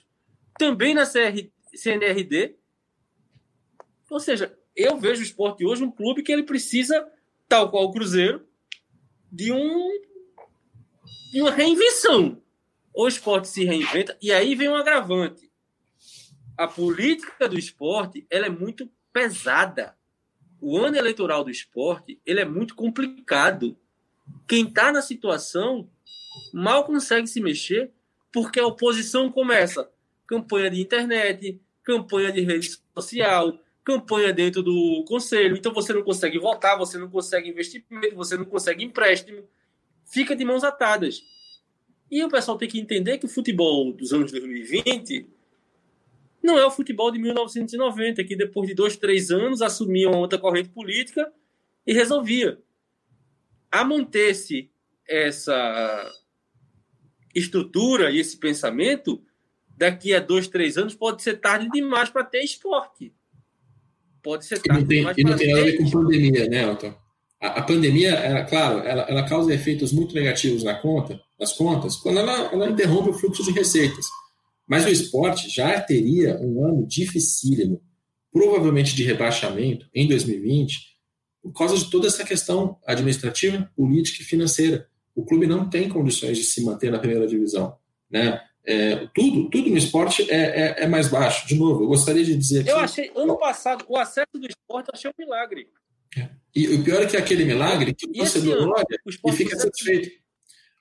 Também 0.59 0.94
na 0.94 1.05
CR, 1.05 1.51
CNRD. 1.74 2.56
Ou 4.09 4.18
seja, 4.18 4.59
eu 4.74 4.98
vejo 4.98 5.20
o 5.20 5.24
esporte 5.24 5.66
hoje 5.66 5.85
um 5.85 5.90
clube 5.90 6.22
que 6.22 6.32
ele 6.32 6.44
precisa, 6.44 7.06
tal 7.47 7.70
qual 7.70 7.85
o 7.85 7.93
Cruzeiro, 7.93 8.48
de 9.31 9.52
um 9.52 9.90
de 11.31 11.43
uma 11.43 11.51
reinvenção. 11.51 12.40
O 12.94 13.08
esporte 13.08 13.48
se 13.48 13.64
reinventa 13.64 14.16
e 14.22 14.32
aí 14.32 14.54
vem 14.54 14.68
um 14.68 14.76
agravante 14.76 15.52
a 16.56 16.68
política 16.68 17.48
do 17.48 17.58
esporte 17.58 18.26
ela 18.30 18.46
é 18.46 18.50
muito 18.50 18.88
pesada. 19.12 19.96
O 20.60 20.78
ano 20.78 20.96
eleitoral 20.96 21.44
do 21.44 21.50
esporte 21.50 22.20
ele 22.24 22.40
é 22.40 22.44
muito 22.44 22.74
complicado. 22.74 23.76
Quem 24.46 24.66
está 24.66 24.92
na 24.92 25.02
situação 25.02 25.90
mal 26.52 26.84
consegue 26.84 27.26
se 27.26 27.40
mexer 27.40 27.92
porque 28.32 28.58
a 28.58 28.66
oposição 28.66 29.30
começa 29.30 29.90
campanha 30.26 30.70
de 30.70 30.80
internet, 30.80 31.60
campanha 31.82 32.32
de 32.32 32.40
rede 32.40 32.80
social, 32.94 33.58
campanha 33.84 34.32
dentro 34.32 34.62
do 34.62 35.04
conselho. 35.06 35.56
Então 35.56 35.72
você 35.72 35.92
não 35.92 36.02
consegue 36.02 36.38
votar, 36.38 36.78
você 36.78 36.96
não 36.96 37.10
consegue 37.10 37.50
investimento, 37.50 38.16
você 38.16 38.36
não 38.36 38.44
consegue 38.44 38.84
empréstimo. 38.84 39.46
Fica 40.04 40.34
de 40.34 40.44
mãos 40.44 40.64
atadas. 40.64 41.22
E 42.15 42.23
o 42.23 42.28
pessoal 42.28 42.57
tem 42.57 42.69
que 42.69 42.78
entender 42.78 43.19
que 43.19 43.27
o 43.27 43.28
futebol 43.28 43.93
dos 43.93 44.12
anos 44.12 44.31
2020 44.31 45.27
não 46.41 46.57
é 46.57 46.65
o 46.65 46.70
futebol 46.70 47.11
de 47.11 47.19
1990, 47.19 48.23
que 48.23 48.36
depois 48.36 48.69
de 48.69 48.74
dois, 48.74 48.97
três 48.97 49.32
anos 49.32 49.61
assumia 49.61 50.09
uma 50.09 50.19
outra 50.19 50.39
corrente 50.39 50.69
política 50.69 51.32
e 51.85 51.93
resolvia. 51.93 52.61
A 53.69 53.82
manter-se 53.82 54.70
essa 55.09 56.09
estrutura 57.35 58.12
e 58.12 58.20
esse 58.20 58.36
pensamento, 58.36 59.20
daqui 59.77 60.15
a 60.15 60.20
dois, 60.20 60.47
três 60.47 60.78
anos 60.78 60.95
pode 60.95 61.20
ser 61.20 61.41
tarde 61.41 61.69
demais 61.69 62.11
para 62.11 62.23
ter 62.23 62.45
esporte. 62.45 63.12
Pode 64.23 64.45
ser 64.45 64.61
tarde 64.61 64.82
e 64.82 64.82
não 64.82 64.86
tem, 64.86 64.99
demais 64.99 65.19
E 65.19 65.24
não 65.24 65.36
tem 65.36 65.49
nada 65.49 65.62
a 65.62 65.65
ver 65.65 65.78
com 65.78 65.91
pandemia, 65.91 66.49
né, 66.49 66.62
Elton? 66.62 67.03
A, 67.44 67.58
a 67.58 67.62
pandemia, 67.62 68.10
ela, 68.10 68.42
claro, 68.44 68.78
ela, 68.78 69.02
ela, 69.02 69.28
causa 69.28 69.52
efeitos 69.52 69.92
muito 69.92 70.14
negativos 70.14 70.64
na 70.64 70.74
conta, 70.74 71.20
nas 71.38 71.52
contas, 71.52 71.96
quando 71.96 72.18
ela, 72.18 72.50
ela 72.50 72.70
interrompe 72.70 73.10
o 73.10 73.12
fluxo 73.12 73.44
de 73.44 73.50
receitas. 73.50 74.06
Mas 74.66 74.86
o 74.86 74.88
esporte 74.88 75.50
já 75.50 75.78
teria 75.78 76.38
um 76.40 76.64
ano 76.64 76.86
dificílimo, 76.86 77.82
provavelmente 78.32 78.96
de 78.96 79.04
rebaixamento 79.04 79.86
em 79.94 80.08
2020, 80.08 80.94
por 81.42 81.52
causa 81.52 81.76
de 81.76 81.90
toda 81.90 82.06
essa 82.06 82.24
questão 82.24 82.78
administrativa, 82.86 83.70
política 83.76 84.22
e 84.22 84.24
financeira. 84.26 84.88
O 85.14 85.22
clube 85.22 85.46
não 85.46 85.68
tem 85.68 85.86
condições 85.90 86.38
de 86.38 86.44
se 86.44 86.64
manter 86.64 86.90
na 86.90 86.98
primeira 86.98 87.26
divisão. 87.26 87.76
Né? 88.10 88.40
É, 88.64 89.06
tudo, 89.14 89.50
tudo 89.50 89.68
no 89.68 89.76
esporte 89.76 90.28
é, 90.30 90.36
é, 90.36 90.84
é, 90.84 90.86
mais 90.86 91.08
baixo. 91.08 91.46
De 91.46 91.54
novo, 91.56 91.84
eu 91.84 91.88
gostaria 91.88 92.24
de 92.24 92.34
dizer. 92.34 92.66
Eu 92.66 92.78
achei, 92.78 93.12
ano 93.14 93.38
passado, 93.38 93.84
o 93.86 93.98
acesso 93.98 94.32
do 94.32 94.46
esporte 94.46 94.88
eu 94.88 94.94
achei 94.94 95.10
um 95.10 95.14
milagre. 95.18 95.68
E 96.55 96.69
o 96.69 96.85
pior 96.85 97.03
é 97.03 97.07
que 97.07 97.16
é 97.16 97.20
aquele 97.20 97.45
milagre 97.45 97.95
que 97.95 98.07
o 98.07 98.12
torcedor 98.12 98.69
olha 98.69 98.85
e 99.27 99.32
fica 99.32 99.59
satisfeito 99.59 100.24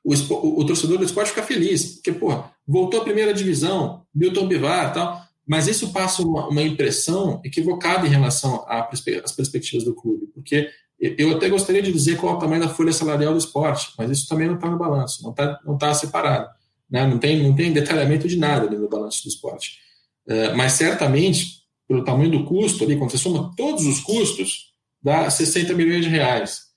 o, 0.04 0.14
o, 0.14 0.60
o, 0.60 0.66
torcedor 0.66 0.98
do 0.98 1.06
esporte 1.06 1.30
fica 1.30 1.44
feliz, 1.44 1.96
porque, 1.96 2.12
pô, 2.12 2.44
voltou 2.68 3.00
à 3.00 3.04
primeira 3.04 3.34
divisão, 3.34 4.06
Milton 4.14 4.48
Bivar 4.48 4.94
tal, 4.94 5.22
mas 5.48 5.68
isso 5.68 5.94
passa 5.94 6.22
uma, 6.22 6.48
uma 6.50 6.62
impressão 6.62 7.42
equivocada 7.44 8.06
em 8.06 8.10
relação 8.10 8.66
às 8.68 9.32
perspectivas 9.32 9.86
do 9.86 9.96
clube, 9.96 10.28
porque 10.34 10.70
eu 11.00 11.36
até 11.36 11.50
gostaria 11.50 11.82
de 11.82 11.92
dizer 11.92 12.18
qual 12.18 12.34
é 12.34 12.38
o 12.38 12.40
tamanho 12.40 12.62
da 12.62 12.70
folha 12.70 12.92
salarial 12.92 13.34
do 13.34 13.40
esporte, 13.40 13.94
mas 13.98 14.12
isso 14.12 14.28
também 14.28 14.48
não 14.48 14.56
está 14.56 14.70
no 14.70 14.78
balanço, 14.78 15.24
não 15.24 15.32
está 15.32 15.60
não 15.66 15.78
tá 15.78 15.94
separado, 15.94 16.50
né? 16.90 17.06
não, 17.08 17.18
tem, 17.18 17.42
não 17.42 17.56
tem 17.56 17.74
detalhamento 17.74 18.28
de 18.28 18.38
nada 18.38 18.70
no 18.70 18.90
balanço 18.90 19.24
do 19.24 19.30
esporte. 19.30 19.80
Uh, 20.26 20.56
mas 20.56 20.74
certamente, 20.74 21.64
pelo 21.88 22.06
tamanho 22.06 22.32
do 22.32 22.46
custo 22.46 22.84
ali, 22.84 22.96
quando 22.96 23.12
você 23.12 23.18
soma 23.18 23.52
todos 23.58 23.86
os 23.86 24.00
custos, 24.00 24.73
dá 25.04 25.30
60 25.30 25.74
milhões 25.74 26.06
de 26.06 26.10
reais 26.10 26.74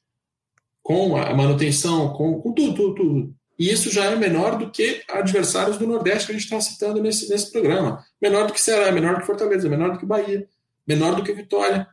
com 0.82 1.16
a 1.16 1.34
manutenção, 1.34 2.12
com, 2.12 2.40
com 2.40 2.52
tudo, 2.52 2.74
tudo, 2.74 2.94
tudo. 2.94 3.34
E 3.58 3.70
isso 3.70 3.90
já 3.90 4.04
é 4.04 4.16
menor 4.16 4.58
do 4.58 4.70
que 4.70 5.02
adversários 5.08 5.78
do 5.78 5.86
Nordeste 5.86 6.26
que 6.26 6.32
a 6.32 6.34
gente 6.34 6.44
está 6.44 6.60
citando 6.60 7.02
nesse, 7.02 7.28
nesse 7.28 7.50
programa. 7.50 8.04
Menor 8.20 8.46
do 8.46 8.52
que 8.52 8.60
Ceará, 8.60 8.92
menor 8.92 9.14
do 9.14 9.20
que 9.20 9.26
Fortaleza, 9.26 9.68
menor 9.68 9.92
do 9.92 9.98
que 9.98 10.06
Bahia, 10.06 10.46
menor 10.86 11.16
do 11.16 11.22
que 11.22 11.32
Vitória. 11.32 11.88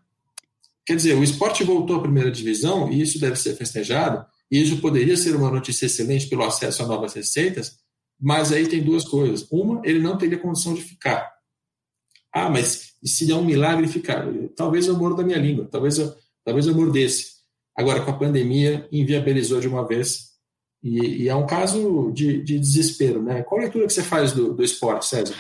Quer 0.86 0.98
dizer, 0.98 1.16
o 1.16 1.24
esporte 1.24 1.64
voltou 1.64 1.96
à 1.96 2.02
primeira 2.02 2.30
divisão 2.30 2.92
e 2.92 3.02
isso 3.02 3.20
deve 3.20 3.38
ser 3.38 3.56
festejado. 3.56 4.26
E 4.52 4.62
isso 4.62 4.82
poderia 4.82 5.16
ser 5.16 5.36
uma 5.36 5.50
notícia 5.50 5.86
excelente 5.86 6.28
pelo 6.28 6.44
acesso 6.44 6.84
a 6.84 6.86
novas 6.86 7.14
receitas, 7.14 7.78
mas 8.20 8.52
aí 8.52 8.68
tem 8.68 8.84
duas 8.84 9.06
coisas. 9.06 9.48
Uma, 9.50 9.82
ele 9.86 10.00
não 10.00 10.18
teria 10.18 10.38
condição 10.38 10.74
de 10.74 10.82
ficar. 10.82 11.32
Ah, 12.32 12.50
mas 12.50 12.94
se 13.04 13.26
der 13.26 13.36
um 13.36 13.46
milagre 13.46 13.88
ficar? 13.88 14.28
Talvez 14.56 14.88
eu 14.88 14.98
morda 14.98 15.18
da 15.18 15.24
minha 15.24 15.38
língua, 15.38 15.68
talvez 15.72 15.98
eu, 15.98 16.14
talvez 16.46 16.68
eu 16.68 16.76
mordesse. 16.76 17.34
Agora, 17.76 18.02
com 18.02 18.12
a 18.12 18.18
pandemia, 18.18 18.88
inviabilizou 18.92 19.60
de 19.60 19.68
uma 19.68 19.88
vez. 19.88 20.34
E, 20.84 21.24
e 21.24 21.30
é 21.30 21.36
um 21.36 21.46
caso 21.46 22.12
de, 22.12 22.42
de, 22.44 22.60
desespero. 22.60 23.22
Né? 23.22 23.42
Qual 23.44 23.60
a 23.60 23.64
leitura 23.64 23.88
que 23.88 23.94
você 23.94 24.04
faz 24.04 24.34
do, 24.34 24.54
do 24.54 24.64
esporte, 24.64 25.06
César? 25.06 25.36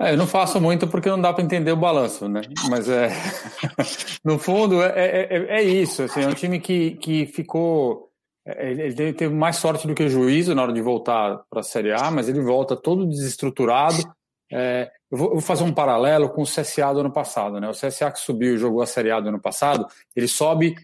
É, 0.00 0.12
eu 0.12 0.16
não 0.16 0.26
faço 0.26 0.60
muito 0.60 0.88
porque 0.88 1.08
não 1.08 1.20
dá 1.20 1.32
para 1.32 1.44
entender 1.44 1.70
o 1.70 1.76
balanço, 1.76 2.28
né? 2.28 2.40
Mas 2.68 2.88
é, 2.88 3.10
no 4.24 4.38
fundo 4.38 4.82
é, 4.82 4.88
é, 4.96 5.28
é, 5.30 5.60
é 5.60 5.62
isso. 5.62 6.02
Assim, 6.02 6.22
é 6.22 6.26
um 6.26 6.34
time 6.34 6.58
que, 6.58 6.92
que 6.96 7.26
ficou, 7.26 8.10
é, 8.44 8.72
ele 8.72 9.12
teve 9.12 9.32
mais 9.32 9.56
sorte 9.56 9.86
do 9.86 9.94
que 9.94 10.08
juízo 10.08 10.54
na 10.54 10.62
hora 10.62 10.72
de 10.72 10.82
voltar 10.82 11.42
para 11.48 11.60
a 11.60 11.62
Série 11.62 11.92
A, 11.92 12.10
mas 12.10 12.28
ele 12.28 12.40
volta 12.40 12.74
todo 12.74 13.06
desestruturado. 13.06 14.02
É, 14.52 14.90
eu, 15.14 15.16
vou, 15.16 15.40
fazer 15.40 15.62
um 15.62 15.72
paralelo 15.72 16.28
com 16.28 16.42
o 16.42 16.46
CSA 16.46 16.92
do 16.92 17.00
ano 17.00 17.12
passado, 17.12 17.60
né? 17.60 17.68
O 17.68 17.72
CSA 17.72 18.10
que 18.10 18.18
subiu 18.18 18.54
e 18.54 18.58
jogou 18.58 18.82
a 18.82 18.86
Série 18.86 19.12
A 19.12 19.20
do 19.20 19.28
ano 19.28 19.40
passado, 19.40 19.86
ele 20.14 20.26
sobe 20.26 20.74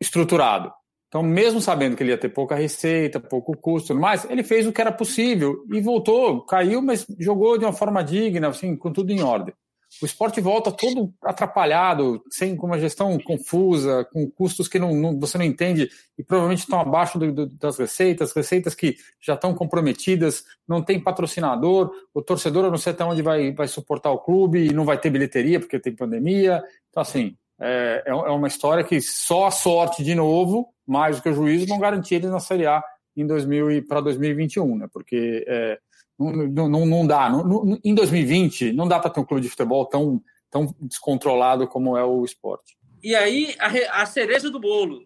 estruturado. 0.00 0.72
Então, 1.06 1.22
mesmo 1.22 1.60
sabendo 1.60 1.96
que 1.96 2.02
ele 2.02 2.10
ia 2.10 2.18
ter 2.18 2.28
pouca 2.28 2.56
receita, 2.56 3.20
pouco 3.20 3.56
custo, 3.56 3.94
mas 3.94 4.28
ele 4.28 4.42
fez 4.42 4.66
o 4.66 4.72
que 4.72 4.80
era 4.80 4.90
possível 4.90 5.64
e 5.72 5.80
voltou, 5.80 6.44
caiu, 6.44 6.82
mas 6.82 7.06
jogou 7.18 7.56
de 7.56 7.64
uma 7.64 7.72
forma 7.72 8.02
digna, 8.02 8.48
assim, 8.48 8.76
com 8.76 8.92
tudo 8.92 9.12
em 9.12 9.22
ordem. 9.22 9.54
O 10.02 10.06
esporte 10.06 10.40
volta 10.40 10.70
todo 10.70 11.12
atrapalhado, 11.22 12.22
sem 12.30 12.56
com 12.56 12.66
uma 12.66 12.78
gestão 12.78 13.18
confusa, 13.18 14.06
com 14.12 14.30
custos 14.30 14.68
que 14.68 14.78
não, 14.78 14.94
não, 14.94 15.18
você 15.18 15.38
não 15.38 15.44
entende 15.44 15.88
e 16.18 16.22
provavelmente 16.22 16.60
estão 16.60 16.80
abaixo 16.80 17.18
do, 17.18 17.32
do, 17.32 17.46
das 17.46 17.78
receitas, 17.78 18.32
receitas 18.32 18.74
que 18.74 18.96
já 19.20 19.34
estão 19.34 19.54
comprometidas, 19.54 20.44
não 20.68 20.82
tem 20.82 21.00
patrocinador, 21.00 21.90
o 22.12 22.22
torcedor 22.22 22.64
eu 22.64 22.70
não 22.70 22.78
sei 22.78 22.92
até 22.92 23.04
onde 23.04 23.22
vai, 23.22 23.52
vai 23.52 23.68
suportar 23.68 24.10
o 24.10 24.18
clube 24.18 24.66
e 24.66 24.72
não 24.72 24.84
vai 24.84 24.98
ter 24.98 25.10
bilheteria 25.10 25.60
porque 25.60 25.80
tem 25.80 25.94
pandemia. 25.94 26.62
Então, 26.90 27.00
assim, 27.00 27.36
é, 27.58 28.02
é, 28.06 28.10
é 28.10 28.12
uma 28.12 28.48
história 28.48 28.84
que 28.84 29.00
só 29.00 29.46
a 29.46 29.50
sorte, 29.50 30.04
de 30.04 30.14
novo, 30.14 30.68
mais 30.86 31.16
do 31.16 31.22
que 31.22 31.28
o 31.28 31.34
juízo, 31.34 31.66
vão 31.66 31.78
garantir 31.78 32.16
eles 32.16 32.30
na 32.30 32.40
Série 32.40 32.66
A 32.66 32.82
em 33.16 33.26
2000 33.26 33.86
para 33.86 34.00
2021, 34.02 34.76
né? 34.76 34.88
Porque 34.92 35.44
é, 35.48 35.78
não, 36.18 36.68
não, 36.68 36.86
não 36.86 37.06
dá. 37.06 37.28
Não, 37.28 37.78
em 37.84 37.94
2020, 37.94 38.72
não 38.72 38.88
dá 38.88 38.98
para 38.98 39.10
ter 39.10 39.20
um 39.20 39.24
clube 39.24 39.42
de 39.42 39.48
futebol 39.48 39.84
tão, 39.86 40.22
tão 40.50 40.74
descontrolado 40.80 41.66
como 41.68 41.96
é 41.96 42.04
o 42.04 42.24
esporte. 42.24 42.76
E 43.02 43.14
aí, 43.14 43.54
a, 43.58 44.02
a 44.02 44.06
cereja 44.06 44.50
do 44.50 44.58
bolo. 44.58 45.02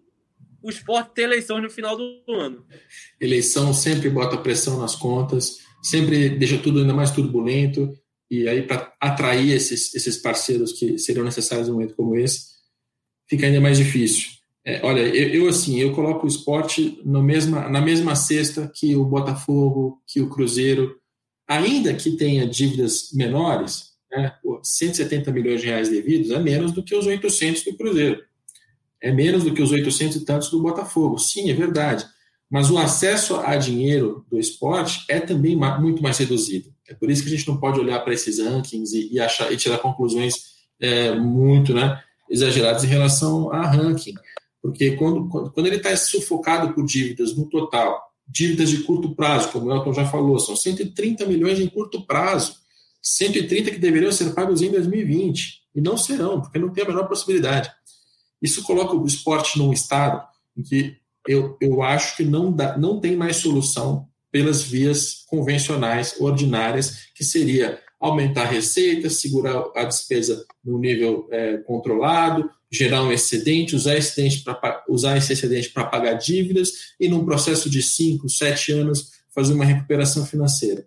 O 0.62 0.68
esporte 0.68 1.12
tem 1.14 1.24
eleições 1.24 1.62
no 1.62 1.70
final 1.70 1.96
do 1.96 2.22
ano. 2.28 2.64
Eleição 3.20 3.72
sempre 3.72 4.10
bota 4.10 4.36
pressão 4.36 4.78
nas 4.78 4.94
contas, 4.94 5.58
sempre 5.82 6.28
deixa 6.28 6.58
tudo 6.58 6.80
ainda 6.80 6.92
mais 6.92 7.10
turbulento. 7.10 7.92
E 8.30 8.46
aí, 8.46 8.62
para 8.62 8.94
atrair 9.00 9.52
esses, 9.52 9.94
esses 9.94 10.18
parceiros 10.18 10.72
que 10.72 10.98
seriam 10.98 11.24
necessários 11.24 11.66
em 11.66 11.70
um 11.70 11.74
momento 11.74 11.96
como 11.96 12.14
esse, 12.14 12.44
fica 13.28 13.46
ainda 13.46 13.60
mais 13.60 13.78
difícil. 13.78 14.28
É, 14.64 14.84
olha, 14.84 15.00
eu, 15.00 15.42
eu, 15.42 15.48
assim, 15.48 15.80
eu 15.80 15.92
coloco 15.92 16.26
o 16.26 16.28
esporte 16.28 17.00
no 17.04 17.22
mesma, 17.22 17.68
na 17.68 17.80
mesma 17.80 18.14
cesta 18.14 18.70
que 18.74 18.94
o 18.94 19.04
Botafogo, 19.04 20.02
que 20.06 20.20
o 20.20 20.28
Cruzeiro, 20.28 20.99
ainda 21.50 21.92
que 21.92 22.12
tenha 22.12 22.46
dívidas 22.46 23.10
menores, 23.12 23.90
né, 24.08 24.32
170 24.62 25.32
milhões 25.32 25.60
de 25.60 25.66
reais 25.66 25.88
devidos 25.88 26.30
é 26.30 26.38
menos 26.38 26.70
do 26.70 26.80
que 26.80 26.94
os 26.94 27.06
800 27.06 27.64
do 27.64 27.76
Cruzeiro. 27.76 28.22
É 29.02 29.10
menos 29.10 29.42
do 29.42 29.52
que 29.52 29.60
os 29.60 29.72
800 29.72 30.18
e 30.18 30.24
tantos 30.24 30.48
do 30.48 30.62
Botafogo. 30.62 31.18
Sim, 31.18 31.50
é 31.50 31.54
verdade. 31.54 32.06
Mas 32.48 32.70
o 32.70 32.78
acesso 32.78 33.36
a 33.40 33.56
dinheiro 33.56 34.24
do 34.30 34.38
esporte 34.38 35.04
é 35.08 35.18
também 35.18 35.56
muito 35.56 36.00
mais 36.00 36.18
reduzido. 36.18 36.72
É 36.88 36.94
por 36.94 37.10
isso 37.10 37.22
que 37.22 37.28
a 37.28 37.36
gente 37.36 37.48
não 37.48 37.56
pode 37.56 37.80
olhar 37.80 37.98
para 38.00 38.14
esses 38.14 38.38
rankings 38.38 38.94
e, 38.94 39.18
achar, 39.18 39.52
e 39.52 39.56
tirar 39.56 39.78
conclusões 39.78 40.34
é, 40.80 41.14
muito 41.14 41.74
né, 41.74 42.00
exageradas 42.30 42.84
em 42.84 42.88
relação 42.88 43.52
a 43.52 43.66
ranking. 43.66 44.14
Porque 44.62 44.92
quando, 44.92 45.28
quando 45.28 45.66
ele 45.66 45.76
está 45.76 45.96
sufocado 45.96 46.74
por 46.74 46.84
dívidas 46.84 47.36
no 47.36 47.48
total 47.48 48.09
dívidas 48.30 48.70
de 48.70 48.82
curto 48.84 49.14
prazo, 49.14 49.50
como 49.50 49.66
o 49.66 49.74
Elton 49.74 49.92
já 49.92 50.06
falou, 50.06 50.38
são 50.38 50.54
130 50.54 51.26
milhões 51.26 51.58
em 51.58 51.66
curto 51.66 52.06
prazo, 52.06 52.56
130 53.02 53.72
que 53.72 53.78
deveriam 53.78 54.12
ser 54.12 54.34
pagos 54.34 54.62
em 54.62 54.70
2020, 54.70 55.62
e 55.74 55.80
não 55.80 55.96
serão, 55.96 56.40
porque 56.40 56.58
não 56.58 56.70
tem 56.70 56.84
a 56.84 56.88
menor 56.88 57.08
possibilidade. 57.08 57.70
Isso 58.40 58.62
coloca 58.62 58.94
o 58.94 59.06
esporte 59.06 59.58
num 59.58 59.72
estado 59.72 60.26
em 60.56 60.62
que 60.62 60.96
eu, 61.26 61.56
eu 61.60 61.82
acho 61.82 62.16
que 62.16 62.24
não, 62.24 62.52
dá, 62.52 62.78
não 62.78 63.00
tem 63.00 63.16
mais 63.16 63.36
solução 63.36 64.08
pelas 64.30 64.62
vias 64.62 65.24
convencionais, 65.26 66.16
ordinárias, 66.20 67.08
que 67.14 67.24
seria 67.24 67.80
aumentar 67.98 68.42
a 68.42 68.50
receita, 68.50 69.10
segurar 69.10 69.64
a 69.76 69.84
despesa 69.84 70.46
no 70.64 70.78
nível 70.78 71.28
é, 71.30 71.58
controlado, 71.58 72.50
gerar 72.70 73.02
um 73.02 73.12
excedente, 73.12 73.74
usar, 73.74 73.96
excedente 73.96 74.44
pra, 74.44 74.84
usar 74.88 75.16
esse 75.16 75.32
excedente 75.32 75.70
para 75.70 75.84
pagar 75.84 76.14
dívidas 76.14 76.94
e, 76.98 77.08
num 77.08 77.24
processo 77.24 77.68
de 77.68 77.82
5, 77.82 78.28
7 78.28 78.72
anos, 78.72 79.10
fazer 79.34 79.54
uma 79.54 79.64
recuperação 79.64 80.24
financeira. 80.24 80.86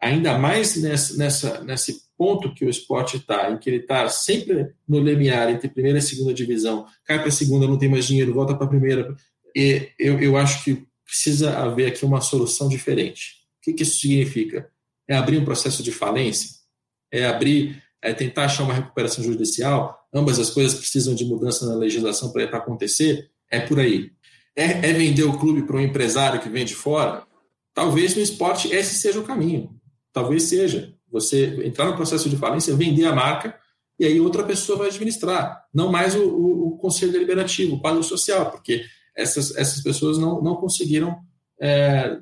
Ainda 0.00 0.36
mais 0.36 0.76
nessa, 0.76 1.16
nessa, 1.16 1.64
nesse 1.64 2.02
ponto 2.16 2.52
que 2.54 2.64
o 2.64 2.68
esporte 2.68 3.16
está, 3.16 3.50
em 3.50 3.58
que 3.58 3.70
ele 3.70 3.78
está 3.78 4.08
sempre 4.08 4.72
no 4.86 5.00
limiar 5.00 5.50
entre 5.50 5.68
primeira 5.68 5.98
e 5.98 6.02
segunda 6.02 6.34
divisão, 6.34 6.86
cai 7.04 7.18
para 7.18 7.28
a 7.28 7.32
segunda, 7.32 7.66
não 7.66 7.78
tem 7.78 7.88
mais 7.88 8.06
dinheiro, 8.06 8.34
volta 8.34 8.54
para 8.54 8.66
a 8.66 8.68
primeira. 8.68 9.16
E 9.56 9.88
eu, 9.98 10.20
eu 10.20 10.36
acho 10.36 10.62
que 10.62 10.86
precisa 11.04 11.58
haver 11.58 11.86
aqui 11.86 12.04
uma 12.04 12.20
solução 12.20 12.68
diferente. 12.68 13.44
O 13.58 13.62
que, 13.62 13.72
que 13.72 13.82
isso 13.82 13.98
significa? 13.98 14.70
É 15.08 15.16
abrir 15.16 15.38
um 15.38 15.44
processo 15.44 15.82
de 15.82 15.92
falência? 15.92 16.50
É 17.10 17.24
abrir, 17.26 17.82
é 18.04 18.12
tentar 18.12 18.44
achar 18.44 18.62
uma 18.62 18.74
recuperação 18.74 19.24
judicial? 19.24 20.04
ambas 20.14 20.38
as 20.38 20.50
coisas 20.50 20.78
precisam 20.78 21.14
de 21.14 21.24
mudança 21.24 21.66
na 21.66 21.74
legislação 21.74 22.30
para 22.30 22.44
acontecer, 22.44 23.28
é 23.50 23.58
por 23.58 23.80
aí. 23.80 24.12
É, 24.54 24.90
é 24.90 24.92
vender 24.92 25.24
o 25.24 25.36
clube 25.36 25.64
para 25.64 25.76
um 25.76 25.80
empresário 25.80 26.40
que 26.40 26.48
vem 26.48 26.64
de 26.64 26.74
fora? 26.74 27.26
Talvez 27.74 28.14
no 28.14 28.22
esporte 28.22 28.72
esse 28.72 28.94
seja 28.94 29.18
o 29.18 29.24
caminho. 29.24 29.74
Talvez 30.12 30.44
seja. 30.44 30.94
Você 31.10 31.66
entrar 31.66 31.86
no 31.86 31.96
processo 31.96 32.30
de 32.30 32.36
falência, 32.36 32.76
vender 32.76 33.06
a 33.06 33.14
marca 33.14 33.58
e 33.98 34.06
aí 34.06 34.20
outra 34.20 34.44
pessoa 34.44 34.78
vai 34.78 34.88
administrar. 34.88 35.64
Não 35.74 35.90
mais 35.90 36.14
o, 36.14 36.22
o, 36.22 36.68
o 36.68 36.78
conselho 36.78 37.10
deliberativo, 37.10 37.74
o 37.74 37.80
quadro 37.80 38.02
social, 38.04 38.52
porque 38.52 38.84
essas, 39.16 39.56
essas 39.56 39.82
pessoas 39.82 40.16
não, 40.16 40.40
não 40.40 40.54
conseguiram 40.54 41.18
é, 41.60 42.18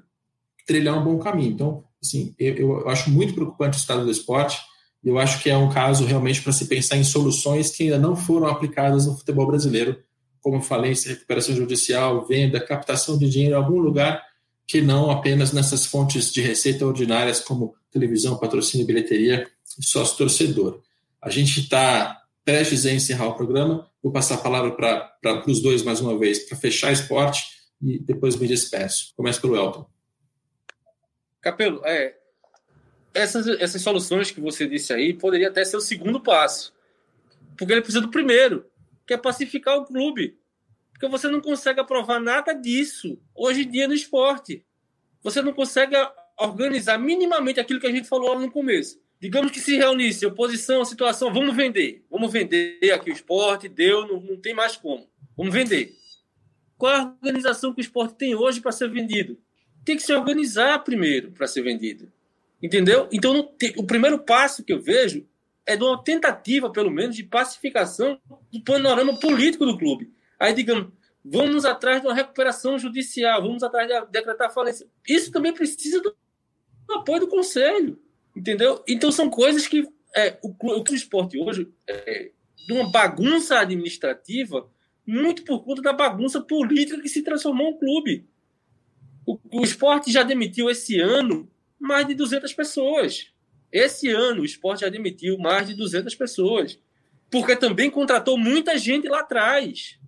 trilhar 0.66 0.98
um 0.98 1.04
bom 1.04 1.18
caminho. 1.18 1.52
Então, 1.52 1.84
assim, 2.02 2.34
eu, 2.38 2.56
eu 2.56 2.88
acho 2.88 3.10
muito 3.10 3.34
preocupante 3.34 3.76
o 3.76 3.80
estado 3.80 4.04
do 4.04 4.10
esporte 4.10 4.58
eu 5.04 5.18
acho 5.18 5.42
que 5.42 5.50
é 5.50 5.56
um 5.56 5.68
caso 5.68 6.04
realmente 6.04 6.42
para 6.42 6.52
se 6.52 6.66
pensar 6.66 6.96
em 6.96 7.04
soluções 7.04 7.70
que 7.70 7.84
ainda 7.84 7.98
não 7.98 8.14
foram 8.14 8.46
aplicadas 8.46 9.06
no 9.06 9.16
futebol 9.16 9.46
brasileiro, 9.46 10.02
como 10.40 10.60
falência, 10.60 11.10
recuperação 11.10 11.54
judicial, 11.54 12.26
venda, 12.26 12.60
captação 12.60 13.18
de 13.18 13.28
dinheiro 13.28 13.54
em 13.54 13.58
algum 13.58 13.78
lugar 13.78 14.22
que 14.66 14.80
não 14.80 15.10
apenas 15.10 15.52
nessas 15.52 15.86
fontes 15.86 16.32
de 16.32 16.40
receita 16.40 16.86
ordinárias 16.86 17.40
como 17.40 17.74
televisão, 17.90 18.38
patrocínio, 18.38 18.86
bilheteria 18.86 19.46
e 19.78 19.84
sócio 19.84 20.16
torcedor. 20.16 20.80
A 21.20 21.30
gente 21.30 21.60
está 21.60 22.22
prestes 22.44 22.86
a 22.86 22.92
encerrar 22.92 23.28
o 23.28 23.34
programa. 23.34 23.88
Vou 24.02 24.12
passar 24.12 24.36
a 24.36 24.38
palavra 24.38 24.72
para 24.72 25.44
os 25.46 25.60
dois 25.60 25.82
mais 25.82 26.00
uma 26.00 26.18
vez, 26.18 26.40
para 26.40 26.56
fechar 26.56 26.92
esporte 26.92 27.44
e 27.80 27.98
depois 27.98 28.36
me 28.36 28.46
despeço. 28.46 29.12
Começa 29.16 29.40
pelo 29.40 29.56
Elton. 29.56 29.86
Capelo, 31.40 31.80
é, 31.84 32.14
essas, 33.14 33.46
essas 33.60 33.82
soluções 33.82 34.30
que 34.30 34.40
você 34.40 34.66
disse 34.66 34.92
aí 34.92 35.12
poderia 35.12 35.48
até 35.48 35.64
ser 35.64 35.76
o 35.76 35.80
segundo 35.80 36.20
passo. 36.20 36.74
Porque 37.56 37.72
ele 37.72 37.82
precisa 37.82 38.00
do 38.00 38.10
primeiro, 38.10 38.66
que 39.06 39.14
é 39.14 39.18
pacificar 39.18 39.76
o 39.76 39.84
clube. 39.84 40.38
Porque 40.92 41.08
você 41.08 41.28
não 41.28 41.40
consegue 41.40 41.80
aprovar 41.80 42.20
nada 42.20 42.52
disso 42.52 43.18
hoje 43.34 43.62
em 43.62 43.70
dia 43.70 43.88
no 43.88 43.94
esporte. 43.94 44.64
Você 45.22 45.42
não 45.42 45.52
consegue 45.52 45.96
organizar 46.38 46.98
minimamente 46.98 47.60
aquilo 47.60 47.80
que 47.80 47.86
a 47.86 47.92
gente 47.92 48.08
falou 48.08 48.34
lá 48.34 48.40
no 48.40 48.50
começo. 48.50 49.00
Digamos 49.20 49.52
que 49.52 49.60
se 49.60 49.76
reunisse 49.76 50.26
oposição, 50.26 50.84
situação, 50.84 51.32
vamos 51.32 51.54
vender. 51.54 52.04
Vamos 52.10 52.32
vender 52.32 52.92
aqui 52.92 53.10
o 53.10 53.12
esporte, 53.12 53.68
deu, 53.68 54.06
não, 54.06 54.20
não 54.20 54.36
tem 54.36 54.54
mais 54.54 54.76
como. 54.76 55.08
Vamos 55.36 55.54
vender. 55.54 55.94
Qual 56.76 56.92
a 56.92 57.16
organização 57.22 57.72
que 57.72 57.80
o 57.80 57.82
esporte 57.82 58.14
tem 58.14 58.34
hoje 58.34 58.60
para 58.60 58.72
ser 58.72 58.90
vendido? 58.90 59.38
Tem 59.84 59.96
que 59.96 60.02
se 60.02 60.12
organizar 60.12 60.82
primeiro 60.82 61.30
para 61.30 61.46
ser 61.46 61.62
vendido. 61.62 62.10
Entendeu? 62.62 63.08
Então, 63.10 63.52
o 63.76 63.84
primeiro 63.84 64.20
passo 64.20 64.62
que 64.62 64.72
eu 64.72 64.80
vejo 64.80 65.26
é 65.66 65.76
de 65.76 65.82
uma 65.82 66.02
tentativa, 66.02 66.70
pelo 66.70 66.90
menos, 66.90 67.16
de 67.16 67.24
pacificação 67.24 68.20
do 68.52 68.62
panorama 68.62 69.18
político 69.18 69.66
do 69.66 69.76
clube. 69.76 70.12
Aí, 70.38 70.54
digamos, 70.54 70.92
vamos 71.24 71.64
atrás 71.64 72.00
de 72.00 72.06
uma 72.06 72.14
recuperação 72.14 72.78
judicial, 72.78 73.42
vamos 73.42 73.62
atrás 73.62 73.88
de 73.88 74.06
decretar 74.10 74.52
falência. 74.52 74.86
Isso 75.08 75.32
também 75.32 75.52
precisa 75.52 76.00
do, 76.00 76.14
apoio 76.90 77.20
do 77.20 77.28
conselho, 77.28 78.00
entendeu? 78.36 78.82
Então, 78.86 79.10
são 79.10 79.28
coisas 79.28 79.66
que 79.66 79.88
é, 80.14 80.38
o, 80.42 80.48
o, 80.48 80.84
o 80.88 80.94
esporte 80.94 81.38
hoje 81.38 81.68
é 81.88 82.30
de 82.66 82.72
uma 82.72 82.90
bagunça 82.90 83.58
administrativa 83.58 84.68
muito 85.04 85.44
por 85.44 85.64
conta 85.64 85.82
da 85.82 85.92
bagunça 85.92 86.40
política 86.40 87.00
que 87.00 87.08
se 87.08 87.22
transformou 87.22 87.70
um 87.70 87.78
clube. 87.78 88.24
O, 89.26 89.38
o 89.52 89.62
esporte 89.62 90.12
já 90.12 90.22
demitiu 90.22 90.70
esse 90.70 91.00
ano 91.00 91.50
mais 91.82 92.06
de 92.06 92.14
200 92.14 92.52
pessoas. 92.54 93.32
Esse 93.70 94.08
ano 94.08 94.42
o 94.42 94.44
esporte 94.44 94.82
já 94.82 94.88
demitiu 94.88 95.38
mais 95.38 95.66
de 95.66 95.74
200 95.74 96.14
pessoas, 96.14 96.78
porque 97.30 97.56
também 97.56 97.90
contratou 97.90 98.38
muita 98.38 98.76
gente 98.78 99.08
lá 99.08 99.20
atrás. 99.20 99.98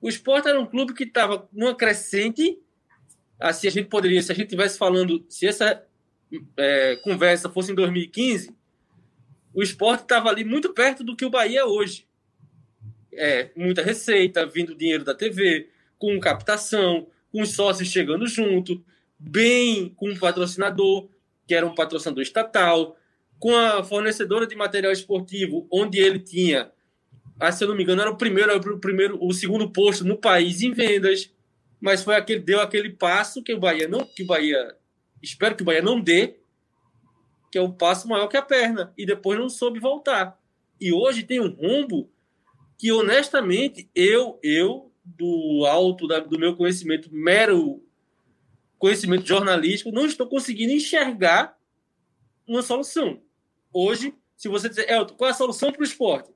O 0.00 0.08
esporte 0.08 0.48
era 0.48 0.60
um 0.60 0.66
clube 0.66 0.94
que 0.94 1.04
estava 1.04 1.48
numa 1.52 1.74
crescente. 1.74 2.58
Assim, 3.38 3.68
a 3.68 3.70
gente 3.70 3.88
poderia, 3.88 4.20
se 4.22 4.32
a 4.32 4.34
gente 4.34 4.46
estivesse 4.46 4.76
falando, 4.76 5.24
se 5.28 5.46
essa 5.46 5.84
é, 6.56 6.96
conversa 6.96 7.48
fosse 7.48 7.72
em 7.72 7.74
2015, 7.74 8.54
o 9.54 9.62
esporte 9.62 10.02
estava 10.02 10.28
ali 10.28 10.44
muito 10.44 10.72
perto 10.72 11.02
do 11.02 11.16
que 11.16 11.24
o 11.24 11.30
Bahia 11.30 11.60
é 11.60 11.64
hoje. 11.64 12.06
É, 13.12 13.50
muita 13.56 13.82
receita, 13.82 14.46
vindo 14.46 14.74
dinheiro 14.74 15.04
da 15.04 15.14
TV, 15.14 15.68
com 15.98 16.18
captação, 16.20 17.08
com 17.30 17.42
os 17.42 17.50
sócios 17.50 17.88
chegando 17.88 18.26
junto, 18.26 18.82
bem 19.20 19.90
com 19.90 20.10
o 20.10 20.18
patrocinador, 20.18 21.08
que 21.46 21.54
era 21.54 21.66
um 21.66 21.74
patrocinador 21.74 22.22
estatal, 22.22 22.96
com 23.38 23.54
a 23.54 23.84
fornecedora 23.84 24.46
de 24.46 24.56
material 24.56 24.92
esportivo, 24.92 25.66
onde 25.70 25.98
ele 25.98 26.18
tinha, 26.18 26.72
ah, 27.38 27.52
se 27.52 27.62
eu 27.62 27.68
não 27.68 27.76
me 27.76 27.82
engano, 27.82 28.00
era 28.00 28.10
o 28.10 28.16
primeiro, 28.16 28.56
o 28.56 28.78
primeiro, 28.78 29.18
o 29.20 29.32
segundo 29.32 29.70
posto 29.70 30.04
no 30.04 30.16
país 30.16 30.62
em 30.62 30.72
vendas, 30.72 31.32
mas 31.80 32.02
foi 32.02 32.16
aquele 32.16 32.40
deu 32.40 32.60
aquele 32.60 32.90
passo 32.90 33.42
que 33.42 33.52
o 33.52 33.60
Bahia 33.60 33.88
não, 33.88 34.06
que 34.14 34.22
o 34.22 34.26
Bahia, 34.26 34.74
espero 35.22 35.54
que 35.54 35.62
o 35.62 35.64
Bahia 35.64 35.82
não 35.82 36.00
dê, 36.00 36.36
que 37.50 37.58
é 37.58 37.60
o 37.60 37.72
passo 37.72 38.08
maior 38.08 38.28
que 38.28 38.36
a 38.36 38.42
perna, 38.42 38.92
e 38.96 39.04
depois 39.04 39.38
não 39.38 39.48
soube 39.48 39.80
voltar. 39.80 40.38
E 40.80 40.92
hoje 40.92 41.24
tem 41.24 41.40
um 41.40 41.48
rombo 41.48 42.10
que, 42.78 42.92
honestamente, 42.92 43.90
eu, 43.94 44.38
eu 44.42 44.90
do 45.04 45.66
alto 45.66 46.06
da, 46.06 46.20
do 46.20 46.38
meu 46.38 46.54
conhecimento, 46.56 47.08
mero 47.12 47.82
conhecimento 48.80 49.26
jornalístico, 49.26 49.92
não 49.92 50.06
estou 50.06 50.26
conseguindo 50.26 50.72
enxergar 50.72 51.54
uma 52.48 52.62
solução. 52.62 53.22
Hoje, 53.72 54.14
se 54.36 54.48
você 54.48 54.70
dizer, 54.70 54.90
Elton, 54.90 55.14
qual 55.14 55.28
é 55.28 55.32
a 55.32 55.36
solução 55.36 55.70
para 55.70 55.82
o 55.82 55.84
esporte? 55.84 56.30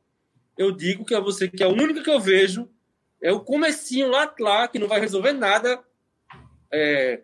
Eu 0.56 0.70
digo 0.70 1.06
que 1.06 1.14
é 1.14 1.20
você 1.20 1.48
que 1.48 1.62
é 1.62 1.66
a 1.66 1.70
única 1.70 2.02
que 2.02 2.10
eu 2.10 2.20
vejo 2.20 2.70
é 3.20 3.32
o 3.32 3.40
comecinho 3.40 4.10
lá, 4.10 4.32
lá 4.38 4.68
que 4.68 4.78
não 4.78 4.86
vai 4.86 5.00
resolver 5.00 5.32
nada 5.32 5.82
é, 6.70 7.22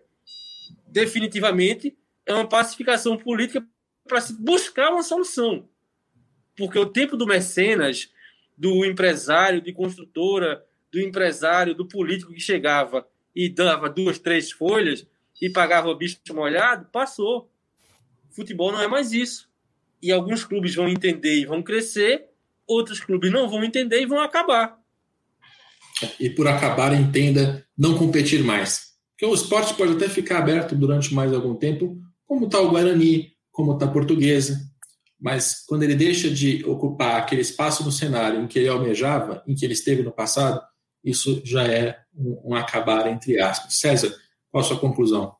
definitivamente, 0.87 1.97
é 2.25 2.33
uma 2.33 2.49
pacificação 2.49 3.19
política 3.19 3.63
para 4.09 4.23
se 4.23 4.33
buscar 4.33 4.91
uma 4.91 5.03
solução. 5.03 5.69
Porque 6.57 6.79
o 6.79 6.87
tempo 6.87 7.15
do 7.15 7.27
mecenas, 7.27 8.11
do 8.57 8.87
empresário, 8.87 9.61
de 9.61 9.75
construtora, 9.75 10.65
do 10.91 10.99
empresário, 10.99 11.75
do 11.75 11.87
político 11.87 12.33
que 12.33 12.41
chegava 12.41 13.07
e 13.35 13.49
dava 13.49 13.89
duas, 13.89 14.19
três 14.19 14.51
folhas 14.51 15.07
e 15.41 15.49
pagava 15.49 15.89
o 15.89 15.97
bicho 15.97 16.19
molhado, 16.31 16.87
passou. 16.93 17.51
Futebol 18.31 18.73
não 18.73 18.83
é 18.83 18.89
mais 18.89 19.13
isso. 19.13 19.49
E 20.03 20.13
alguns 20.13 20.45
clubes 20.45 20.75
vão 20.75 20.89
entender 20.89 21.41
e 21.41 21.47
vão 21.47 21.63
crescer, 21.63 22.27
outros 22.67 23.01
clubes 23.01 23.31
não 23.31 23.49
vão 23.49 23.65
entender 23.65 24.01
e 24.01 24.07
vão 24.07 24.21
acabar. 24.21 24.79
E 26.19 26.31
por 26.31 26.49
acabar, 26.49 26.95
entenda 26.95 27.67
não 27.77 27.97
competir 27.97 28.43
mais. 28.43 28.91
Porque 29.13 29.27
o 29.27 29.35
esporte 29.35 29.75
pode 29.75 29.93
até 29.93 30.09
ficar 30.09 30.39
aberto 30.39 30.75
durante 30.75 31.13
mais 31.13 31.33
algum 31.33 31.55
tempo, 31.55 31.99
como 32.27 32.47
está 32.47 32.61
o 32.61 32.71
Guarani, 32.71 33.33
como 33.51 33.75
está 33.75 33.85
a 33.85 33.91
Portuguesa, 33.91 34.59
mas 35.21 35.63
quando 35.67 35.83
ele 35.83 35.95
deixa 35.95 36.31
de 36.31 36.65
ocupar 36.65 37.17
aquele 37.17 37.43
espaço 37.43 37.85
no 37.85 37.93
cenário 37.93 38.41
em 38.41 38.47
que 38.47 38.59
ele 38.59 38.69
almejava, 38.69 39.43
em 39.47 39.55
que 39.55 39.65
ele 39.67 39.75
esteve 39.75 40.03
no 40.03 40.11
passado, 40.11 40.63
isso 41.05 41.43
já 41.45 41.65
é 41.65 41.99
um, 42.17 42.53
um 42.53 42.55
acabar 42.55 43.07
entre 43.07 43.41
aspas. 43.41 43.79
César, 43.79 44.15
qual 44.51 44.63
a 44.63 44.65
sua 44.65 44.79
conclusão? 44.79 45.35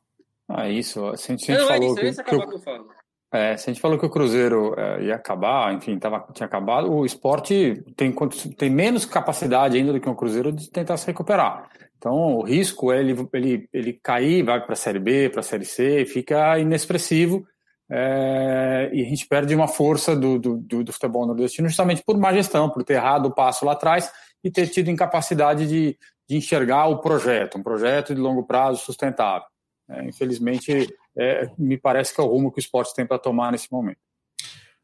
Ah, 0.47 0.69
isso. 0.69 1.05
A 1.07 1.15
gente, 1.15 1.51
a 1.51 1.55
gente 1.55 1.67
falou 1.67 1.95
que, 1.95 2.01
que, 2.01 2.35
eu, 2.35 2.47
que 2.47 2.55
eu 2.55 2.59
falo. 2.59 2.87
É, 3.33 3.55
se 3.55 3.69
a 3.69 3.73
gente 3.73 3.81
falou 3.81 3.97
que 3.97 4.05
o 4.05 4.09
Cruzeiro 4.09 4.77
é, 4.77 5.03
ia 5.05 5.15
acabar, 5.15 5.73
enfim, 5.73 5.97
tava, 5.97 6.27
tinha 6.33 6.45
acabado, 6.45 6.91
o 6.91 7.05
esporte 7.05 7.81
tem, 7.95 8.13
tem 8.57 8.69
menos 8.69 9.05
capacidade 9.05 9.77
ainda 9.77 9.93
do 9.93 10.01
que 10.01 10.09
o 10.09 10.15
Cruzeiro 10.15 10.51
de 10.51 10.69
tentar 10.69 10.97
se 10.97 11.07
recuperar. 11.07 11.69
Então, 11.97 12.13
o 12.13 12.41
risco 12.43 12.91
é 12.91 12.99
ele, 12.99 13.15
ele, 13.31 13.69
ele 13.71 13.93
cair, 13.93 14.43
vai 14.43 14.59
para 14.59 14.73
a 14.73 14.75
Série 14.75 14.99
B, 14.99 15.29
para 15.29 15.39
a 15.39 15.43
Série 15.43 15.63
C, 15.63 16.05
fica 16.05 16.59
inexpressivo 16.59 17.45
é, 17.93 18.89
e 18.93 19.01
a 19.01 19.05
gente 19.05 19.27
perde 19.27 19.53
uma 19.53 19.67
força 19.67 20.15
do, 20.15 20.39
do, 20.39 20.57
do, 20.57 20.83
do, 20.83 20.93
futebol 20.93 21.27
nordestino 21.27 21.67
justamente 21.67 22.01
por 22.03 22.17
má 22.17 22.33
gestão, 22.33 22.69
por 22.69 22.83
ter 22.83 22.93
errado 22.93 23.25
o 23.25 23.35
passo 23.35 23.65
lá 23.65 23.73
atrás 23.73 24.09
e 24.43 24.49
ter 24.49 24.67
tido 24.67 24.89
incapacidade 24.89 25.67
de, 25.67 25.97
de 26.27 26.35
enxergar 26.35 26.87
o 26.87 26.99
projeto, 26.99 27.57
um 27.57 27.63
projeto 27.63 28.13
de 28.15 28.21
longo 28.21 28.43
prazo 28.43 28.83
sustentável. 28.83 29.47
É, 29.89 30.05
infelizmente, 30.05 30.93
é, 31.17 31.49
me 31.57 31.77
parece 31.77 32.13
que 32.13 32.21
é 32.21 32.23
o 32.23 32.27
rumo 32.27 32.51
que 32.51 32.59
o 32.59 32.61
esporte 32.61 32.95
tem 32.95 33.05
para 33.05 33.19
tomar 33.19 33.51
nesse 33.51 33.71
momento. 33.71 33.99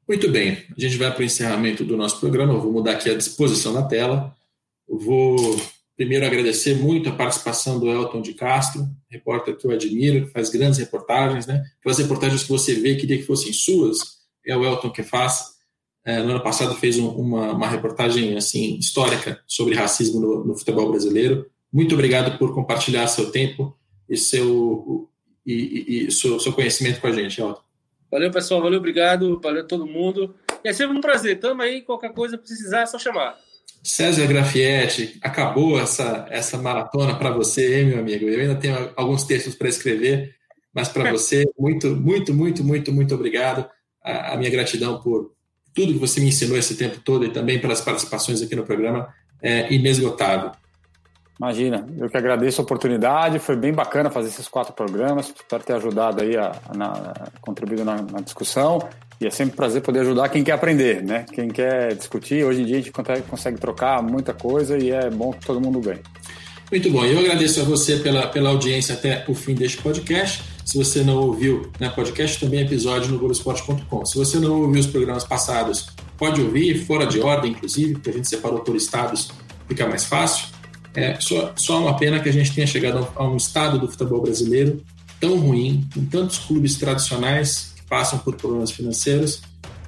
Muito 0.07 0.29
bem, 0.31 0.65
a 0.75 0.79
gente 0.79 0.97
vai 0.97 1.11
para 1.11 1.21
o 1.21 1.25
encerramento 1.25 1.83
do 1.83 1.97
nosso 1.97 2.19
programa. 2.19 2.53
Eu 2.53 2.61
vou 2.61 2.71
mudar 2.71 2.93
aqui 2.93 3.09
a 3.09 3.17
disposição 3.17 3.73
da 3.73 3.83
tela. 3.83 4.33
Eu 4.87 4.97
vou 4.97 5.35
Primeiro, 5.97 6.27
agradecer 6.27 6.75
muito 6.75 7.09
a 7.09 7.11
participação 7.15 7.79
do 7.79 7.89
Elton 7.89 8.21
de 8.21 8.35
Castro, 8.35 8.87
repórter 9.09 9.57
que 9.57 9.65
eu 9.65 9.71
admiro, 9.71 10.27
que 10.27 10.31
faz 10.31 10.51
grandes 10.51 10.77
reportagens, 10.77 11.47
né? 11.47 11.63
Aquelas 11.79 11.97
reportagens 11.97 12.43
que 12.43 12.49
você 12.49 12.75
vê, 12.75 12.95
queria 12.95 13.17
que 13.17 13.23
fossem 13.23 13.51
suas, 13.51 14.19
é 14.45 14.55
o 14.55 14.63
Elton 14.63 14.91
que 14.91 15.01
faz. 15.01 15.56
É, 16.07 16.23
no 16.23 16.31
ano 16.31 16.41
passado 16.41 16.73
fez 16.75 16.97
um, 16.97 17.09
uma, 17.09 17.51
uma, 17.51 17.67
reportagem 17.67 18.37
assim 18.37 18.77
histórica 18.77 19.41
sobre 19.45 19.75
racismo 19.75 20.21
no, 20.21 20.45
no, 20.45 20.57
futebol 20.57 20.89
brasileiro. 20.89 21.51
Muito 21.71 21.95
obrigado 21.95 22.37
por 22.37 22.55
compartilhar 22.55 23.05
seu 23.07 23.29
tempo 23.29 23.77
e 24.09 24.15
seu, 24.15 25.09
e, 25.45 25.53
e, 25.53 26.07
e 26.07 26.11
seu, 26.13 26.39
seu, 26.39 26.53
conhecimento 26.53 27.01
com 27.01 27.07
a 27.07 27.11
gente, 27.11 27.41
Elton. 27.41 27.61
Valeu, 28.09 28.31
pessoal. 28.31 28.61
Valeu, 28.61 28.79
obrigado. 28.79 29.37
Valeu 29.43 29.67
todo 29.67 29.85
mundo. 29.85 30.33
E 30.63 30.69
é 30.69 30.71
sempre 30.71 30.97
um 30.97 31.01
prazer. 31.01 31.41
Tamo 31.41 31.61
aí. 31.61 31.81
Qualquer 31.81 32.13
coisa 32.13 32.37
precisar, 32.37 32.83
é 32.83 32.85
só 32.85 32.97
chamar. 32.97 33.37
César 33.83 34.27
Grafietti, 34.27 35.19
acabou 35.21 35.77
essa, 35.77 36.25
essa 36.29 36.57
maratona 36.57 37.15
para 37.15 37.31
você, 37.31 37.81
hein, 37.81 37.87
meu 37.87 37.99
amigo? 37.99 38.29
Eu 38.29 38.39
ainda 38.39 38.55
tenho 38.55 38.93
alguns 38.95 39.23
textos 39.23 39.55
para 39.55 39.67
escrever, 39.67 40.33
mas 40.73 40.87
para 40.87 41.11
você, 41.11 41.45
muito, 41.59 41.89
muito, 41.89 42.33
muito, 42.33 42.63
muito, 42.63 42.93
muito 42.93 43.13
obrigado. 43.13 43.69
A, 44.01 44.33
a, 44.33 44.37
minha 44.37 44.49
gratidão 44.49 45.01
por 45.01 45.35
tudo 45.77 45.93
que 45.93 45.99
você 45.99 46.19
me 46.19 46.29
ensinou 46.29 46.57
esse 46.57 46.75
tempo 46.75 46.99
todo 47.05 47.23
e 47.23 47.29
também 47.29 47.59
pelas 47.59 47.79
participações 47.81 48.41
aqui 48.41 48.55
no 48.55 48.63
programa 48.63 49.09
é 49.39 49.71
inesgotável. 49.71 50.49
Imagina, 51.39 51.85
eu 51.99 52.09
que 52.09 52.17
agradeço 52.17 52.59
a 52.59 52.63
oportunidade, 52.63 53.37
foi 53.37 53.55
bem 53.55 53.71
bacana 53.71 54.09
fazer 54.09 54.29
esses 54.29 54.47
quatro 54.47 54.73
programas, 54.73 55.27
espero 55.27 55.63
ter 55.63 55.73
ajudado 55.73 56.23
aí 56.23 56.35
a, 56.35 56.47
a, 56.47 56.83
a 56.83 57.39
contribuído 57.39 57.85
na, 57.85 57.97
na 58.01 58.21
discussão 58.21 58.89
e 59.21 59.27
é 59.27 59.29
sempre 59.29 59.53
um 59.53 59.55
prazer 59.55 59.83
poder 59.83 59.99
ajudar 59.99 60.29
quem 60.29 60.43
quer 60.43 60.53
aprender, 60.53 61.03
né? 61.03 61.27
Quem 61.31 61.47
quer 61.47 61.93
discutir. 61.93 62.43
Hoje 62.43 62.63
em 62.63 62.65
dia 62.65 62.77
a 62.77 62.81
gente 62.81 62.91
consegue 63.29 63.59
trocar 63.59 64.01
muita 64.01 64.33
coisa 64.33 64.79
e 64.79 64.89
é 64.89 65.11
bom 65.11 65.31
que 65.31 65.45
todo 65.45 65.61
mundo 65.61 65.79
ganhe. 65.79 66.01
Muito 66.71 66.89
bom. 66.89 67.05
Eu 67.05 67.19
agradeço 67.19 67.61
a 67.61 67.63
você 67.63 67.97
pela, 67.97 68.25
pela 68.27 68.49
audiência 68.49 68.95
até 68.95 69.23
o 69.27 69.35
fim 69.35 69.53
deste 69.53 69.77
podcast. 69.77 70.56
Se 70.67 70.77
você 70.77 71.01
não 71.01 71.15
ouviu 71.19 71.71
né, 71.79 71.87
podcast, 71.87 72.41
também 72.41 72.59
é 72.59 72.63
episódio 72.63 73.09
no 73.09 73.17
Globoesporte.com. 73.17 74.05
Se 74.05 74.17
você 74.17 74.37
não 74.37 74.63
ouviu 74.63 74.81
os 74.81 74.87
programas 74.87 75.23
passados, 75.23 75.87
pode 76.17 76.41
ouvir, 76.41 76.85
fora 76.85 77.07
de 77.07 77.21
ordem, 77.21 77.51
inclusive, 77.51 77.93
porque 77.93 78.09
a 78.09 78.13
gente 78.13 78.27
separou 78.27 78.59
por 78.59 78.75
estados, 78.75 79.31
fica 79.65 79.87
mais 79.87 80.03
fácil. 80.03 80.47
É 80.93 81.17
só, 81.21 81.53
só 81.55 81.79
uma 81.79 81.95
pena 81.95 82.19
que 82.19 82.27
a 82.27 82.33
gente 82.33 82.53
tenha 82.53 82.67
chegado 82.67 83.07
a 83.15 83.23
um 83.25 83.37
estado 83.37 83.79
do 83.79 83.87
futebol 83.87 84.21
brasileiro 84.21 84.83
tão 85.21 85.39
ruim, 85.39 85.87
com 85.93 86.03
tantos 86.03 86.39
clubes 86.39 86.75
tradicionais 86.75 87.73
passam 87.87 88.19
por 88.19 88.35
problemas 88.35 88.69
financeiros, 88.69 89.41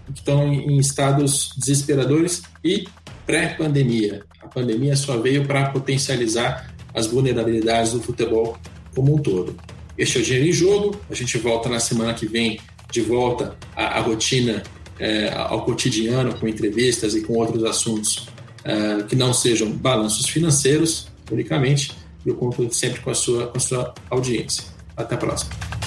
que 0.05 0.19
estão 0.19 0.47
em 0.47 0.77
estados 0.77 1.51
desesperadores 1.57 2.41
e 2.63 2.87
pré-pandemia. 3.25 4.23
A 4.41 4.47
pandemia 4.47 4.95
só 4.95 5.17
veio 5.17 5.45
para 5.45 5.71
potencializar 5.71 6.73
as 6.93 7.05
vulnerabilidades 7.05 7.91
do 7.91 8.01
futebol 8.01 8.57
como 8.95 9.15
um 9.15 9.17
todo. 9.17 9.57
Este 9.99 10.17
é 10.17 10.21
o 10.21 10.23
Dinheiro 10.23 10.47
em 10.47 10.53
Jogo. 10.53 10.95
A 11.09 11.13
gente 11.13 11.37
volta 11.37 11.67
na 11.67 11.77
semana 11.77 12.13
que 12.13 12.25
vem 12.25 12.57
de 12.89 13.01
volta 13.01 13.57
à, 13.75 13.97
à 13.97 13.99
rotina, 13.99 14.63
é, 14.97 15.29
ao 15.35 15.65
cotidiano, 15.65 16.33
com 16.39 16.47
entrevistas 16.47 17.15
e 17.15 17.21
com 17.21 17.33
outros 17.33 17.65
assuntos 17.65 18.29
é, 18.63 19.03
que 19.03 19.15
não 19.15 19.33
sejam 19.33 19.69
balanços 19.69 20.29
financeiros, 20.29 21.09
unicamente. 21.29 21.91
Eu 22.25 22.35
conto 22.35 22.73
sempre 22.73 23.01
com 23.01 23.09
a 23.09 23.13
sua, 23.13 23.47
com 23.47 23.57
a 23.57 23.59
sua 23.59 23.93
audiência. 24.09 24.63
Até 24.95 25.15
a 25.15 25.17
próxima. 25.17 25.78